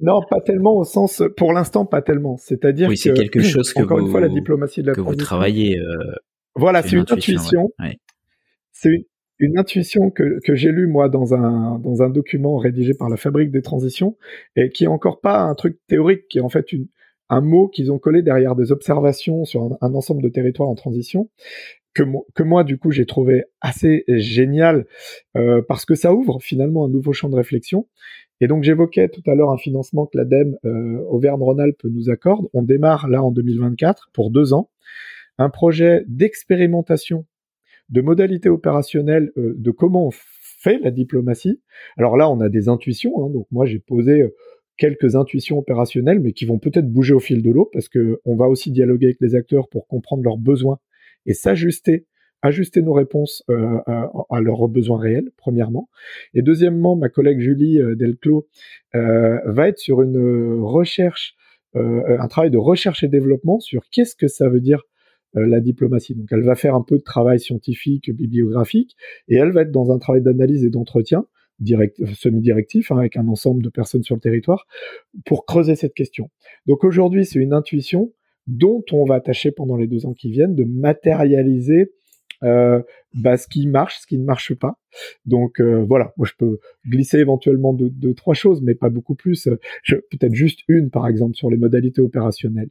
Non, 0.00 0.20
pas 0.28 0.40
tellement 0.40 0.76
au 0.76 0.84
sens, 0.84 1.22
pour 1.36 1.52
l'instant, 1.52 1.86
pas 1.86 2.02
tellement. 2.02 2.36
C'est-à-dire 2.36 2.88
oui, 2.88 2.96
c'est 2.96 3.12
quelque 3.12 3.42
chose 3.42 3.72
que 3.72 3.82
encore 3.82 3.98
une 3.98 4.10
fois, 4.10 4.20
la 4.20 4.28
diplomatie 4.28 4.82
de 4.82 4.88
la 4.88 4.94
que 4.94 5.00
vous 5.00 5.14
travaillez. 5.14 5.78
Euh, 5.78 6.14
voilà, 6.56 6.82
c'est 6.82 6.96
une, 6.96 7.00
intuition. 7.00 7.70
C'est 8.72 8.90
une, 8.90 9.04
une, 9.38 9.58
intuition 9.58 10.10
que, 10.10 10.40
que 10.44 10.54
j'ai 10.54 10.72
lue 10.72 10.86
moi 10.86 11.08
dans 11.08 11.34
un 11.34 11.78
dans 11.78 12.02
un 12.02 12.10
document 12.10 12.56
rédigé 12.56 12.94
par 12.94 13.08
la 13.08 13.16
Fabrique 13.16 13.50
des 13.50 13.62
transitions 13.62 14.16
et 14.56 14.70
qui 14.70 14.84
est 14.84 14.88
encore 14.88 15.20
pas 15.20 15.42
un 15.42 15.54
truc 15.54 15.78
théorique, 15.86 16.28
qui 16.28 16.38
est 16.38 16.42
en 16.42 16.48
fait 16.48 16.72
une, 16.72 16.88
un 17.28 17.40
mot 17.40 17.68
qu'ils 17.68 17.92
ont 17.92 17.98
collé 17.98 18.22
derrière 18.22 18.56
des 18.56 18.72
observations 18.72 19.44
sur 19.44 19.62
un, 19.62 19.78
un 19.80 19.94
ensemble 19.94 20.22
de 20.22 20.28
territoires 20.28 20.68
en 20.68 20.74
transition 20.74 21.28
que, 21.94 22.02
que 22.34 22.42
moi 22.42 22.64
du 22.64 22.78
coup 22.78 22.90
j'ai 22.90 23.06
trouvé 23.06 23.44
assez 23.60 24.04
génial 24.08 24.86
euh, 25.36 25.62
parce 25.66 25.84
que 25.84 25.94
ça 25.94 26.12
ouvre 26.12 26.40
finalement 26.40 26.84
un 26.84 26.88
nouveau 26.88 27.12
champ 27.12 27.28
de 27.28 27.36
réflexion 27.36 27.86
et 28.40 28.46
donc 28.46 28.64
j'évoquais 28.64 29.08
tout 29.08 29.22
à 29.26 29.34
l'heure 29.34 29.50
un 29.50 29.56
financement 29.56 30.06
que 30.06 30.18
l'ADEME 30.18 30.56
euh, 30.64 30.98
Auvergne-Rhône-Alpes 31.08 31.84
nous 31.84 32.10
accorde. 32.10 32.46
On 32.52 32.62
démarre 32.62 33.08
là 33.08 33.22
en 33.22 33.30
2024 33.30 34.10
pour 34.12 34.30
deux 34.30 34.52
ans 34.52 34.70
un 35.38 35.50
projet 35.50 36.04
d'expérimentation 36.08 37.26
de 37.90 38.00
modalités 38.00 38.48
opérationnelles 38.48 39.30
euh, 39.36 39.54
de 39.56 39.70
comment 39.70 40.08
on 40.08 40.10
fait 40.12 40.78
la 40.78 40.90
diplomatie. 40.90 41.60
Alors 41.96 42.16
là, 42.16 42.30
on 42.30 42.40
a 42.40 42.48
des 42.48 42.68
intuitions. 42.68 43.24
Hein, 43.24 43.30
donc 43.30 43.46
moi, 43.50 43.66
j'ai 43.66 43.78
posé 43.78 44.22
euh, 44.22 44.34
quelques 44.76 45.16
intuitions 45.16 45.58
opérationnelles, 45.58 46.20
mais 46.20 46.32
qui 46.32 46.46
vont 46.46 46.58
peut-être 46.58 46.90
bouger 46.90 47.14
au 47.14 47.20
fil 47.20 47.42
de 47.42 47.50
l'eau 47.50 47.68
parce 47.72 47.88
que 47.88 48.20
on 48.24 48.36
va 48.36 48.48
aussi 48.48 48.72
dialoguer 48.72 49.06
avec 49.06 49.18
les 49.20 49.34
acteurs 49.34 49.68
pour 49.68 49.86
comprendre 49.86 50.22
leurs 50.22 50.38
besoins 50.38 50.78
et 51.26 51.34
s'ajuster 51.34 52.06
ajuster 52.44 52.82
nos 52.82 52.92
réponses 52.92 53.42
euh, 53.48 53.78
à, 54.30 54.40
leurs 54.40 54.68
besoins 54.68 54.98
réels, 54.98 55.30
premièrement. 55.38 55.88
Et 56.34 56.42
deuxièmement, 56.42 56.94
ma 56.94 57.08
collègue 57.08 57.40
Julie 57.40 57.80
euh, 57.80 57.94
Delclos 57.94 58.46
euh, 58.94 59.40
va 59.46 59.68
être 59.68 59.78
sur 59.78 60.02
une 60.02 60.60
recherche, 60.60 61.34
un 61.76 62.28
travail 62.28 62.52
de 62.52 62.58
recherche 62.58 63.02
et 63.02 63.08
développement 63.08 63.58
sur 63.58 63.82
qu'est-ce 63.90 64.14
que 64.14 64.28
ça 64.28 64.48
veut 64.48 64.60
dire 64.60 64.84
la 65.34 65.58
diplomatie. 65.58 66.14
Donc 66.14 66.28
elle 66.30 66.44
va 66.44 66.54
faire 66.54 66.76
un 66.76 66.82
peu 66.82 66.98
de 66.98 67.02
travail 67.02 67.40
scientifique, 67.40 68.14
bibliographique, 68.14 68.94
et 69.26 69.34
elle 69.34 69.50
va 69.50 69.62
être 69.62 69.72
dans 69.72 69.90
un 69.90 69.98
travail 69.98 70.22
d'analyse 70.22 70.64
et 70.64 70.70
d'entretien 70.70 71.26
direct, 71.58 72.00
semi-directif 72.14 72.92
hein, 72.92 72.98
avec 72.98 73.16
un 73.16 73.26
ensemble 73.26 73.60
de 73.60 73.70
personnes 73.70 74.04
sur 74.04 74.14
le 74.14 74.20
territoire 74.20 74.68
pour 75.24 75.46
creuser 75.46 75.74
cette 75.74 75.94
question. 75.94 76.30
Donc 76.66 76.84
aujourd'hui, 76.84 77.24
c'est 77.24 77.40
une 77.40 77.52
intuition 77.52 78.12
dont 78.46 78.84
on 78.92 79.04
va 79.04 79.20
tâcher 79.20 79.50
pendant 79.50 79.76
les 79.76 79.86
deux 79.86 80.06
ans 80.06 80.14
qui 80.14 80.30
viennent 80.30 80.54
de 80.54 80.64
matérialiser 80.64 81.92
euh, 82.42 82.82
bah, 83.14 83.36
ce 83.36 83.46
qui 83.46 83.66
marche, 83.66 84.00
ce 84.00 84.06
qui 84.06 84.18
ne 84.18 84.24
marche 84.24 84.54
pas. 84.54 84.78
Donc 85.24 85.60
euh, 85.60 85.84
voilà, 85.84 86.12
moi 86.16 86.26
je 86.26 86.34
peux 86.36 86.58
glisser 86.86 87.18
éventuellement 87.18 87.72
de, 87.72 88.12
trois 88.12 88.34
choses, 88.34 88.60
mais 88.62 88.74
pas 88.74 88.90
beaucoup 88.90 89.14
plus. 89.14 89.48
Peut-être 89.88 90.34
juste 90.34 90.60
une, 90.68 90.90
par 90.90 91.06
exemple, 91.08 91.34
sur 91.36 91.50
les 91.50 91.56
modalités 91.56 92.00
opérationnelles. 92.00 92.70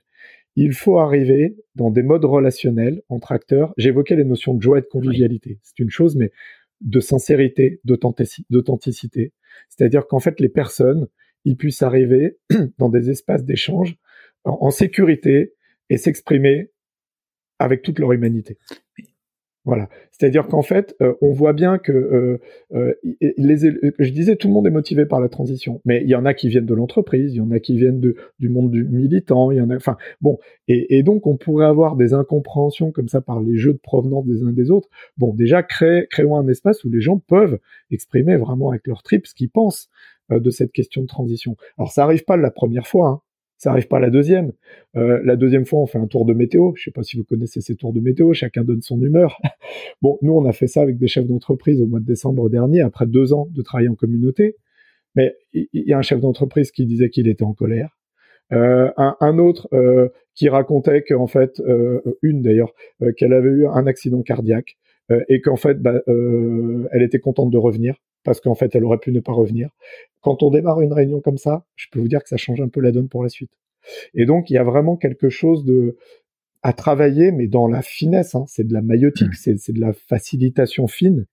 Il 0.56 0.74
faut 0.74 1.00
arriver 1.00 1.56
dans 1.76 1.90
des 1.90 2.04
modes 2.04 2.26
relationnels 2.26 3.02
entre 3.10 3.32
acteurs. 3.32 3.74
J'évoquais 3.78 4.16
les 4.16 4.26
notions 4.26 4.54
de 4.54 4.62
joie 4.62 4.78
et 4.78 4.82
de 4.82 4.88
convivialité. 4.88 5.60
C'est 5.64 5.80
une 5.80 5.90
chose, 5.90 6.16
mais 6.16 6.32
de 6.82 7.00
sincérité, 7.00 7.82
d'authenticité. 7.86 9.34
C'est-à-dire 9.70 10.06
qu'en 10.06 10.20
fait, 10.20 10.40
les 10.40 10.50
personnes, 10.50 11.08
ils 11.46 11.58
puissent 11.58 11.82
arriver 11.82 12.38
dans 12.78 12.90
des 12.90 13.10
espaces 13.10 13.44
d'échange 13.44 13.96
en 14.44 14.70
sécurité 14.70 15.54
et 15.90 15.98
s'exprimer 15.98 16.72
avec 17.60 17.82
toute 17.82 18.00
leur 18.00 18.12
humanité. 18.14 18.58
Voilà. 19.66 19.88
C'est-à-dire 20.12 20.48
qu'en 20.48 20.62
fait, 20.62 20.94
euh, 21.02 21.14
on 21.22 21.32
voit 21.32 21.54
bien 21.54 21.78
que 21.78 21.94
euh, 21.94 22.42
euh, 22.74 22.94
je 23.22 24.10
disais, 24.10 24.36
tout 24.36 24.50
le 24.50 24.54
monde 24.54 24.68
est 24.68 24.72
motivé 24.72 25.06
par 25.06 25.22
la 25.22 25.30
transition, 25.30 25.82
mais 25.86 26.02
il 26.04 26.10
y 26.10 26.16
en 26.16 26.26
a 26.26 26.34
qui 26.34 26.50
viennent 26.50 26.66
de 26.66 26.74
l'entreprise, 26.74 27.34
il 27.34 27.38
y 27.38 27.42
en 27.42 27.52
a 27.52 27.60
qui 27.60 27.78
viennent 27.78 28.02
du 28.02 28.50
monde 28.50 28.72
du 28.72 28.84
militant, 28.84 29.52
il 29.52 29.60
y 29.60 29.62
en 29.62 29.70
a, 29.70 29.78
enfin, 29.78 29.96
bon, 30.20 30.38
et, 30.68 31.02
donc 31.04 31.28
on 31.28 31.38
pourrait 31.38 31.66
avoir 31.66 31.96
des 31.96 32.14
incompréhensions 32.14 32.92
comme 32.92 33.08
ça 33.08 33.22
par 33.22 33.40
les 33.40 33.56
jeux 33.56 33.74
de 33.74 33.80
provenance 33.82 34.26
des 34.26 34.44
uns 34.44 34.52
des 34.52 34.70
autres. 34.70 34.90
Bon, 35.18 35.34
déjà, 35.34 35.64
créons 35.64 36.36
un 36.36 36.48
espace 36.50 36.84
où 36.84 36.90
les 36.90 37.00
gens 37.00 37.20
peuvent 37.20 37.58
exprimer 37.90 38.36
vraiment 38.36 38.70
avec 38.70 38.86
leur 38.86 39.02
trip 39.02 39.26
ce 39.26 39.34
qu'ils 39.34 39.50
pensent 39.50 39.90
de 40.30 40.50
cette 40.50 40.74
question 40.74 41.02
de 41.02 41.08
transition. 41.08 41.56
Alors 41.78 41.92
ça 41.92 42.04
arrive 42.04 42.26
pas 42.26 42.36
la 42.36 42.52
première 42.52 42.88
fois, 42.88 43.08
hein. 43.08 43.22
Ça 43.64 43.72
arrive 43.72 43.88
pas 43.88 44.02
la 44.02 44.10
deuxième. 44.10 44.52
Euh, 44.98 45.22
la 45.24 45.38
deuxième 45.38 45.66
fois, 45.66 45.80
on 45.80 45.86
fait 45.86 45.98
un 45.98 46.08
tour 46.08 46.26
de 46.26 46.34
météo. 46.34 46.74
Je 46.76 46.84
sais 46.84 46.92
pas 46.92 47.02
si 47.02 47.16
vous 47.16 47.24
connaissez 47.24 47.62
ces 47.62 47.78
tours 47.78 47.94
de 47.94 48.02
météo. 48.02 48.34
Chacun 48.34 48.66
donne 48.66 48.82
son 48.82 49.02
humeur. 49.02 49.40
bon, 50.02 50.20
nous, 50.22 50.34
on 50.34 50.44
a 50.44 50.52
fait 50.52 50.68
ça 50.68 50.82
avec 50.82 50.98
des 50.98 51.08
chefs 51.08 51.26
d'entreprise 51.26 51.82
au 51.82 51.88
mois 51.88 52.02
de 52.02 52.06
décembre 52.06 52.50
dernier, 52.50 52.82
après 52.82 53.06
deux 53.08 53.32
ans 53.32 53.48
de 53.50 53.62
travail 53.62 53.88
en 53.88 53.96
communauté. 53.96 54.58
Mais 55.16 55.38
il 55.54 55.70
y, 55.72 55.94
a 55.94 55.98
un 55.98 56.02
chef 56.02 56.20
d'entreprise 56.20 56.72
qui 56.72 56.86
disait 56.86 57.08
qu'il 57.08 57.30
était 57.30 57.46
en 57.46 57.54
colère. 57.54 57.98
Euh, 58.52 58.92
un, 58.98 59.38
autre 59.38 59.70
euh, 59.72 60.10
qui 60.36 60.50
racontait 60.50 61.02
qu'en 61.02 61.28
fait, 61.28 61.62
une 62.22 62.42
d'ailleurs, 62.42 62.74
qu'elle 63.16 63.32
avait 63.32 63.48
eu 63.48 63.66
un 63.66 63.88
accident 63.88 64.24
cardiaque 64.24 64.76
et 65.30 65.40
qu'en 65.40 65.56
fait, 65.56 65.82
bah, 65.82 66.02
elle 66.06 67.02
était 67.02 67.20
contente 67.20 67.50
de 67.50 67.58
revenir 67.58 67.96
parce 68.24 68.42
qu'en 68.42 68.56
fait, 68.56 68.76
elle 68.76 68.84
aurait 68.84 69.00
pu 69.00 69.12
ne 69.12 69.20
pas 69.20 69.34
revenir. 69.34 69.70
Quand 70.22 70.44
on 70.44 70.50
démarre 70.50 70.82
une 70.82 70.94
réunion 70.94 71.22
comme 71.22 71.38
ça, 71.38 71.66
je 71.76 71.88
peux 71.92 72.00
vous 72.00 72.08
dire 72.08 72.24
que 72.24 72.30
ça 72.30 72.38
change 72.38 72.62
un 72.62 72.70
peu 72.70 72.80
la 72.80 72.92
donne 72.92 73.10
pour 73.10 73.24
la 73.24 73.30
suite. 73.30 73.52
Et 74.14 74.26
donc, 74.26 74.50
il 74.50 74.54
y 74.54 74.58
a 74.58 74.64
vraiment 74.64 74.96
quelque 74.96 75.30
chose 75.30 75.66
de 75.66 75.98
à 76.64 76.72
travailler, 76.72 77.32
mais 77.32 77.48
dans 77.48 77.68
la 77.68 77.82
finesse. 77.82 78.36
Hein. 78.36 78.46
C'est 78.48 78.66
de 78.66 78.74
la 78.74 78.82
maïotique, 78.82 79.28
mmh. 79.28 79.56
c'est 79.58 79.74
de 79.74 79.82
la 79.82 79.94
facilitation 79.94 80.88
fine. 80.88 81.26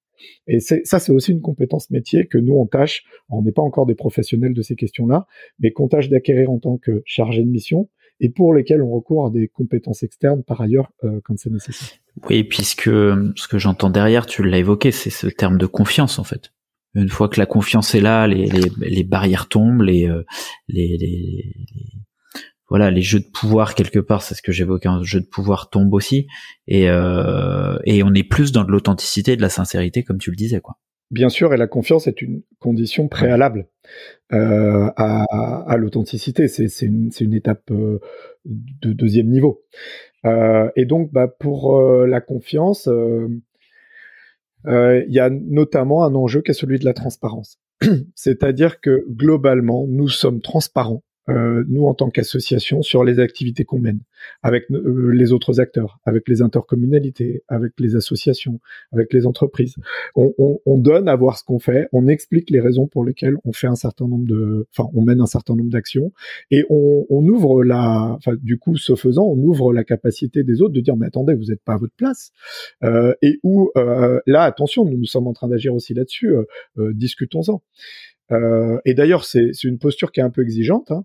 Et 0.47 0.61
ça, 0.61 0.99
c'est 0.99 1.13
aussi 1.13 1.33
une 1.33 1.41
compétence 1.41 1.91
métier 1.91 2.27
que 2.27 2.37
nous, 2.37 2.53
on 2.55 2.67
tâche, 2.67 3.05
on 3.31 3.41
n'est 3.41 3.53
pas 3.53 3.63
encore 3.63 3.87
des 3.87 3.95
professionnels 3.95 4.53
de 4.53 4.61
ces 4.61 4.77
questions-là, 4.77 5.27
mais 5.61 5.71
qu'on 5.71 5.89
tâche 5.89 6.11
d'acquérir 6.11 6.51
en 6.51 6.59
tant 6.59 6.77
que 6.77 7.01
chargé 7.07 7.43
de 7.43 7.49
mission 7.49 7.89
et 8.21 8.29
pour 8.29 8.53
lesquels 8.53 8.83
on 8.83 8.91
recourt 8.91 9.27
à 9.27 9.31
des 9.31 9.49
compétences 9.49 10.03
externes 10.03 10.43
par 10.43 10.61
ailleurs 10.61 10.93
euh, 11.05 11.21
quand 11.25 11.39
c'est 11.39 11.49
nécessaire. 11.49 11.99
Oui, 12.29 12.45
puisque 12.45 12.91
ce 12.91 13.49
que 13.49 13.57
j'entends 13.59 13.89
derrière, 13.89 14.27
tu 14.27 14.43
l'as 14.43 14.59
évoqué, 14.59 14.91
c'est 14.91 15.09
ce 15.09 15.27
terme 15.27 15.57
de 15.57 15.65
confiance 15.65 16.19
en 16.19 16.25
fait 16.25 16.53
une 16.95 17.09
fois 17.09 17.29
que 17.29 17.39
la 17.39 17.47
confiance 17.47 17.95
est 17.95 18.01
là, 18.01 18.27
les, 18.27 18.47
les, 18.47 18.71
les 18.79 19.05
barrières 19.05 19.49
tombent, 19.49 19.83
les, 19.83 20.09
euh, 20.09 20.25
les, 20.69 20.97
les, 20.99 21.55
voilà, 22.69 22.91
les 22.91 23.03
jeux 23.03 23.21
de 23.21 23.29
pouvoir 23.33 23.75
quelque 23.75 23.99
part, 23.99 24.23
c'est 24.23 24.35
ce 24.35 24.43
que 24.43 24.53
j'évoquais, 24.53 24.89
un 24.89 25.03
jeu 25.03 25.21
de 25.21 25.27
pouvoir 25.27 25.71
tombe 25.71 25.93
aussi, 25.93 26.27
et, 26.67 26.89
euh, 26.89 27.77
et 27.85 28.03
on 28.03 28.15
est 28.15 28.25
plus 28.25 28.53
dans 28.53 28.65
de 28.65 28.71
l'authenticité, 28.71 29.37
de 29.37 29.43
la 29.43 29.49
sincérité, 29.49 30.05
comme 30.05 30.19
tu 30.19 30.31
le 30.31 30.37
disais, 30.37 30.61
quoi. 30.61 30.79
Bien 31.11 31.29
sûr, 31.29 31.53
et 31.53 31.57
la 31.57 31.67
confiance 31.67 32.07
est 32.07 32.23
une 32.23 32.43
condition 32.61 33.09
préalable 33.09 33.67
euh, 34.33 34.89
à, 34.97 35.25
à 35.69 35.77
l'authenticité. 35.77 36.47
C'est 36.47 36.87
une, 36.87 37.11
une, 37.21 37.35
étape 37.35 37.69
euh, 37.73 37.99
de 38.45 38.93
deuxième 38.93 39.27
niveau. 39.27 39.65
Euh, 40.25 40.71
et 40.77 40.85
donc, 40.85 41.11
bah, 41.13 41.27
pour 41.27 41.77
euh, 41.77 42.07
la 42.07 42.21
confiance, 42.21 42.89
euh, 44.67 45.03
il 45.07 45.13
y 45.13 45.21
a 45.21 45.31
notamment 45.31 46.05
un 46.05 46.15
enjeu 46.15 46.43
qui 46.43 46.51
est 46.51 46.55
celui 46.55 46.79
de 46.79 46.85
la 46.85 46.95
transparence. 46.95 47.59
C'est-à-dire 48.15 48.81
que 48.81 49.05
globalement, 49.09 49.87
nous 49.89 50.09
sommes 50.09 50.41
transparents 50.41 51.03
euh, 51.29 51.65
nous 51.69 51.87
en 51.87 51.95
tant 51.95 52.11
qu'association, 52.11 52.83
sur 52.83 53.05
les 53.05 53.21
activités 53.21 53.65
qu'on 53.65 53.79
mène, 53.79 54.01
avec 54.43 54.71
euh, 54.71 55.11
les 55.13 55.33
autres 55.33 55.61
acteurs, 55.61 56.01
avec 56.05 56.29
les 56.29 56.43
intercommunalités, 56.43 57.43
avec 57.49 57.73
les 57.79 57.95
associations, 57.97 58.61
avec 58.93 59.13
les 59.13 59.27
entreprises. 59.27 59.75
On, 60.15 60.33
on, 60.39 60.61
on 60.67 60.79
donne 60.79 61.09
à 61.09 61.17
voir 61.17 61.39
ce 61.39 61.45
qu'on 61.45 61.59
fait, 61.59 61.89
on 61.93 62.09
explique 62.09 62.51
les 62.51 62.61
raisons 62.61 62.87
pour 62.87 63.05
lesquelles 63.05 63.37
on 63.45 63.53
fait 63.53 63.67
un 63.67 63.75
certain 63.75 64.09
nombre 64.09 64.27
de, 64.27 64.67
enfin, 64.77 64.89
on 64.95 65.03
mène 65.03 65.21
un 65.21 65.27
certain 65.27 65.55
nombre 65.55 65.71
d'actions, 65.71 66.13
et 66.51 66.65
on, 66.71 67.07
on 67.11 67.27
ouvre 67.29 67.65
la, 67.65 68.17
enfin, 68.17 68.33
du 68.43 68.59
coup, 68.59 68.77
ce 68.77 68.95
faisant, 68.95 69.25
on 69.25 69.39
ouvre 69.39 69.73
la 69.73 69.85
capacité 69.85 70.43
des 70.43 70.63
autres 70.63 70.75
de 70.75 70.81
dire, 70.81 70.97
mais 70.97 71.07
attendez, 71.07 71.35
vous 71.35 71.47
n'êtes 71.47 71.63
pas 71.63 71.75
à 71.75 71.79
votre 71.79 71.95
place, 71.95 72.33
euh, 72.83 73.15
et 73.23 73.39
où 73.43 73.71
euh, 73.77 74.21
là, 74.27 74.43
attention, 74.43 74.85
nous 74.85 74.99
nous 74.99 75.05
sommes 75.05 75.27
en 75.27 75.33
train 75.33 75.49
d'agir 75.49 75.75
aussi 75.75 75.95
là-dessus, 75.95 76.35
euh, 76.79 76.93
discutons-en. 76.95 77.63
Euh, 78.33 78.79
et 78.85 78.95
d'ailleurs, 78.95 79.25
c'est 79.25 79.53
une 79.65 79.79
posture 79.79 80.13
qui 80.13 80.21
est 80.21 80.23
un 80.23 80.31
peu 80.31 80.43
exigeante 80.43 80.91
hein, 80.91 81.05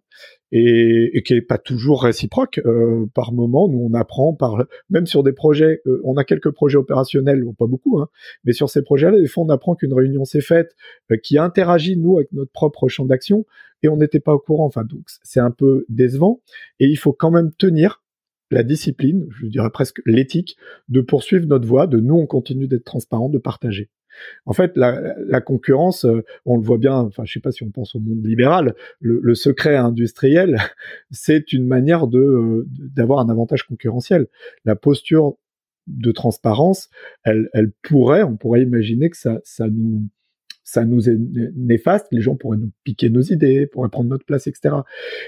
et, 0.52 1.18
et, 1.18 1.24
qui 1.24 1.34
est 1.34 1.42
pas 1.42 1.58
toujours 1.58 2.04
réciproque. 2.04 2.62
Euh, 2.66 3.06
par 3.14 3.34
moment, 3.34 3.68
nous 3.68 3.80
on 3.80 3.94
apprend 3.94 4.34
par 4.34 4.64
même 4.90 5.06
sur 5.06 5.24
des 5.24 5.34
projets, 5.34 5.82
euh, 5.88 6.02
on 6.04 6.18
a 6.18 6.24
quelques 6.24 6.52
projets 6.52 6.78
opérationnels, 6.78 7.44
pas 7.58 7.68
beaucoup, 7.68 8.00
hein, 8.00 8.10
mais 8.44 8.54
sur 8.54 8.70
ces 8.70 8.82
projets-là, 8.82 9.20
des 9.20 9.28
fois 9.28 9.44
on 9.44 9.50
apprend 9.50 9.76
qu'une 9.76 9.94
réunion 9.94 10.26
s'est 10.26 10.42
faite, 10.42 10.76
euh, 11.12 11.18
qui 11.18 11.38
interagit 11.38 11.98
nous 11.98 12.18
avec 12.18 12.32
notre 12.32 12.52
propre 12.52 12.88
champ 12.88 13.06
d'action 13.06 13.46
et 13.84 13.88
on 13.88 13.98
n'était 13.98 14.20
pas 14.20 14.34
au 14.34 14.40
courant. 14.40 14.66
Enfin, 14.66 14.84
donc 14.84 15.04
c'est 15.24 15.40
un 15.40 15.52
peu 15.52 15.86
décevant 15.90 16.42
et 16.80 16.86
il 16.86 16.98
faut 16.98 17.14
quand 17.14 17.32
même 17.32 17.52
tenir 17.58 18.04
la 18.52 18.62
discipline, 18.62 19.28
je 19.42 19.48
dirais 19.48 19.72
presque 19.72 20.02
l'éthique, 20.06 20.56
de 20.88 21.02
poursuivre 21.02 21.48
notre 21.48 21.68
voie, 21.68 21.88
de 21.88 22.00
nous 22.00 22.16
on 22.16 22.28
continue 22.28 22.68
d'être 22.68 22.86
transparent, 22.86 23.30
de 23.30 23.40
partager. 23.40 23.90
En 24.46 24.54
fait, 24.54 24.76
la, 24.76 25.42
concurrence, 25.42 26.06
euh, 26.06 26.24
on 26.46 26.58
le 26.58 26.64
voit 26.64 26.78
bien, 26.78 26.96
enfin, 26.96 27.24
je 27.26 27.34
sais 27.34 27.40
pas 27.40 27.52
si 27.52 27.64
on 27.64 27.72
pense 27.72 27.96
au 27.96 28.00
monde 28.00 28.26
libéral, 28.26 28.76
le, 29.00 29.36
secret 29.36 29.76
industriel, 29.76 30.60
c'est 31.12 31.54
une 31.54 31.68
manière 31.68 32.08
de 32.08 32.20
euh, 32.20 32.68
d'avoir 32.68 33.20
un 33.20 33.30
avantage 33.30 33.64
concurrentiel. 33.64 34.28
La 34.64 34.76
posture 34.76 35.36
de 35.88 36.12
transparence, 36.12 36.90
elle, 37.24 37.50
elle 37.54 37.72
pourrait, 37.84 38.24
on 38.24 38.38
pourrait 38.38 38.64
imaginer 38.64 39.10
que 39.10 39.18
ça, 39.18 39.40
ça 39.44 39.68
nous 39.70 40.08
ça 40.66 40.84
nous 40.84 41.10
est 41.10 41.18
néfaste, 41.56 42.08
les 42.12 42.22
gens 42.22 42.36
pourraient 42.36 42.58
nous 42.58 42.72
piquer 42.84 43.10
nos 43.12 43.22
idées, 43.22 43.68
pourraient 43.68 43.90
prendre 43.90 44.10
notre 44.10 44.26
place, 44.26 44.48
etc. 44.48 44.76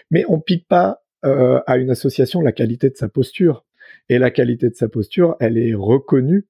Mais 0.09 0.25
on 0.27 0.39
pique 0.39 0.67
pas 0.67 1.03
euh, 1.25 1.61
à 1.67 1.77
une 1.77 1.91
association 1.91 2.41
la 2.41 2.51
qualité 2.51 2.89
de 2.89 2.95
sa 2.95 3.07
posture. 3.07 3.63
Et 4.09 4.19
la 4.19 4.31
qualité 4.31 4.69
de 4.69 4.75
sa 4.75 4.89
posture, 4.89 5.35
elle 5.39 5.57
est 5.57 5.73
reconnue 5.73 6.47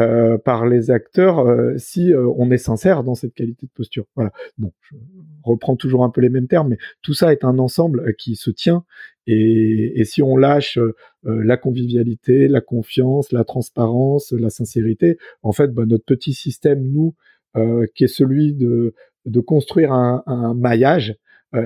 euh, 0.00 0.38
par 0.38 0.66
les 0.66 0.90
acteurs 0.90 1.38
euh, 1.38 1.74
si 1.78 2.12
euh, 2.12 2.28
on 2.36 2.50
est 2.50 2.58
sincère 2.58 3.04
dans 3.04 3.14
cette 3.14 3.32
qualité 3.32 3.66
de 3.66 3.70
posture. 3.70 4.06
Voilà. 4.16 4.32
Bon, 4.58 4.72
je 4.90 4.96
reprends 5.44 5.76
toujours 5.76 6.02
un 6.02 6.10
peu 6.10 6.20
les 6.20 6.30
mêmes 6.30 6.48
termes, 6.48 6.70
mais 6.70 6.78
tout 7.00 7.14
ça 7.14 7.30
est 7.30 7.44
un 7.44 7.60
ensemble 7.60 8.12
qui 8.16 8.34
se 8.34 8.50
tient. 8.50 8.84
Et, 9.28 9.92
et 9.94 10.04
si 10.04 10.20
on 10.20 10.36
lâche 10.36 10.80
la 11.22 11.56
convivialité, 11.56 12.48
la 12.48 12.60
confiance, 12.60 13.30
la 13.30 13.44
transparence, 13.44 14.32
la 14.32 14.50
sincérité, 14.50 15.16
en 15.42 15.52
fait, 15.52 15.68
bah, 15.68 15.84
notre 15.86 16.04
petit 16.04 16.34
système, 16.34 16.82
nous, 16.82 17.14
qui 17.94 18.04
est 18.04 18.08
celui 18.08 18.52
de, 18.52 18.94
de 19.26 19.40
construire 19.40 19.92
un, 19.92 20.24
un 20.26 20.54
maillage, 20.54 21.16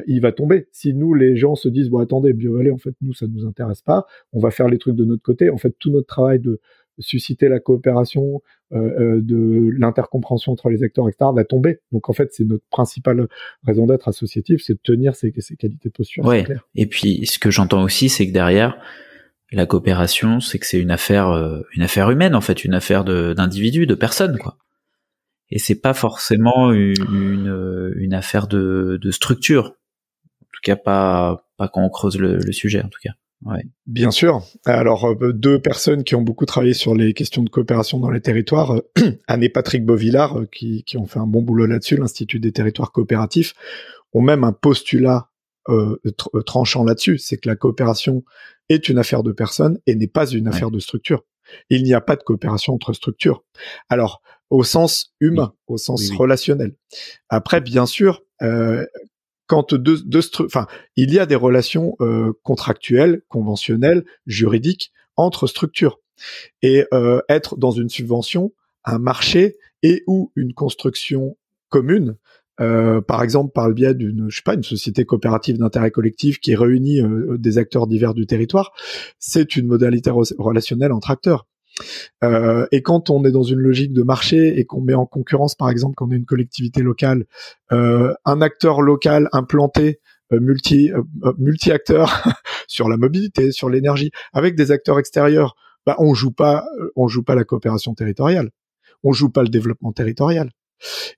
il 0.07 0.21
va 0.21 0.33
tomber. 0.33 0.69
Si 0.71 0.95
nous, 0.95 1.15
les 1.15 1.37
gens 1.37 1.57
se 1.57 1.69
disent, 1.69 1.89
bon, 1.89 1.99
attendez, 1.99 2.33
BioValley, 2.35 2.71
en 2.71 2.79
fait, 2.79 2.95
nous, 3.01 3.15
ça 3.15 3.27
nous 3.27 3.47
intéresse 3.47 3.83
pas, 3.83 4.07
on 4.33 4.39
va 4.39 4.51
faire 4.51 4.69
les 4.69 4.79
trucs 4.79 4.95
de 4.95 5.05
notre 5.07 5.23
côté. 5.23 5.51
En 5.51 5.57
fait, 5.57 5.75
tout 5.79 5.91
notre 5.91 6.07
travail 6.07 6.39
de, 6.39 6.61
susciter 6.99 7.49
la 7.49 7.61
coopération, 7.61 8.43
euh, 8.73 8.77
euh, 8.77 9.21
de 9.23 9.71
l'intercompréhension 9.79 10.53
entre 10.53 10.69
les 10.69 10.83
acteurs, 10.83 11.09
etc., 11.09 11.31
va 11.35 11.45
tomber. 11.45 11.81
Donc 11.93 12.11
en 12.11 12.13
fait, 12.13 12.33
c'est 12.33 12.45
notre 12.45 12.67
principale 12.71 13.29
raison 13.65 13.87
d'être 13.87 14.09
associatif, 14.09 14.63
c'est 14.63 14.75
de 14.75 14.81
tenir 14.83 15.15
ces, 15.15 15.33
ces 15.39 15.57
qualités 15.57 15.89
de 15.89 15.95
posture. 15.95 16.25
Ouais. 16.25 16.47
Et 16.75 16.87
puis 16.87 17.27
ce 17.27 17.39
que 17.39 17.51
j'entends 17.51 17.83
aussi, 17.83 18.09
c'est 18.09 18.27
que 18.27 18.33
derrière 18.33 18.79
la 19.53 19.65
coopération, 19.65 20.41
c'est 20.41 20.59
que 20.59 20.67
c'est 20.67 20.81
une 20.81 20.91
affaire, 20.91 21.31
euh, 21.31 21.63
une 21.75 21.83
affaire 21.83 22.11
humaine 22.11 22.35
en 22.35 22.43
fait, 22.43 22.63
une 22.63 22.75
affaire 22.75 23.05
d'individus, 23.05 23.87
de, 23.87 23.95
personnes 23.95 24.37
quoi. 24.37 24.59
Et 25.51 25.59
c'est 25.59 25.81
pas 25.81 25.95
forcément 25.95 26.71
une, 26.73 26.93
une, 27.11 27.95
une 27.97 28.13
affaire 28.13 28.49
de, 28.49 28.99
de, 29.01 29.11
structure. 29.11 29.77
En 30.43 30.47
tout 30.53 30.61
cas, 30.63 30.77
pas 30.77 31.47
pas 31.57 31.69
quand 31.69 31.83
on 31.83 31.89
creuse 31.89 32.19
le, 32.19 32.37
le 32.37 32.53
sujet 32.53 32.83
en 32.83 32.89
tout 32.89 33.01
cas. 33.03 33.13
Ouais. 33.45 33.63
Bien 33.87 34.11
sûr. 34.11 34.43
Alors, 34.65 35.05
euh, 35.07 35.33
deux 35.33 35.61
personnes 35.61 36.03
qui 36.03 36.15
ont 36.17 36.23
beaucoup 36.23 36.45
travaillé 36.45 36.75
sur 36.75 36.95
les 36.95 37.15
questions 37.15 37.43
de 37.43 37.51
coopération 37.51 38.01
dans 38.01 38.11
les 38.11 38.21
territoires, 38.21 38.73
euh, 38.73 38.83
Anne 39.29 39.43
et 39.43 39.49
Patrick 39.49 39.85
Beauvillard, 39.87 40.41
euh, 40.41 40.49
qui, 40.51 40.83
qui, 40.85 40.97
ont 40.97 41.07
fait 41.07 41.21
un 41.21 41.27
bon 41.27 41.43
boulot 41.43 41.67
là-dessus, 41.67 41.97
l'Institut 41.97 42.41
des 42.41 42.53
territoires 42.53 42.91
coopératifs, 42.91 43.55
ont 44.13 44.23
même 44.23 44.43
un 44.43 44.53
postulat 44.53 45.29
euh, 45.69 46.01
tranchant 46.47 46.83
là-dessus, 46.83 47.19
c'est 47.19 47.37
que 47.37 47.47
la 47.47 47.55
coopération 47.55 48.25
est 48.71 48.89
une 48.89 48.97
affaire 48.97 49.23
de 49.23 49.33
personnes 49.33 49.79
et 49.87 49.95
n'est 49.95 50.07
pas 50.07 50.27
une 50.27 50.49
affaire 50.49 50.71
de 50.71 50.79
structure. 50.79 51.25
Il 51.69 51.83
n'y 51.83 51.93
a 51.93 52.01
pas 52.01 52.17
de 52.17 52.23
coopération 52.23 52.73
entre 52.73 52.95
structures. 52.95 53.45
Alors, 53.91 54.23
au 54.49 54.65
sens 54.65 55.15
humain, 55.21 55.53
au 55.67 55.77
sens 55.77 56.11
relationnel. 56.13 56.75
Après, 57.29 57.61
bien 57.61 57.85
sûr, 57.85 58.23
euh, 58.41 58.87
quand 59.49 59.75
deux, 59.75 59.99
deux 60.05 60.21
enfin, 60.45 60.69
il 60.95 61.13
y 61.13 61.19
a 61.19 61.27
des 61.27 61.35
relations 61.35 61.97
euh, 62.01 62.33
contractuelles, 62.45 63.23
conventionnelles, 63.29 64.05
juridiques 64.27 64.93
entre 65.17 65.49
structures. 65.49 65.99
Et 66.63 66.85
euh, 66.93 67.21
être 67.29 67.57
dans 67.57 67.71
une 67.71 67.89
subvention, 67.89 68.53
un 68.85 68.99
marché 68.99 69.57
et 69.83 70.05
ou 70.07 70.31
une 70.37 70.53
construction 70.53 71.37
commune, 71.71 72.17
euh, 72.61 73.01
par 73.01 73.23
exemple 73.23 73.53
par 73.53 73.69
le 73.69 73.75
biais 73.75 73.95
d'une, 73.95 74.27
je 74.29 74.37
sais 74.37 74.43
pas, 74.45 74.55
une 74.55 74.65
société 74.65 75.05
coopérative 75.05 75.59
d'intérêt 75.59 75.91
collectif 75.91 76.41
qui 76.41 76.55
réunit 76.55 77.01
des 77.39 77.59
acteurs 77.59 77.87
divers 77.87 78.15
du 78.15 78.27
territoire, 78.27 78.73
c'est 79.19 79.57
une 79.57 79.67
modalité 79.67 80.11
relationnelle 80.11 80.93
entre 80.93 81.11
acteurs. 81.11 81.47
Euh, 82.25 82.67
et 82.73 82.83
quand 82.83 83.11
on 83.11 83.25
est 83.25 83.31
dans 83.31 83.43
une 83.43 83.59
logique 83.59 83.93
de 83.93 84.03
marché 84.03 84.59
et 84.59 84.65
qu'on 84.65 84.81
met 84.81 84.95
en 84.95 85.07
concurrence, 85.07 85.55
par 85.55 85.71
exemple, 85.71 85.95
quand 85.97 86.09
on 86.09 86.13
est 86.13 86.17
une 86.17 86.25
collectivité 86.25 86.83
locale, 86.83 87.25
euh, 87.73 88.15
un 88.25 88.41
acteur 88.41 88.81
local 88.83 89.29
implanté 89.33 90.01
euh, 90.33 90.41
multi 90.41 90.91
multi 91.39 91.73
acteurs 91.73 92.25
sur 92.69 92.89
la 92.89 92.97
mobilité, 92.97 93.53
sur 93.53 93.71
l'énergie, 93.71 94.11
avec 94.33 94.55
des 94.55 94.71
acteurs 94.71 94.99
extérieurs, 94.99 95.57
bah 95.87 95.97
on 95.99 96.15
joue 96.15 96.33
pas 96.33 96.67
on 96.97 97.09
joue 97.09 97.23
pas 97.23 97.35
la 97.35 97.45
coopération 97.45 97.95
territoriale, 97.95 98.51
on 99.03 99.13
joue 99.13 99.31
pas 99.31 99.43
le 99.43 99.49
développement 99.49 99.93
territorial. 99.93 100.51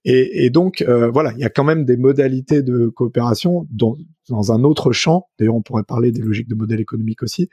Et, 0.05 0.45
et 0.45 0.51
donc 0.51 0.83
euh, 0.83 1.11
voilà, 1.11 1.33
il 1.33 1.39
y 1.39 1.45
a 1.45 1.51
quand 1.51 1.65
même 1.65 1.85
des 1.85 1.97
modalités 1.97 2.63
de 2.63 2.89
coopération 2.89 3.67
dans, 3.71 3.97
dans 4.29 4.53
un 4.53 4.65
autre 4.65 4.93
champ. 4.93 5.29
D'ailleurs, 5.39 5.57
on 5.57 5.63
pourrait 5.63 5.85
parler 5.85 6.13
des 6.13 6.23
logiques 6.23 6.49
de 6.49 6.55
modèle 6.55 6.81
économique 6.81 7.23
aussi 7.23 7.49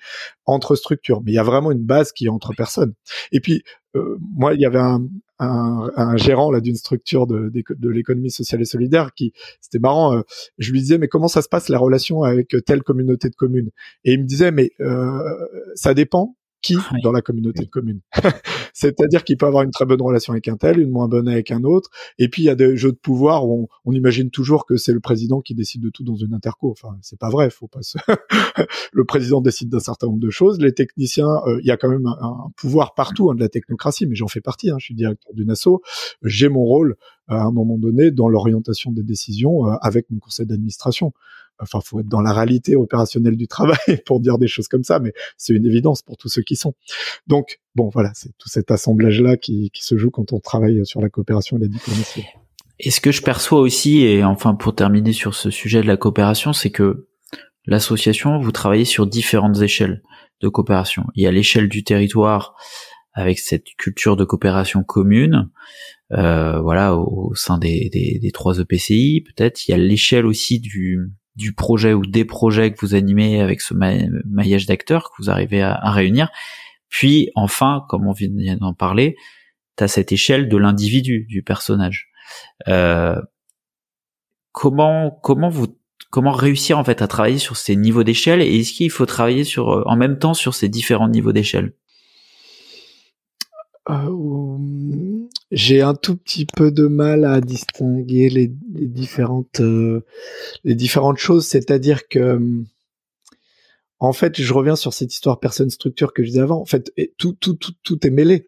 entre 0.45 0.75
structures, 0.75 1.21
mais 1.23 1.31
il 1.31 1.35
y 1.35 1.39
a 1.39 1.43
vraiment 1.43 1.71
une 1.71 1.83
base 1.83 2.11
qui 2.11 2.25
est 2.25 2.29
entre 2.29 2.53
personnes. 2.55 2.93
Et 3.31 3.39
puis 3.39 3.63
euh, 3.95 4.17
moi, 4.35 4.53
il 4.53 4.61
y 4.61 4.65
avait 4.65 4.79
un, 4.79 5.01
un, 5.39 5.91
un 5.95 6.17
gérant 6.17 6.51
là 6.51 6.61
d'une 6.61 6.75
structure 6.75 7.27
de, 7.27 7.51
de, 7.51 7.89
l'économie 7.89 8.31
sociale 8.31 8.61
et 8.61 8.65
solidaire 8.65 9.13
qui 9.13 9.33
c'était 9.61 9.79
marrant. 9.79 10.15
Euh, 10.15 10.21
je 10.57 10.71
lui 10.71 10.79
disais 10.79 10.97
mais 10.97 11.07
comment 11.07 11.27
ça 11.27 11.41
se 11.41 11.49
passe 11.49 11.69
la 11.69 11.79
relation 11.79 12.23
avec 12.23 12.55
telle 12.65 12.83
communauté 12.83 13.29
de 13.29 13.35
communes? 13.35 13.69
Et 14.03 14.13
il 14.13 14.21
me 14.21 14.25
disait 14.25 14.51
mais 14.51 14.71
euh, 14.79 15.19
ça 15.75 15.93
dépend 15.93 16.35
qui 16.67 17.01
dans 17.03 17.11
la 17.11 17.21
communauté 17.21 17.63
de 17.63 17.69
communes. 17.69 18.01
C'est-à-dire 18.73 19.23
qu'il 19.23 19.37
peut 19.37 19.45
avoir 19.45 19.63
une 19.63 19.71
très 19.71 19.85
bonne 19.85 20.01
relation 20.01 20.33
avec 20.33 20.47
un 20.47 20.57
tel, 20.57 20.79
une 20.79 20.91
moins 20.91 21.07
bonne 21.07 21.27
avec 21.27 21.51
un 21.51 21.63
autre. 21.63 21.89
Et 22.19 22.29
puis 22.29 22.43
il 22.43 22.45
y 22.45 22.49
a 22.49 22.55
des 22.55 22.77
jeux 22.77 22.91
de 22.91 22.97
pouvoir 22.97 23.47
où 23.47 23.67
on, 23.85 23.93
imagine 23.93 24.29
toujours 24.29 24.65
que 24.65 24.77
c'est 24.77 24.93
le 24.93 24.99
président 24.99 25.41
qui 25.41 25.55
décide 25.55 25.81
de 25.81 25.89
tout 25.89 26.03
dans 26.03 26.15
une 26.15 26.33
interco. 26.33 26.69
Enfin, 26.71 26.95
c'est 27.01 27.17
pas 27.17 27.29
vrai. 27.29 27.49
Faut 27.49 27.67
pas. 27.67 27.79
le 28.91 29.05
président 29.05 29.41
décide 29.41 29.69
d'un 29.69 29.79
certain 29.79 30.07
nombre 30.07 30.19
de 30.19 30.29
choses. 30.29 30.59
Les 30.59 30.73
techniciens, 30.73 31.41
euh, 31.47 31.59
il 31.61 31.67
y 31.67 31.71
a 31.71 31.77
quand 31.77 31.89
même 31.89 32.05
un, 32.05 32.51
pouvoir 32.55 32.93
partout 32.93 33.31
hein, 33.31 33.35
de 33.35 33.39
la 33.39 33.49
technocratie, 33.49 34.05
mais 34.05 34.15
j'en 34.15 34.27
fais 34.27 34.41
partie. 34.41 34.69
Hein. 34.69 34.75
Je 34.79 34.85
suis 34.85 34.95
directeur 34.95 35.33
d'une 35.33 35.49
asso. 35.49 35.81
J'ai 36.21 36.49
mon 36.49 36.63
rôle 36.63 36.95
à 37.27 37.43
un 37.43 37.51
moment 37.51 37.77
donné 37.77 38.11
dans 38.11 38.29
l'orientation 38.29 38.91
des 38.91 39.03
décisions 39.03 39.67
euh, 39.67 39.75
avec 39.81 40.09
mon 40.09 40.19
conseil 40.19 40.45
d'administration. 40.45 41.13
Enfin, 41.59 41.79
faut 41.83 41.99
être 41.99 42.07
dans 42.07 42.21
la 42.21 42.33
réalité 42.33 42.75
opérationnelle 42.75 43.35
du 43.35 43.47
travail 43.47 43.77
pour 44.05 44.19
dire 44.19 44.37
des 44.37 44.47
choses 44.47 44.67
comme 44.67 44.83
ça, 44.83 44.99
mais 44.99 45.13
c'est 45.37 45.53
une 45.53 45.65
évidence 45.65 46.01
pour 46.01 46.17
tous 46.17 46.29
ceux 46.29 46.43
qui 46.43 46.55
sont. 46.55 46.73
Donc, 47.27 47.59
bon, 47.75 47.89
voilà, 47.89 48.11
c'est 48.13 48.31
tout 48.37 48.49
cet 48.49 48.71
assemblage-là 48.71 49.37
qui, 49.37 49.71
qui 49.71 49.83
se 49.83 49.97
joue 49.97 50.11
quand 50.11 50.33
on 50.33 50.39
travaille 50.39 50.85
sur 50.85 51.01
la 51.01 51.09
coopération 51.09 51.57
et 51.57 51.61
la 51.61 51.67
diplomatie. 51.67 52.25
Et 52.79 52.91
ce 52.91 53.01
que 53.01 53.11
je 53.11 53.21
perçois 53.21 53.59
aussi, 53.59 54.03
et 54.03 54.23
enfin 54.23 54.53
pour 54.53 54.75
terminer 54.75 55.13
sur 55.13 55.33
ce 55.33 55.49
sujet 55.49 55.81
de 55.81 55.87
la 55.87 55.97
coopération, 55.97 56.53
c'est 56.53 56.69
que 56.69 57.07
l'association, 57.65 58.39
vous 58.39 58.51
travaillez 58.51 58.85
sur 58.85 59.07
différentes 59.07 59.61
échelles 59.61 60.03
de 60.41 60.47
coopération. 60.47 61.05
Il 61.15 61.23
y 61.23 61.27
a 61.27 61.31
l'échelle 61.31 61.69
du 61.69 61.83
territoire 61.83 62.55
avec 63.13 63.39
cette 63.39 63.65
culture 63.77 64.15
de 64.15 64.23
coopération 64.23 64.83
commune, 64.83 65.49
euh, 66.11 66.59
voilà, 66.61 66.95
au, 66.95 67.33
sein 67.33 67.57
des, 67.57 67.89
des, 67.91 68.19
des 68.21 68.31
trois 68.31 68.59
EPCI, 68.59 69.21
peut-être. 69.25 69.67
Il 69.67 69.71
y 69.71 69.73
a 69.73 69.77
l'échelle 69.77 70.27
aussi 70.27 70.59
du, 70.59 71.11
du 71.37 71.53
projet 71.53 71.93
ou 71.93 72.05
des 72.05 72.25
projets 72.25 72.73
que 72.73 72.81
vous 72.81 72.95
animez 72.95 73.39
avec 73.39 73.61
ce 73.61 73.73
maillage 73.73 74.65
d'acteurs 74.65 75.11
que 75.11 75.21
vous 75.21 75.29
arrivez 75.29 75.61
à, 75.61 75.91
réunir. 75.91 76.29
Puis 76.89 77.29
enfin, 77.35 77.85
comme 77.89 78.07
on 78.07 78.11
vient 78.11 78.57
d'en 78.57 78.73
parler, 78.73 79.15
tu 79.77 79.83
as 79.83 79.87
cette 79.87 80.11
échelle 80.11 80.49
de 80.49 80.57
l'individu, 80.57 81.25
du 81.29 81.43
personnage. 81.43 82.09
Euh, 82.67 83.21
comment 84.51 85.11
comment 85.21 85.49
vous 85.49 85.67
comment 86.09 86.31
réussir 86.31 86.79
en 86.79 86.83
fait 86.83 87.01
à 87.01 87.07
travailler 87.07 87.37
sur 87.37 87.55
ces 87.55 87.75
niveaux 87.75 88.03
d'échelle 88.03 88.41
et 88.41 88.59
est-ce 88.59 88.73
qu'il 88.73 88.89
faut 88.89 89.05
travailler 89.05 89.43
sur 89.43 89.83
en 89.85 89.95
même 89.95 90.17
temps 90.17 90.33
sur 90.33 90.55
ces 90.55 90.69
différents 90.69 91.09
niveaux 91.09 91.33
d'échelle? 91.33 91.73
Euh, 93.89 95.16
j'ai 95.51 95.81
un 95.81 95.93
tout 95.93 96.17
petit 96.17 96.45
peu 96.45 96.71
de 96.71 96.87
mal 96.87 97.25
à 97.25 97.41
distinguer 97.41 98.29
les, 98.29 98.47
différentes 98.47 99.59
euh, 99.61 100.01
les 100.63 100.75
différentes 100.75 101.17
choses, 101.17 101.47
c'est-à-dire 101.47 102.07
que 102.07 102.39
en 103.99 104.13
fait, 104.13 104.39
je 104.39 104.53
reviens 104.53 104.75
sur 104.75 104.93
cette 104.93 105.13
histoire 105.13 105.39
personne 105.39 105.71
structure 105.71 106.13
que 106.13 106.21
je 106.21 106.29
disais 106.29 106.41
avant. 106.41 106.61
En 106.61 106.65
fait, 106.65 106.91
tout 107.17 107.33
tout 107.33 107.55
tout 107.55 107.73
tout 107.83 108.05
est 108.05 108.11
mêlé. 108.11 108.47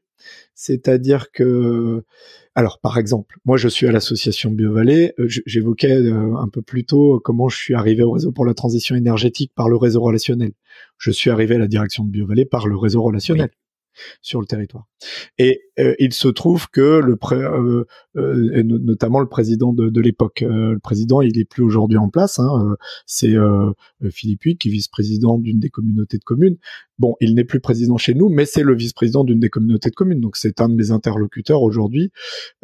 C'est-à-dire 0.54 1.32
que 1.32 2.04
alors 2.54 2.80
par 2.80 2.98
exemple, 2.98 3.38
moi 3.46 3.56
je 3.58 3.70
suis 3.70 3.88
à 3.88 3.92
l'association 3.92 4.52
BioVallée, 4.52 5.14
euh, 5.18 5.28
j'évoquais 5.28 5.94
un 5.94 6.50
peu 6.50 6.62
plus 6.62 6.84
tôt 6.84 7.22
comment 7.24 7.48
je 7.48 7.58
suis 7.58 7.74
arrivé 7.74 8.04
au 8.04 8.12
réseau 8.12 8.32
pour 8.34 8.46
la 8.46 8.54
transition 8.54 8.96
énergétique 8.96 9.54
par 9.56 9.70
le 9.70 9.78
réseau 9.78 10.02
relationnel. 10.02 10.52
Je 10.98 11.12
suis 11.12 11.30
arrivé 11.30 11.56
à 11.56 11.60
la 11.60 11.68
direction 11.68 12.04
de 12.04 12.10
BioVallée 12.12 12.46
par 12.46 12.68
le 12.68 12.76
réseau 12.76 13.02
relationnel 13.02 13.50
sur 14.22 14.42
le 14.42 14.48
territoire. 14.48 14.88
Et 15.38 15.62
euh, 15.64 15.69
il 16.00 16.14
se 16.14 16.28
trouve 16.28 16.70
que 16.70 17.00
le 17.00 17.18
euh, 17.32 17.86
euh, 18.18 18.64
notamment 18.64 19.20
le 19.20 19.28
président 19.28 19.74
de, 19.74 19.90
de 19.90 20.02
l'époque, 20.02 20.42
le 20.42 20.80
président, 20.80 21.22
il 21.22 21.38
est 21.40 21.46
plus 21.46 21.64
aujourd'hui 21.64 21.98
en 21.98 22.10
place. 22.10 22.40
Hein, 22.40 22.76
c'est 23.06 23.36
Philippe 24.12 24.46
Huy, 24.46 24.58
qui 24.58 24.70
est 24.70 24.72
vice-président 24.72 25.38
d'une 25.38 25.60
des 25.60 25.70
communautés 25.70 26.18
de 26.18 26.24
communes. 26.24 26.58
Bon, 26.98 27.16
il 27.22 27.34
n'est 27.34 27.46
plus 27.46 27.62
président 27.62 27.98
chez 27.98 28.14
nous, 28.14 28.28
mais 28.28 28.46
c'est 28.46 28.64
le 28.64 28.76
vice-président 28.76 29.24
d'une 29.24 29.40
des 29.40 29.50
communautés 29.50 29.90
de 29.90 29.96
communes. 29.96 30.20
Donc 30.20 30.36
c'est 30.36 30.60
un 30.60 30.68
de 30.68 30.76
mes 30.76 30.92
interlocuteurs 30.92 31.62
aujourd'hui 31.62 32.12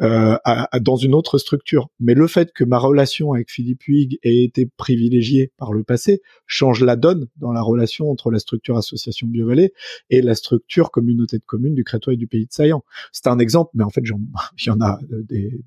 dans 0.00 0.96
une 0.96 1.14
autre 1.14 1.38
structure. 1.38 1.88
Mais 2.00 2.14
le 2.14 2.26
fait 2.26 2.52
que 2.52 2.64
ma 2.64 2.78
relation 2.78 3.32
avec 3.32 3.50
Philippe 3.50 3.84
Huyghe 3.84 4.18
ait 4.22 4.44
été 4.44 4.68
privilégiée 4.76 5.52
par 5.56 5.72
le 5.72 5.84
passé 5.84 6.20
change 6.46 6.84
la 6.84 6.96
donne 6.96 7.28
dans 7.36 7.52
la 7.52 7.62
relation 7.62 8.10
entre 8.10 8.30
la 8.30 8.38
structure 8.38 8.76
association 8.76 9.26
Biovallée 9.26 9.72
et 10.10 10.22
la 10.22 10.34
structure 10.34 10.90
communauté 10.90 11.38
de 11.38 11.44
communes 11.44 11.74
du 11.74 11.84
Crétois 11.84 12.14
et 12.14 12.16
du 12.16 12.26
Pays 12.26 12.46
de 12.46 12.52
Saillant. 12.52 12.84
C'est 13.12 13.26
un 13.26 13.38
exemple, 13.38 13.70
mais 13.74 13.84
en 13.84 13.90
fait, 13.90 14.02
il 14.04 14.66
y 14.66 14.70
en 14.70 14.80
a 14.80 14.98
des, 15.28 15.60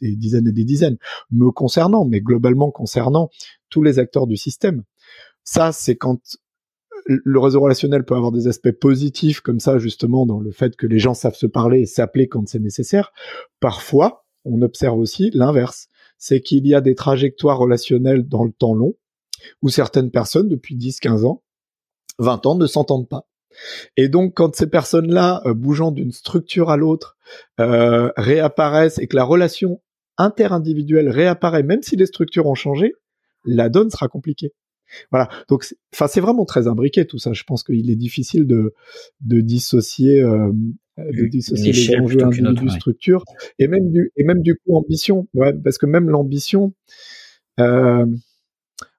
des, 0.00 0.16
dizaines 0.16 0.48
et 0.48 0.52
des 0.52 0.64
dizaines 0.64 0.96
me 1.30 1.50
concernant, 1.50 2.04
mais 2.04 2.20
globalement 2.20 2.70
concernant 2.70 3.30
tous 3.70 3.82
les 3.82 3.98
acteurs 3.98 4.26
du 4.26 4.36
système. 4.36 4.82
Ça, 5.44 5.72
c'est 5.72 5.96
quand 5.96 6.20
le 7.06 7.38
réseau 7.38 7.60
relationnel 7.60 8.04
peut 8.04 8.16
avoir 8.16 8.32
des 8.32 8.48
aspects 8.48 8.72
positifs 8.72 9.40
comme 9.40 9.60
ça, 9.60 9.78
justement, 9.78 10.26
dans 10.26 10.40
le 10.40 10.50
fait 10.50 10.76
que 10.76 10.86
les 10.86 10.98
gens 10.98 11.14
savent 11.14 11.36
se 11.36 11.46
parler 11.46 11.80
et 11.80 11.86
s'appeler 11.86 12.28
quand 12.28 12.48
c'est 12.48 12.58
nécessaire. 12.58 13.12
Parfois, 13.60 14.26
on 14.44 14.62
observe 14.62 14.98
aussi 14.98 15.30
l'inverse. 15.32 15.88
C'est 16.18 16.40
qu'il 16.40 16.66
y 16.66 16.74
a 16.74 16.80
des 16.80 16.94
trajectoires 16.94 17.58
relationnelles 17.58 18.26
dans 18.26 18.44
le 18.44 18.52
temps 18.52 18.74
long 18.74 18.94
où 19.62 19.68
certaines 19.68 20.10
personnes, 20.10 20.48
depuis 20.48 20.76
10, 20.76 21.00
15 21.00 21.24
ans, 21.24 21.42
20 22.18 22.46
ans, 22.46 22.54
ne 22.56 22.66
s'entendent 22.66 23.08
pas. 23.08 23.28
Et 23.96 24.08
donc, 24.08 24.34
quand 24.34 24.54
ces 24.54 24.68
personnes-là, 24.68 25.42
euh, 25.46 25.54
bougeant 25.54 25.90
d'une 25.90 26.12
structure 26.12 26.70
à 26.70 26.76
l'autre, 26.76 27.16
euh, 27.60 28.10
réapparaissent 28.16 28.98
et 28.98 29.06
que 29.06 29.16
la 29.16 29.24
relation 29.24 29.80
interindividuelle 30.18 31.08
réapparaît, 31.08 31.62
même 31.62 31.82
si 31.82 31.96
les 31.96 32.06
structures 32.06 32.46
ont 32.46 32.54
changé, 32.54 32.94
la 33.44 33.68
donne 33.68 33.90
sera 33.90 34.08
compliquée. 34.08 34.52
Voilà. 35.10 35.28
Donc, 35.48 35.66
enfin, 35.92 36.06
c'est 36.06 36.20
vraiment 36.20 36.44
très 36.44 36.68
imbriqué 36.68 37.06
tout 37.06 37.18
ça. 37.18 37.32
Je 37.32 37.42
pense 37.44 37.62
qu'il 37.64 37.90
est 37.90 37.96
difficile 37.96 38.46
de 38.46 38.74
de 39.20 39.40
dissocier 39.40 40.22
euh, 40.22 40.52
de 40.98 41.26
dissocier 41.26 41.72
les 41.72 42.00
enjeux 42.00 42.22
individu 42.24 42.70
structure 42.70 43.24
et 43.58 43.68
même 43.68 43.90
du 43.90 44.12
et 44.16 44.24
même 44.24 44.42
du 44.42 44.54
coup 44.54 44.76
ambition. 44.76 45.26
Ouais, 45.34 45.52
parce 45.52 45.78
que 45.78 45.86
même 45.86 46.08
l'ambition. 46.08 46.72
Euh, 47.58 48.06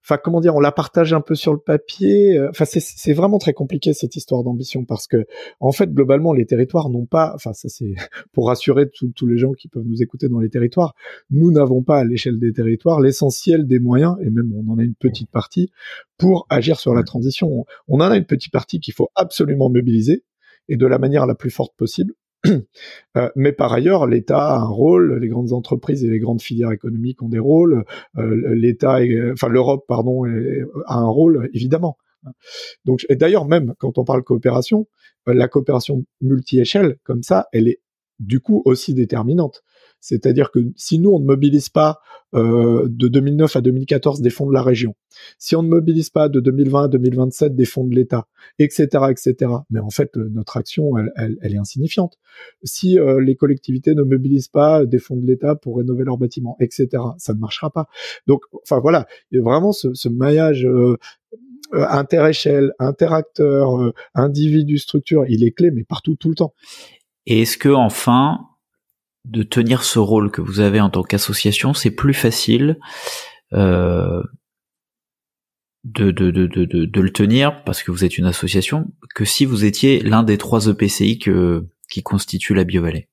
enfin 0.08 0.20
comment 0.24 0.40
dire, 0.40 0.56
on 0.56 0.62
la 0.62 0.72
partage 0.72 1.14
un 1.14 1.20
peu 1.20 1.36
sur 1.36 1.54
le 1.54 1.60
papier. 1.60 2.38
Euh, 2.38 2.50
enfin, 2.50 2.64
c'est 2.66 3.14
vraiment 3.14 3.40
très 3.40 3.54
compliqué 3.54 3.94
cette 3.94 4.16
histoire 4.16 4.44
d'ambition 4.44 4.86
parce 4.86 5.08
que 5.08 5.26
en 5.60 5.74
fait, 5.74 5.92
globalement, 5.94 6.32
les 6.32 6.46
territoires 6.46 6.90
n'ont 6.90 7.06
pas. 7.06 7.34
Enfin, 7.36 7.54
ça 7.54 7.68
c'est 7.68 7.96
pour 8.32 8.48
rassurer 8.48 8.90
tous 8.90 9.28
les 9.28 9.38
gens 9.38 9.52
qui 9.52 9.68
peuvent 9.68 9.86
nous 9.86 10.02
écouter 10.02 10.30
dans 10.30 10.40
les 10.40 10.50
territoires. 10.50 10.96
Nous 11.30 11.52
n'avons 11.52 11.84
pas 11.84 12.00
à 12.00 12.06
l'échelle 12.06 12.40
des 12.40 12.54
territoires 12.54 13.02
l'essentiel 13.02 13.68
des 13.68 13.80
moyens 13.80 14.16
et 14.22 14.30
même 14.30 14.52
on 14.54 14.72
en 14.72 14.78
a 14.78 14.84
une 14.84 14.96
petite 14.96 15.30
partie 15.30 15.72
pour 16.18 16.48
agir 16.50 16.80
sur 16.80 16.94
la 16.94 17.04
transition. 17.04 17.66
On 17.88 18.00
en 18.00 18.10
a 18.10 18.18
une 18.18 18.26
petite 18.26 18.52
partie 18.52 18.80
qu'il 18.80 18.94
faut 18.94 19.10
absolument 19.16 19.70
mobiliser 19.70 20.24
et 20.70 20.78
de 20.78 20.86
la 20.86 21.00
manière 21.00 21.26
la 21.26 21.36
plus 21.36 21.50
forte 21.50 21.76
possible. 21.76 22.14
Euh, 23.18 23.30
mais 23.36 23.52
par 23.52 23.74
ailleurs, 23.74 24.06
l'État 24.06 24.54
a 24.54 24.60
un 24.60 24.68
rôle, 24.68 25.18
les 25.20 25.28
grandes 25.28 25.54
entreprises 25.54 26.04
et 26.04 26.08
les 26.08 26.20
grandes 26.20 26.42
filières 26.42 26.72
économiques 26.72 27.24
ont 27.24 27.30
des 27.30 27.40
rôles, 27.40 27.84
euh, 28.18 28.54
l'État, 28.54 29.00
enfin 29.32 29.48
l'Europe, 29.48 29.86
pardon, 29.88 30.24
a 30.86 30.96
un 30.96 31.08
rôle 31.08 31.50
évidemment. 31.54 31.98
Donc, 32.86 33.06
et 33.10 33.16
d'ailleurs 33.16 33.46
même 33.46 33.74
quand 33.80 33.98
on 33.98 34.04
parle 34.04 34.24
coopération, 34.24 34.88
euh, 35.28 35.34
la 35.34 35.48
coopération 35.48 36.04
multi-échelle 36.22 36.98
comme 37.04 37.24
ça, 37.24 37.48
elle 37.52 37.68
est 37.68 37.80
du 38.20 38.40
coup 38.40 38.62
aussi 38.66 38.94
déterminante. 38.94 39.64
C'est-à-dire 40.00 40.52
que 40.52 40.60
si 40.76 41.00
nous, 41.00 41.12
on 41.12 41.20
ne 41.20 41.26
mobilise 41.26 41.70
pas 41.70 42.00
euh, 42.36 42.88
de 42.90 43.08
2009 43.08 43.56
à 43.56 43.62
2014 43.62 44.22
des 44.22 44.30
fonds 44.30 44.48
de 44.48 44.54
la 44.54 44.62
région, 44.62 44.96
si 45.40 45.56
on 45.56 45.64
ne 45.64 45.70
mobilise 45.70 46.10
pas 46.10 46.30
de 46.30 46.40
2020 46.40 46.84
à 46.84 46.88
2027 46.88 47.56
des 47.56 47.66
fonds 47.66 47.86
de 47.86 47.96
l'État, 47.96 48.28
etc., 48.60 48.88
etc., 49.10 49.52
mais 49.70 49.80
en 49.80 49.90
fait, 49.90 50.16
euh, 50.18 50.30
notre 50.34 50.58
action, 50.58 50.98
elle, 50.98 51.12
elle, 51.16 51.38
elle 51.42 51.56
est 51.56 51.60
insignifiante. 51.60 52.18
Si 52.64 53.00
euh, 53.00 53.22
les 53.22 53.36
collectivités 53.36 53.96
ne 53.96 54.04
mobilisent 54.04 54.50
pas 54.50 54.86
des 54.86 55.00
fonds 55.00 55.18
de 55.18 55.26
l'État 55.26 55.56
pour 55.56 55.78
rénover 55.78 56.04
leurs 56.04 56.18
bâtiments, 56.18 56.58
etc., 56.60 56.88
ça 57.18 57.34
ne 57.34 57.40
marchera 57.40 57.70
pas. 57.70 57.88
Donc, 58.28 58.42
enfin 58.62 58.80
voilà, 58.80 59.08
il 59.32 59.38
y 59.38 59.40
a 59.40 59.44
vraiment 59.44 59.72
ce, 59.72 59.94
ce 59.94 60.10
maillage 60.10 60.68
interéchelle, 61.74 62.74
interacteur, 62.80 63.82
euh, 63.82 63.94
individu, 64.14 64.78
structure, 64.78 65.26
il 65.28 65.44
est 65.44 65.52
clé, 65.52 65.72
mais 65.72 65.84
partout, 65.84 66.16
tout 66.16 66.30
le 66.30 66.36
temps. 66.36 66.54
Et 67.26 67.42
est-ce 67.42 67.58
que 67.58 67.70
enfin, 67.70 68.40
de 69.28 69.44
tenir 69.44 69.84
ce 69.84 70.00
rôle 70.00 70.32
que 70.32 70.42
vous 70.42 70.60
avez 70.60 70.80
en 70.80 70.90
tant 70.90 71.04
qu'association, 71.04 71.74
c'est 71.74 71.92
plus 71.92 72.14
facile 72.14 72.80
euh, 73.54 74.24
de, 75.84 76.12
de, 76.12 76.32
de, 76.32 76.48
de, 76.48 76.86
de 76.86 77.02
le 77.02 77.12
tenir 77.12 77.64
parce 77.64 77.84
que 77.84 77.92
vous 77.92 78.04
êtes 78.04 78.18
une 78.18 78.26
association 78.26 78.88
que 79.16 79.26
si 79.26 79.46
vous 79.46 79.66
étiez 79.66 80.00
l'un 80.00 80.24
des 80.24 80.38
trois 80.38 80.68
EPCI 80.68 81.20
que, 81.20 81.68
qui 81.90 82.04
constituent 82.04 82.56
la 82.56 82.64
BioVallée 82.64 83.10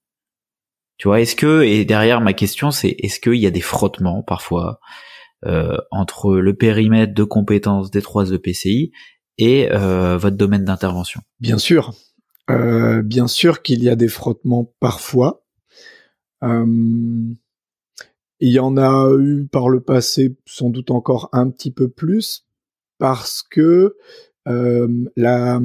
Tu 0.98 1.08
vois, 1.08 1.20
est-ce 1.20 1.36
que, 1.36 1.62
et 1.62 1.84
derrière 1.84 2.20
ma 2.20 2.32
question, 2.32 2.70
c'est 2.70 2.96
est-ce 2.98 3.20
qu'il 3.20 3.36
y 3.36 3.46
a 3.46 3.50
des 3.50 3.60
frottements 3.60 4.22
parfois 4.22 4.80
euh, 5.46 5.76
entre 5.90 6.36
le 6.36 6.54
périmètre 6.54 7.14
de 7.14 7.24
compétences 7.24 7.90
des 7.90 8.02
trois 8.02 8.30
EPCI 8.32 8.92
et 9.38 9.68
euh, 9.72 10.16
votre 10.16 10.36
domaine 10.36 10.64
d'intervention? 10.64 11.20
Bien 11.40 11.58
sûr. 11.58 11.92
Euh, 12.50 13.02
bien 13.02 13.26
sûr 13.26 13.62
qu'il 13.62 13.82
y 13.82 13.88
a 13.88 13.96
des 13.96 14.08
frottements 14.08 14.72
parfois. 14.80 15.43
Euh, 16.42 17.34
il 18.40 18.50
y 18.50 18.58
en 18.58 18.76
a 18.76 19.10
eu 19.18 19.46
par 19.46 19.68
le 19.68 19.80
passé 19.80 20.36
sans 20.44 20.70
doute 20.70 20.90
encore 20.90 21.28
un 21.32 21.48
petit 21.48 21.70
peu 21.70 21.88
plus 21.88 22.44
parce 22.98 23.42
que 23.42 23.96
euh, 24.46 24.88
la, 25.16 25.60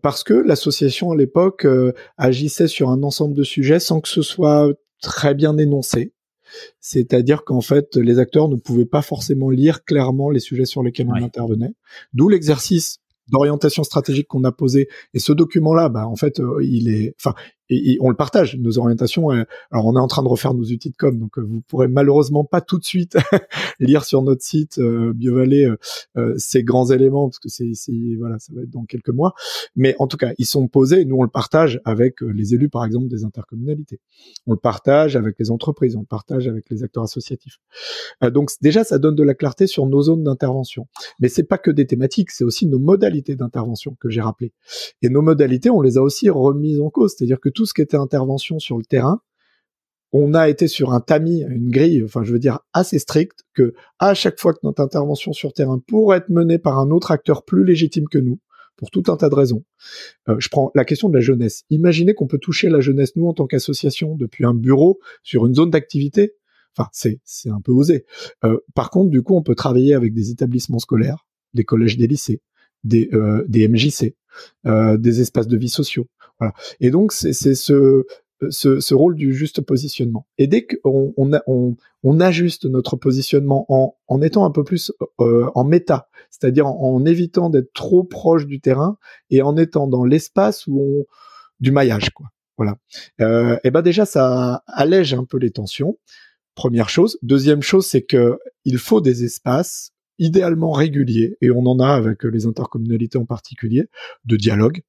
parce 0.00 0.24
que 0.24 0.32
l'association 0.32 1.10
à 1.10 1.16
l'époque 1.16 1.66
euh, 1.66 1.92
agissait 2.16 2.68
sur 2.68 2.88
un 2.88 3.02
ensemble 3.02 3.34
de 3.34 3.42
sujets 3.42 3.78
sans 3.78 4.00
que 4.00 4.08
ce 4.08 4.22
soit 4.22 4.72
très 5.02 5.34
bien 5.34 5.58
énoncé. 5.58 6.14
C'est-à-dire 6.80 7.44
qu'en 7.44 7.60
fait, 7.60 7.96
les 7.96 8.18
acteurs 8.18 8.48
ne 8.48 8.56
pouvaient 8.56 8.86
pas 8.86 9.02
forcément 9.02 9.50
lire 9.50 9.84
clairement 9.84 10.30
les 10.30 10.40
sujets 10.40 10.64
sur 10.64 10.82
lesquels 10.82 11.08
on 11.08 11.22
intervenait. 11.22 11.74
D'où 12.14 12.28
l'exercice 12.28 13.00
d'orientation 13.28 13.82
stratégique 13.84 14.28
qu'on 14.28 14.44
a 14.44 14.52
posé. 14.52 14.88
Et 15.14 15.18
ce 15.18 15.32
document-là, 15.32 15.88
bah, 15.88 16.06
en 16.06 16.16
fait, 16.16 16.40
euh, 16.40 16.60
il 16.62 16.88
est, 16.88 17.14
enfin, 17.20 17.34
et, 17.68 17.98
on 18.00 18.10
le 18.10 18.16
partage, 18.16 18.56
nos 18.56 18.78
orientations. 18.78 19.30
Euh, 19.30 19.44
alors, 19.70 19.86
on 19.86 19.96
est 19.96 20.00
en 20.00 20.06
train 20.06 20.22
de 20.22 20.28
refaire 20.28 20.54
nos 20.54 20.64
outils 20.64 20.90
de 20.90 20.96
com, 20.96 21.18
donc 21.18 21.38
euh, 21.38 21.42
vous 21.42 21.60
pourrez 21.62 21.88
malheureusement 21.88 22.44
pas 22.44 22.60
tout 22.60 22.78
de 22.78 22.84
suite 22.84 23.16
lire 23.80 24.04
sur 24.04 24.22
notre 24.22 24.42
site 24.42 24.78
euh, 24.78 25.12
BioValley 25.12 25.66
ces 26.36 26.62
grands 26.62 26.90
éléments, 26.90 27.28
parce 27.28 27.38
que 27.38 27.48
c'est, 27.48 27.92
voilà, 28.18 28.38
ça 28.38 28.52
va 28.54 28.62
être 28.62 28.70
dans 28.70 28.84
quelques 28.84 29.10
mois. 29.10 29.34
Mais 29.74 29.94
en 29.98 30.06
tout 30.06 30.16
cas, 30.16 30.32
ils 30.38 30.46
sont 30.46 30.68
posés. 30.68 31.04
Nous, 31.04 31.16
on 31.16 31.22
le 31.22 31.28
partage 31.28 31.80
avec 31.84 32.20
les 32.20 32.54
élus, 32.54 32.68
par 32.68 32.84
exemple, 32.84 33.08
des 33.08 33.24
intercommunalités. 33.24 34.00
On 34.46 34.52
le 34.52 34.58
partage 34.58 35.16
avec 35.16 35.38
les 35.38 35.50
entreprises, 35.50 35.96
on 35.96 36.00
le 36.00 36.06
partage 36.06 36.48
avec 36.48 36.70
les 36.70 36.82
acteurs 36.82 37.04
associatifs. 37.04 37.58
donc 38.22 38.50
déjà, 38.60 38.84
ça 38.84 38.98
donne 38.98 39.14
de 39.14 39.22
la 39.22 39.34
clarté 39.34 39.66
sur 39.66 39.86
nos 39.86 40.02
zones 40.02 40.24
d'intervention. 40.24 40.86
Mais 41.20 41.28
c'est 41.28 41.44
pas 41.44 41.58
que 41.58 41.70
des 41.70 41.86
thématiques, 41.86 42.30
c'est 42.30 42.44
aussi 42.44 42.66
nos 42.66 42.78
modalités 42.78 43.36
d'intervention 43.36 43.96
que 44.00 44.08
j'ai 44.08 44.20
rappelées. 44.20 44.52
Et 45.02 45.08
nos 45.08 45.22
modalités, 45.22 45.70
on 45.70 45.80
les 45.80 45.98
a 45.98 46.02
aussi 46.02 46.30
remises 46.30 46.80
en 46.80 46.90
cause, 46.90 47.14
c'est-à-dire 47.16 47.40
que 47.40 47.48
tout 47.56 47.66
ce 47.66 47.74
qui 47.74 47.82
était 47.82 47.96
intervention 47.96 48.58
sur 48.60 48.76
le 48.76 48.84
terrain, 48.84 49.20
on 50.12 50.34
a 50.34 50.48
été 50.48 50.68
sur 50.68 50.92
un 50.92 51.00
tamis, 51.00 51.42
une 51.42 51.70
grille, 51.70 52.04
enfin 52.04 52.22
je 52.22 52.32
veux 52.32 52.38
dire 52.38 52.60
assez 52.72 52.98
stricte, 52.98 53.44
que 53.54 53.74
à 53.98 54.14
chaque 54.14 54.38
fois 54.38 54.52
que 54.52 54.60
notre 54.62 54.82
intervention 54.82 55.32
sur 55.32 55.52
terrain 55.52 55.80
pourrait 55.86 56.18
être 56.18 56.28
menée 56.28 56.58
par 56.58 56.78
un 56.78 56.90
autre 56.90 57.10
acteur 57.10 57.44
plus 57.44 57.64
légitime 57.64 58.08
que 58.08 58.18
nous, 58.18 58.38
pour 58.76 58.90
tout 58.90 59.04
un 59.08 59.16
tas 59.16 59.28
de 59.28 59.34
raisons. 59.34 59.64
Euh, 60.28 60.36
je 60.38 60.48
prends 60.48 60.70
la 60.74 60.84
question 60.84 61.08
de 61.08 61.14
la 61.14 61.20
jeunesse. 61.20 61.64
Imaginez 61.70 62.14
qu'on 62.14 62.26
peut 62.26 62.38
toucher 62.38 62.68
la 62.68 62.80
jeunesse, 62.80 63.16
nous, 63.16 63.26
en 63.26 63.32
tant 63.32 63.46
qu'association, 63.46 64.14
depuis 64.16 64.44
un 64.44 64.54
bureau, 64.54 65.00
sur 65.22 65.46
une 65.46 65.54
zone 65.54 65.70
d'activité. 65.70 66.34
Enfin, 66.76 66.88
c'est, 66.92 67.20
c'est 67.24 67.50
un 67.50 67.60
peu 67.60 67.72
osé. 67.72 68.04
Euh, 68.44 68.58
par 68.74 68.90
contre, 68.90 69.10
du 69.10 69.22
coup, 69.22 69.34
on 69.34 69.42
peut 69.42 69.54
travailler 69.54 69.94
avec 69.94 70.12
des 70.12 70.30
établissements 70.30 70.78
scolaires, 70.78 71.26
des 71.54 71.64
collèges, 71.64 71.96
des 71.96 72.06
lycées, 72.06 72.42
des, 72.84 73.08
euh, 73.14 73.44
des 73.48 73.66
MJC, 73.66 74.14
des 74.64 75.20
espaces 75.20 75.48
de 75.48 75.56
vie 75.56 75.68
sociaux. 75.68 76.06
Et 76.80 76.90
donc 76.90 77.12
c'est 77.12 77.32
ce, 77.32 78.04
ce, 78.50 78.94
rôle 78.94 79.16
du 79.16 79.34
juste 79.34 79.60
positionnement. 79.60 80.26
Et 80.38 80.46
dès 80.46 80.66
qu'on 80.66 81.14
on, 81.16 81.30
on, 81.46 81.76
on, 82.02 82.20
ajuste 82.20 82.66
notre 82.66 82.96
positionnement 82.96 83.66
en, 83.68 83.96
en 84.08 84.22
étant 84.22 84.44
un 84.44 84.50
peu 84.50 84.64
plus 84.64 84.92
euh, 85.20 85.48
en 85.54 85.64
méta, 85.64 86.08
c'est-à-dire 86.30 86.66
en, 86.66 87.04
évitant 87.04 87.50
d'être 87.50 87.72
trop 87.72 88.04
proche 88.04 88.46
du 88.46 88.60
terrain 88.60 88.98
et 89.30 89.42
en 89.42 89.56
étant 89.56 89.86
dans 89.86 90.04
l'espace 90.04 90.66
où 90.66 90.80
on 90.80 91.04
du 91.58 91.72
maillage, 91.72 92.10
quoi. 92.10 92.26
Voilà. 92.58 92.76
Euh, 93.20 93.58
et 93.64 93.70
ben 93.70 93.82
déjà 93.82 94.04
ça 94.04 94.62
allège 94.66 95.14
un 95.14 95.24
peu 95.24 95.38
les 95.38 95.50
tensions. 95.50 95.98
Première 96.54 96.88
chose. 96.88 97.18
Deuxième 97.22 97.62
chose, 97.62 97.86
c'est 97.86 98.02
que 98.02 98.38
il 98.64 98.78
faut 98.78 99.00
des 99.00 99.24
espaces 99.24 99.92
idéalement 100.18 100.72
régulier, 100.72 101.36
et 101.40 101.50
on 101.50 101.66
en 101.66 101.78
a 101.78 101.88
avec 101.88 102.24
les 102.24 102.46
intercommunalités 102.46 103.18
en 103.18 103.26
particulier, 103.26 103.88
de 104.24 104.36
dialogue. 104.36 104.82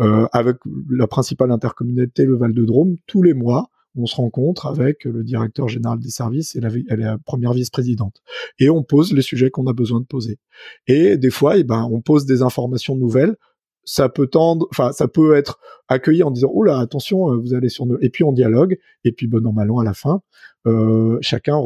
Euh, 0.00 0.26
avec 0.32 0.58
la 0.90 1.06
principale 1.06 1.50
intercommunalité, 1.50 2.24
le 2.24 2.36
Val-de-Drôme, 2.36 2.96
tous 3.06 3.22
les 3.22 3.34
mois, 3.34 3.70
on 3.96 4.06
se 4.06 4.16
rencontre 4.16 4.66
avec 4.66 5.04
le 5.04 5.24
directeur 5.24 5.68
général 5.68 5.98
des 5.98 6.10
services 6.10 6.54
et 6.54 6.60
la, 6.60 6.70
la 6.96 7.18
première 7.18 7.52
vice-présidente. 7.52 8.22
Et 8.58 8.68
on 8.68 8.82
pose 8.82 9.12
les 9.12 9.22
sujets 9.22 9.50
qu'on 9.50 9.66
a 9.66 9.72
besoin 9.72 10.00
de 10.00 10.06
poser. 10.06 10.38
Et 10.86 11.16
des 11.16 11.30
fois, 11.30 11.56
eh 11.56 11.64
ben, 11.64 11.88
on 11.90 12.00
pose 12.00 12.26
des 12.26 12.42
informations 12.42 12.96
nouvelles. 12.96 13.36
Ça 13.84 14.08
peut 14.08 14.26
tendre, 14.26 14.66
enfin, 14.70 14.92
ça 14.92 15.08
peut 15.08 15.34
être 15.34 15.60
accueilli 15.88 16.22
en 16.22 16.30
disant, 16.30 16.50
oh 16.52 16.62
là, 16.62 16.78
attention, 16.78 17.32
euh, 17.32 17.36
vous 17.36 17.54
allez 17.54 17.68
sur 17.68 17.86
nous. 17.86 17.96
Et 18.00 18.10
puis 18.10 18.24
on 18.24 18.32
dialogue. 18.32 18.76
Et 19.04 19.12
puis, 19.12 19.28
bon, 19.28 19.40
normalement, 19.40 19.78
à 19.78 19.84
la 19.84 19.94
fin, 19.94 20.20
euh, 20.66 21.18
chacun 21.20 21.58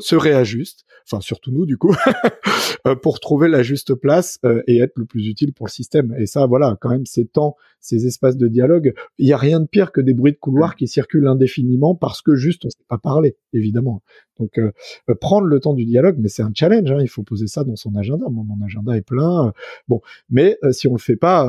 se 0.00 0.16
réajuste, 0.16 0.84
enfin 1.06 1.20
surtout 1.20 1.52
nous 1.52 1.66
du 1.66 1.76
coup, 1.76 1.94
euh, 2.86 2.94
pour 2.96 3.20
trouver 3.20 3.48
la 3.48 3.62
juste 3.62 3.94
place 3.94 4.38
euh, 4.44 4.62
et 4.66 4.78
être 4.78 4.94
le 4.96 5.04
plus 5.04 5.26
utile 5.28 5.52
pour 5.52 5.66
le 5.66 5.70
système. 5.70 6.14
Et 6.18 6.26
ça, 6.26 6.46
voilà, 6.46 6.76
quand 6.80 6.90
même, 6.90 7.06
ces 7.06 7.26
temps, 7.26 7.56
ces 7.80 8.06
espaces 8.06 8.36
de 8.36 8.48
dialogue, 8.48 8.94
il 9.18 9.28
y 9.28 9.32
a 9.32 9.36
rien 9.36 9.60
de 9.60 9.66
pire 9.66 9.92
que 9.92 10.00
des 10.00 10.14
bruits 10.14 10.32
de 10.32 10.38
couloir 10.38 10.76
qui 10.76 10.88
circulent 10.88 11.28
indéfiniment 11.28 11.94
parce 11.94 12.22
que 12.22 12.34
juste 12.34 12.64
on 12.64 12.68
ne 12.68 12.70
sait 12.70 12.84
pas 12.88 12.98
parler, 12.98 13.36
évidemment. 13.52 14.02
Donc 14.38 14.58
euh, 14.58 14.72
prendre 15.20 15.46
le 15.46 15.60
temps 15.60 15.74
du 15.74 15.84
dialogue, 15.84 16.16
mais 16.18 16.28
c'est 16.28 16.42
un 16.42 16.52
challenge. 16.54 16.90
Hein, 16.90 16.98
il 17.00 17.08
faut 17.08 17.22
poser 17.22 17.46
ça 17.46 17.64
dans 17.64 17.76
son 17.76 17.94
agenda. 17.94 18.26
Moi, 18.28 18.44
mon 18.46 18.64
agenda 18.64 18.96
est 18.96 19.06
plein. 19.06 19.52
bon, 19.88 20.00
mais 20.28 20.58
si 20.72 20.88
on 20.88 20.92
le 20.92 20.98
fait 20.98 21.16
pas, 21.16 21.48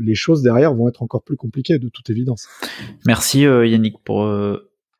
les 0.00 0.14
choses 0.14 0.42
derrière 0.42 0.74
vont 0.74 0.88
être 0.88 1.02
encore 1.02 1.22
plus 1.22 1.36
compliquées, 1.36 1.78
de 1.78 1.88
toute 1.88 2.10
évidence. 2.10 2.48
Merci 3.06 3.42
Yannick 3.42 3.98
pour 4.04 4.26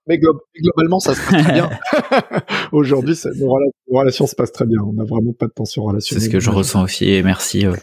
mais, 0.09 0.18
globalement, 0.18 1.01
ça 1.01 1.14
se 1.14 1.20
passe 1.20 1.44
très 1.44 1.52
bien. 1.52 1.70
Aujourd'hui, 2.72 3.14
nos, 3.36 3.55
relations 3.90 4.26
se 4.26 4.35
passent 4.35 4.52
très 4.52 4.66
bien. 4.66 4.80
On 4.82 4.93
n'a 4.93 5.05
vraiment 5.05 5.32
pas 5.32 5.47
de 5.47 5.52
tension 5.52 5.85
relationnelle. 5.85 6.22
C'est 6.22 6.28
ce 6.28 6.32
que 6.32 6.40
je 6.40 6.51
ressens 6.51 6.82
aussi. 6.82 7.10
Et 7.10 7.22
merci 7.22 7.66
euh, 7.66 7.74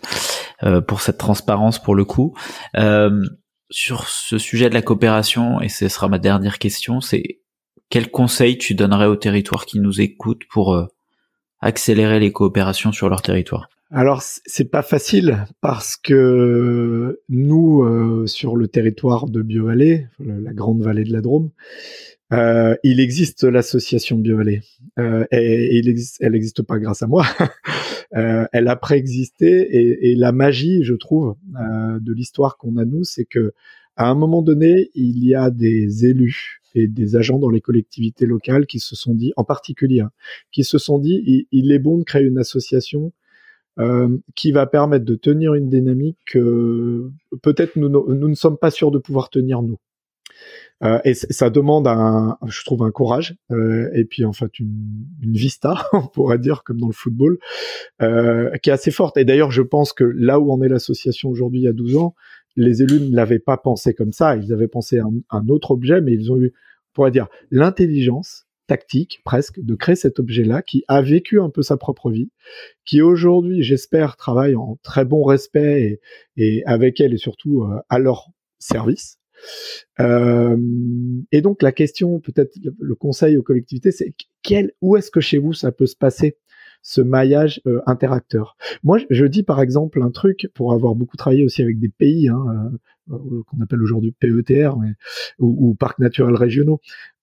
euh, 0.64 0.82
pour 0.82 1.02
cette 1.02 1.18
transparence 1.18 1.82
pour 1.82 1.96
le 1.96 2.06
coup. 2.06 2.36
Euh, 2.78 3.22
sur 3.70 4.08
ce 4.08 4.38
sujet 4.38 4.70
de 4.70 4.74
la 4.74 4.82
coopération, 4.82 5.62
et 5.62 5.70
ce 5.70 5.88
sera 5.88 6.08
ma 6.08 6.20
dernière 6.20 6.60
question, 6.60 7.02
c'est 7.02 7.42
quel 7.90 8.12
conseil 8.12 8.58
tu 8.58 8.76
donnerais 8.76 9.08
aux 9.08 9.16
territoires 9.16 9.66
qui 9.66 9.80
nous 9.80 10.02
écoutent 10.02 10.46
pour 10.50 10.88
accélérer 11.62 12.20
les 12.20 12.32
coopérations 12.32 12.92
sur 12.92 13.10
leur 13.10 13.22
territoire? 13.22 13.70
Alors 13.92 14.22
c'est 14.22 14.70
pas 14.70 14.82
facile 14.82 15.46
parce 15.62 15.96
que 15.98 17.22
nous 17.30 18.28
sur 18.28 18.56
le 18.56 18.68
territoire 18.68 19.28
de 19.28 19.42
Biovallée, 19.42 20.08
la 20.20 20.54
grande 20.54 20.84
vallée 20.84 21.04
de 21.04 21.14
la 21.14 21.22
Drôme, 21.22 21.50
euh, 22.34 22.76
il 22.84 23.00
existe 23.00 23.44
l'association 23.44 24.18
BioVallée 24.18 24.62
euh, 24.98 25.26
et, 25.32 25.80
elle 26.20 26.32
n'existe 26.32 26.64
pas 26.64 26.80
grâce 26.80 27.04
à 27.04 27.08
moi. 27.08 27.26
euh, 28.16 28.46
elle 28.52 28.68
a 28.68 28.76
préexisté 28.76 30.10
et, 30.10 30.16
la 30.16 30.32
magie, 30.32 30.84
je 30.84 30.96
trouve, 30.96 31.36
euh, 31.60 32.00
de 32.00 32.14
l'histoire 32.14 32.58
qu'on 32.58 32.78
a 32.78 32.86
nous, 32.86 33.04
c'est 33.04 33.26
que 33.26 33.54
à 33.98 34.10
un 34.10 34.16
moment 34.16 34.42
donné, 34.42 34.90
il 34.94 35.24
y 35.26 35.36
a 35.36 35.50
des 35.52 36.06
élus 36.06 36.62
et 36.74 36.88
des 36.88 37.16
agents 37.16 37.40
dans 37.40 37.50
les 37.50 37.62
collectivités 37.62 38.26
locales 38.26 38.66
qui 38.66 38.80
se 38.80 38.96
sont 38.96 39.14
dit, 39.14 39.32
en 39.38 39.46
particulier, 39.46 40.02
hein, 40.02 40.12
qui 40.52 40.66
se 40.66 40.78
sont 40.78 41.00
dit, 41.00 41.48
il, 41.52 41.72
est 41.72 41.80
bon 41.80 42.00
de 42.00 42.04
créer 42.04 42.24
une 42.24 42.38
association 42.38 43.14
qui 44.36 44.52
va 44.54 44.68
permettre 44.68 45.06
de 45.06 45.16
tenir 45.16 45.54
une 45.54 45.70
dynamique 45.70 46.18
que 46.26 47.10
peut-être 47.42 47.76
nous 47.78 47.90
ne 47.90 48.36
sommes 48.36 48.58
pas 48.58 48.72
sûrs 48.72 48.92
de 48.92 49.00
pouvoir 49.00 49.30
tenir 49.30 49.62
nous. 49.62 49.78
Euh, 50.84 51.00
et 51.06 51.14
ça 51.14 51.50
demande 51.50 51.88
un, 51.88 52.38
je 52.48 52.64
trouve, 52.66 52.84
un 52.84 52.92
courage 52.92 53.38
euh, 53.52 53.90
et 53.94 54.04
puis 54.04 54.26
en 54.26 54.34
fait 54.34 54.60
une, 54.60 55.06
une, 55.22 55.34
vista, 55.34 55.88
on 55.94 56.06
pourrait 56.08 56.40
dire, 56.40 56.64
comme 56.64 56.80
dans 56.80 56.88
le 56.88 56.94
football, 56.94 57.38
euh, 58.02 58.52
qui 58.58 58.70
est 58.70 58.74
assez 58.74 58.92
forte. 58.92 59.18
Et 59.18 59.26
d'ailleurs, 59.26 59.52
je 59.52 59.62
pense 59.62 59.94
que 59.94 60.04
là 60.04 60.40
où 60.40 60.52
en 60.52 60.62
est 60.62 60.68
l'association 60.68 61.30
aujourd'hui, 61.30 61.62
il 61.62 61.64
y 61.64 61.70
a 61.70 61.74
12 61.74 61.96
ans, 61.98 62.16
les 62.58 62.84
élus 62.84 63.00
ne 63.00 63.16
l'avaient 63.16 63.40
pas 63.40 63.58
pensé 63.58 63.94
comme 63.94 64.12
ça. 64.12 64.36
Ils 64.36 64.54
avaient 64.54 64.68
pensé 64.68 65.00
un, 65.00 65.12
un 65.30 65.48
autre 65.48 65.72
objet, 65.72 66.02
mais 66.02 66.14
ils 66.14 66.32
ont 66.32 66.38
eu, 66.38 66.48
on 66.48 66.94
pourrait 66.94 67.12
dire, 67.12 67.28
l'intelligence 67.52 68.46
tactique 68.68 69.22
presque 69.24 69.60
de 69.62 69.76
créer 69.76 69.96
cet 69.96 70.20
objet-là 70.20 70.62
qui 70.62 70.84
a 70.88 71.02
vécu 71.02 71.40
un 71.40 71.50
peu 71.50 71.62
sa 71.62 71.78
propre 71.78 72.10
vie, 72.10 72.32
qui 72.84 73.02
aujourd'hui, 73.02 73.64
j'espère, 73.64 74.18
travaille 74.18 74.56
en 74.56 74.78
très 74.84 75.06
bon 75.06 75.24
respect 75.24 76.02
et, 76.36 76.48
et 76.58 76.66
avec 76.66 77.00
elle 77.00 77.14
et 77.14 77.18
surtout 77.18 77.64
euh, 77.64 77.80
à 77.90 78.00
leur 78.00 78.30
service. 78.60 79.20
Euh, 80.00 80.58
et 81.32 81.42
donc 81.42 81.62
la 81.62 81.72
question, 81.72 82.20
peut-être 82.20 82.58
le 82.80 82.96
conseil 82.96 83.38
aux 83.38 83.44
collectivités, 83.44 83.92
c'est 83.92 84.14
quel, 84.44 84.72
où 84.82 84.98
est-ce 84.98 85.12
que 85.12 85.22
chez 85.22 85.38
vous 85.38 85.54
ça 85.54 85.72
peut 85.72 85.86
se 85.86 85.96
passer 85.96 86.38
ce 86.82 87.02
maillage 87.02 87.62
euh, 87.68 87.82
interacteur? 87.86 88.58
Moi, 88.84 89.00
je 89.10 89.26
dis 89.26 89.44
par 89.44 89.62
exemple 89.62 90.02
un 90.02 90.12
truc 90.12 90.50
pour 90.54 90.74
avoir 90.74 90.96
beaucoup 90.96 91.18
travaillé 91.18 91.44
aussi 91.44 91.62
avec 91.62 91.80
des 91.80 91.90
pays 91.90 92.30
hein, 92.30 92.72
euh, 93.12 93.44
qu'on 93.48 93.62
appelle 93.62 93.82
aujourd'hui 93.82 94.12
PETR 94.12 94.76
ou, 95.40 95.76
parcs 95.76 96.00
naturels 96.00 96.36
régionaux. 96.36 96.82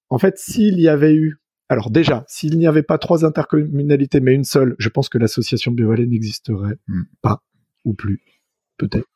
En 0.08 0.18
fait, 0.18 0.38
s'il 0.38 0.80
y 0.80 0.88
avait 0.88 1.14
eu 1.14 1.38
alors 1.68 1.90
déjà, 1.90 2.22
s'il 2.28 2.58
n'y 2.58 2.66
avait 2.66 2.82
pas 2.82 2.98
trois 2.98 3.24
intercommunalités 3.24 4.20
mais 4.20 4.34
une 4.34 4.44
seule, 4.44 4.76
je 4.78 4.90
pense 4.90 5.08
que 5.08 5.16
l'association 5.16 5.72
Biovallée 5.72 6.06
n'existerait 6.06 6.76
pas 7.22 7.42
ou 7.86 7.94
plus, 7.94 8.20
peut-être. 8.76 9.11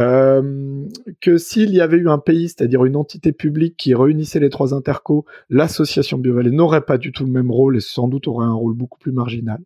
Euh, 0.00 0.86
que 1.20 1.38
s'il 1.38 1.70
y 1.70 1.80
avait 1.80 1.96
eu 1.96 2.08
un 2.08 2.18
pays, 2.18 2.48
c'est-à-dire 2.48 2.84
une 2.84 2.96
entité 2.96 3.32
publique 3.32 3.76
qui 3.76 3.94
réunissait 3.94 4.40
les 4.40 4.50
trois 4.50 4.74
intercos, 4.74 5.24
l'association 5.50 6.18
Biovallée 6.18 6.50
n'aurait 6.50 6.84
pas 6.84 6.98
du 6.98 7.12
tout 7.12 7.24
le 7.24 7.32
même 7.32 7.50
rôle 7.50 7.76
et 7.76 7.80
sans 7.80 8.08
doute 8.08 8.28
aurait 8.28 8.46
un 8.46 8.54
rôle 8.54 8.74
beaucoup 8.74 8.98
plus 8.98 9.12
marginal. 9.12 9.60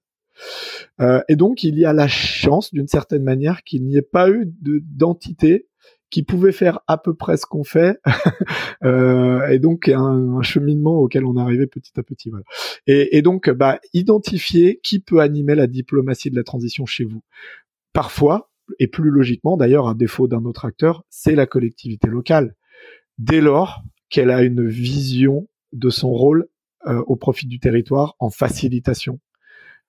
Euh, 1.00 1.20
et 1.28 1.36
donc 1.36 1.62
il 1.64 1.78
y 1.78 1.84
a 1.84 1.92
la 1.92 2.08
chance, 2.08 2.72
d'une 2.72 2.88
certaine 2.88 3.22
manière, 3.22 3.62
qu'il 3.62 3.84
n'y 3.84 3.96
ait 3.96 4.02
pas 4.02 4.30
eu 4.30 4.50
d'entité 4.62 5.68
qui 6.10 6.22
pouvait 6.22 6.52
faire 6.52 6.80
à 6.88 6.98
peu 6.98 7.14
près 7.14 7.38
ce 7.38 7.46
qu'on 7.46 7.64
fait, 7.64 7.98
euh, 8.84 9.48
et 9.48 9.58
donc 9.58 9.88
un, 9.88 10.42
cheminement 10.42 10.98
auquel 10.98 11.24
on 11.24 11.36
arrivait 11.36 11.66
petit 11.66 11.98
à 11.98 12.02
petit. 12.02 12.30
Et 12.86 13.22
donc, 13.22 13.48
bah, 13.48 13.80
identifier 13.94 14.78
qui 14.82 15.00
peut 15.00 15.20
animer 15.20 15.54
la 15.54 15.66
diplomatie 15.66 16.30
de 16.30 16.36
la 16.36 16.44
transition 16.44 16.84
chez 16.84 17.04
vous. 17.04 17.22
Parfois, 17.94 18.51
et 18.78 18.86
plus 18.86 19.10
logiquement 19.10 19.56
d'ailleurs, 19.56 19.88
à 19.88 19.94
défaut 19.94 20.28
d'un 20.28 20.44
autre 20.44 20.64
acteur, 20.64 21.04
c'est 21.10 21.34
la 21.34 21.46
collectivité 21.46 22.08
locale. 22.08 22.54
Dès 23.18 23.40
lors 23.40 23.82
qu'elle 24.10 24.30
a 24.30 24.42
une 24.42 24.66
vision 24.66 25.48
de 25.72 25.90
son 25.90 26.10
rôle 26.10 26.48
euh, 26.86 27.02
au 27.06 27.16
profit 27.16 27.46
du 27.46 27.58
territoire 27.58 28.14
en 28.18 28.30
facilitation 28.30 29.20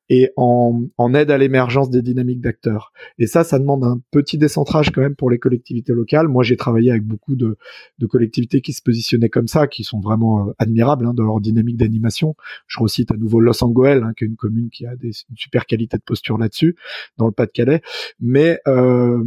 et 0.10 0.32
en, 0.36 0.84
en 0.98 1.14
aide 1.14 1.32
à 1.32 1.38
l'émergence 1.38 1.90
des 1.90 2.02
dynamiques 2.02 2.42
d'acteurs. 2.42 2.92
Et 3.18 3.28
ça, 3.28 3.44
ça 3.44 3.58
demande 3.60 3.84
un 3.84 4.02
petit 4.12 4.38
décentrage 4.38 4.92
quand 4.92 5.02
même 5.02 5.16
pour 5.16 5.30
les 5.30 5.40
collectivités 5.40 5.94
locales. 5.94 6.28
Moi, 6.28 6.44
j'ai 6.44 6.58
travaillé 6.58 6.92
avec 6.92 7.04
beaucoup 7.04 7.36
de, 7.36 7.58
de, 8.00 8.06
collectivités 8.06 8.62
qui 8.62 8.74
se 8.74 8.82
positionnaient 8.82 9.30
comme 9.30 9.48
ça, 9.48 9.68
qui 9.68 9.84
sont 9.84 10.00
vraiment 10.00 10.48
euh, 10.48 10.52
admirables 10.60 11.06
hein, 11.06 11.14
dans 11.14 11.24
leur 11.24 11.40
dynamique 11.40 11.78
d'animation. 11.78 12.36
Je 12.68 12.80
recite 12.80 13.12
à 13.12 13.18
nouveau 13.18 13.40
Los 13.40 13.64
Angeles, 13.64 14.02
hein, 14.04 14.12
qui 14.18 14.26
est 14.26 14.28
une 14.28 14.36
commune 14.36 14.70
qui 14.70 14.86
a 14.86 14.96
des, 14.96 15.12
une 15.30 15.38
super 15.38 15.66
qualité 15.66 15.98
de 15.98 16.04
posture 16.04 16.38
là-dessus, 16.38 16.76
dans 17.18 17.26
le 17.26 17.32
Pas-de-Calais. 17.32 17.82
Mais, 18.20 18.60
euh, 18.68 19.24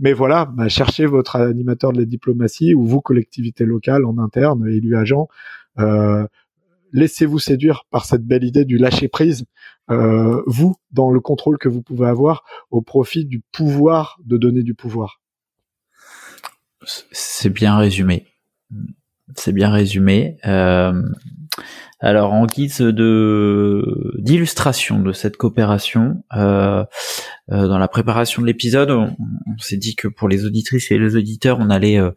mais 0.00 0.12
voilà, 0.12 0.46
bah, 0.46 0.68
cherchez 0.68 1.06
votre 1.06 1.36
animateur 1.36 1.92
de 1.92 1.98
la 1.98 2.04
diplomatie 2.06 2.74
ou 2.74 2.84
vous, 2.84 3.00
collectivité 3.00 3.64
locale 3.64 4.04
en 4.04 4.18
interne, 4.18 4.66
élu 4.66 4.96
agent. 4.96 5.28
Euh, 5.78 6.26
laissez-vous 6.94 7.38
séduire 7.38 7.84
par 7.90 8.06
cette 8.06 8.24
belle 8.24 8.44
idée 8.44 8.64
du 8.64 8.78
lâcher 8.78 9.08
prise, 9.08 9.44
euh, 9.90 10.42
vous, 10.46 10.76
dans 10.92 11.10
le 11.10 11.20
contrôle 11.20 11.58
que 11.58 11.68
vous 11.68 11.82
pouvez 11.82 12.06
avoir 12.06 12.44
au 12.70 12.80
profit 12.80 13.26
du 13.26 13.42
pouvoir 13.52 14.18
de 14.24 14.38
donner 14.38 14.62
du 14.62 14.74
pouvoir. 14.74 15.20
C'est 17.12 17.50
bien 17.50 17.76
résumé. 17.76 18.26
C'est 19.34 19.52
bien 19.52 19.70
résumé. 19.70 20.38
Euh, 20.46 21.02
alors, 22.00 22.32
en 22.32 22.46
guise 22.46 22.78
de 22.78 24.12
d'illustration 24.18 25.00
de 25.00 25.12
cette 25.12 25.38
coopération, 25.38 26.22
euh, 26.36 26.84
euh 27.50 27.66
dans 27.66 27.78
la 27.78 27.88
préparation 27.88 28.42
de 28.42 28.46
l'épisode, 28.46 28.90
on, 28.90 29.16
s'est 29.58 29.78
dit 29.78 29.96
que 29.96 30.08
pour 30.08 30.28
les 30.28 30.44
auditrices 30.44 30.90
et 30.90 30.98
les 30.98 31.16
auditeurs, 31.16 31.58
on 31.60 31.70
allait 31.70 31.98
euh, 31.98 32.10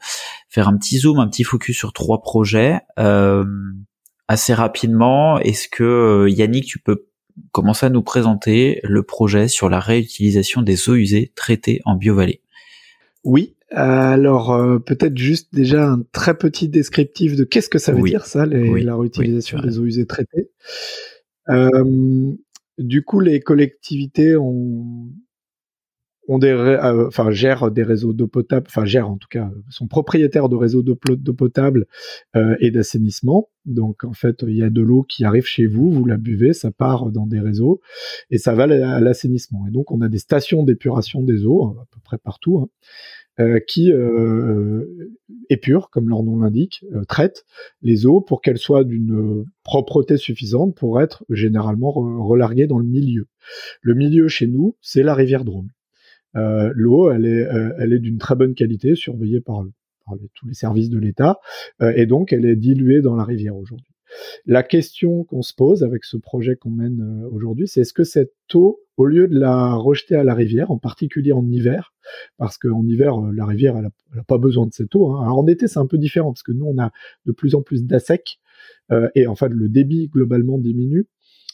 faire 0.50 0.68
un 0.68 0.78
petit 0.78 0.98
zoom, 0.98 1.20
un 1.20 1.30
petit 1.30 1.46
focus 1.46 1.78
sur 1.78 1.94
trois 1.94 2.22
projets. 2.22 2.82
Euh, 3.00 3.46
assez 4.28 4.54
rapidement, 4.54 5.40
est-ce 5.40 5.68
que 5.68 5.84
euh, 5.84 6.30
Yannick, 6.30 6.66
tu 6.66 6.80
peux 6.80 7.06
commencer 7.52 7.86
à 7.86 7.90
nous 7.90 8.02
présenter 8.02 8.80
le 8.84 9.04
projet 9.04 9.48
sur 9.48 9.70
la 9.70 9.80
réutilisation 9.80 10.62
des 10.62 10.90
eaux 10.90 10.96
usées 10.96 11.32
traitées 11.36 11.82
en 11.86 11.96
biovallée? 11.96 12.42
Oui, 13.24 13.56
alors 13.72 14.54
euh, 14.54 14.80
peut-être 14.80 15.18
juste 15.18 15.54
déjà 15.54 15.90
un 15.90 16.04
très 16.12 16.38
petit 16.38 16.70
descriptif 16.70 17.36
de 17.36 17.44
qu'est-ce 17.44 17.70
que 17.70 17.80
ça 17.80 17.92
veut 17.92 18.02
dire 18.02 18.26
ça, 18.26 18.46
la 18.46 18.96
réutilisation 18.96 19.60
des 19.60 19.80
eaux 19.80 19.86
usées 19.86 20.06
traitées. 20.06 20.50
Euh, 21.50 22.32
du 22.78 23.04
coup, 23.04 23.20
les 23.20 23.40
collectivités 23.40 24.36
ont 24.36 25.10
ont 26.28 26.40
des, 26.40 26.50
euh, 26.50 27.08
enfin 27.08 27.30
des 27.70 27.84
réseaux 27.84 28.14
d'eau 28.14 28.28
potable, 28.28 28.66
enfin 28.68 28.86
gèrent 28.86 29.10
en 29.10 29.18
tout 29.18 29.28
cas, 29.30 29.50
sont 29.70 29.88
propriétaires 29.88 30.50
de 30.50 30.56
réseaux 30.56 30.84
d'eau 30.84 30.96
potable 30.96 31.86
euh, 32.36 32.56
et 32.60 32.72
d'assainissement. 32.72 33.50
Donc 33.66 34.04
en 34.04 34.14
fait, 34.14 34.44
il 34.48 34.56
y 34.56 34.64
a 34.64 34.70
de 34.70 34.82
l'eau 34.82 35.04
qui 35.04 35.26
arrive 35.26 35.46
chez 35.46 35.68
vous, 35.68 35.92
vous 35.92 36.06
la 36.06 36.18
buvez, 36.18 36.54
ça 36.54 36.72
part 36.72 37.12
dans 37.12 37.28
des 37.28 37.40
réseaux 37.40 37.82
et 38.30 38.38
ça 38.38 38.54
va 38.54 38.64
à 38.64 39.00
l'assainissement. 39.00 39.66
Et 39.68 39.72
donc 39.72 39.92
on 39.92 40.02
a 40.02 40.10
des 40.10 40.20
stations 40.20 40.64
d'épuration 40.64 41.24
des 41.24 41.46
eaux 41.46 41.78
à 41.82 41.86
peu 41.92 42.00
près 42.04 42.18
partout. 42.18 42.60
Hein, 42.60 42.70
euh, 43.40 43.60
qui 43.60 43.92
euh, 43.92 44.84
épurent, 45.50 45.92
comme 45.92 46.10
leur 46.10 46.24
nom 46.24 46.40
l'indique, 46.40 46.84
euh, 46.96 47.04
traitent 47.04 47.46
les 47.84 48.08
eaux 48.08 48.20
pour 48.20 48.42
qu'elles 48.42 48.58
soient 48.58 48.84
d'une 48.84 49.46
propreté 49.64 50.18
suffisante 50.18 50.74
pour 50.74 51.00
être 51.02 51.24
généralement 51.30 51.92
relarguées 51.92 52.66
dans 52.66 52.80
le 52.80 52.88
milieu. 52.88 53.28
Le 53.84 53.94
milieu 53.94 54.28
chez 54.28 54.48
nous, 54.48 54.76
c'est 54.82 55.04
la 55.04 55.14
rivière 55.14 55.46
Drôme. 55.46 55.70
Euh, 56.38 56.72
l'eau, 56.76 57.12
elle 57.12 57.26
est, 57.26 57.46
euh, 57.46 57.74
elle 57.80 57.94
est 57.94 58.00
d'une 58.00 58.18
très 58.18 58.36
bonne 58.36 58.54
qualité, 58.54 58.96
surveillée 58.96 59.42
par, 59.42 59.66
tous 60.36 60.48
les 60.48 60.54
services 60.54 60.90
de 60.90 60.98
l'État, 60.98 61.40
euh, 61.82 61.92
et 61.96 62.06
donc 62.06 62.32
elle 62.32 62.46
est 62.46 62.56
diluée 62.56 63.02
dans 63.02 63.16
la 63.16 63.26
rivière 63.26 63.58
aujourd'hui. 63.58 63.92
La 64.46 64.64
question 64.64 65.26
qu'on 65.26 65.42
se 65.42 65.54
pose 65.54 65.84
avec 65.84 66.06
ce 66.06 66.16
projet 66.16 66.56
qu'on 66.56 66.70
mène 66.70 67.26
aujourd'hui, 67.30 67.68
c'est 67.68 67.82
est-ce 67.82 67.92
que 67.92 68.06
cette 68.06 68.32
eau, 68.54 68.80
au 68.96 69.06
lieu 69.06 69.28
de 69.28 69.38
la 69.38 69.74
rejeter 69.74 70.16
à 70.16 70.24
la 70.24 70.34
rivière, 70.34 70.72
en 70.72 70.78
particulier 70.78 71.34
en 71.34 71.46
hiver, 71.46 71.94
parce 72.38 72.58
qu'en 72.58 72.86
hiver, 72.86 73.20
la 73.34 73.46
rivière, 73.46 73.76
n'a 73.76 73.92
pas 74.26 74.38
besoin 74.38 74.66
de 74.66 74.72
cette 74.72 74.96
eau. 74.96 75.12
Hein. 75.12 75.24
Alors 75.24 75.40
en 75.40 75.48
été, 75.48 75.68
c'est 75.68 75.80
un 75.80 75.86
peu 75.86 75.98
différent, 75.98 76.32
parce 76.32 76.44
que 76.44 76.54
nous, 76.54 76.66
on 76.66 76.82
a 76.82 76.92
de 77.26 77.34
plus 77.34 77.54
en 77.54 77.62
plus 77.62 77.84
d'assec, 77.84 78.40
et 79.14 79.28
en 79.28 79.36
le 79.50 79.68
débit 79.68 80.08
globalement 80.08 80.58
diminue. 80.58 81.08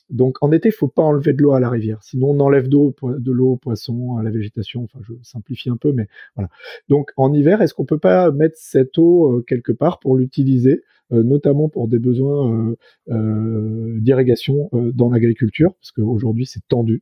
Donc 0.10 0.38
en 0.42 0.52
été, 0.52 0.70
il 0.70 0.74
faut 0.74 0.88
pas 0.88 1.04
enlever 1.04 1.34
de 1.34 1.42
l'eau 1.42 1.54
à 1.54 1.60
la 1.60 1.70
rivière, 1.70 2.02
sinon 2.04 2.32
on 2.32 2.40
enlève 2.40 2.68
de 2.68 3.32
l'eau 3.32 3.52
aux 3.52 3.58
poissons, 3.58 4.18
à 4.18 4.24
la 4.24 4.32
végétation. 4.32 4.84
Enfin, 4.84 5.00
je 5.02 5.14
simplifie 5.24 5.70
un 5.70 5.78
peu, 5.78 5.92
mais 5.92 6.08
voilà. 6.36 6.50
Donc 6.90 7.12
en 7.18 7.34
hiver, 7.34 7.62
est-ce 7.62 7.74
qu'on 7.74 7.86
peut 7.86 7.98
pas 7.98 8.32
mettre 8.32 8.56
cette 8.58 8.98
eau 8.98 9.32
euh, 9.32 9.46
quelque 9.48 9.72
part 9.72 10.00
pour 10.00 10.16
l'utiliser, 10.16 10.84
euh, 11.12 11.24
notamment 11.24 11.70
pour 11.70 11.88
des 11.88 12.00
besoins 12.00 12.76
euh, 13.10 14.00
d'irrigation 14.00 14.70
dans 14.74 15.10
l'agriculture, 15.10 15.74
parce 15.76 15.92
qu'aujourd'hui 15.92 16.46
c'est 16.46 16.68
tendu. 16.68 17.02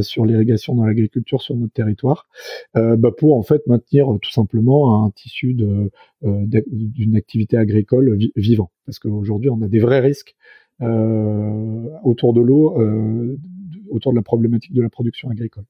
sur 0.00 0.26
l'irrigation 0.26 0.74
dans 0.74 0.84
l'agriculture 0.84 1.40
sur 1.40 1.56
notre 1.56 1.72
territoire, 1.72 2.28
bah, 2.74 3.10
pour 3.16 3.36
en 3.38 3.42
fait 3.42 3.66
maintenir 3.66 4.06
tout 4.20 4.30
simplement 4.30 5.04
un 5.04 5.10
tissu 5.10 5.54
d'une 6.22 7.16
activité 7.16 7.56
agricole 7.56 8.18
vivant. 8.36 8.70
Parce 8.84 8.98
qu'aujourd'hui, 8.98 9.48
on 9.48 9.62
a 9.62 9.68
des 9.68 9.78
vrais 9.78 10.00
risques 10.00 10.36
autour 10.80 12.32
de 12.32 12.40
l'eau, 12.40 12.80
euh, 12.80 13.36
autour 13.90 14.12
de 14.12 14.16
la 14.16 14.22
problématique 14.22 14.72
de 14.72 14.82
la 14.82 14.88
production 14.88 15.30
agricole. 15.30 15.64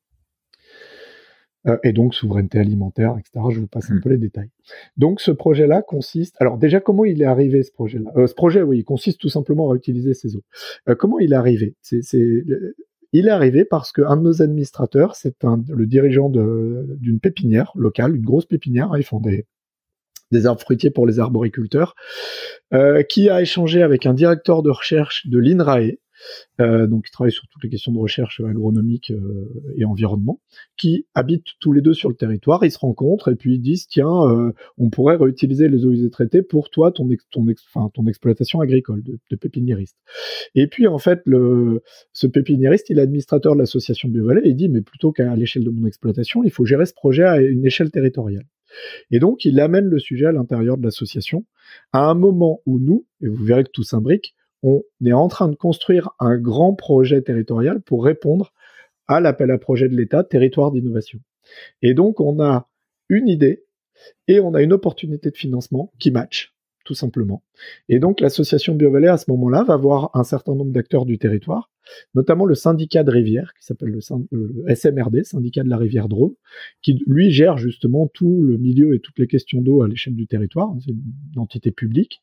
Euh, 1.66 1.76
et 1.84 1.92
donc 1.92 2.14
souveraineté 2.14 2.58
alimentaire, 2.58 3.16
etc. 3.18 3.44
Je 3.50 3.60
vous 3.60 3.66
passe 3.66 3.90
un 3.90 3.96
hmm. 3.96 4.00
peu 4.00 4.08
les 4.08 4.18
détails. 4.18 4.48
Donc 4.96 5.20
ce 5.20 5.30
projet-là 5.30 5.82
consiste. 5.82 6.36
Alors 6.40 6.56
déjà, 6.56 6.80
comment 6.80 7.04
il 7.04 7.20
est 7.20 7.26
arrivé 7.26 7.62
ce 7.62 7.70
projet-là? 7.72 8.26
Ce 8.26 8.34
projet, 8.34 8.62
oui, 8.62 8.78
il 8.78 8.84
consiste 8.84 9.20
tout 9.20 9.28
simplement 9.28 9.70
à 9.70 9.76
utiliser 9.76 10.14
ces 10.14 10.36
eaux. 10.36 10.44
comment 10.98 11.18
il 11.18 11.32
est 11.32 11.36
arrivé? 11.36 11.74
C'est 11.82 12.00
il 13.12 13.26
est 13.26 13.30
arrivé 13.30 13.64
parce 13.64 13.90
qu'un 13.90 14.16
de 14.16 14.22
nos 14.22 14.40
administrateurs, 14.40 15.16
c'est 15.16 15.34
le 15.42 15.86
dirigeant 15.86 16.30
d'une 16.30 17.18
pépinière 17.20 17.72
locale, 17.74 18.14
une 18.14 18.24
grosse 18.24 18.46
pépinière. 18.46 18.92
Ils 18.96 19.02
font 19.02 19.20
des, 19.20 19.46
des 20.30 20.46
arbres 20.46 20.60
fruitiers 20.60 20.90
pour 20.90 21.06
les 21.06 21.18
arboriculteurs, 21.18 21.94
euh, 22.72 23.02
qui 23.02 23.28
a 23.28 23.40
échangé 23.42 23.82
avec 23.82 24.06
un 24.06 24.14
directeur 24.14 24.62
de 24.62 24.70
recherche 24.70 25.26
de 25.26 25.38
l'INRAE, 25.38 25.98
donc 26.58 27.06
qui 27.06 27.10
travaille 27.10 27.32
sur 27.32 27.46
toutes 27.48 27.62
les 27.62 27.70
questions 27.70 27.92
de 27.92 27.98
recherche 27.98 28.40
agronomique 28.40 29.10
euh, 29.10 29.72
et 29.76 29.84
environnement, 29.84 30.40
qui 30.76 31.06
habitent 31.14 31.46
tous 31.60 31.72
les 31.72 31.80
deux 31.80 31.94
sur 31.94 32.08
le 32.08 32.14
territoire, 32.14 32.64
ils 32.64 32.70
se 32.70 32.78
rencontrent 32.78 33.30
et 33.30 33.36
puis 33.36 33.54
ils 33.54 33.60
disent 33.60 33.86
tiens, 33.86 34.28
euh, 34.28 34.52
on 34.78 34.90
pourrait 34.90 35.16
réutiliser 35.16 35.68
les 35.68 35.86
eaux 35.86 35.92
usées 35.92 36.10
traitées 36.10 36.42
pour 36.42 36.70
toi 36.70 36.92
ton 36.92 37.08
ton, 37.30 37.46
ton 37.94 38.06
exploitation 38.06 38.60
agricole 38.60 39.02
de, 39.02 39.36
pépiniériste. 39.36 39.96
Et 40.54 40.66
puis 40.66 40.86
en 40.86 40.98
fait 40.98 41.20
le 41.24 41.82
ce 42.12 42.26
pépiniériste, 42.26 42.90
il 42.90 42.98
est 42.98 43.02
administrateur 43.02 43.54
de 43.54 43.60
l'association 43.60 44.08
Biovallée 44.08 44.42
et 44.44 44.50
il 44.50 44.56
dit 44.56 44.68
mais 44.68 44.82
plutôt 44.82 45.12
qu'à 45.12 45.34
l'échelle 45.36 45.64
de 45.64 45.70
mon 45.70 45.86
exploitation, 45.86 46.44
il 46.44 46.50
faut 46.50 46.64
gérer 46.64 46.86
ce 46.86 46.94
projet 46.94 47.24
à 47.24 47.40
une 47.40 47.64
échelle 47.64 47.90
territoriale. 47.90 48.44
Et 49.10 49.18
donc, 49.18 49.44
il 49.44 49.58
amène 49.60 49.86
le 49.86 49.98
sujet 49.98 50.26
à 50.26 50.32
l'intérieur 50.32 50.76
de 50.76 50.84
l'association, 50.84 51.44
à 51.92 52.08
un 52.08 52.14
moment 52.14 52.60
où 52.66 52.78
nous, 52.78 53.06
et 53.20 53.28
vous 53.28 53.44
verrez 53.44 53.64
que 53.64 53.70
tout 53.70 53.82
s'imbrique, 53.82 54.34
on 54.62 54.82
est 55.04 55.12
en 55.12 55.28
train 55.28 55.48
de 55.48 55.56
construire 55.56 56.10
un 56.18 56.36
grand 56.36 56.74
projet 56.74 57.22
territorial 57.22 57.80
pour 57.80 58.04
répondre 58.04 58.52
à 59.06 59.20
l'appel 59.20 59.50
à 59.50 59.58
projet 59.58 59.88
de 59.88 59.96
l'État 59.96 60.22
territoire 60.24 60.70
d'innovation. 60.70 61.18
Et 61.82 61.94
donc, 61.94 62.20
on 62.20 62.40
a 62.42 62.68
une 63.08 63.28
idée 63.28 63.64
et 64.28 64.40
on 64.40 64.54
a 64.54 64.62
une 64.62 64.72
opportunité 64.72 65.30
de 65.30 65.36
financement 65.36 65.92
qui 65.98 66.10
match 66.10 66.49
tout 66.90 66.94
simplement. 66.94 67.44
Et 67.88 68.00
donc 68.00 68.20
l'association 68.20 68.74
BioVallée 68.74 69.06
à 69.06 69.16
ce 69.16 69.30
moment-là 69.30 69.62
va 69.62 69.76
voir 69.76 70.10
un 70.14 70.24
certain 70.24 70.56
nombre 70.56 70.72
d'acteurs 70.72 71.06
du 71.06 71.18
territoire, 71.18 71.70
notamment 72.16 72.46
le 72.46 72.56
syndicat 72.56 73.04
de 73.04 73.12
rivière 73.12 73.52
qui 73.56 73.64
s'appelle 73.64 73.90
le, 73.90 74.74
SMRD, 74.74 75.22
syndicat 75.22 75.62
de 75.62 75.68
la 75.68 75.76
rivière 75.76 76.08
Drôme, 76.08 76.34
qui 76.82 77.00
lui 77.06 77.30
gère 77.30 77.58
justement 77.58 78.08
tout 78.12 78.42
le 78.42 78.58
milieu 78.58 78.96
et 78.96 78.98
toutes 78.98 79.20
les 79.20 79.28
questions 79.28 79.62
d'eau 79.62 79.82
à 79.82 79.88
l'échelle 79.88 80.16
du 80.16 80.26
territoire. 80.26 80.74
C'est 80.84 80.90
une 80.90 81.38
entité 81.40 81.70
publique, 81.70 82.20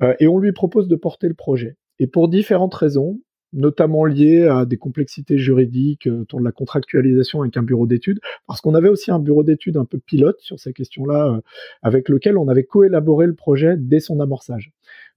euh, 0.00 0.14
et 0.20 0.28
on 0.28 0.38
lui 0.38 0.52
propose 0.52 0.86
de 0.86 0.94
porter 0.94 1.26
le 1.26 1.34
projet. 1.34 1.76
Et 1.98 2.06
pour 2.06 2.28
différentes 2.28 2.74
raisons, 2.74 3.18
notamment 3.54 4.04
liées 4.04 4.46
à 4.46 4.66
des 4.66 4.76
complexités 4.76 5.38
juridiques 5.38 6.06
euh, 6.06 6.22
autour 6.22 6.40
de 6.40 6.44
la 6.44 6.52
contractualisation 6.52 7.42
avec 7.42 7.56
un 7.56 7.62
bureau 7.62 7.86
d'études, 7.86 8.20
parce 8.46 8.60
qu'on 8.60 8.74
avait 8.74 8.88
aussi 8.88 9.10
un 9.10 9.18
bureau 9.18 9.42
d'études 9.42 9.76
un 9.76 9.84
peu 9.84 9.98
pilote 9.98 10.40
sur 10.40 10.58
ces 10.58 10.72
questions-là, 10.72 11.28
euh, 11.28 11.40
avec 11.82 12.08
lequel 12.08 12.36
on 12.36 12.48
avait 12.48 12.64
coélaboré 12.64 13.26
le 13.26 13.34
projet 13.34 13.76
dès 13.78 14.00
son 14.00 14.20
amorçage. 14.20 14.72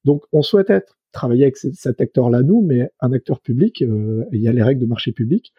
Donc 0.05 0.23
on 0.31 0.41
souhaitait 0.41 0.83
travailler 1.17 1.45
avec 1.45 1.57
cet 1.57 1.99
acteur-là, 1.99 2.43
nous, 2.43 2.61
mais 2.61 2.91
un 2.99 3.11
acteur 3.11 3.41
public, 3.41 3.81
euh, 3.81 4.23
il 4.31 4.41
y 4.41 4.47
a 4.47 4.53
les 4.53 4.61
règles 4.61 4.81
de 4.81 4.85
marché 4.85 5.11
public, 5.11 5.51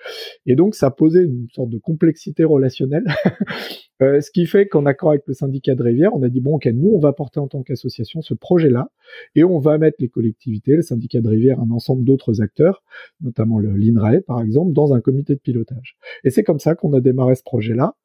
et 0.46 0.54
donc 0.54 0.76
ça 0.76 0.92
posait 0.92 1.24
une 1.24 1.48
sorte 1.52 1.70
de 1.70 1.78
complexité 1.78 2.44
relationnelle, 2.44 3.04
euh, 4.02 4.20
ce 4.20 4.30
qui 4.30 4.46
fait 4.46 4.68
qu'en 4.68 4.86
accord 4.86 5.10
avec 5.10 5.24
le 5.26 5.34
syndicat 5.34 5.74
de 5.74 5.82
rivière, 5.82 6.14
on 6.14 6.22
a 6.22 6.28
dit, 6.28 6.40
bon, 6.40 6.54
ok, 6.54 6.66
nous, 6.66 6.90
on 6.94 7.00
va 7.00 7.12
porter 7.12 7.40
en 7.40 7.48
tant 7.48 7.64
qu'association 7.64 8.22
ce 8.22 8.34
projet-là, 8.34 8.92
et 9.34 9.42
on 9.42 9.58
va 9.58 9.78
mettre 9.78 9.96
les 9.98 10.08
collectivités, 10.08 10.76
le 10.76 10.82
syndicat 10.82 11.20
de 11.20 11.28
rivière, 11.28 11.58
un 11.58 11.70
ensemble 11.72 12.04
d'autres 12.04 12.40
acteurs, 12.40 12.84
notamment 13.20 13.58
l'INRAE, 13.58 14.20
par 14.26 14.40
exemple, 14.40 14.72
dans 14.72 14.94
un 14.94 15.00
comité 15.00 15.34
de 15.34 15.40
pilotage. 15.40 15.96
Et 16.22 16.30
c'est 16.30 16.44
comme 16.44 16.60
ça 16.60 16.76
qu'on 16.76 16.92
a 16.92 17.00
démarré 17.00 17.34
ce 17.34 17.42
projet-là. 17.42 17.96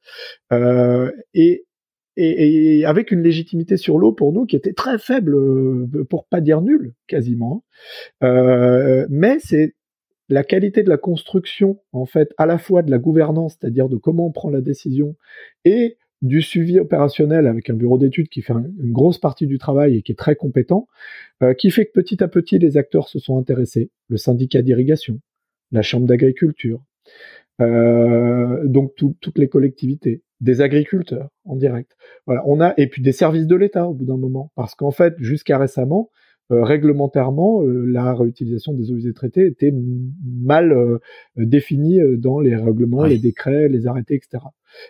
Euh, 0.52 1.12
et 1.36 1.66
et, 2.15 2.85
avec 2.85 3.11
une 3.11 3.23
légitimité 3.23 3.77
sur 3.77 3.98
l'eau 3.98 4.11
pour 4.11 4.34
nous 4.34 4.45
qui 4.45 4.56
était 4.56 4.73
très 4.73 4.98
faible, 4.98 5.35
euh, 5.35 6.06
pour 6.10 6.26
pas 6.26 6.41
dire 6.41 6.61
nulle, 6.61 6.94
quasiment. 7.07 7.64
Euh, 8.23 9.06
mais 9.10 9.38
c'est 9.40 9.76
la 10.30 10.44
qualité 10.44 10.84
de 10.84 10.90
la 10.90 10.98
construction, 10.98 11.80
en 11.91 12.06
fait, 12.06 12.34
à 12.38 12.45
la 12.45 12.57
fois 12.57 12.81
de 12.81 12.91
la 12.91 12.98
gouvernance, 12.98 13.57
c'est-à-dire 13.60 13.90
de 13.90 13.98
comment 13.98 14.27
on 14.27 14.31
prend 14.31 14.49
la 14.49 14.61
décision, 14.61 15.15
et 15.65 15.98
du 16.22 16.41
suivi 16.41 16.80
opérationnel 16.80 17.48
avec 17.48 17.69
un 17.69 17.73
bureau 17.73 17.98
d'études 17.98 18.30
qui 18.30 18.41
fait 18.41 18.53
une 18.53 18.94
grosse 18.94 19.18
partie 19.18 19.45
du 19.45 19.57
travail 19.57 19.98
et 19.98 20.02
qui 20.02 20.14
est 20.14 20.15
très 20.15 20.35
compétent, 20.35 20.88
euh, 21.41 21.53
qui 21.53 21.69
fait 21.69 21.85
que 21.85 21.91
petit 21.91 22.23
à 22.23 22.30
petit 22.30 22.60
les 22.60 22.77
acteurs 22.77 23.10
se 23.10 23.19
sont 23.19 23.38
intéressés, 23.38 23.90
le 24.07 24.15
syndicat 24.15 24.61
d'irrigation, 24.61 25.19
la 25.72 25.81
chambre 25.81 26.07
d'agriculture, 26.07 26.81
donc 27.60 28.95
toutes 28.95 29.38
les 29.38 29.48
collectivités, 29.48 30.23
des 30.41 30.61
agriculteurs 30.61 31.30
en 31.45 31.55
direct. 31.55 31.95
Voilà, 32.26 32.43
on 32.45 32.60
a 32.60 32.73
et 32.77 32.88
puis 32.88 33.01
des 33.01 33.11
services 33.11 33.47
de 33.47 33.55
l'État 33.55 33.88
au 33.88 33.93
bout 33.93 34.05
d'un 34.05 34.18
moment, 34.18 34.51
parce 34.55 34.76
qu'en 34.76 34.91
fait, 34.91 35.15
jusqu'à 35.19 35.57
récemment, 35.57 36.10
euh, 36.51 36.64
réglementairement, 36.64 37.64
euh, 37.64 37.85
la 37.85 38.14
réutilisation 38.14 38.73
des 38.73 38.91
eaux 38.91 38.95
usées 38.95 39.14
traitées 39.14 39.45
était 39.45 39.73
mal 40.26 40.73
euh, 40.73 40.99
définie 41.38 41.99
dans 42.18 42.41
les 42.41 42.55
règlements, 42.55 43.05
les 43.05 43.18
décrets, 43.18 43.69
les 43.69 43.88
arrêtés, 43.88 44.15
etc. 44.15 44.43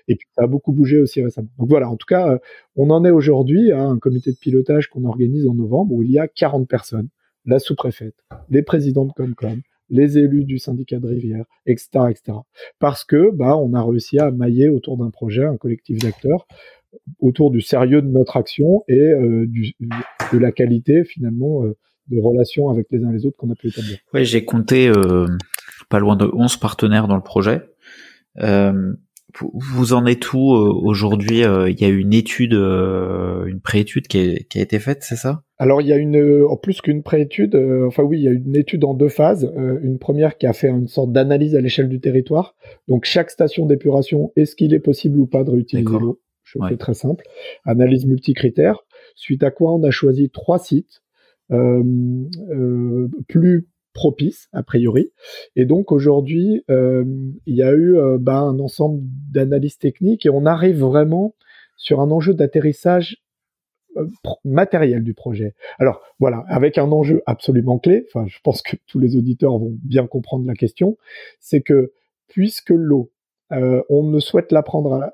Et 0.07 0.15
puis 0.15 0.27
ça 0.35 0.43
a 0.43 0.47
beaucoup 0.47 0.73
bougé 0.73 0.99
aussi 0.99 1.21
récemment. 1.21 1.49
Donc 1.59 1.69
voilà, 1.69 1.89
en 1.89 1.95
tout 1.95 2.07
cas, 2.07 2.39
on 2.75 2.89
en 2.89 3.05
est 3.05 3.11
aujourd'hui 3.11 3.71
à 3.71 3.83
un 3.83 3.99
comité 3.99 4.31
de 4.31 4.37
pilotage 4.37 4.87
qu'on 4.87 5.05
organise 5.05 5.47
en 5.47 5.53
novembre 5.53 5.93
où 5.93 6.01
il 6.01 6.11
y 6.11 6.17
a 6.17 6.27
40 6.27 6.67
personnes, 6.67 7.09
la 7.45 7.59
sous-préfète, 7.59 8.15
les 8.49 8.63
présidents 8.63 9.05
de 9.05 9.11
Comcom, 9.11 9.61
les 9.93 10.17
élus 10.17 10.43
du 10.43 10.57
syndicat 10.57 10.99
de 10.99 11.07
rivière, 11.07 11.45
etc., 11.65 11.89
etc. 12.09 12.39
Parce 12.79 13.05
que 13.05 13.31
bah, 13.31 13.55
on 13.55 13.73
a 13.73 13.83
réussi 13.83 14.19
à 14.19 14.31
mailler 14.31 14.67
autour 14.67 14.97
d'un 14.97 15.11
projet 15.11 15.45
un 15.45 15.55
collectif 15.55 15.99
d'acteurs 15.99 16.47
autour 17.19 17.51
du 17.51 17.61
sérieux 17.61 18.01
de 18.01 18.07
notre 18.07 18.37
action 18.37 18.83
et 18.87 18.99
euh, 18.99 19.47
de 20.31 20.37
la 20.37 20.51
qualité 20.51 21.03
finalement 21.03 21.63
euh, 21.63 21.75
de 22.09 22.19
relations 22.19 22.69
avec 22.69 22.87
les 22.91 23.03
uns 23.03 23.11
les 23.11 23.25
autres 23.25 23.37
qu'on 23.37 23.51
a 23.51 23.55
pu 23.55 23.69
établir. 23.69 23.97
Oui, 24.13 24.25
j'ai 24.25 24.45
compté 24.45 24.89
euh, 24.89 25.25
pas 25.89 25.99
loin 25.99 26.15
de 26.15 26.29
11 26.31 26.57
partenaires 26.57 27.07
dans 27.07 27.15
le 27.15 27.23
projet. 27.23 27.61
Vous 29.41 29.93
en 29.93 30.05
êtes 30.05 30.33
où 30.33 30.53
euh, 30.53 30.71
aujourd'hui 30.73 31.43
euh, 31.43 31.69
Il 31.69 31.79
y 31.79 31.85
a 31.85 31.89
une 31.89 32.13
étude, 32.13 32.53
euh, 32.53 33.45
une 33.45 33.61
préétude 33.61 34.07
qui, 34.07 34.45
qui 34.49 34.59
a 34.59 34.61
été 34.61 34.79
faite, 34.79 34.99
c'est 35.01 35.15
ça? 35.15 35.43
Alors 35.57 35.81
il 35.81 35.87
y 35.87 35.93
a 35.93 35.97
une, 35.97 36.43
en 36.47 36.57
plus 36.57 36.81
qu'une 36.81 37.03
préétude, 37.03 37.55
enfin 37.87 38.03
oui, 38.03 38.19
il 38.19 38.23
y 38.23 38.27
a 38.27 38.31
une 38.31 38.55
étude 38.55 38.83
en 38.83 38.93
deux 38.93 39.09
phases. 39.09 39.51
une 39.55 39.97
première 39.97 40.37
qui 40.37 40.45
a 40.45 40.53
fait 40.53 40.67
une 40.67 40.87
sorte 40.87 41.11
d'analyse 41.11 41.55
à 41.55 41.61
l'échelle 41.61 41.89
du 41.89 42.01
territoire. 42.01 42.55
Donc 42.87 43.05
chaque 43.05 43.29
station 43.29 43.65
d'épuration, 43.65 44.33
est-ce 44.35 44.55
qu'il 44.55 44.73
est 44.73 44.79
possible 44.79 45.19
ou 45.19 45.25
pas 45.25 45.43
de 45.43 45.51
réutiliser 45.51 45.89
l'eau? 45.89 46.19
Je 46.43 46.59
fais 46.67 46.77
très 46.77 46.93
simple. 46.93 47.23
Analyse 47.65 48.05
multicritère. 48.05 48.79
Suite 49.15 49.43
à 49.43 49.51
quoi 49.51 49.73
on 49.73 49.83
a 49.83 49.91
choisi 49.91 50.29
trois 50.29 50.59
sites. 50.59 51.01
plus 53.29 53.67
propice 53.93 54.49
a 54.51 54.63
priori. 54.63 55.11
Et 55.55 55.65
donc 55.65 55.91
aujourd'hui, 55.91 56.63
euh, 56.69 57.05
il 57.45 57.55
y 57.55 57.63
a 57.63 57.71
eu 57.71 57.97
euh, 57.97 58.17
bah, 58.19 58.39
un 58.39 58.59
ensemble 58.59 59.01
d'analyses 59.31 59.77
techniques 59.77 60.25
et 60.25 60.29
on 60.29 60.45
arrive 60.45 60.79
vraiment 60.79 61.35
sur 61.77 62.01
un 62.01 62.11
enjeu 62.11 62.33
d'atterrissage 62.33 63.17
euh, 63.97 64.07
matériel 64.43 65.03
du 65.03 65.13
projet. 65.13 65.53
Alors 65.79 66.01
voilà, 66.19 66.43
avec 66.47 66.77
un 66.77 66.91
enjeu 66.91 67.21
absolument 67.25 67.79
clé, 67.79 68.05
enfin 68.09 68.25
je 68.27 68.39
pense 68.43 68.61
que 68.61 68.75
tous 68.87 68.99
les 68.99 69.15
auditeurs 69.15 69.57
vont 69.57 69.77
bien 69.83 70.07
comprendre 70.07 70.45
la 70.47 70.55
question, 70.55 70.97
c'est 71.39 71.61
que 71.61 71.93
puisque 72.27 72.71
l'eau, 72.71 73.11
on 73.51 74.09
ne 74.09 74.19
souhaite 74.19 74.51
la 74.51 74.63
prendre, 74.63 75.11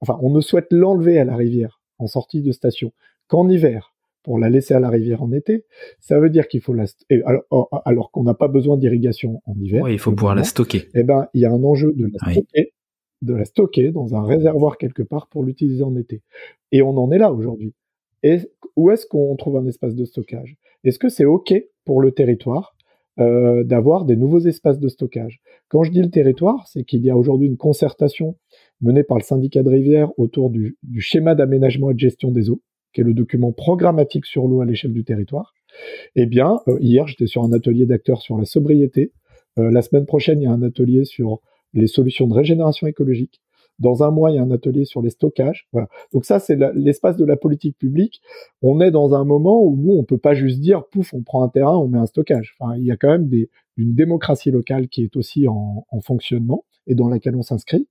enfin 0.00 0.18
on 0.20 0.30
ne 0.30 0.40
souhaite 0.40 0.66
l'enlever 0.72 1.20
à 1.20 1.24
la 1.24 1.36
rivière 1.36 1.80
en 2.00 2.08
sortie 2.08 2.42
de 2.42 2.50
station 2.50 2.92
qu'en 3.28 3.48
hiver 3.48 3.91
pour 4.22 4.38
la 4.38 4.48
laisser 4.48 4.74
à 4.74 4.80
la 4.80 4.88
rivière 4.88 5.22
en 5.22 5.32
été, 5.32 5.64
ça 6.00 6.18
veut 6.18 6.30
dire 6.30 6.48
qu'il 6.48 6.60
faut 6.60 6.72
la 6.72 6.84
alors, 7.24 7.82
alors 7.84 8.10
qu'on 8.10 8.22
n'a 8.22 8.34
pas 8.34 8.48
besoin 8.48 8.76
d'irrigation 8.76 9.42
en 9.46 9.54
hiver. 9.60 9.88
il 9.88 9.98
faut 9.98 10.12
pouvoir 10.12 10.34
la 10.34 10.44
stocker. 10.44 10.88
Eh 10.94 11.02
ben, 11.02 11.28
il 11.34 11.40
y 11.40 11.44
a 11.44 11.50
un 11.50 11.62
enjeu 11.62 11.92
de 11.94 12.04
la 12.06 12.32
stocker, 12.32 12.72
de 13.22 13.34
la 13.34 13.44
stocker 13.44 13.92
dans 13.92 14.14
un 14.14 14.24
réservoir 14.24 14.78
quelque 14.78 15.02
part 15.02 15.28
pour 15.28 15.44
l'utiliser 15.44 15.82
en 15.82 15.96
été. 15.96 16.22
Et 16.70 16.82
on 16.82 16.96
en 16.96 17.10
est 17.10 17.18
là 17.18 17.32
aujourd'hui. 17.32 17.74
Et 18.22 18.38
où 18.76 18.90
est-ce 18.90 19.06
qu'on 19.06 19.34
trouve 19.36 19.56
un 19.56 19.66
espace 19.66 19.94
de 19.94 20.04
stockage? 20.04 20.56
Est-ce 20.84 20.98
que 20.98 21.08
c'est 21.08 21.24
ok 21.24 21.54
pour 21.84 22.00
le 22.00 22.12
territoire 22.12 22.74
euh, 23.18 23.64
d'avoir 23.64 24.04
des 24.04 24.16
nouveaux 24.16 24.40
espaces 24.40 24.78
de 24.78 24.88
stockage? 24.88 25.40
Quand 25.68 25.82
je 25.82 25.90
dis 25.90 26.02
le 26.02 26.10
territoire, 26.10 26.66
c'est 26.68 26.84
qu'il 26.84 27.04
y 27.04 27.10
a 27.10 27.16
aujourd'hui 27.16 27.48
une 27.48 27.56
concertation 27.56 28.36
menée 28.80 29.02
par 29.02 29.18
le 29.18 29.24
syndicat 29.24 29.62
de 29.62 29.68
rivière 29.68 30.16
autour 30.18 30.50
du 30.50 30.76
schéma 30.98 31.34
d'aménagement 31.34 31.90
et 31.90 31.94
de 31.94 31.98
gestion 31.98 32.30
des 32.30 32.50
eaux 32.50 32.60
qui 32.92 33.00
est 33.00 33.04
le 33.04 33.14
document 33.14 33.52
programmatique 33.52 34.26
sur 34.26 34.46
l'eau 34.46 34.60
à 34.60 34.64
l'échelle 34.64 34.92
du 34.92 35.04
territoire. 35.04 35.54
Eh 36.16 36.26
bien, 36.26 36.60
euh, 36.68 36.78
hier, 36.80 37.06
j'étais 37.06 37.26
sur 37.26 37.42
un 37.44 37.52
atelier 37.52 37.86
d'acteurs 37.86 38.20
sur 38.20 38.38
la 38.38 38.44
sobriété. 38.44 39.12
Euh, 39.58 39.70
la 39.70 39.82
semaine 39.82 40.06
prochaine, 40.06 40.40
il 40.40 40.44
y 40.44 40.46
a 40.46 40.52
un 40.52 40.62
atelier 40.62 41.04
sur 41.04 41.40
les 41.72 41.86
solutions 41.86 42.26
de 42.26 42.34
régénération 42.34 42.86
écologique. 42.86 43.40
Dans 43.78 44.02
un 44.02 44.10
mois, 44.10 44.30
il 44.30 44.36
y 44.36 44.38
a 44.38 44.42
un 44.42 44.50
atelier 44.50 44.84
sur 44.84 45.00
les 45.00 45.10
stockages. 45.10 45.66
Donc 46.12 46.24
ça, 46.26 46.38
c'est 46.38 46.58
l'espace 46.74 47.16
de 47.16 47.24
la 47.24 47.36
politique 47.36 47.76
publique. 47.78 48.20
On 48.60 48.80
est 48.80 48.90
dans 48.90 49.14
un 49.14 49.24
moment 49.24 49.64
où 49.64 49.76
nous, 49.76 49.94
on 49.94 50.04
peut 50.04 50.18
pas 50.18 50.34
juste 50.34 50.60
dire, 50.60 50.84
pouf, 50.84 51.14
on 51.14 51.22
prend 51.22 51.42
un 51.42 51.48
terrain, 51.48 51.76
on 51.78 51.88
met 51.88 51.98
un 51.98 52.06
stockage. 52.06 52.54
Enfin, 52.60 52.76
il 52.76 52.84
y 52.84 52.90
a 52.90 52.96
quand 52.96 53.08
même 53.08 53.28
une 53.78 53.94
démocratie 53.94 54.50
locale 54.50 54.88
qui 54.88 55.02
est 55.02 55.16
aussi 55.16 55.48
en 55.48 56.00
fonctionnement 56.02 56.64
et 56.86 56.94
dans 56.94 57.08
laquelle 57.08 57.36
on 57.36 57.42
s'inscrit. 57.42 57.88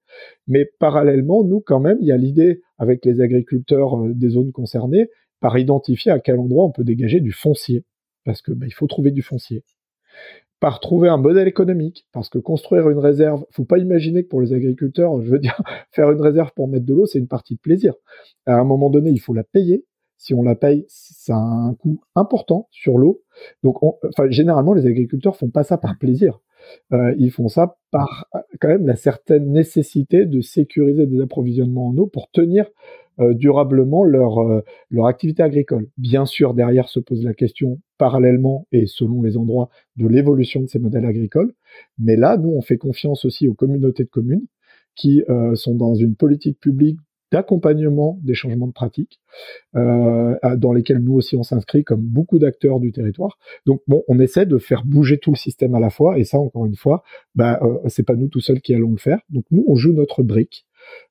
Mais 0.47 0.65
parallèlement, 0.79 1.43
nous, 1.43 1.61
quand 1.61 1.79
même, 1.79 1.97
il 2.01 2.07
y 2.07 2.11
a 2.11 2.17
l'idée, 2.17 2.61
avec 2.77 3.05
les 3.05 3.21
agriculteurs 3.21 3.97
euh, 3.97 4.13
des 4.13 4.29
zones 4.29 4.51
concernées, 4.51 5.09
par 5.39 5.57
identifier 5.57 6.11
à 6.11 6.19
quel 6.19 6.39
endroit 6.39 6.65
on 6.65 6.71
peut 6.71 6.83
dégager 6.83 7.19
du 7.19 7.31
foncier. 7.31 7.85
Parce 8.25 8.41
que 8.41 8.51
bah, 8.51 8.67
il 8.67 8.73
faut 8.73 8.87
trouver 8.87 9.11
du 9.11 9.21
foncier. 9.21 9.63
Par 10.59 10.79
trouver 10.79 11.09
un 11.09 11.17
modèle 11.17 11.47
économique, 11.47 12.05
parce 12.11 12.29
que 12.29 12.37
construire 12.37 12.89
une 12.89 12.99
réserve, 12.99 13.45
faut 13.49 13.65
pas 13.65 13.79
imaginer 13.79 14.23
que 14.23 14.27
pour 14.27 14.41
les 14.41 14.53
agriculteurs, 14.53 15.19
je 15.21 15.31
veux 15.31 15.39
dire, 15.39 15.59
faire 15.91 16.11
une 16.11 16.21
réserve 16.21 16.51
pour 16.55 16.67
mettre 16.67 16.85
de 16.85 16.93
l'eau, 16.93 17.07
c'est 17.07 17.19
une 17.19 17.27
partie 17.27 17.55
de 17.55 17.59
plaisir. 17.59 17.95
À 18.45 18.55
un 18.55 18.63
moment 18.63 18.89
donné, 18.89 19.09
il 19.09 19.19
faut 19.19 19.33
la 19.33 19.43
payer. 19.43 19.85
Si 20.17 20.35
on 20.35 20.43
la 20.43 20.53
paye, 20.53 20.85
ça 20.87 21.35
a 21.35 21.39
un 21.39 21.73
coût 21.73 21.99
important 22.13 22.67
sur 22.69 22.99
l'eau. 22.99 23.23
Donc, 23.63 23.81
enfin, 23.81 24.29
généralement, 24.29 24.73
les 24.73 24.85
agriculteurs 24.85 25.35
font 25.35 25.49
pas 25.49 25.63
ça 25.63 25.79
par 25.79 25.97
plaisir. 25.97 26.41
Euh, 26.93 27.13
ils 27.17 27.31
font 27.31 27.47
ça 27.47 27.77
par 27.91 28.27
quand 28.59 28.67
même 28.67 28.87
la 28.87 28.95
certaine 28.95 29.51
nécessité 29.51 30.25
de 30.25 30.41
sécuriser 30.41 31.05
des 31.07 31.21
approvisionnements 31.21 31.87
en 31.87 31.97
eau 31.97 32.07
pour 32.07 32.29
tenir 32.31 32.65
euh, 33.19 33.33
durablement 33.33 34.03
leur, 34.03 34.39
euh, 34.39 34.61
leur 34.89 35.07
activité 35.07 35.43
agricole. 35.43 35.87
Bien 35.97 36.25
sûr, 36.25 36.53
derrière 36.53 36.89
se 36.89 36.99
pose 36.99 37.23
la 37.23 37.33
question 37.33 37.79
parallèlement 37.97 38.67
et 38.71 38.85
selon 38.85 39.21
les 39.21 39.37
endroits 39.37 39.69
de 39.97 40.07
l'évolution 40.07 40.61
de 40.61 40.67
ces 40.67 40.79
modèles 40.79 41.05
agricoles. 41.05 41.53
Mais 41.99 42.15
là, 42.15 42.37
nous, 42.37 42.49
on 42.49 42.61
fait 42.61 42.77
confiance 42.77 43.25
aussi 43.25 43.47
aux 43.47 43.53
communautés 43.53 44.03
de 44.03 44.09
communes 44.09 44.45
qui 44.95 45.23
sont 45.55 45.73
dans 45.73 45.95
une 45.95 46.15
politique 46.15 46.59
publique 46.59 46.97
d'accompagnement 47.31 48.19
des 48.23 48.33
changements 48.33 48.67
de 48.67 48.73
pratiques, 48.73 49.19
euh, 49.75 50.35
dans 50.57 50.73
lesquels 50.73 50.99
nous 50.99 51.13
aussi 51.13 51.35
on 51.35 51.43
s'inscrit 51.43 51.83
comme 51.83 52.01
beaucoup 52.01 52.39
d'acteurs 52.39 52.79
du 52.79 52.91
territoire. 52.91 53.37
Donc 53.65 53.81
bon, 53.87 54.03
on 54.07 54.19
essaie 54.19 54.45
de 54.45 54.57
faire 54.57 54.83
bouger 54.85 55.17
tout 55.17 55.31
le 55.31 55.37
système 55.37 55.75
à 55.75 55.79
la 55.79 55.89
fois, 55.89 56.19
et 56.19 56.23
ça 56.23 56.39
encore 56.39 56.65
une 56.65 56.75
fois, 56.75 57.03
bah 57.35 57.59
euh, 57.61 57.77
c'est 57.87 58.03
pas 58.03 58.15
nous 58.15 58.27
tout 58.27 58.41
seuls 58.41 58.61
qui 58.61 58.73
allons 58.73 58.91
le 58.91 58.97
faire. 58.97 59.19
Donc 59.29 59.45
nous 59.51 59.63
on 59.67 59.75
joue 59.75 59.93
notre 59.93 60.23
brique 60.23 60.65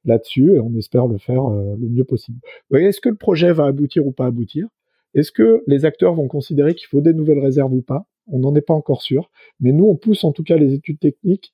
là-dessus 0.04 0.54
et 0.54 0.60
on 0.60 0.74
espère 0.76 1.06
le 1.06 1.18
faire 1.18 1.46
euh, 1.46 1.76
le 1.78 1.88
mieux 1.88 2.04
possible. 2.04 2.38
Est-ce 2.74 3.00
que 3.00 3.08
le 3.08 3.16
projet 3.16 3.52
va 3.52 3.64
aboutir 3.64 4.06
ou 4.06 4.12
pas 4.12 4.26
aboutir? 4.26 4.68
Est-ce 5.14 5.32
que 5.32 5.62
les 5.66 5.84
acteurs 5.84 6.14
vont 6.14 6.28
considérer 6.28 6.74
qu'il 6.74 6.86
faut 6.86 7.00
des 7.00 7.14
nouvelles 7.14 7.40
réserves 7.40 7.72
ou 7.72 7.82
pas? 7.82 8.06
On 8.28 8.38
n'en 8.38 8.54
est 8.54 8.60
pas 8.60 8.74
encore 8.74 9.02
sûr, 9.02 9.30
mais 9.58 9.72
nous, 9.72 9.86
on 9.86 9.96
pousse 9.96 10.22
en 10.22 10.32
tout 10.32 10.44
cas 10.44 10.56
les 10.56 10.72
études 10.72 11.00
techniques 11.00 11.52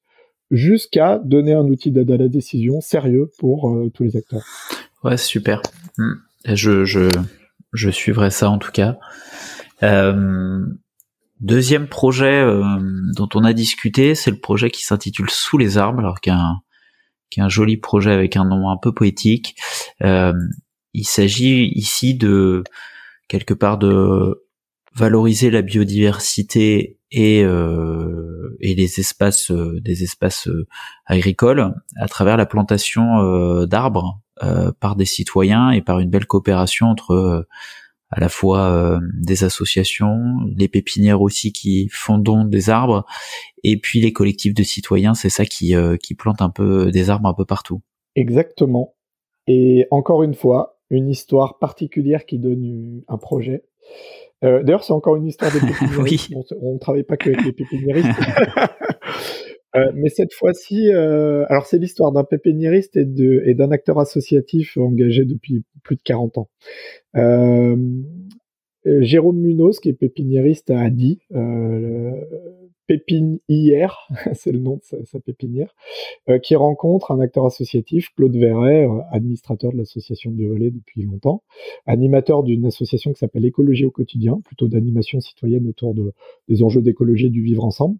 jusqu'à 0.50 1.18
donner 1.18 1.52
un 1.54 1.64
outil 1.64 1.90
d'aide 1.90 2.10
à 2.10 2.16
la 2.16 2.28
décision 2.28 2.80
sérieux 2.80 3.30
pour 3.38 3.70
euh, 3.70 3.90
tous 3.92 4.04
les 4.04 4.16
acteurs. 4.16 4.44
Ouais, 5.02 5.16
super. 5.16 5.62
Hmm. 5.98 6.14
Je, 6.44 6.84
je, 6.84 7.10
je 7.72 7.90
suivrai 7.90 8.30
ça 8.30 8.50
en 8.50 8.58
tout 8.58 8.70
cas. 8.70 8.98
Euh, 9.82 10.64
deuxième 11.40 11.88
projet 11.88 12.40
euh, 12.40 12.62
dont 13.14 13.28
on 13.34 13.44
a 13.44 13.52
discuté, 13.52 14.14
c'est 14.14 14.30
le 14.30 14.38
projet 14.38 14.70
qui 14.70 14.84
s'intitule 14.84 15.30
Sous 15.30 15.58
les 15.58 15.78
arbres, 15.78 16.00
alors 16.00 16.20
qu'il 16.20 16.34
qui 17.30 17.40
est 17.40 17.42
un 17.42 17.48
joli 17.48 17.76
projet 17.76 18.12
avec 18.12 18.36
un 18.36 18.44
nom 18.44 18.70
un 18.70 18.76
peu 18.76 18.92
poétique. 18.92 19.56
Il 20.00 21.04
s'agit 21.04 21.66
ici 21.74 22.14
de 22.14 22.62
quelque 23.28 23.52
part 23.52 23.76
de 23.78 24.45
valoriser 24.96 25.50
la 25.50 25.62
biodiversité 25.62 26.98
et 27.10 27.44
euh, 27.44 28.56
et 28.60 28.74
les 28.74 28.98
espaces 28.98 29.50
euh, 29.50 29.80
des 29.80 30.02
espaces 30.02 30.48
euh, 30.48 30.66
agricoles 31.04 31.74
à 31.96 32.08
travers 32.08 32.36
la 32.36 32.46
plantation 32.46 33.66
d'arbres 33.66 34.20
par 34.80 34.96
des 34.96 35.06
citoyens 35.06 35.70
et 35.70 35.80
par 35.80 35.98
une 35.98 36.10
belle 36.10 36.26
coopération 36.26 36.88
entre 36.88 37.46
à 38.10 38.20
la 38.20 38.28
fois 38.28 39.00
des 39.14 39.44
associations, 39.44 40.18
les 40.54 40.68
pépinières 40.68 41.22
aussi 41.22 41.52
qui 41.52 41.88
font 41.90 42.18
don 42.18 42.44
des 42.44 42.68
arbres, 42.68 43.06
et 43.64 43.78
puis 43.78 43.98
les 44.02 44.12
collectifs 44.12 44.52
de 44.52 44.62
citoyens, 44.62 45.14
c'est 45.14 45.30
ça 45.30 45.46
qui, 45.46 45.74
qui 46.02 46.14
plante 46.14 46.42
un 46.42 46.50
peu 46.50 46.90
des 46.90 47.08
arbres 47.08 47.30
un 47.30 47.34
peu 47.34 47.46
partout. 47.46 47.80
Exactement. 48.14 48.94
Et 49.46 49.86
encore 49.90 50.22
une 50.22 50.34
fois, 50.34 50.78
une 50.90 51.08
histoire 51.08 51.58
particulière 51.58 52.26
qui 52.26 52.38
donne 52.38 53.02
un 53.08 53.16
projet. 53.16 53.64
Euh, 54.44 54.62
D'ailleurs, 54.62 54.84
c'est 54.84 54.92
encore 54.92 55.16
une 55.16 55.26
histoire 55.26 55.52
des 55.52 55.60
pépiniéristes. 55.66 56.32
On 56.60 56.74
ne 56.74 56.78
travaille 56.78 57.04
pas 57.04 57.16
que 57.16 57.30
avec 57.30 57.44
les 57.44 57.52
pépiniéristes. 57.64 58.08
euh, 59.76 59.90
mais 59.94 60.08
cette 60.08 60.32
fois-ci, 60.32 60.90
euh, 60.92 61.44
alors 61.48 61.66
c'est 61.66 61.78
l'histoire 61.78 62.12
d'un 62.12 62.24
pépiniériste 62.24 62.96
et, 62.96 63.54
d'un 63.54 63.70
acteur 63.70 63.98
associatif 63.98 64.76
engagé 64.76 65.24
depuis 65.24 65.64
plus 65.82 65.96
de 65.96 66.02
40 66.02 66.38
ans. 66.38 66.48
Jérôme 68.84 69.38
Munoz, 69.38 69.80
qui 69.80 69.88
est 69.88 69.94
pépiniériste 69.94 70.70
à 70.70 70.80
Adi, 70.80 71.20
hier, 73.48 74.08
c'est 74.34 74.52
le 74.52 74.58
nom 74.58 74.76
de 74.76 75.04
sa, 75.04 75.20
pépinière, 75.20 75.74
euh, 76.28 76.38
qui 76.38 76.56
rencontre 76.56 77.10
un 77.10 77.20
acteur 77.20 77.46
associatif, 77.46 78.10
Claude 78.16 78.36
Verret, 78.36 78.86
euh, 78.86 79.00
administrateur 79.10 79.72
de 79.72 79.78
l'association 79.78 80.32
Relais 80.36 80.70
depuis 80.70 81.02
longtemps, 81.02 81.42
animateur 81.86 82.42
d'une 82.42 82.66
association 82.66 83.12
qui 83.12 83.18
s'appelle 83.18 83.44
Écologie 83.44 83.84
au 83.84 83.90
quotidien, 83.90 84.40
plutôt 84.44 84.68
d'animation 84.68 85.20
citoyenne 85.20 85.66
autour 85.66 85.94
de, 85.94 86.12
des 86.48 86.62
enjeux 86.62 86.82
d'écologie 86.82 87.26
et 87.26 87.30
du 87.30 87.42
vivre 87.42 87.64
ensemble. 87.64 87.96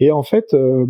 Et 0.00 0.10
en 0.10 0.22
fait, 0.22 0.52
euh, 0.52 0.86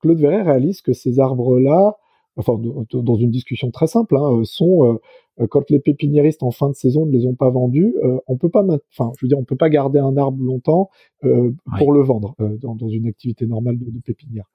Claude 0.00 0.18
Verret 0.18 0.42
réalise 0.42 0.82
que 0.82 0.92
ces 0.92 1.20
arbres-là, 1.20 1.96
enfin 2.36 2.58
dans 2.92 3.16
une 3.16 3.30
discussion 3.30 3.70
très 3.70 3.86
simple, 3.86 4.16
hein, 4.16 4.40
sont 4.44 4.98
euh, 5.40 5.46
quand 5.46 5.70
les 5.70 5.78
pépiniéristes 5.78 6.42
en 6.42 6.50
fin 6.50 6.68
de 6.68 6.74
saison 6.74 7.06
ne 7.06 7.12
les 7.12 7.26
ont 7.26 7.34
pas 7.34 7.48
vendus, 7.50 7.94
euh, 8.02 8.18
on 8.26 8.36
peut 8.36 8.50
pas, 8.50 8.62
enfin, 8.62 9.12
je 9.18 9.24
veux 9.24 9.28
dire, 9.28 9.38
on 9.38 9.44
peut 9.44 9.56
pas 9.56 9.70
garder 9.70 9.98
un 9.98 10.16
arbre 10.16 10.42
longtemps 10.42 10.90
euh, 11.24 11.52
pour 11.78 11.92
le 11.92 12.02
vendre 12.02 12.34
dans, 12.60 12.74
dans, 12.74 12.88
une 12.88 13.06
activité 13.06 13.46
normale 13.46 13.78
de, 13.78 13.90
de 13.90 14.00
pépinière. 14.00 14.50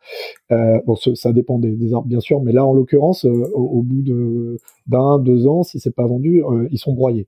bon, 0.49 0.95
ça 0.95 1.33
dépend 1.33 1.57
des, 1.59 1.71
des, 1.71 1.93
arbres 1.93 2.07
bien 2.07 2.19
sûr, 2.19 2.41
mais 2.41 2.51
là, 2.51 2.65
en 2.65 2.73
l'occurrence, 2.73 3.25
au, 3.25 3.81
bout 3.81 4.01
de 4.01 4.57
d'un, 4.85 5.19
deux 5.19 5.47
ans, 5.47 5.63
si 5.63 5.79
c'est 5.79 5.95
pas 5.95 6.05
vendu, 6.05 6.43
ils 6.71 6.77
sont 6.77 6.93
broyés. 6.93 7.27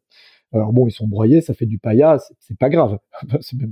Alors 0.52 0.74
bon, 0.74 0.88
ils 0.88 0.92
sont 0.92 1.08
broyés, 1.08 1.42
ça 1.42 1.54
fait 1.54 1.66
du 1.68 1.78
paillat, 1.78 2.18
c'est 2.40 2.58
pas 2.58 2.70
grave. 2.70 2.98
c'est 3.42 3.58
même 3.58 3.72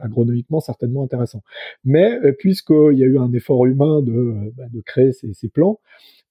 agronomiquement 0.00 0.60
certainement 0.60 1.02
intéressant. 1.02 1.42
Mais 1.84 2.18
puisqu'il 2.38 2.98
y 2.98 3.02
a 3.02 3.06
eu 3.06 3.18
un 3.18 3.32
effort 3.32 3.66
humain 3.66 4.02
de, 4.02 4.52
bah, 4.56 4.64
de 4.72 4.80
créer 4.80 5.12
ces, 5.12 5.32
ces 5.32 5.48
plants, 5.48 5.80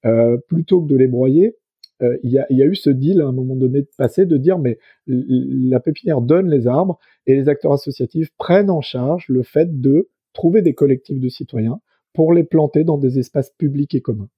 euh, 0.05 0.37
plutôt 0.47 0.81
que 0.81 0.87
de 0.87 0.97
les 0.97 1.07
broyer, 1.07 1.55
euh, 2.01 2.17
il 2.23 2.31
y, 2.31 2.39
a, 2.39 2.65
eu 2.65 2.75
ce 2.75 2.89
deal 2.89 3.21
à 3.21 3.27
un 3.27 3.31
moment 3.31 3.55
donné 3.55 3.81
de 3.81 3.89
passé 3.95 4.25
de 4.25 4.37
dire 4.37 4.57
mais 4.57 4.79
la 5.05 5.79
pépinière 5.79 6.21
donne 6.21 6.49
les 6.49 6.65
arbres 6.65 6.99
et 7.27 7.35
les 7.35 7.47
acteurs 7.47 7.73
associatifs 7.73 8.31
prennent 8.37 8.71
en 8.71 8.81
charge 8.81 9.25
le 9.27 9.43
fait 9.43 9.79
de 9.79 10.09
trouver 10.33 10.63
des 10.63 10.73
collectifs 10.73 11.19
de 11.19 11.29
citoyens 11.29 11.79
pour 12.13 12.33
les 12.33 12.43
planter 12.43 12.83
dans 12.83 12.97
des 12.97 13.19
espaces 13.19 13.51
publics 13.51 13.93
et 13.93 14.01
communs. 14.01 14.29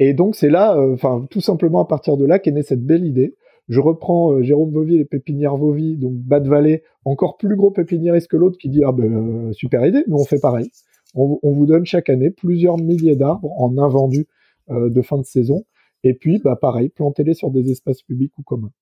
Et 0.00 0.14
donc 0.14 0.34
c'est 0.34 0.50
là, 0.50 0.76
euh, 0.76 0.94
enfin 0.94 1.26
tout 1.30 1.40
simplement 1.40 1.80
à 1.80 1.86
partir 1.86 2.16
de 2.16 2.24
là 2.24 2.40
qu'est 2.40 2.50
née 2.50 2.62
cette 2.62 2.84
belle 2.84 3.06
idée. 3.06 3.36
Je 3.68 3.80
reprends 3.80 4.32
euh, 4.32 4.42
Jérôme 4.42 4.72
Vauvy 4.72 4.96
et 4.96 5.04
Pépinière 5.04 5.56
Vauvy, 5.56 5.96
donc 5.96 6.14
Bas 6.14 6.40
de 6.40 6.48
Vallée, 6.48 6.82
encore 7.04 7.36
plus 7.36 7.56
gros 7.56 7.70
pépiniériste 7.70 8.28
que 8.28 8.36
l'autre, 8.36 8.58
qui 8.58 8.68
dit 8.68 8.82
ah 8.84 8.92
ben 8.92 9.52
super 9.52 9.86
idée, 9.86 10.04
nous 10.08 10.16
on 10.16 10.24
fait 10.24 10.40
pareil. 10.40 10.70
On, 11.14 11.38
vous 11.42 11.66
donne 11.66 11.84
chaque 11.84 12.08
année 12.08 12.30
plusieurs 12.30 12.78
milliers 12.78 13.16
d'arbres 13.16 13.52
en 13.60 13.76
invendus 13.76 14.28
de 14.70 15.02
fin 15.02 15.18
de 15.18 15.24
saison 15.24 15.66
et 16.04 16.14
puis, 16.14 16.40
bah, 16.40 16.56
pareil, 16.56 16.88
plantez-les 16.88 17.34
sur 17.34 17.50
des 17.50 17.70
espaces 17.70 18.02
publics 18.02 18.36
ou 18.38 18.42
communs. 18.42 18.72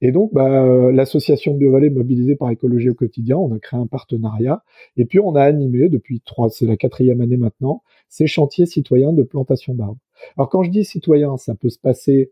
Et 0.00 0.12
donc, 0.12 0.32
bah, 0.32 0.92
l'association 0.92 1.54
BioVallée 1.54 1.90
mobilisée 1.90 2.36
par 2.36 2.50
Écologie 2.50 2.90
au 2.90 2.94
quotidien, 2.94 3.36
on 3.36 3.52
a 3.52 3.58
créé 3.58 3.80
un 3.80 3.86
partenariat. 3.86 4.62
Et 4.96 5.04
puis, 5.04 5.18
on 5.18 5.34
a 5.34 5.42
animé 5.42 5.88
depuis 5.88 6.20
trois, 6.20 6.50
c'est 6.50 6.66
la 6.66 6.76
quatrième 6.76 7.20
année 7.20 7.36
maintenant, 7.36 7.82
ces 8.08 8.26
chantiers 8.26 8.66
citoyens 8.66 9.12
de 9.12 9.22
plantation 9.22 9.74
d'arbres. 9.74 9.98
Alors, 10.36 10.48
quand 10.48 10.62
je 10.62 10.70
dis 10.70 10.84
citoyens, 10.84 11.36
ça 11.36 11.54
peut 11.54 11.68
se 11.68 11.78
passer 11.78 12.30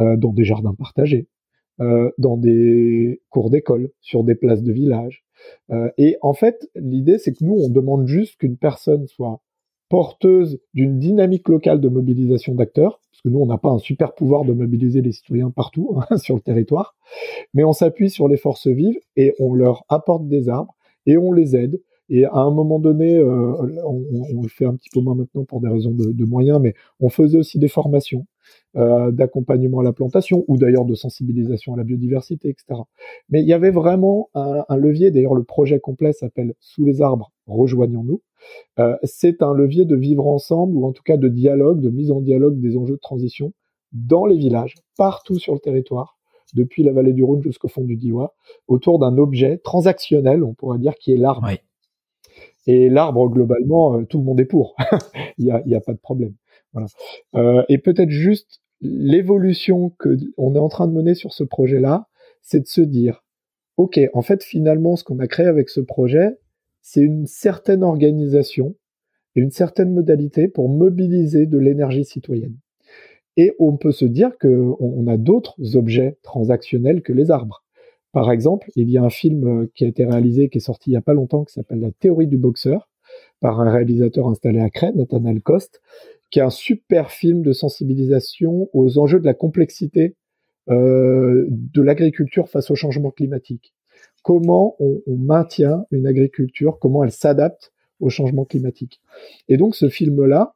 euh, 0.00 0.16
dans 0.16 0.32
des 0.32 0.44
jardins 0.44 0.74
partagés, 0.74 1.28
euh, 1.28 1.31
dans 1.78 2.36
des 2.36 3.20
cours 3.30 3.50
d'école, 3.50 3.90
sur 4.00 4.22
des 4.24 4.34
places 4.34 4.62
de 4.62 4.72
village. 4.72 5.24
Euh, 5.70 5.90
et 5.98 6.16
en 6.22 6.34
fait, 6.34 6.68
l'idée, 6.74 7.18
c'est 7.18 7.32
que 7.32 7.44
nous, 7.44 7.54
on 7.54 7.68
demande 7.68 8.06
juste 8.06 8.38
qu'une 8.38 8.56
personne 8.56 9.06
soit 9.06 9.40
porteuse 9.88 10.58
d'une 10.72 10.98
dynamique 10.98 11.48
locale 11.48 11.80
de 11.80 11.88
mobilisation 11.88 12.54
d'acteurs, 12.54 13.00
parce 13.10 13.20
que 13.22 13.28
nous, 13.28 13.40
on 13.40 13.46
n'a 13.46 13.58
pas 13.58 13.70
un 13.70 13.78
super 13.78 14.14
pouvoir 14.14 14.44
de 14.44 14.52
mobiliser 14.52 15.02
les 15.02 15.12
citoyens 15.12 15.50
partout 15.50 15.96
hein, 15.96 16.16
sur 16.18 16.34
le 16.34 16.40
territoire, 16.40 16.94
mais 17.52 17.64
on 17.64 17.72
s'appuie 17.72 18.10
sur 18.10 18.28
les 18.28 18.38
forces 18.38 18.68
vives 18.68 18.98
et 19.16 19.34
on 19.38 19.54
leur 19.54 19.84
apporte 19.88 20.28
des 20.28 20.48
arbres 20.48 20.74
et 21.06 21.18
on 21.18 21.32
les 21.32 21.56
aide. 21.56 21.80
Et 22.08 22.24
à 22.24 22.38
un 22.38 22.50
moment 22.50 22.78
donné, 22.78 23.16
euh, 23.16 23.54
on, 23.86 24.42
le 24.42 24.48
fait 24.48 24.66
un 24.66 24.74
petit 24.74 24.90
peu 24.90 25.00
moins 25.00 25.14
maintenant 25.14 25.44
pour 25.44 25.60
des 25.60 25.68
raisons 25.68 25.92
de 25.92 26.24
moyens, 26.24 26.60
mais 26.60 26.74
on 27.00 27.08
faisait 27.08 27.38
aussi 27.38 27.58
des 27.58 27.68
formations 27.68 28.26
euh, 28.76 29.10
d'accompagnement 29.10 29.80
à 29.80 29.82
la 29.82 29.92
plantation 29.92 30.44
ou 30.48 30.56
d'ailleurs 30.56 30.84
de 30.84 30.94
sensibilisation 30.94 31.74
à 31.74 31.76
la 31.76 31.84
biodiversité, 31.84 32.48
etc. 32.48 32.80
Mais 33.28 33.42
il 33.42 33.46
y 33.46 33.52
avait 33.52 33.70
vraiment 33.70 34.30
un, 34.34 34.64
un 34.68 34.76
levier. 34.76 35.10
D'ailleurs, 35.10 35.34
le 35.34 35.44
projet 35.44 35.80
complet 35.80 36.12
s'appelle 36.12 36.54
Sous 36.60 36.84
les 36.84 37.02
arbres, 37.02 37.32
rejoignons-nous. 37.46 38.22
Euh, 38.78 38.96
c'est 39.02 39.42
un 39.42 39.52
levier 39.52 39.84
de 39.84 39.96
vivre 39.96 40.26
ensemble 40.26 40.76
ou 40.76 40.86
en 40.86 40.92
tout 40.92 41.02
cas 41.02 41.16
de 41.16 41.28
dialogue, 41.28 41.80
de 41.80 41.90
mise 41.90 42.10
en 42.10 42.20
dialogue 42.20 42.60
des 42.60 42.76
enjeux 42.76 42.94
de 42.94 43.00
transition 43.00 43.52
dans 43.92 44.24
les 44.24 44.36
villages, 44.36 44.74
partout 44.96 45.38
sur 45.38 45.52
le 45.52 45.60
territoire, 45.60 46.16
depuis 46.54 46.82
la 46.82 46.92
vallée 46.92 47.12
du 47.12 47.22
Rhône 47.22 47.42
jusqu'au 47.42 47.68
fond 47.68 47.84
du 47.84 47.96
Diois, 47.96 48.34
autour 48.68 48.98
d'un 48.98 49.16
objet 49.18 49.58
transactionnel, 49.58 50.42
on 50.42 50.54
pourrait 50.54 50.78
dire, 50.78 50.94
qui 50.94 51.12
est 51.12 51.16
l'arbre. 51.16 51.48
Et 52.66 52.88
l'arbre, 52.88 53.28
globalement, 53.28 53.98
euh, 53.98 54.04
tout 54.04 54.18
le 54.18 54.24
monde 54.24 54.40
est 54.40 54.46
pour. 54.46 54.76
Il 55.38 55.46
n'y 55.46 55.50
a, 55.50 55.62
y 55.66 55.74
a, 55.74 55.80
pas 55.80 55.92
de 55.92 55.98
problème. 55.98 56.34
Euh, 57.34 57.62
et 57.68 57.78
peut-être 57.78 58.10
juste 58.10 58.60
l'évolution 58.80 59.90
que 59.98 60.16
on 60.36 60.54
est 60.54 60.58
en 60.58 60.68
train 60.68 60.88
de 60.88 60.92
mener 60.92 61.14
sur 61.14 61.32
ce 61.32 61.44
projet-là, 61.44 62.08
c'est 62.40 62.60
de 62.60 62.66
se 62.66 62.80
dire, 62.80 63.24
ok, 63.76 64.00
en 64.12 64.22
fait, 64.22 64.42
finalement, 64.42 64.96
ce 64.96 65.04
qu'on 65.04 65.18
a 65.18 65.28
créé 65.28 65.46
avec 65.46 65.68
ce 65.68 65.80
projet, 65.80 66.38
c'est 66.80 67.00
une 67.00 67.26
certaine 67.26 67.84
organisation 67.84 68.74
et 69.36 69.40
une 69.40 69.52
certaine 69.52 69.92
modalité 69.92 70.48
pour 70.48 70.68
mobiliser 70.68 71.46
de 71.46 71.58
l'énergie 71.58 72.04
citoyenne. 72.04 72.56
Et 73.36 73.54
on 73.58 73.76
peut 73.76 73.92
se 73.92 74.04
dire 74.04 74.36
qu'on 74.38 75.06
a 75.06 75.16
d'autres 75.16 75.76
objets 75.76 76.18
transactionnels 76.22 77.02
que 77.02 77.12
les 77.12 77.30
arbres. 77.30 77.64
Par 78.12 78.30
exemple, 78.30 78.70
il 78.76 78.90
y 78.90 78.98
a 78.98 79.02
un 79.02 79.10
film 79.10 79.46
euh, 79.46 79.70
qui 79.74 79.84
a 79.84 79.88
été 79.88 80.04
réalisé, 80.04 80.50
qui 80.50 80.58
est 80.58 80.60
sorti 80.60 80.90
il 80.90 80.94
y 80.94 80.96
a 80.96 81.02
pas 81.02 81.14
longtemps, 81.14 81.44
qui 81.44 81.54
s'appelle 81.54 81.80
La 81.80 81.92
théorie 81.92 82.26
du 82.26 82.36
boxeur, 82.36 82.90
par 83.40 83.60
un 83.60 83.70
réalisateur 83.70 84.28
installé 84.28 84.60
à 84.60 84.68
Crène, 84.68 84.96
Nathaniel 84.96 85.40
Coste, 85.40 85.80
qui 86.32 86.40
est 86.40 86.42
un 86.42 86.50
super 86.50 87.12
film 87.12 87.42
de 87.42 87.52
sensibilisation 87.52 88.68
aux 88.72 88.98
enjeux 88.98 89.20
de 89.20 89.26
la 89.26 89.34
complexité 89.34 90.16
euh, 90.68 91.46
de 91.48 91.82
l'agriculture 91.82 92.48
face 92.48 92.70
au 92.72 92.74
changement 92.74 93.12
climatique 93.12 93.72
comment 94.22 94.76
on, 94.78 95.02
maintient 95.16 95.84
une 95.90 96.06
agriculture, 96.06 96.78
comment 96.80 97.04
elle 97.04 97.12
s'adapte 97.12 97.72
au 98.00 98.08
changement 98.08 98.44
climatique. 98.44 99.00
Et 99.48 99.56
donc 99.56 99.74
ce 99.74 99.88
film-là, 99.88 100.54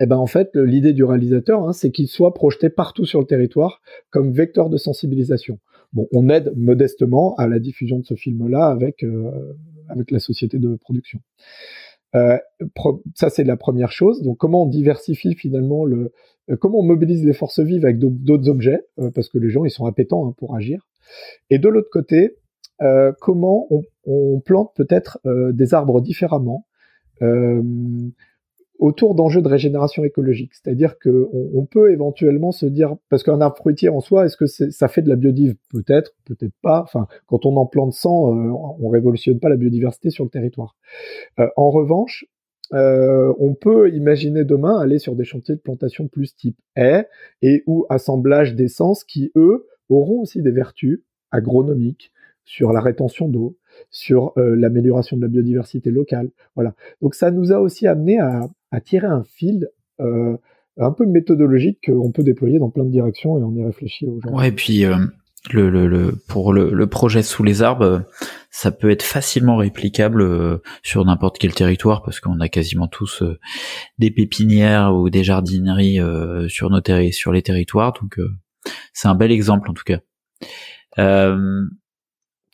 eh 0.00 0.06
ben 0.06 0.16
en 0.16 0.26
fait, 0.26 0.50
l'idée 0.54 0.92
du 0.92 1.04
réalisateur, 1.04 1.66
hein, 1.66 1.72
c'est 1.72 1.90
qu'il 1.90 2.08
soit 2.08 2.34
projeté 2.34 2.70
partout 2.70 3.04
sur 3.04 3.20
le 3.20 3.26
territoire 3.26 3.80
comme 4.10 4.32
vecteur 4.32 4.68
de 4.68 4.76
sensibilisation. 4.76 5.58
Bon, 5.92 6.08
on 6.12 6.28
aide 6.28 6.52
modestement 6.56 7.34
à 7.36 7.46
la 7.46 7.58
diffusion 7.58 7.98
de 7.98 8.04
ce 8.04 8.14
film-là 8.14 8.66
avec 8.66 9.04
euh, 9.04 9.56
avec 9.88 10.10
la 10.10 10.18
société 10.18 10.58
de 10.58 10.76
production. 10.76 11.20
Euh, 12.14 12.38
ça, 13.14 13.30
c'est 13.30 13.44
la 13.44 13.56
première 13.56 13.92
chose. 13.92 14.22
Donc, 14.22 14.38
comment 14.38 14.64
on 14.64 14.66
diversifie 14.66 15.34
finalement 15.34 15.84
le, 15.84 16.12
euh, 16.50 16.56
comment 16.56 16.80
on 16.80 16.82
mobilise 16.82 17.24
les 17.24 17.32
forces 17.32 17.60
vives 17.60 17.84
avec 17.84 17.98
d'autres 17.98 18.48
objets, 18.48 18.84
euh, 18.98 19.10
parce 19.10 19.28
que 19.28 19.38
les 19.38 19.48
gens 19.48 19.64
ils 19.64 19.70
sont 19.70 19.86
appétents 19.86 20.28
hein, 20.28 20.34
pour 20.36 20.54
agir. 20.56 20.88
Et 21.50 21.58
de 21.58 21.68
l'autre 21.68 21.90
côté, 21.90 22.36
euh, 22.80 23.12
comment 23.20 23.66
on, 23.70 23.82
on 24.04 24.40
plante 24.40 24.72
peut-être 24.74 25.18
euh, 25.26 25.52
des 25.52 25.74
arbres 25.74 26.00
différemment 26.00 26.66
autour 28.82 29.14
d'enjeux 29.14 29.42
de 29.42 29.48
régénération 29.48 30.02
écologique. 30.02 30.52
C'est-à-dire 30.54 30.98
que 30.98 31.28
on, 31.32 31.64
peut 31.64 31.92
éventuellement 31.92 32.50
se 32.50 32.66
dire, 32.66 32.96
parce 33.08 33.22
qu'un 33.22 33.40
arbre 33.40 33.56
fruitier 33.56 33.88
en 33.88 34.00
soi, 34.00 34.26
est-ce 34.26 34.36
que 34.36 34.46
ça 34.46 34.88
fait 34.88 35.02
de 35.02 35.08
la 35.08 35.14
biodive 35.14 35.54
Peut-être, 35.70 36.14
peut-être 36.24 36.54
pas. 36.62 36.82
Enfin, 36.82 37.06
quand 37.26 37.46
on 37.46 37.56
en 37.56 37.66
plante 37.66 37.92
100, 37.92 38.10
on 38.80 38.88
révolutionne 38.88 39.38
pas 39.38 39.48
la 39.48 39.56
biodiversité 39.56 40.10
sur 40.10 40.24
le 40.24 40.30
territoire. 40.30 40.74
en 41.56 41.70
revanche, 41.70 42.26
euh, 42.74 43.32
on 43.38 43.54
peut 43.54 43.90
imaginer 43.94 44.44
demain 44.44 44.78
aller 44.78 44.98
sur 44.98 45.14
des 45.14 45.24
chantiers 45.24 45.54
de 45.54 45.60
plantation 45.60 46.08
plus 46.08 46.34
type 46.34 46.56
haie 46.74 47.06
et 47.42 47.62
ou 47.66 47.86
assemblage 47.88 48.54
d'essences 48.54 49.04
qui, 49.04 49.30
eux, 49.36 49.66
auront 49.90 50.22
aussi 50.22 50.42
des 50.42 50.50
vertus 50.50 51.02
agronomiques 51.30 52.12
sur 52.44 52.72
la 52.72 52.80
rétention 52.80 53.28
d'eau, 53.28 53.56
sur 53.90 54.32
euh, 54.38 54.56
l'amélioration 54.56 55.16
de 55.16 55.22
la 55.22 55.28
biodiversité 55.28 55.90
locale. 55.90 56.30
Voilà. 56.56 56.74
Donc 57.00 57.14
ça 57.14 57.30
nous 57.30 57.52
a 57.52 57.60
aussi 57.60 57.86
amené 57.86 58.18
à, 58.18 58.48
tirer 58.80 59.06
un 59.06 59.24
fil 59.24 59.68
euh, 60.00 60.36
un 60.78 60.92
peu 60.92 61.06
méthodologique 61.06 61.78
qu'on 61.86 62.12
peut 62.12 62.22
déployer 62.22 62.58
dans 62.58 62.70
plein 62.70 62.84
de 62.84 62.90
directions 62.90 63.38
et 63.38 63.42
on 63.42 63.54
y 63.54 63.64
réfléchit 63.64 64.06
aujourd'hui. 64.06 64.30
Ouais, 64.30 64.48
et 64.48 64.52
puis 64.52 64.84
le, 65.50 65.70
le, 65.70 65.86
le, 65.88 66.12
pour 66.28 66.52
le, 66.52 66.70
le, 66.70 66.86
projet 66.86 67.22
sous 67.22 67.42
les 67.42 67.62
arbres, 67.62 68.04
ça 68.50 68.70
peut 68.70 68.90
être 68.90 69.02
facilement 69.02 69.56
réplicable 69.56 70.22
euh, 70.22 70.58
sur 70.82 71.04
n'importe 71.04 71.38
quel 71.38 71.52
territoire 71.54 72.02
parce 72.02 72.20
qu'on 72.20 72.38
a 72.40 72.48
quasiment 72.48 72.86
tous 72.86 73.22
euh, 73.22 73.38
des 73.98 74.10
pépinières 74.10 74.94
ou 74.94 75.10
des 75.10 75.24
jardineries 75.24 76.00
euh, 76.00 76.48
sur 76.48 76.70
nos 76.70 76.80
sur 77.10 77.32
les 77.32 77.42
territoires. 77.42 77.92
Donc 78.00 78.20
c'est 78.92 79.08
un 79.08 79.14
bel 79.14 79.32
exemple 79.32 79.70
en 79.70 79.74
tout 79.74 79.84
cas. 79.84 79.98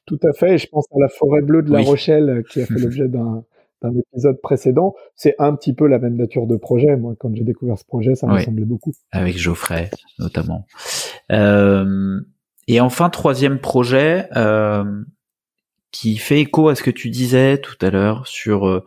Tout 0.06 0.20
à 0.22 0.32
fait. 0.32 0.56
Je 0.56 0.66
pense 0.68 0.86
à 0.90 0.98
la 0.98 1.08
forêt 1.08 1.42
bleue 1.42 1.62
de 1.62 1.70
La 1.70 1.80
Rochelle 1.80 2.42
qui 2.48 2.62
a 2.62 2.66
fait 2.66 2.74
l'objet 2.78 3.08
d'un 3.08 3.44
d'un 3.82 3.92
épisode 3.96 4.40
précédent, 4.40 4.94
c'est 5.14 5.34
un 5.38 5.54
petit 5.54 5.72
peu 5.72 5.86
la 5.86 5.98
même 5.98 6.16
nature 6.16 6.46
de 6.46 6.56
projet. 6.56 6.96
Moi, 6.96 7.14
quand 7.18 7.34
j'ai 7.34 7.44
découvert 7.44 7.78
ce 7.78 7.84
projet, 7.84 8.14
ça 8.14 8.26
me 8.26 8.38
semblait 8.40 8.64
beaucoup. 8.64 8.92
Avec 9.12 9.38
Geoffrey, 9.38 9.90
notamment. 10.18 10.66
Euh, 11.32 12.20
et 12.66 12.80
enfin, 12.80 13.10
troisième 13.10 13.60
projet 13.60 14.28
euh, 14.36 15.02
qui 15.90 16.16
fait 16.16 16.40
écho 16.40 16.68
à 16.68 16.74
ce 16.74 16.82
que 16.82 16.90
tu 16.90 17.10
disais 17.10 17.58
tout 17.58 17.76
à 17.80 17.90
l'heure 17.90 18.26
sur 18.26 18.66
euh, 18.66 18.84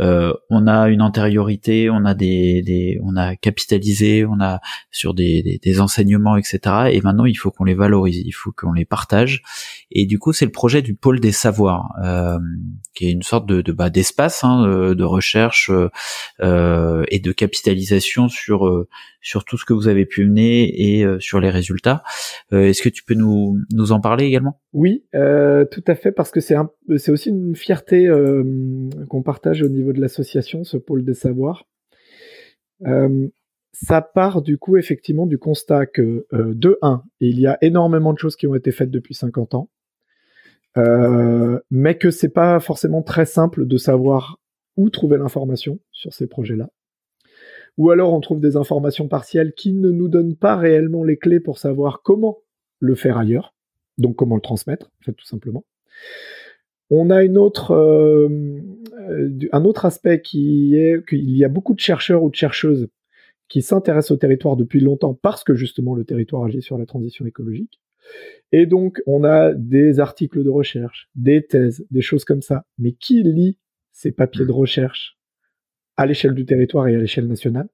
euh, 0.00 0.32
on 0.50 0.66
a 0.66 0.88
une 0.88 1.02
antériorité, 1.02 1.88
on 1.90 2.04
a 2.04 2.14
des, 2.14 2.62
des, 2.62 2.98
on 3.02 3.16
a 3.16 3.36
capitalisé, 3.36 4.24
on 4.24 4.40
a 4.40 4.60
sur 4.90 5.14
des, 5.14 5.42
des, 5.42 5.60
des 5.62 5.80
enseignements, 5.80 6.36
etc. 6.36 6.58
Et 6.90 7.00
maintenant, 7.00 7.24
il 7.24 7.36
faut 7.36 7.50
qu'on 7.50 7.64
les 7.64 7.74
valorise, 7.74 8.20
il 8.24 8.32
faut 8.32 8.50
qu'on 8.52 8.72
les 8.72 8.84
partage. 8.84 9.42
Et 9.90 10.06
du 10.06 10.18
coup, 10.18 10.32
c'est 10.32 10.46
le 10.46 10.52
projet 10.52 10.82
du 10.82 10.94
pôle 10.94 11.20
des 11.20 11.32
savoirs, 11.32 11.94
euh, 12.04 12.38
qui 12.94 13.08
est 13.08 13.12
une 13.12 13.22
sorte 13.22 13.46
de, 13.46 13.60
de 13.60 13.72
bah, 13.72 13.90
d'espace 13.90 14.44
hein, 14.44 14.66
de, 14.66 14.94
de, 14.94 15.04
recherche 15.04 15.70
euh, 16.40 17.04
et 17.08 17.18
de 17.18 17.32
capitalisation 17.32 18.28
sur 18.28 18.66
euh, 18.66 18.88
sur 19.20 19.44
tout 19.44 19.56
ce 19.56 19.64
que 19.64 19.72
vous 19.72 19.88
avez 19.88 20.06
pu 20.06 20.24
mener 20.26 20.98
et 20.98 21.04
euh, 21.04 21.18
sur 21.18 21.40
les 21.40 21.50
résultats. 21.50 22.02
Est-ce 22.52 22.82
que 22.82 22.88
tu 22.88 23.04
peux 23.04 23.14
nous 23.14 23.58
nous 23.72 23.92
en 23.92 24.00
parler 24.00 24.26
également? 24.26 24.60
Oui, 24.72 25.04
tout 25.12 25.84
à 25.86 25.94
fait, 25.94 26.12
parce 26.12 26.30
que 26.30 26.40
c'est 26.40 26.56
c'est 26.96 27.10
aussi 27.12 27.30
une 27.30 27.56
fierté 27.56 28.08
qu'on 29.08 29.22
partage 29.22 29.62
au 29.62 29.68
niveau 29.68 29.92
de 29.92 30.00
l'association, 30.00 30.64
ce 30.64 30.76
pôle 30.76 31.04
des 31.04 31.14
savoirs. 31.14 31.64
Euh, 32.86 33.28
ça 33.72 34.02
part 34.02 34.40
du 34.40 34.56
coup 34.56 34.76
effectivement 34.76 35.26
du 35.26 35.38
constat 35.38 35.86
que 35.86 36.26
euh, 36.32 36.54
de 36.54 36.78
1, 36.82 37.02
il 37.20 37.40
y 37.40 37.46
a 37.46 37.58
énormément 37.60 38.12
de 38.12 38.18
choses 38.18 38.36
qui 38.36 38.46
ont 38.46 38.54
été 38.54 38.70
faites 38.70 38.90
depuis 38.90 39.14
50 39.14 39.54
ans, 39.54 39.70
euh, 40.76 41.58
mais 41.70 41.96
que 41.96 42.10
c'est 42.10 42.28
pas 42.28 42.60
forcément 42.60 43.02
très 43.02 43.26
simple 43.26 43.66
de 43.66 43.76
savoir 43.76 44.40
où 44.76 44.90
trouver 44.90 45.18
l'information 45.18 45.78
sur 45.92 46.12
ces 46.12 46.26
projets-là. 46.26 46.68
Ou 47.76 47.90
alors 47.90 48.12
on 48.12 48.20
trouve 48.20 48.40
des 48.40 48.56
informations 48.56 49.08
partielles 49.08 49.52
qui 49.52 49.72
ne 49.72 49.90
nous 49.90 50.08
donnent 50.08 50.36
pas 50.36 50.56
réellement 50.56 51.04
les 51.04 51.16
clés 51.16 51.40
pour 51.40 51.58
savoir 51.58 52.02
comment 52.02 52.38
le 52.80 52.94
faire 52.94 53.18
ailleurs, 53.18 53.54
donc 53.98 54.16
comment 54.16 54.36
le 54.36 54.40
transmettre, 54.40 54.90
en 55.00 55.04
fait, 55.04 55.12
tout 55.12 55.26
simplement. 55.26 55.64
On 56.90 57.10
a 57.10 57.22
une 57.22 57.38
autre, 57.38 57.72
euh, 57.72 58.28
un 59.52 59.64
autre 59.64 59.86
aspect 59.86 60.20
qui 60.20 60.76
est 60.76 61.04
qu'il 61.08 61.36
y 61.36 61.44
a 61.44 61.48
beaucoup 61.48 61.74
de 61.74 61.80
chercheurs 61.80 62.22
ou 62.22 62.30
de 62.30 62.34
chercheuses 62.34 62.88
qui 63.48 63.62
s'intéressent 63.62 64.12
au 64.12 64.16
territoire 64.16 64.56
depuis 64.56 64.80
longtemps 64.80 65.14
parce 65.14 65.44
que 65.44 65.54
justement 65.54 65.94
le 65.94 66.04
territoire 66.04 66.44
agit 66.44 66.62
sur 66.62 66.78
la 66.78 66.86
transition 66.86 67.26
écologique. 67.26 67.80
Et 68.52 68.66
donc 68.66 69.00
on 69.06 69.24
a 69.24 69.52
des 69.52 70.00
articles 70.00 70.42
de 70.42 70.50
recherche, 70.50 71.08
des 71.14 71.44
thèses, 71.44 71.86
des 71.90 72.02
choses 72.02 72.24
comme 72.24 72.42
ça. 72.42 72.64
Mais 72.78 72.92
qui 72.92 73.22
lit 73.22 73.58
ces 73.92 74.12
papiers 74.12 74.46
de 74.46 74.52
recherche 74.52 75.18
à 75.96 76.06
l'échelle 76.06 76.34
du 76.34 76.44
territoire 76.46 76.88
et 76.88 76.94
à 76.94 76.98
l'échelle 76.98 77.26
nationale? 77.26 77.68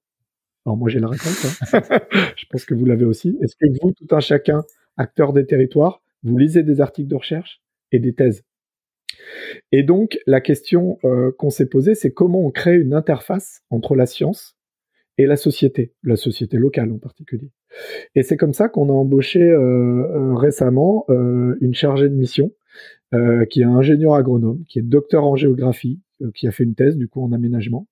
Alors 0.65 0.77
moi 0.77 0.89
j'ai 0.89 1.01
la 1.01 1.09
réponse. 1.09 1.45
Hein. 1.75 1.81
Je 2.37 2.45
pense 2.51 2.65
que 2.65 2.75
vous 2.75 2.85
l'avez 2.85 3.05
aussi. 3.05 3.37
Est-ce 3.43 3.57
que 3.57 3.67
vous, 3.83 3.93
tout 3.93 4.15
un 4.15 4.21
chacun, 4.21 4.63
acteur 4.97 5.33
des 5.33 5.47
territoires, 5.47 6.03
vous 6.23 6.37
lisez 6.37 6.63
des 6.63 6.81
articles 6.81 7.09
de 7.09 7.17
recherche 7.17 7.61
et 7.93 7.99
des 7.99 8.15
thèses? 8.15 8.45
Et 9.73 9.83
donc, 9.83 10.19
la 10.27 10.41
question 10.41 10.99
euh, 11.05 11.33
qu'on 11.39 11.51
s'est 11.51 11.69
posée, 11.69 11.95
c'est 11.95 12.13
comment 12.13 12.45
on 12.45 12.51
crée 12.51 12.77
une 12.77 12.95
interface 12.95 13.63
entre 13.71 13.95
la 13.95 14.07
science 14.07 14.57
et 15.21 15.27
la 15.27 15.37
société, 15.37 15.93
la 16.03 16.17
société 16.17 16.57
locale 16.57 16.91
en 16.93 16.99
particulier. 16.99 17.51
Et 18.15 18.23
c'est 18.23 18.37
comme 18.37 18.55
ça 18.55 18.69
qu'on 18.69 18.89
a 18.89 18.93
embauché 18.93 19.43
euh, 19.43 19.59
euh, 19.59 20.35
récemment 20.35 21.07
une 21.61 21.75
chargée 21.75 22.09
de 22.09 22.15
mission 22.15 22.53
qui 23.51 23.63
est 23.63 23.65
ingénieur 23.65 24.15
agronome, 24.15 24.63
qui 24.69 24.79
est 24.79 24.83
docteur 24.83 25.25
en 25.25 25.35
géographie, 25.35 26.01
qui 26.33 26.47
a 26.47 26.53
fait 26.53 26.63
une 26.63 26.77
thèse 26.77 26.97
du 26.97 27.09
coup 27.09 27.25
en 27.25 27.33
aménagement, 27.33 27.89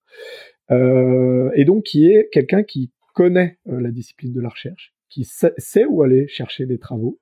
et 0.71 1.65
donc 1.67 1.83
qui 1.83 2.07
est 2.07 2.29
quelqu'un 2.31 2.63
qui 2.63 2.93
connaît 3.15 3.59
la 3.67 3.91
discipline 3.91 4.33
de 4.33 4.41
la 4.41 4.49
recherche, 4.49 4.95
qui 5.09 5.25
sait 5.25 5.85
où 5.87 6.03
aller 6.03 6.29
chercher 6.29 6.67
les 6.67 6.79
travaux, 6.79 7.19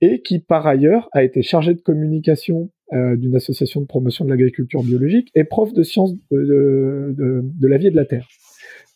et 0.00 0.22
qui 0.22 0.38
par 0.38 0.64
ailleurs 0.66 1.08
a 1.12 1.24
été 1.24 1.42
chargé 1.42 1.74
de 1.74 1.80
communication 1.80 2.70
euh, 2.92 3.16
d'une 3.16 3.34
association 3.34 3.80
de 3.80 3.86
promotion 3.86 4.24
de 4.24 4.30
l'agriculture 4.30 4.82
biologique 4.82 5.30
et 5.34 5.44
prof 5.44 5.72
de 5.72 5.82
sciences 5.82 6.14
de, 6.30 7.16
la 7.62 7.78
vie 7.78 7.86
et 7.86 7.90
de 7.90 7.96
la 7.96 8.04
terre 8.04 8.28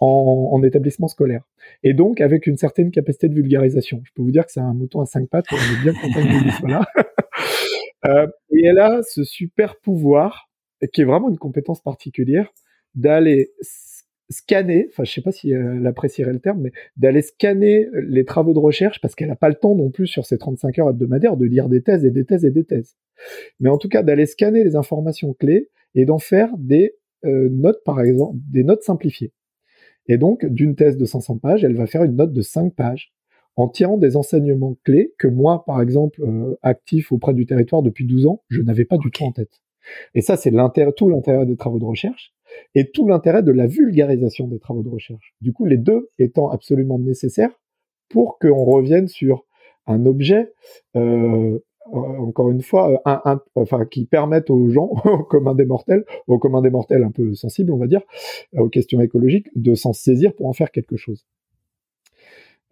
en, 0.00 0.50
en, 0.52 0.62
établissement 0.62 1.08
scolaire. 1.08 1.42
Et 1.82 1.94
donc 1.94 2.20
avec 2.20 2.46
une 2.46 2.56
certaine 2.56 2.90
capacité 2.90 3.28
de 3.28 3.34
vulgarisation. 3.34 4.00
Je 4.04 4.12
peux 4.14 4.22
vous 4.22 4.30
dire 4.30 4.46
que 4.46 4.52
c'est 4.52 4.60
un 4.60 4.74
mouton 4.74 5.00
à 5.00 5.06
cinq 5.06 5.28
pattes, 5.28 5.46
on 5.52 5.56
est 5.56 5.82
bien 5.82 5.94
content 5.94 6.20
de 6.20 6.28
vous 6.28 6.50
voilà. 6.60 6.86
euh, 8.06 8.26
et 8.52 8.66
elle 8.66 8.78
a 8.78 9.00
ce 9.02 9.24
super 9.24 9.76
pouvoir, 9.80 10.48
qui 10.92 11.00
est 11.00 11.04
vraiment 11.04 11.28
une 11.28 11.38
compétence 11.38 11.80
particulière, 11.82 12.52
d'aller 12.94 13.50
scanner, 14.30 14.88
enfin 14.90 15.04
je 15.04 15.12
sais 15.12 15.22
pas 15.22 15.32
si 15.32 15.50
elle 15.50 15.86
apprécierait 15.86 16.32
le 16.32 16.40
terme, 16.40 16.60
mais 16.62 16.72
d'aller 16.96 17.22
scanner 17.22 17.88
les 17.94 18.24
travaux 18.24 18.52
de 18.52 18.58
recherche 18.58 19.00
parce 19.00 19.14
qu'elle 19.14 19.28
n'a 19.28 19.36
pas 19.36 19.48
le 19.48 19.54
temps 19.54 19.74
non 19.74 19.90
plus 19.90 20.06
sur 20.06 20.26
ces 20.26 20.38
35 20.38 20.78
heures 20.78 20.90
hebdomadaires 20.90 21.36
de 21.36 21.46
lire 21.46 21.68
des 21.68 21.82
thèses 21.82 22.04
et 22.04 22.10
des 22.10 22.24
thèses 22.24 22.44
et 22.44 22.50
des 22.50 22.64
thèses. 22.64 22.96
Mais 23.60 23.70
en 23.70 23.78
tout 23.78 23.88
cas 23.88 24.02
d'aller 24.02 24.26
scanner 24.26 24.64
les 24.64 24.76
informations 24.76 25.32
clés 25.32 25.70
et 25.94 26.04
d'en 26.04 26.18
faire 26.18 26.50
des 26.58 26.94
euh, 27.24 27.48
notes 27.50 27.82
par 27.84 28.00
exemple, 28.00 28.38
des 28.50 28.64
notes 28.64 28.82
simplifiées. 28.82 29.32
Et 30.08 30.18
donc 30.18 30.44
d'une 30.46 30.74
thèse 30.74 30.96
de 30.96 31.04
500 31.04 31.38
pages, 31.38 31.64
elle 31.64 31.76
va 31.76 31.86
faire 31.86 32.04
une 32.04 32.16
note 32.16 32.32
de 32.32 32.40
5 32.40 32.74
pages 32.74 33.12
en 33.56 33.68
tirant 33.68 33.96
des 33.96 34.16
enseignements 34.16 34.76
clés 34.84 35.12
que 35.18 35.28
moi 35.28 35.64
par 35.64 35.80
exemple 35.80 36.22
euh, 36.22 36.56
actif 36.62 37.12
auprès 37.12 37.34
du 37.34 37.46
territoire 37.46 37.82
depuis 37.82 38.06
12 38.06 38.26
ans, 38.26 38.42
je 38.48 38.62
n'avais 38.62 38.84
pas 38.84 38.98
du 38.98 39.10
tout 39.10 39.24
en 39.24 39.32
tête. 39.32 39.60
Et 40.14 40.20
ça 40.20 40.36
c'est 40.36 40.50
l'intérêt 40.50 40.92
tout 40.92 41.08
l'intérêt 41.08 41.46
des 41.46 41.56
travaux 41.56 41.78
de 41.78 41.84
recherche 41.84 42.32
et 42.74 42.90
tout 42.90 43.06
l'intérêt 43.06 43.42
de 43.42 43.52
la 43.52 43.66
vulgarisation 43.66 44.48
des 44.48 44.58
travaux 44.58 44.82
de 44.82 44.88
recherche. 44.88 45.34
Du 45.40 45.52
coup, 45.52 45.64
les 45.66 45.76
deux 45.76 46.10
étant 46.18 46.50
absolument 46.50 46.98
nécessaires 46.98 47.52
pour 48.08 48.38
qu'on 48.38 48.64
revienne 48.64 49.08
sur 49.08 49.44
un 49.86 50.06
objet, 50.06 50.52
euh, 50.96 51.58
encore 51.92 52.50
une 52.50 52.62
fois, 52.62 53.02
enfin, 53.54 53.84
qui 53.86 54.04
permette 54.04 54.50
aux 54.50 54.68
gens, 54.68 54.90
au 55.04 55.24
commun 55.24 55.54
des 55.54 55.64
mortels, 55.64 56.04
au 56.26 56.38
commun 56.38 56.62
des 56.62 56.70
mortels 56.70 57.04
un 57.04 57.10
peu 57.10 57.34
sensibles, 57.34 57.72
on 57.72 57.78
va 57.78 57.86
dire, 57.86 58.02
aux 58.56 58.68
questions 58.68 59.00
écologiques, 59.00 59.48
de 59.56 59.74
s'en 59.74 59.92
saisir 59.92 60.34
pour 60.34 60.46
en 60.46 60.52
faire 60.52 60.70
quelque 60.70 60.96
chose. 60.96 61.26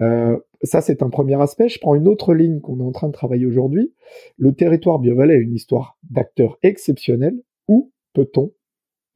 Euh, 0.03 0.39
ça, 0.63 0.81
c'est 0.81 1.03
un 1.03 1.11
premier 1.11 1.41
aspect. 1.41 1.69
Je 1.69 1.79
prends 1.79 1.95
une 1.95 2.09
autre 2.09 2.35
ligne 2.35 2.61
qu'on 2.61 2.81
est 2.81 2.85
en 2.85 2.93
train 2.93 3.09
de 3.09 3.13
travailler 3.13 3.47
aujourd'hui. 3.47 3.95
Le 4.37 4.53
territoire 4.53 4.99
Biovalais 4.99 5.35
a 5.35 5.39
une 5.39 5.55
histoire 5.55 5.99
d'acteurs 6.11 6.59
exceptionnels. 6.63 7.41
Où 7.69 7.93
peut-on 8.13 8.53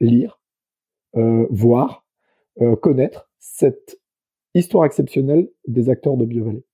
lire 0.01 0.40
euh, 1.16 1.47
voir, 1.51 2.06
euh, 2.60 2.77
connaître 2.77 3.31
cette 3.39 4.01
histoire 4.55 4.85
exceptionnelle 4.85 5.48
des 5.66 5.89
acteurs 5.89 6.16
de 6.16 6.24
BioValley. 6.24 6.64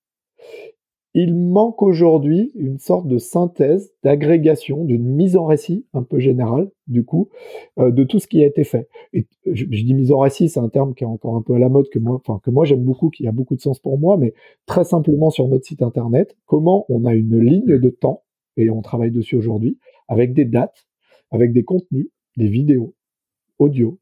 Il 1.18 1.34
manque 1.34 1.82
aujourd'hui 1.82 2.52
une 2.56 2.78
sorte 2.78 3.09
de 3.09 3.16
synthèse, 3.16 3.90
d'agrégation, 4.05 4.84
d'une 4.84 5.02
mise 5.02 5.38
en 5.38 5.47
récit 5.47 5.86
un 5.94 6.02
peu 6.02 6.18
générale, 6.18 6.70
du 6.88 7.06
coup, 7.06 7.30
euh, 7.78 7.90
de 7.90 8.05
tout 8.05 8.18
ce 8.18 8.26
qui 8.28 8.43
a 8.43 8.47
été 8.47 8.64
fait. 8.64 8.86
Et 9.14 9.26
je, 9.51 9.64
dis 9.64 9.94
mise 9.94 10.12
en 10.12 10.18
récit, 10.18 10.51
c'est 10.51 10.60
un 10.60 10.68
terme 10.68 10.93
qui 10.94 11.05
est 11.05 11.06
encore 11.06 11.34
un 11.34 11.40
peu 11.40 11.55
à 11.55 11.59
la 11.59 11.70
mode 11.70 11.88
que 11.88 11.98
moi, 11.98 12.16
enfin 12.16 12.38
que 12.44 12.51
moi 12.51 12.66
j'aime 12.66 12.84
beaucoup, 12.84 13.09
qui 13.09 13.26
a 13.26 13.32
beaucoup 13.32 13.56
de 13.56 13.62
sens 13.62 13.78
pour 13.78 13.98
moi, 13.98 14.18
mais 14.18 14.34
très 14.66 14.84
simplement 14.84 15.30
sur 15.30 15.48
notre 15.48 15.64
site 15.64 15.80
internet, 15.80 16.36
comment 16.44 16.84
on 16.90 17.06
a 17.06 17.14
une 17.14 17.40
ligne 17.40 17.78
de 17.78 17.88
temps 17.88 18.22
et 18.59 18.68
on 18.68 18.82
travaille 18.82 19.10
dessus 19.10 19.36
aujourd'hui 19.36 19.78
avec 20.09 20.34
des 20.34 20.44
dates, 20.44 20.86
avec 21.30 21.55
des 21.55 21.64
contenus, 21.64 22.10
des 22.36 22.48
vidéos, 22.48 22.94
audio, 23.59 23.98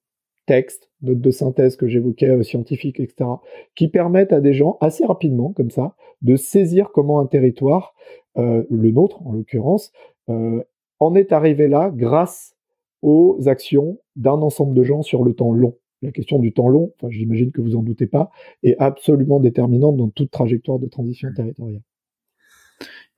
textes, 0.46 0.90
notes 1.02 1.20
de 1.20 1.30
synthèse 1.30 1.76
que 1.76 1.86
j'évoquais, 1.86 2.30
euh, 2.30 2.42
scientifiques, 2.42 3.00
etc., 3.00 3.30
qui 3.74 3.88
permettent 3.88 4.32
à 4.32 4.40
des 4.40 4.52
gens 4.52 4.78
assez 4.80 5.04
rapidement, 5.04 5.52
comme 5.52 5.70
ça, 5.70 5.94
de 6.22 6.36
saisir 6.36 6.90
comment 6.92 7.20
un 7.20 7.26
territoire, 7.26 7.94
euh, 8.36 8.64
le 8.70 8.90
nôtre 8.90 9.26
en 9.26 9.32
l'occurrence, 9.32 9.92
euh, 10.28 10.62
en 11.00 11.14
est 11.14 11.32
arrivé 11.32 11.68
là 11.68 11.90
grâce 11.94 12.56
aux 13.02 13.38
actions 13.46 13.98
d'un 14.16 14.32
ensemble 14.32 14.74
de 14.74 14.82
gens 14.82 15.02
sur 15.02 15.24
le 15.24 15.34
temps 15.34 15.52
long. 15.52 15.76
La 16.02 16.10
question 16.10 16.38
du 16.38 16.52
temps 16.52 16.68
long, 16.68 16.92
enfin, 16.96 17.10
j'imagine 17.10 17.50
que 17.50 17.60
vous 17.60 17.76
en 17.76 17.82
doutez 17.82 18.06
pas, 18.06 18.30
est 18.62 18.76
absolument 18.78 19.40
déterminante 19.40 19.96
dans 19.96 20.08
toute 20.08 20.30
trajectoire 20.30 20.78
de 20.78 20.86
transition 20.86 21.28
territoriale. 21.34 21.82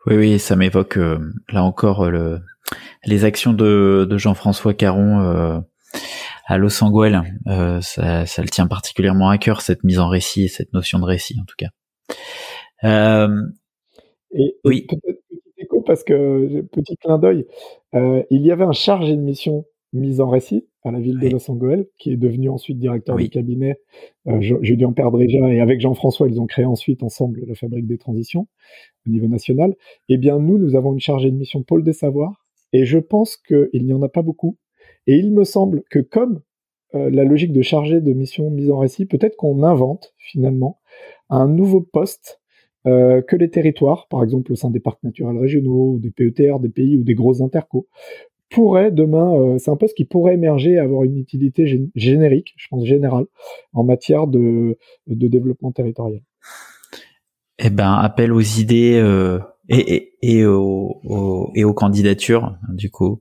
Oui, 0.06 0.16
oui, 0.16 0.38
ça 0.38 0.54
m'évoque 0.54 0.98
là 1.48 1.64
encore 1.64 2.08
le, 2.10 2.38
les 3.04 3.24
actions 3.24 3.52
de, 3.52 4.06
de 4.08 4.18
Jean-François 4.18 4.72
Caron 4.72 5.64
à 6.46 6.58
Los 6.58 6.82
Angeles. 6.82 7.22
Euh, 7.48 7.80
ça, 7.80 8.24
ça, 8.24 8.42
le 8.42 8.48
tient 8.48 8.66
particulièrement 8.66 9.28
à 9.28 9.36
cœur 9.36 9.60
cette 9.60 9.84
mise 9.84 9.98
en 9.98 10.08
récit 10.08 10.44
et 10.44 10.48
cette 10.48 10.72
notion 10.72 10.98
de 10.98 11.04
récit 11.04 11.36
en 11.40 11.44
tout 11.44 11.56
cas. 11.58 11.68
Euh, 12.84 13.42
et, 14.32 14.56
oui. 14.64 14.86
Peut-être 14.88 15.20
petit 15.28 15.52
écho 15.58 15.82
parce 15.82 16.04
que 16.04 16.62
petit 16.72 16.96
clin 16.96 17.18
d'œil, 17.18 17.46
euh, 17.94 18.22
il 18.30 18.42
y 18.42 18.52
avait 18.52 18.64
un 18.64 18.72
chargé 18.72 19.16
de 19.16 19.20
mission 19.20 19.64
mise 19.92 20.20
en 20.20 20.28
récit 20.28 20.66
à 20.82 20.92
la 20.92 21.00
ville 21.00 21.18
de 21.18 21.28
Los 21.28 21.50
Angeles, 21.50 21.86
qui 21.98 22.12
est 22.12 22.16
devenu 22.16 22.48
ensuite 22.48 22.78
directeur 22.78 23.16
du 23.16 23.28
cabinet. 23.28 23.76
Euh, 24.28 24.40
Julien 24.40 24.92
Perdreja 24.92 25.48
et 25.48 25.60
avec 25.60 25.80
Jean-François, 25.80 26.28
ils 26.28 26.40
ont 26.40 26.46
créé 26.46 26.64
ensuite 26.64 27.02
ensemble 27.02 27.42
la 27.46 27.54
Fabrique 27.54 27.86
des 27.86 27.98
Transitions 27.98 28.46
au 29.06 29.10
niveau 29.10 29.26
national. 29.26 29.74
Eh 30.08 30.18
bien, 30.18 30.38
nous, 30.38 30.58
nous 30.58 30.76
avons 30.76 30.92
une 30.92 31.00
chargée 31.00 31.30
de 31.30 31.36
mission 31.36 31.62
pôle 31.62 31.82
des 31.82 31.92
savoirs, 31.92 32.46
et 32.72 32.84
je 32.84 32.98
pense 32.98 33.36
qu'il 33.36 33.84
n'y 33.84 33.92
en 33.92 34.02
a 34.02 34.08
pas 34.08 34.22
beaucoup 34.22 34.58
et 35.06 35.16
il 35.16 35.32
me 35.32 35.44
semble 35.44 35.82
que 35.90 35.98
comme 35.98 36.40
euh, 36.94 37.10
la 37.10 37.24
logique 37.24 37.52
de 37.52 37.62
chargé 37.62 38.00
de 38.00 38.12
mission 38.12 38.50
mise 38.50 38.70
en 38.70 38.78
récit, 38.78 39.06
peut-être 39.06 39.36
qu'on 39.36 39.62
invente 39.62 40.14
finalement 40.18 40.80
un 41.28 41.48
nouveau 41.48 41.80
poste 41.80 42.40
euh, 42.86 43.20
que 43.22 43.36
les 43.36 43.50
territoires, 43.50 44.06
par 44.08 44.22
exemple 44.22 44.52
au 44.52 44.54
sein 44.54 44.70
des 44.70 44.80
parcs 44.80 45.02
naturels 45.02 45.38
régionaux, 45.38 45.94
ou 45.94 45.98
des 45.98 46.10
PETR, 46.10 46.60
des 46.60 46.68
pays 46.68 46.96
ou 46.96 47.02
des 47.02 47.14
gros 47.14 47.42
intercos, 47.42 47.86
pourraient 48.48 48.92
demain, 48.92 49.34
euh, 49.34 49.58
c'est 49.58 49.70
un 49.70 49.76
poste 49.76 49.96
qui 49.96 50.04
pourrait 50.04 50.34
émerger 50.34 50.72
et 50.72 50.78
avoir 50.78 51.02
une 51.02 51.18
utilité 51.18 51.66
générique, 51.96 52.54
je 52.56 52.68
pense 52.68 52.84
générale, 52.84 53.26
en 53.72 53.82
matière 53.82 54.28
de, 54.28 54.78
de 55.08 55.28
développement 55.28 55.72
territorial. 55.72 56.22
Eh 57.58 57.70
ben, 57.70 57.94
appel 57.94 58.32
aux 58.32 58.40
idées 58.40 59.00
et, 59.68 60.12
et, 60.22 60.44
aux, 60.44 61.50
et 61.54 61.64
aux 61.64 61.74
candidatures, 61.74 62.56
du 62.68 62.90
coup. 62.90 63.20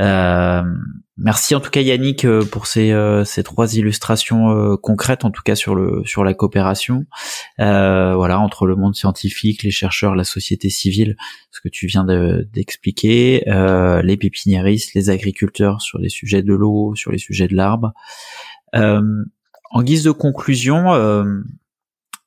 Euh, 0.00 0.62
merci 1.18 1.54
en 1.54 1.60
tout 1.60 1.70
cas 1.70 1.82
Yannick 1.82 2.24
euh, 2.24 2.44
pour 2.46 2.66
ces, 2.66 2.92
euh, 2.92 3.24
ces 3.24 3.42
trois 3.42 3.74
illustrations 3.76 4.76
concrètes 4.78 5.26
en 5.26 5.30
tout 5.30 5.42
cas 5.42 5.54
sur 5.54 5.74
le 5.74 6.02
sur 6.06 6.24
la 6.24 6.32
coopération 6.32 7.04
voilà 7.58 8.40
entre 8.40 8.66
le 8.66 8.74
monde 8.74 8.94
scientifique 8.94 9.62
les 9.62 9.70
chercheurs 9.70 10.14
la 10.14 10.24
société 10.24 10.70
civile 10.70 11.16
ce 11.50 11.60
que 11.60 11.68
tu 11.68 11.86
viens 11.86 12.04
d'expliquer 12.04 13.42
les 13.46 14.16
pépiniéristes 14.16 14.94
les 14.94 15.10
agriculteurs 15.10 15.82
sur 15.82 15.98
les 15.98 16.08
sujets 16.08 16.42
de 16.42 16.54
l'eau 16.54 16.94
sur 16.94 17.12
les 17.12 17.18
sujets 17.18 17.46
de 17.46 17.54
l'arbre 17.54 17.92
en 18.72 19.82
guise 19.82 20.04
de 20.04 20.10
conclusion 20.10 20.86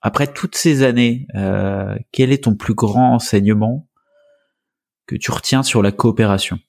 après 0.05 0.31
toutes 0.31 0.55
ces 0.55 0.83
années 0.83 1.27
quel 2.11 2.31
est 2.31 2.43
ton 2.43 2.55
plus 2.55 2.75
grand 2.75 3.15
enseignement 3.15 3.87
que 5.07 5.15
tu 5.15 5.31
retiens 5.31 5.63
sur 5.63 5.81
la 5.81 5.91
coopération? 5.91 6.59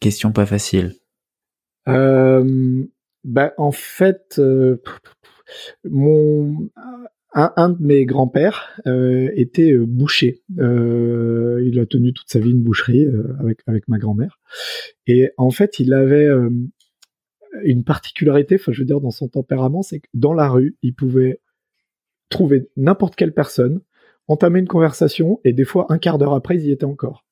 Question 0.00 0.32
pas 0.32 0.46
facile. 0.46 0.94
Euh, 1.88 2.84
bah, 3.24 3.54
en 3.56 3.72
fait, 3.72 4.36
euh, 4.38 4.76
mon 5.84 6.68
un, 7.32 7.68
de 7.68 7.82
mes 7.82 8.06
grands-pères 8.06 8.80
euh, 8.86 9.30
était 9.34 9.72
euh, 9.72 9.84
boucher. 9.86 10.42
il 10.50 11.78
a 11.78 11.86
tenu 11.86 12.12
toute 12.14 12.30
sa 12.30 12.38
vie 12.38 12.50
une 12.50 12.62
boucherie 12.62 13.06
avec 13.40 13.60
avec 13.66 13.88
ma 13.88 13.98
grand-mère. 13.98 14.38
Et 15.06 15.30
en 15.36 15.50
fait, 15.50 15.78
il 15.78 15.92
avait 15.92 16.28
une 17.62 17.84
particularité, 17.84 18.56
enfin, 18.56 18.72
je 18.72 18.80
veux 18.80 18.86
dire, 18.86 19.00
dans 19.00 19.10
son 19.10 19.28
tempérament, 19.28 19.82
c'est 19.82 20.00
que 20.00 20.08
dans 20.14 20.34
la 20.34 20.48
rue, 20.48 20.76
il 20.82 20.94
pouvait 20.94 21.40
trouver 22.28 22.68
n'importe 22.76 23.16
quelle 23.16 23.32
personne, 23.32 23.80
entamer 24.28 24.60
une 24.60 24.68
conversation, 24.68 25.40
et 25.44 25.52
des 25.52 25.64
fois, 25.64 25.86
un 25.88 25.98
quart 25.98 26.18
d'heure 26.18 26.34
après, 26.34 26.56
ils 26.56 26.66
y 26.66 26.72
étaient 26.72 26.84
encore. 26.84 27.24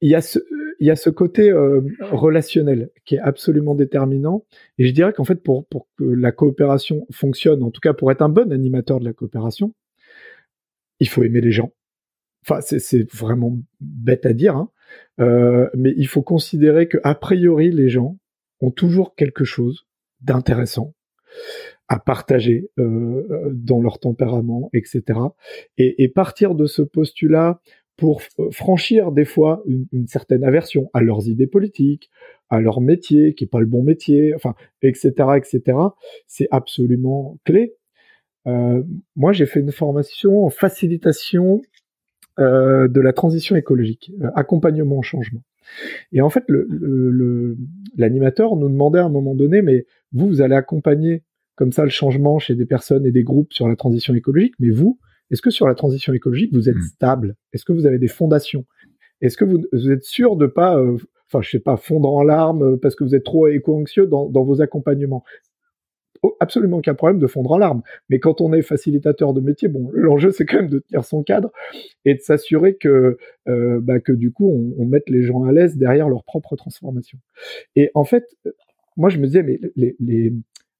Il 0.00 0.08
y 0.10 0.14
a 0.14 0.20
ce, 0.20 1.10
côté 1.10 1.50
euh, 1.50 1.80
relationnel 2.00 2.90
qui 3.04 3.16
est 3.16 3.20
absolument 3.20 3.74
déterminant. 3.74 4.44
Et 4.78 4.86
je 4.86 4.92
dirais 4.92 5.12
qu'en 5.12 5.24
fait, 5.24 5.42
pour, 5.42 5.66
pour 5.66 5.88
que 5.98 6.04
la 6.04 6.30
coopération 6.30 7.04
fonctionne, 7.10 7.64
en 7.64 7.72
tout 7.72 7.80
cas 7.80 7.94
pour 7.94 8.12
être 8.12 8.22
un 8.22 8.28
bon 8.28 8.52
animateur 8.52 9.00
de 9.00 9.04
la 9.04 9.12
coopération, 9.12 9.74
il 11.00 11.08
faut 11.08 11.24
aimer 11.24 11.40
les 11.40 11.50
gens. 11.50 11.72
Enfin, 12.42 12.60
c'est 12.60 13.12
vraiment 13.12 13.58
bête 13.80 14.24
à 14.24 14.32
dire, 14.32 14.56
hein. 14.56 14.70
euh, 15.20 15.68
mais 15.74 15.92
il 15.96 16.06
faut 16.06 16.22
considérer 16.22 16.86
que 16.86 16.98
a 17.02 17.16
priori 17.16 17.72
les 17.72 17.88
gens 17.88 18.16
ont 18.60 18.70
toujours 18.70 19.16
quelque 19.16 19.44
chose 19.44 19.86
d'intéressant 20.20 20.94
à 21.88 21.98
partager 21.98 22.70
euh, 22.78 23.50
dans 23.52 23.80
leur 23.80 23.98
tempérament, 23.98 24.70
etc. 24.74 25.02
Et, 25.78 26.02
et, 26.02 26.08
partir 26.08 26.54
de 26.54 26.66
ce 26.66 26.82
postulat 26.82 27.60
pour 27.98 28.22
franchir 28.52 29.10
des 29.10 29.24
fois 29.24 29.62
une, 29.66 30.06
certaine 30.06 30.44
aversion 30.44 30.88
à 30.94 31.02
leurs 31.02 31.28
idées 31.28 31.48
politiques, 31.48 32.10
à 32.48 32.60
leur 32.60 32.80
métier, 32.80 33.34
qui 33.34 33.44
est 33.44 33.48
pas 33.48 33.58
le 33.58 33.66
bon 33.66 33.82
métier, 33.82 34.34
enfin, 34.34 34.54
etc., 34.82 35.12
etc. 35.36 35.76
C'est 36.28 36.46
absolument 36.52 37.38
clé. 37.44 37.74
Euh, 38.46 38.82
moi, 39.16 39.32
j'ai 39.32 39.46
fait 39.46 39.60
une 39.60 39.72
formation 39.72 40.44
en 40.44 40.48
facilitation 40.48 41.60
euh, 42.38 42.86
de 42.86 43.00
la 43.00 43.12
transition 43.12 43.56
écologique, 43.56 44.12
euh, 44.22 44.30
accompagnement 44.36 44.98
au 44.98 45.02
changement. 45.02 45.42
Et 46.12 46.20
en 46.20 46.30
fait, 46.30 46.44
l'animateur 47.96 48.54
le, 48.54 48.60
nous 48.60 48.68
demandait 48.68 49.00
à 49.00 49.04
un 49.04 49.10
moment 49.10 49.34
donné, 49.34 49.60
mais 49.60 49.86
vous, 50.12 50.28
vous 50.28 50.40
allez 50.40 50.54
accompagner 50.54 51.24
comme 51.58 51.72
ça 51.72 51.82
le 51.82 51.90
changement 51.90 52.38
chez 52.38 52.54
des 52.54 52.66
personnes 52.66 53.04
et 53.04 53.10
des 53.10 53.24
groupes 53.24 53.52
sur 53.52 53.66
la 53.66 53.74
transition 53.74 54.14
écologique, 54.14 54.54
mais 54.60 54.70
vous, 54.70 55.00
est-ce 55.32 55.42
que 55.42 55.50
sur 55.50 55.66
la 55.66 55.74
transition 55.74 56.12
écologique, 56.12 56.52
vous 56.54 56.68
êtes 56.68 56.76
hmm. 56.76 56.82
stable? 56.82 57.36
Est-ce 57.52 57.64
que 57.64 57.72
vous 57.72 57.84
avez 57.84 57.98
des 57.98 58.06
fondations? 58.06 58.64
Est-ce 59.20 59.36
que 59.36 59.44
vous, 59.44 59.90
êtes 59.90 60.04
sûr 60.04 60.36
de 60.36 60.46
pas, 60.46 60.78
euh, 60.78 60.96
enfin, 61.26 61.42
je 61.42 61.50
sais 61.50 61.58
pas, 61.58 61.76
fondre 61.76 62.12
en 62.12 62.22
larmes 62.22 62.62
euh, 62.62 62.76
parce 62.80 62.94
que 62.94 63.02
vous 63.02 63.16
êtes 63.16 63.24
trop 63.24 63.48
éco-anxieux 63.48 64.06
dans, 64.06 64.28
vos 64.30 64.62
accompagnements? 64.62 65.24
Oh, 66.22 66.36
absolument 66.38 66.76
aucun 66.76 66.94
problème 66.94 67.18
de 67.18 67.26
fondre 67.26 67.50
en 67.50 67.58
larmes. 67.58 67.82
Mais 68.08 68.20
quand 68.20 68.40
on 68.40 68.52
est 68.52 68.62
facilitateur 68.62 69.34
de 69.34 69.40
métier, 69.40 69.66
bon, 69.66 69.90
l'enjeu 69.94 70.30
c'est 70.30 70.46
quand 70.46 70.58
même 70.58 70.70
de 70.70 70.78
tenir 70.78 71.04
son 71.04 71.24
cadre 71.24 71.50
et 72.04 72.14
de 72.14 72.20
s'assurer 72.20 72.76
que, 72.76 73.18
euh, 73.48 73.80
bah, 73.80 73.98
que 73.98 74.12
du 74.12 74.30
coup 74.30 74.48
on, 74.48 74.80
on 74.80 74.86
mette 74.86 75.10
les 75.10 75.24
gens 75.24 75.42
à 75.42 75.50
l'aise 75.50 75.76
derrière 75.76 76.08
leur 76.08 76.22
propre 76.22 76.54
transformation. 76.54 77.18
Et 77.74 77.90
en 77.94 78.04
fait, 78.04 78.36
moi 78.96 79.10
je 79.10 79.18
me 79.18 79.26
disais 79.26 79.42
mais 79.42 79.58
les, 79.74 79.96
les, 79.98 80.32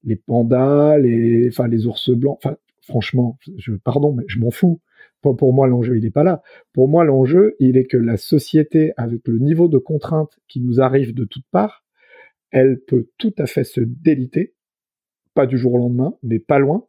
les 0.08 0.16
pandas, 0.16 0.98
les, 0.98 1.48
enfin 1.48 1.68
les 1.68 1.86
ours 1.86 2.10
blancs, 2.10 2.38
enfin 2.42 2.56
franchement, 2.82 3.38
je, 3.58 3.72
pardon, 3.74 4.12
mais 4.12 4.24
je 4.26 4.38
m'en 4.40 4.50
fous. 4.50 4.80
Pour, 5.20 5.52
moi, 5.52 5.66
l'enjeu, 5.66 5.96
il 5.96 6.04
n'est 6.04 6.10
pas 6.10 6.22
là. 6.22 6.42
Pour 6.72 6.88
moi, 6.88 7.04
l'enjeu, 7.04 7.56
il 7.58 7.76
est 7.76 7.84
que 7.84 7.96
la 7.96 8.16
société, 8.16 8.92
avec 8.96 9.26
le 9.26 9.38
niveau 9.38 9.68
de 9.68 9.78
contrainte 9.78 10.38
qui 10.46 10.60
nous 10.60 10.80
arrive 10.80 11.12
de 11.12 11.24
toutes 11.24 11.46
parts, 11.50 11.84
elle 12.50 12.78
peut 12.78 13.08
tout 13.18 13.34
à 13.36 13.46
fait 13.46 13.64
se 13.64 13.80
déliter, 13.80 14.54
pas 15.34 15.46
du 15.46 15.58
jour 15.58 15.74
au 15.74 15.78
lendemain, 15.78 16.14
mais 16.22 16.38
pas 16.38 16.58
loin. 16.58 16.86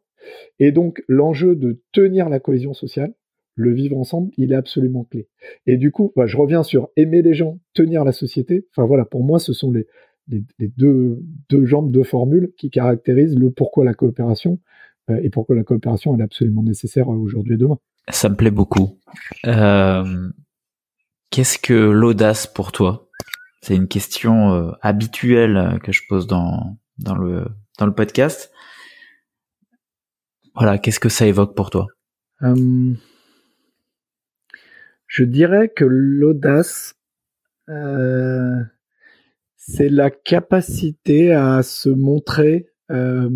Et 0.58 0.70
donc, 0.70 1.02
l'enjeu 1.08 1.56
de 1.56 1.82
tenir 1.92 2.28
la 2.28 2.40
cohésion 2.40 2.72
sociale, 2.72 3.14
le 3.56 3.72
vivre 3.72 3.98
ensemble, 3.98 4.30
il 4.36 4.52
est 4.52 4.56
absolument 4.56 5.04
clé. 5.04 5.28
Et 5.66 5.76
du 5.76 5.90
coup, 5.90 6.12
bah, 6.16 6.26
je 6.26 6.36
reviens 6.36 6.62
sur 6.62 6.88
aimer 6.96 7.22
les 7.22 7.34
gens, 7.34 7.58
tenir 7.74 8.04
la 8.04 8.12
société. 8.12 8.66
Enfin 8.70 8.86
voilà, 8.86 9.04
pour 9.04 9.24
moi, 9.24 9.38
ce 9.38 9.52
sont 9.52 9.72
les, 9.72 9.86
les, 10.30 10.68
deux, 10.76 11.22
deux 11.48 11.64
jambes, 11.64 11.90
deux 11.90 12.04
formules 12.04 12.52
qui 12.56 12.70
caractérisent 12.70 13.38
le 13.38 13.50
pourquoi 13.50 13.84
la 13.84 13.94
coopération 13.94 14.58
euh, 15.10 15.20
et 15.22 15.30
pourquoi 15.30 15.56
la 15.56 15.64
coopération 15.64 16.16
est 16.16 16.22
absolument 16.22 16.62
nécessaire 16.62 17.08
aujourd'hui 17.08 17.54
et 17.54 17.56
demain. 17.56 17.78
Ça 18.08 18.28
me 18.28 18.36
plaît 18.36 18.50
beaucoup. 18.50 18.98
Euh, 19.46 20.30
qu'est-ce 21.30 21.58
que 21.58 21.74
l'audace 21.74 22.46
pour 22.46 22.72
toi? 22.72 23.08
C'est 23.62 23.76
une 23.76 23.88
question 23.88 24.54
euh, 24.54 24.70
habituelle 24.80 25.78
que 25.82 25.92
je 25.92 26.02
pose 26.08 26.26
dans 26.26 26.78
dans 26.98 27.14
le 27.14 27.44
dans 27.78 27.86
le 27.86 27.94
podcast. 27.94 28.50
Voilà, 30.54 30.78
qu'est-ce 30.78 31.00
que 31.00 31.08
ça 31.08 31.26
évoque 31.26 31.54
pour 31.54 31.70
toi? 31.70 31.86
Je 35.10 35.24
dirais 35.24 35.68
que 35.68 35.84
l'audace, 35.84 36.94
euh, 37.68 38.62
c'est 39.62 39.90
la 39.90 40.10
capacité 40.10 41.32
à 41.32 41.62
se 41.62 41.90
montrer 41.90 42.66
euh, 42.90 43.28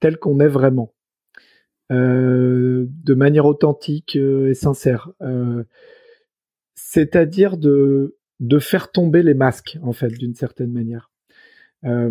tel 0.00 0.16
qu'on 0.16 0.40
est 0.40 0.48
vraiment, 0.48 0.94
euh, 1.92 2.86
de 2.88 3.14
manière 3.14 3.46
authentique 3.46 4.16
et 4.16 4.54
sincère. 4.54 5.10
C'est-à-dire 6.74 7.56
de 7.56 8.16
de 8.40 8.58
faire 8.58 8.90
tomber 8.92 9.22
les 9.22 9.34
masques, 9.34 9.78
en 9.82 9.92
fait, 9.92 10.08
d'une 10.08 10.34
certaine 10.34 10.72
manière. 10.72 11.10
Euh, 11.84 12.10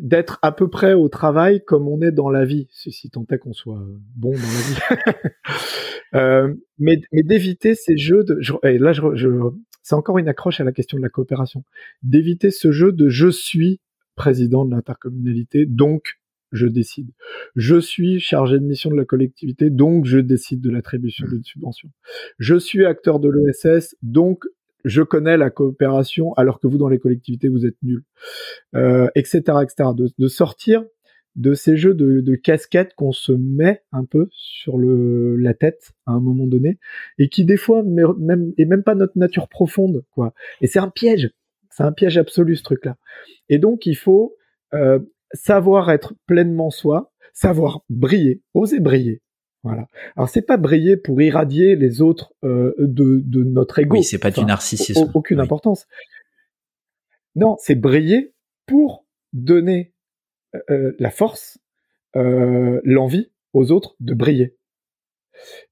d'être 0.00 0.38
à 0.40 0.52
peu 0.52 0.68
près 0.68 0.94
au 0.94 1.08
travail 1.08 1.62
comme 1.64 1.88
on 1.88 2.00
est 2.00 2.12
dans 2.12 2.30
la 2.30 2.44
vie, 2.44 2.68
si 2.70 3.10
tant 3.10 3.26
est 3.30 3.38
qu'on 3.38 3.52
soit 3.52 3.84
bon 4.16 4.30
dans 4.30 4.36
la 4.36 4.40
vie. 4.40 5.22
euh, 6.14 6.54
mais 6.78 7.00
mais 7.12 7.22
d'éviter 7.22 7.74
ces 7.74 7.98
jeux 7.98 8.22
de, 8.24 8.38
je, 8.40 8.54
et 8.62 8.78
là 8.78 8.92
je, 8.92 9.02
je 9.14 9.28
c'est 9.88 9.94
encore 9.94 10.18
une 10.18 10.28
accroche 10.28 10.60
à 10.60 10.64
la 10.64 10.72
question 10.72 10.98
de 10.98 11.02
la 11.02 11.08
coopération, 11.08 11.64
d'éviter 12.02 12.50
ce 12.50 12.72
jeu 12.72 12.92
de 12.92 13.08
je 13.08 13.28
suis 13.28 13.80
président 14.16 14.66
de 14.66 14.70
l'intercommunalité, 14.70 15.64
donc 15.64 16.18
je 16.52 16.66
décide. 16.66 17.10
Je 17.56 17.80
suis 17.80 18.20
chargé 18.20 18.58
de 18.58 18.64
mission 18.64 18.90
de 18.90 18.96
la 18.96 19.06
collectivité, 19.06 19.70
donc 19.70 20.04
je 20.04 20.18
décide 20.18 20.60
de 20.60 20.68
l'attribution 20.68 21.26
d'une 21.26 21.42
subvention. 21.42 21.88
Je 22.38 22.58
suis 22.58 22.84
acteur 22.84 23.18
de 23.18 23.30
l'ESS, 23.30 23.96
donc 24.02 24.44
je 24.84 25.00
connais 25.00 25.38
la 25.38 25.48
coopération 25.48 26.34
alors 26.34 26.60
que 26.60 26.66
vous 26.66 26.76
dans 26.76 26.88
les 26.88 26.98
collectivités 26.98 27.48
vous 27.48 27.64
êtes 27.64 27.76
nuls, 27.82 28.04
euh, 28.74 29.08
etc., 29.14 29.38
etc. 29.62 29.90
De, 29.96 30.10
de, 30.18 30.28
sortir 30.28 30.84
de 31.38 31.54
ces 31.54 31.76
jeux 31.76 31.94
de, 31.94 32.20
de 32.20 32.34
casquettes 32.34 32.94
qu'on 32.94 33.12
se 33.12 33.32
met 33.32 33.82
un 33.92 34.04
peu 34.04 34.28
sur 34.32 34.76
le, 34.76 35.36
la 35.36 35.54
tête 35.54 35.92
à 36.04 36.12
un 36.12 36.20
moment 36.20 36.46
donné 36.46 36.78
et 37.16 37.28
qui 37.28 37.44
des 37.44 37.56
fois 37.56 37.82
même 37.84 38.52
et 38.58 38.64
même 38.64 38.82
pas 38.82 38.96
notre 38.96 39.16
nature 39.16 39.48
profonde 39.48 40.04
quoi. 40.10 40.34
Et 40.60 40.66
c'est 40.66 40.80
un 40.80 40.90
piège, 40.90 41.30
c'est 41.70 41.84
un 41.84 41.92
piège 41.92 42.18
absolu 42.18 42.56
ce 42.56 42.64
truc-là. 42.64 42.96
Et 43.48 43.58
donc 43.58 43.86
il 43.86 43.96
faut 43.96 44.34
euh, 44.74 44.98
savoir 45.32 45.90
être 45.90 46.14
pleinement 46.26 46.70
soi, 46.70 47.12
savoir 47.32 47.84
briller, 47.88 48.42
oser 48.52 48.80
briller, 48.80 49.22
voilà. 49.62 49.86
Alors 50.16 50.28
c'est 50.28 50.42
pas 50.42 50.56
briller 50.56 50.96
pour 50.96 51.22
irradier 51.22 51.76
les 51.76 52.02
autres 52.02 52.32
euh, 52.44 52.74
de, 52.78 53.22
de 53.24 53.44
notre 53.44 53.78
ego. 53.78 53.96
Oui, 53.96 54.02
c'est 54.02 54.18
pas 54.18 54.32
du 54.32 54.44
narcissisme. 54.44 55.08
Aucune 55.14 55.38
importance. 55.38 55.86
Non, 57.36 57.56
c'est 57.60 57.76
briller 57.76 58.34
pour 58.66 59.06
donner 59.32 59.94
euh, 60.54 60.60
euh, 60.70 60.92
la 60.98 61.10
force, 61.10 61.58
euh, 62.16 62.80
l'envie 62.84 63.30
aux 63.52 63.70
autres 63.70 63.96
de 64.00 64.14
briller. 64.14 64.54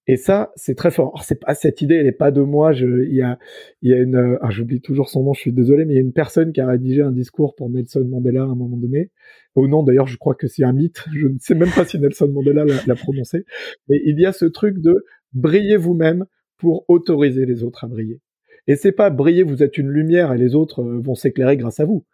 Et 0.06 0.16
ça, 0.16 0.52
c'est 0.54 0.76
très 0.76 0.92
fort. 0.92 1.24
C'est 1.24 1.40
pas 1.40 1.54
cette 1.54 1.82
idée, 1.82 1.96
elle 1.96 2.06
est 2.06 2.12
pas 2.12 2.30
de 2.30 2.40
moi. 2.40 2.72
Il 2.72 3.12
y 3.12 3.22
a, 3.22 3.38
une, 3.82 4.38
ah, 4.40 4.50
j'oublie 4.50 4.80
toujours 4.80 5.08
son 5.08 5.24
nom, 5.24 5.32
je 5.32 5.40
suis 5.40 5.52
désolé, 5.52 5.84
mais 5.84 5.94
il 5.94 5.96
y 5.96 5.98
a 5.98 6.02
une 6.02 6.12
personne 6.12 6.52
qui 6.52 6.60
a 6.60 6.68
rédigé 6.68 7.02
un 7.02 7.10
discours 7.10 7.56
pour 7.56 7.68
Nelson 7.68 8.06
Mandela 8.08 8.42
à 8.42 8.46
un 8.46 8.54
moment 8.54 8.76
donné. 8.76 9.10
Au 9.56 9.66
nom, 9.66 9.82
d'ailleurs, 9.82 10.06
je 10.06 10.18
crois 10.18 10.36
que 10.36 10.46
c'est 10.46 10.62
un 10.62 10.72
mythe. 10.72 11.04
Je 11.12 11.26
ne 11.26 11.38
sais 11.40 11.54
même 11.56 11.70
pas 11.70 11.84
si 11.84 11.98
Nelson 11.98 12.28
Mandela 12.28 12.64
l'a 12.64 12.94
prononcé. 12.94 13.44
Mais 13.88 14.00
il 14.04 14.20
y 14.20 14.26
a 14.26 14.32
ce 14.32 14.44
truc 14.44 14.78
de 14.78 15.04
briller 15.32 15.76
vous-même 15.76 16.26
pour 16.58 16.84
autoriser 16.88 17.44
les 17.44 17.64
autres 17.64 17.84
à 17.84 17.88
briller. 17.88 18.20
Et 18.68 18.76
c'est 18.76 18.92
pas 18.92 19.10
briller, 19.10 19.42
vous 19.42 19.62
êtes 19.62 19.78
une 19.78 19.88
lumière 19.88 20.32
et 20.32 20.38
les 20.38 20.54
autres 20.54 20.82
vont 20.84 21.14
s'éclairer 21.14 21.56
grâce 21.56 21.80
à 21.80 21.84
vous. 21.84 22.04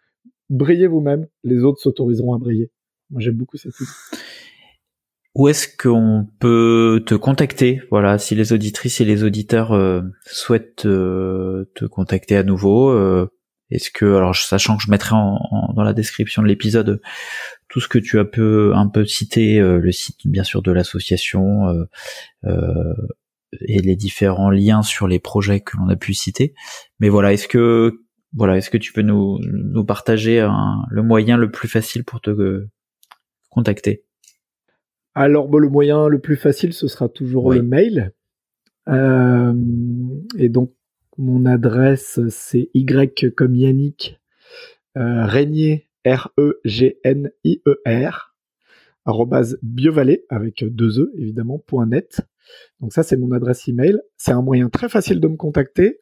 Brillez 0.50 0.86
vous-même, 0.86 1.26
les 1.44 1.62
autres 1.62 1.80
s'autoriseront 1.80 2.34
à 2.34 2.38
briller. 2.38 2.70
Moi, 3.10 3.20
j'aime 3.20 3.36
beaucoup 3.36 3.56
cette 3.56 3.74
idée. 3.78 4.18
Où 5.34 5.48
est-ce 5.48 5.66
qu'on 5.66 6.26
peut 6.40 7.02
te 7.06 7.14
contacter 7.14 7.80
Voilà, 7.90 8.18
si 8.18 8.34
les 8.34 8.52
auditrices 8.52 9.00
et 9.00 9.06
les 9.06 9.24
auditeurs 9.24 9.72
euh, 9.72 10.02
souhaitent 10.26 10.84
euh, 10.84 11.70
te 11.74 11.86
contacter 11.86 12.36
à 12.36 12.42
nouveau, 12.42 12.90
euh, 12.90 13.30
est-ce 13.70 13.90
que, 13.90 14.04
alors 14.04 14.36
sachant 14.36 14.76
que 14.76 14.82
je 14.82 14.90
mettrai 14.90 15.14
en, 15.14 15.72
dans 15.74 15.82
la 15.82 15.94
description 15.94 16.42
de 16.42 16.48
l'épisode 16.48 17.00
tout 17.68 17.80
ce 17.80 17.88
que 17.88 17.98
tu 17.98 18.18
as 18.18 18.26
peu 18.26 18.72
un 18.74 18.88
peu 18.88 19.06
cité, 19.06 19.58
le 19.58 19.92
site 19.92 20.26
bien 20.26 20.44
sûr 20.44 20.60
de 20.60 20.70
l'association 20.70 21.86
et 22.44 23.80
les 23.80 23.96
différents 23.96 24.50
liens 24.50 24.82
sur 24.82 25.08
les 25.08 25.18
projets 25.18 25.60
que 25.60 25.78
l'on 25.78 25.88
a 25.88 25.96
pu 25.96 26.12
citer, 26.12 26.52
mais 27.00 27.08
voilà, 27.08 27.32
est-ce 27.32 27.48
que 27.48 28.02
voilà, 28.34 28.56
est-ce 28.56 28.70
que 28.70 28.78
tu 28.78 28.92
peux 28.92 29.02
nous 29.02 29.38
nous 29.42 29.84
partager 29.84 30.46
le 30.90 31.02
moyen 31.02 31.36
le 31.36 31.50
plus 31.50 31.68
facile 31.68 32.04
pour 32.04 32.20
te 32.20 32.66
contacter? 33.50 34.04
Alors, 35.14 35.48
le 35.58 35.68
moyen 35.68 36.08
le 36.08 36.18
plus 36.20 36.36
facile, 36.36 36.72
ce 36.72 36.88
sera 36.88 37.08
toujours 37.08 37.52
le 37.52 37.62
mail. 37.62 38.12
Euh, 38.88 39.52
et 40.38 40.48
donc, 40.48 40.72
mon 41.18 41.44
adresse, 41.44 42.18
c'est 42.30 42.70
Y 42.72 43.34
comme 43.34 43.54
Yannick, 43.54 44.18
euh, 44.96 45.26
Régnier, 45.26 45.90
R-E-G-N-I-E-R, 46.06 47.14
arrobase 49.04 49.58
biovalet, 49.62 50.24
avec 50.30 50.64
deux 50.64 51.00
E, 51.00 51.12
évidemment, 51.16 51.58
point 51.58 51.86
net. 51.86 52.22
Donc 52.80 52.94
ça, 52.94 53.02
c'est 53.02 53.16
mon 53.16 53.32
adresse 53.32 53.68
email. 53.68 54.00
C'est 54.16 54.32
un 54.32 54.42
moyen 54.42 54.70
très 54.70 54.88
facile 54.88 55.20
de 55.20 55.28
me 55.28 55.36
contacter. 55.36 56.00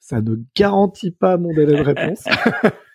Ça 0.00 0.20
ne 0.20 0.36
garantit 0.56 1.12
pas 1.12 1.36
mon 1.36 1.52
délai 1.54 1.76
de 1.76 1.82
réponse. 1.82 2.24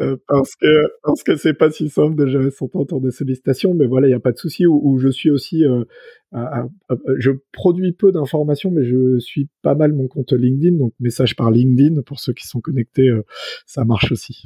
Euh, 0.00 0.16
parce 0.28 0.54
que 0.54 0.66
parce 1.02 1.22
que 1.22 1.36
c'est 1.36 1.54
pas 1.54 1.70
si 1.70 1.88
simple 1.88 2.14
de 2.14 2.26
gérer 2.26 2.50
son 2.50 2.68
temps 2.68 2.80
autour 2.80 3.00
des 3.00 3.10
sollicitations, 3.10 3.74
mais 3.74 3.86
voilà, 3.86 4.06
il 4.06 4.10
y 4.10 4.14
a 4.14 4.20
pas 4.20 4.30
de 4.30 4.38
souci. 4.38 4.66
Où, 4.66 4.98
je 4.98 5.08
suis 5.08 5.30
aussi, 5.30 5.64
euh, 5.64 5.84
je 7.16 7.30
produis 7.52 7.92
peu 7.92 8.12
d'informations, 8.12 8.70
mais 8.70 8.84
je 8.84 9.18
suis 9.18 9.48
pas 9.62 9.74
mal 9.74 9.92
mon 9.92 10.06
compte 10.06 10.32
LinkedIn, 10.32 10.76
donc 10.76 10.92
message 11.00 11.34
par 11.34 11.50
LinkedIn 11.50 12.02
pour 12.02 12.20
ceux 12.20 12.32
qui 12.32 12.46
sont 12.46 12.60
connectés, 12.60 13.08
euh, 13.08 13.24
ça 13.66 13.84
marche 13.84 14.12
aussi. 14.12 14.44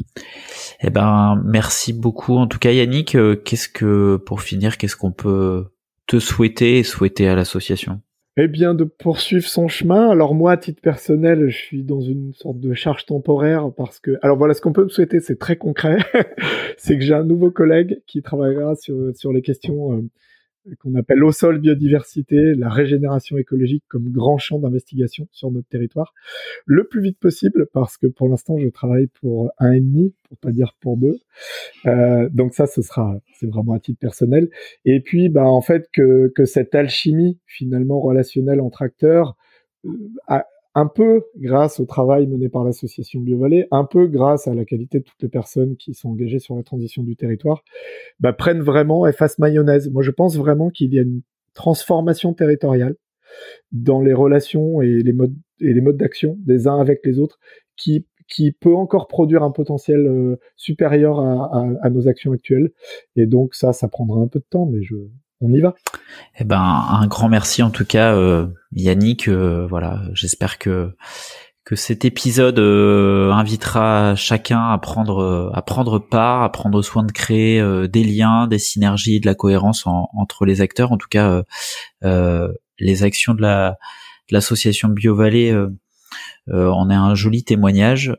Eh 0.80 0.90
ben, 0.90 1.42
merci 1.44 1.92
beaucoup. 1.92 2.36
En 2.36 2.46
tout 2.46 2.58
cas, 2.58 2.70
Yannick, 2.70 3.16
qu'est-ce 3.44 3.68
que 3.68 4.16
pour 4.16 4.40
finir, 4.40 4.78
qu'est-ce 4.78 4.96
qu'on 4.96 5.12
peut 5.12 5.64
te 6.06 6.18
souhaiter 6.18 6.78
et 6.78 6.82
souhaiter 6.82 7.28
à 7.28 7.34
l'association? 7.34 8.00
Eh 8.36 8.48
bien, 8.48 8.74
de 8.74 8.84
poursuivre 8.84 9.46
son 9.46 9.68
chemin. 9.68 10.08
Alors 10.08 10.34
moi, 10.34 10.52
à 10.52 10.56
titre 10.56 10.80
personnel, 10.80 11.48
je 11.48 11.56
suis 11.56 11.82
dans 11.82 12.00
une 12.00 12.32
sorte 12.32 12.58
de 12.60 12.72
charge 12.72 13.04
temporaire 13.04 13.70
parce 13.76 14.00
que, 14.00 14.18
alors 14.22 14.38
voilà, 14.38 14.54
ce 14.54 14.60
qu'on 14.60 14.72
peut 14.72 14.84
me 14.84 14.88
souhaiter, 14.88 15.20
c'est 15.20 15.38
très 15.38 15.56
concret, 15.56 15.98
c'est 16.78 16.98
que 16.98 17.04
j'ai 17.04 17.14
un 17.14 17.24
nouveau 17.24 17.50
collègue 17.50 18.00
qui 18.06 18.22
travaillera 18.22 18.74
sur 18.74 18.96
sur 19.14 19.32
les 19.32 19.42
questions 19.42 19.92
euh, 19.92 20.02
qu'on 20.78 20.94
appelle 20.94 21.24
au 21.24 21.32
sol 21.32 21.58
biodiversité, 21.58 22.54
la 22.54 22.68
régénération 22.68 23.36
écologique 23.36 23.84
comme 23.88 24.10
grand 24.10 24.38
champ 24.38 24.58
d'investigation 24.58 25.28
sur 25.32 25.50
notre 25.50 25.68
territoire, 25.68 26.14
le 26.66 26.84
plus 26.84 27.00
vite 27.00 27.18
possible, 27.18 27.66
parce 27.72 27.96
que 27.96 28.06
pour 28.06 28.28
l'instant 28.28 28.58
je 28.58 28.68
travaille 28.68 29.08
pour 29.20 29.50
un 29.58 29.72
et 29.72 29.80
demi, 29.80 30.14
pour 30.28 30.38
pas 30.38 30.50
dire 30.50 30.74
pour 30.80 30.96
deux. 30.96 31.18
Euh, 31.86 32.28
donc 32.32 32.54
ça, 32.54 32.66
ce 32.66 32.82
sera, 32.82 33.18
c'est 33.34 33.46
vraiment 33.46 33.72
à 33.72 33.80
titre 33.80 33.98
personnel. 33.98 34.48
Et 34.84 35.00
puis, 35.00 35.28
bah 35.28 35.44
en 35.44 35.60
fait 35.60 35.88
que 35.92 36.28
que 36.34 36.44
cette 36.44 36.74
alchimie 36.74 37.38
finalement 37.46 38.00
relationnelle 38.00 38.60
entre 38.60 38.82
acteurs 38.82 39.36
euh, 39.84 40.38
un 40.74 40.86
peu 40.86 41.22
grâce 41.36 41.80
au 41.80 41.84
travail 41.84 42.26
mené 42.26 42.48
par 42.48 42.64
l'association 42.64 43.20
BioVallée, 43.20 43.66
un 43.70 43.84
peu 43.84 44.06
grâce 44.06 44.48
à 44.48 44.54
la 44.54 44.64
qualité 44.64 45.00
de 45.00 45.04
toutes 45.04 45.22
les 45.22 45.28
personnes 45.28 45.76
qui 45.76 45.94
sont 45.94 46.10
engagées 46.10 46.38
sur 46.38 46.56
la 46.56 46.62
transition 46.62 47.02
du 47.02 47.16
territoire, 47.16 47.62
bah, 48.20 48.32
prennent 48.32 48.62
vraiment 48.62 49.06
et 49.06 49.12
fassent 49.12 49.38
mayonnaise. 49.38 49.90
Moi, 49.90 50.02
je 50.02 50.10
pense 50.10 50.36
vraiment 50.36 50.70
qu'il 50.70 50.94
y 50.94 50.98
a 50.98 51.02
une 51.02 51.22
transformation 51.54 52.32
territoriale 52.32 52.96
dans 53.72 54.00
les 54.00 54.14
relations 54.14 54.82
et 54.82 55.02
les 55.02 55.12
modes 55.12 55.34
et 55.60 55.72
les 55.72 55.80
modes 55.80 55.96
d'action 55.96 56.36
des 56.40 56.66
uns 56.66 56.78
avec 56.78 57.00
les 57.04 57.18
autres 57.18 57.38
qui 57.76 58.06
qui 58.28 58.52
peut 58.52 58.74
encore 58.74 59.08
produire 59.08 59.42
un 59.42 59.50
potentiel 59.50 60.06
euh, 60.06 60.36
supérieur 60.56 61.20
à, 61.20 61.44
à, 61.54 61.68
à, 61.82 61.90
nos 61.90 62.08
actions 62.08 62.32
actuelles. 62.32 62.70
Et 63.14 63.26
donc 63.26 63.54
ça, 63.54 63.74
ça 63.74 63.88
prendra 63.88 64.20
un 64.20 64.26
peu 64.26 64.38
de 64.38 64.46
temps, 64.48 64.64
mais 64.64 64.82
je, 64.82 64.96
on 65.42 65.52
y 65.52 65.60
va. 65.60 65.74
Eh 66.38 66.44
ben, 66.44 66.60
un 66.60 67.06
grand 67.06 67.28
merci 67.28 67.62
en 67.62 67.70
tout 67.70 67.84
cas, 67.84 68.14
euh, 68.14 68.46
Yannick. 68.72 69.28
Euh, 69.28 69.66
voilà, 69.68 70.02
j'espère 70.14 70.58
que 70.58 70.94
que 71.64 71.76
cet 71.76 72.04
épisode 72.04 72.58
euh, 72.58 73.30
invitera 73.30 74.16
chacun 74.16 74.70
à 74.70 74.78
prendre 74.78 75.52
à 75.54 75.62
prendre 75.62 75.98
part, 75.98 76.42
à 76.42 76.50
prendre 76.50 76.82
soin 76.82 77.04
de 77.04 77.12
créer 77.12 77.62
des 77.88 78.04
liens, 78.04 78.46
des 78.46 78.58
synergies, 78.58 79.20
de 79.20 79.26
la 79.26 79.34
cohérence 79.34 79.84
entre 79.86 80.44
les 80.44 80.60
acteurs. 80.60 80.92
En 80.92 80.96
tout 80.96 81.08
cas, 81.10 81.42
les 82.02 83.02
actions 83.04 83.34
de 83.34 83.42
la 83.42 83.76
de 84.30 84.34
l'association 84.34 84.88
BioVallée 84.88 85.54
en 86.52 86.90
est 86.90 86.94
un 86.94 87.14
joli 87.14 87.44
témoignage. 87.44 88.16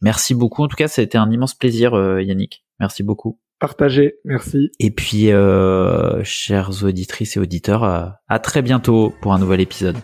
merci 0.00 0.34
beaucoup. 0.34 0.62
En 0.62 0.68
tout 0.68 0.76
cas, 0.76 0.88
ça 0.88 1.02
a 1.02 1.04
été 1.04 1.18
un 1.18 1.30
immense 1.30 1.54
plaisir, 1.54 1.92
Yannick. 2.20 2.64
Merci 2.80 3.02
beaucoup 3.02 3.38
partagé. 3.58 4.16
Merci. 4.24 4.70
Et 4.78 4.90
puis, 4.90 5.32
euh, 5.32 6.22
chers 6.24 6.84
auditrices 6.84 7.36
et 7.36 7.40
auditeurs, 7.40 7.84
euh, 7.84 8.06
à 8.28 8.38
très 8.38 8.62
bientôt 8.62 9.14
pour 9.20 9.32
un 9.32 9.38
nouvel 9.38 9.60
épisode. 9.60 9.96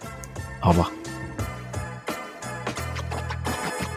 Au 0.62 0.68
revoir. 0.68 0.92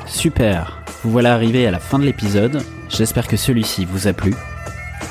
Super, 0.06 0.84
vous 1.04 1.12
voilà 1.12 1.34
arrivé 1.34 1.68
à 1.68 1.72
la 1.72 1.80
fin 1.80 2.00
de 2.00 2.06
l'épisode. 2.06 2.62
J'espère 2.90 3.28
que 3.28 3.38
celui-ci 3.38 3.86
vous 3.86 4.08
a 4.08 4.14
plu. 4.14 4.34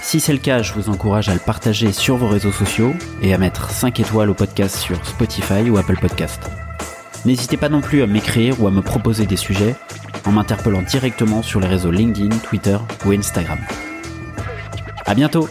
Si 0.02 0.20
c'est 0.20 0.32
le 0.32 0.38
cas, 0.38 0.62
je 0.62 0.72
vous 0.72 0.88
encourage 0.88 1.28
à 1.28 1.34
le 1.34 1.40
partager 1.40 1.92
sur 1.92 2.16
vos 2.16 2.28
réseaux 2.28 2.52
sociaux 2.52 2.92
et 3.22 3.34
à 3.34 3.38
mettre 3.38 3.70
5 3.70 3.98
étoiles 4.00 4.30
au 4.30 4.34
podcast 4.34 4.76
sur 4.76 5.04
Spotify 5.04 5.68
ou 5.68 5.78
Apple 5.78 5.98
Podcast. 6.00 6.42
N'hésitez 7.24 7.56
pas 7.56 7.68
non 7.68 7.80
plus 7.80 8.02
à 8.02 8.06
m'écrire 8.06 8.60
ou 8.60 8.68
à 8.68 8.70
me 8.70 8.82
proposer 8.82 9.26
des 9.26 9.36
sujets 9.36 9.74
en 10.24 10.32
m'interpellant 10.32 10.82
directement 10.82 11.42
sur 11.42 11.60
les 11.60 11.66
réseaux 11.66 11.90
LinkedIn, 11.90 12.36
Twitter 12.38 12.78
ou 13.04 13.12
Instagram. 13.12 13.58
À 15.06 15.14
bientôt. 15.14 15.48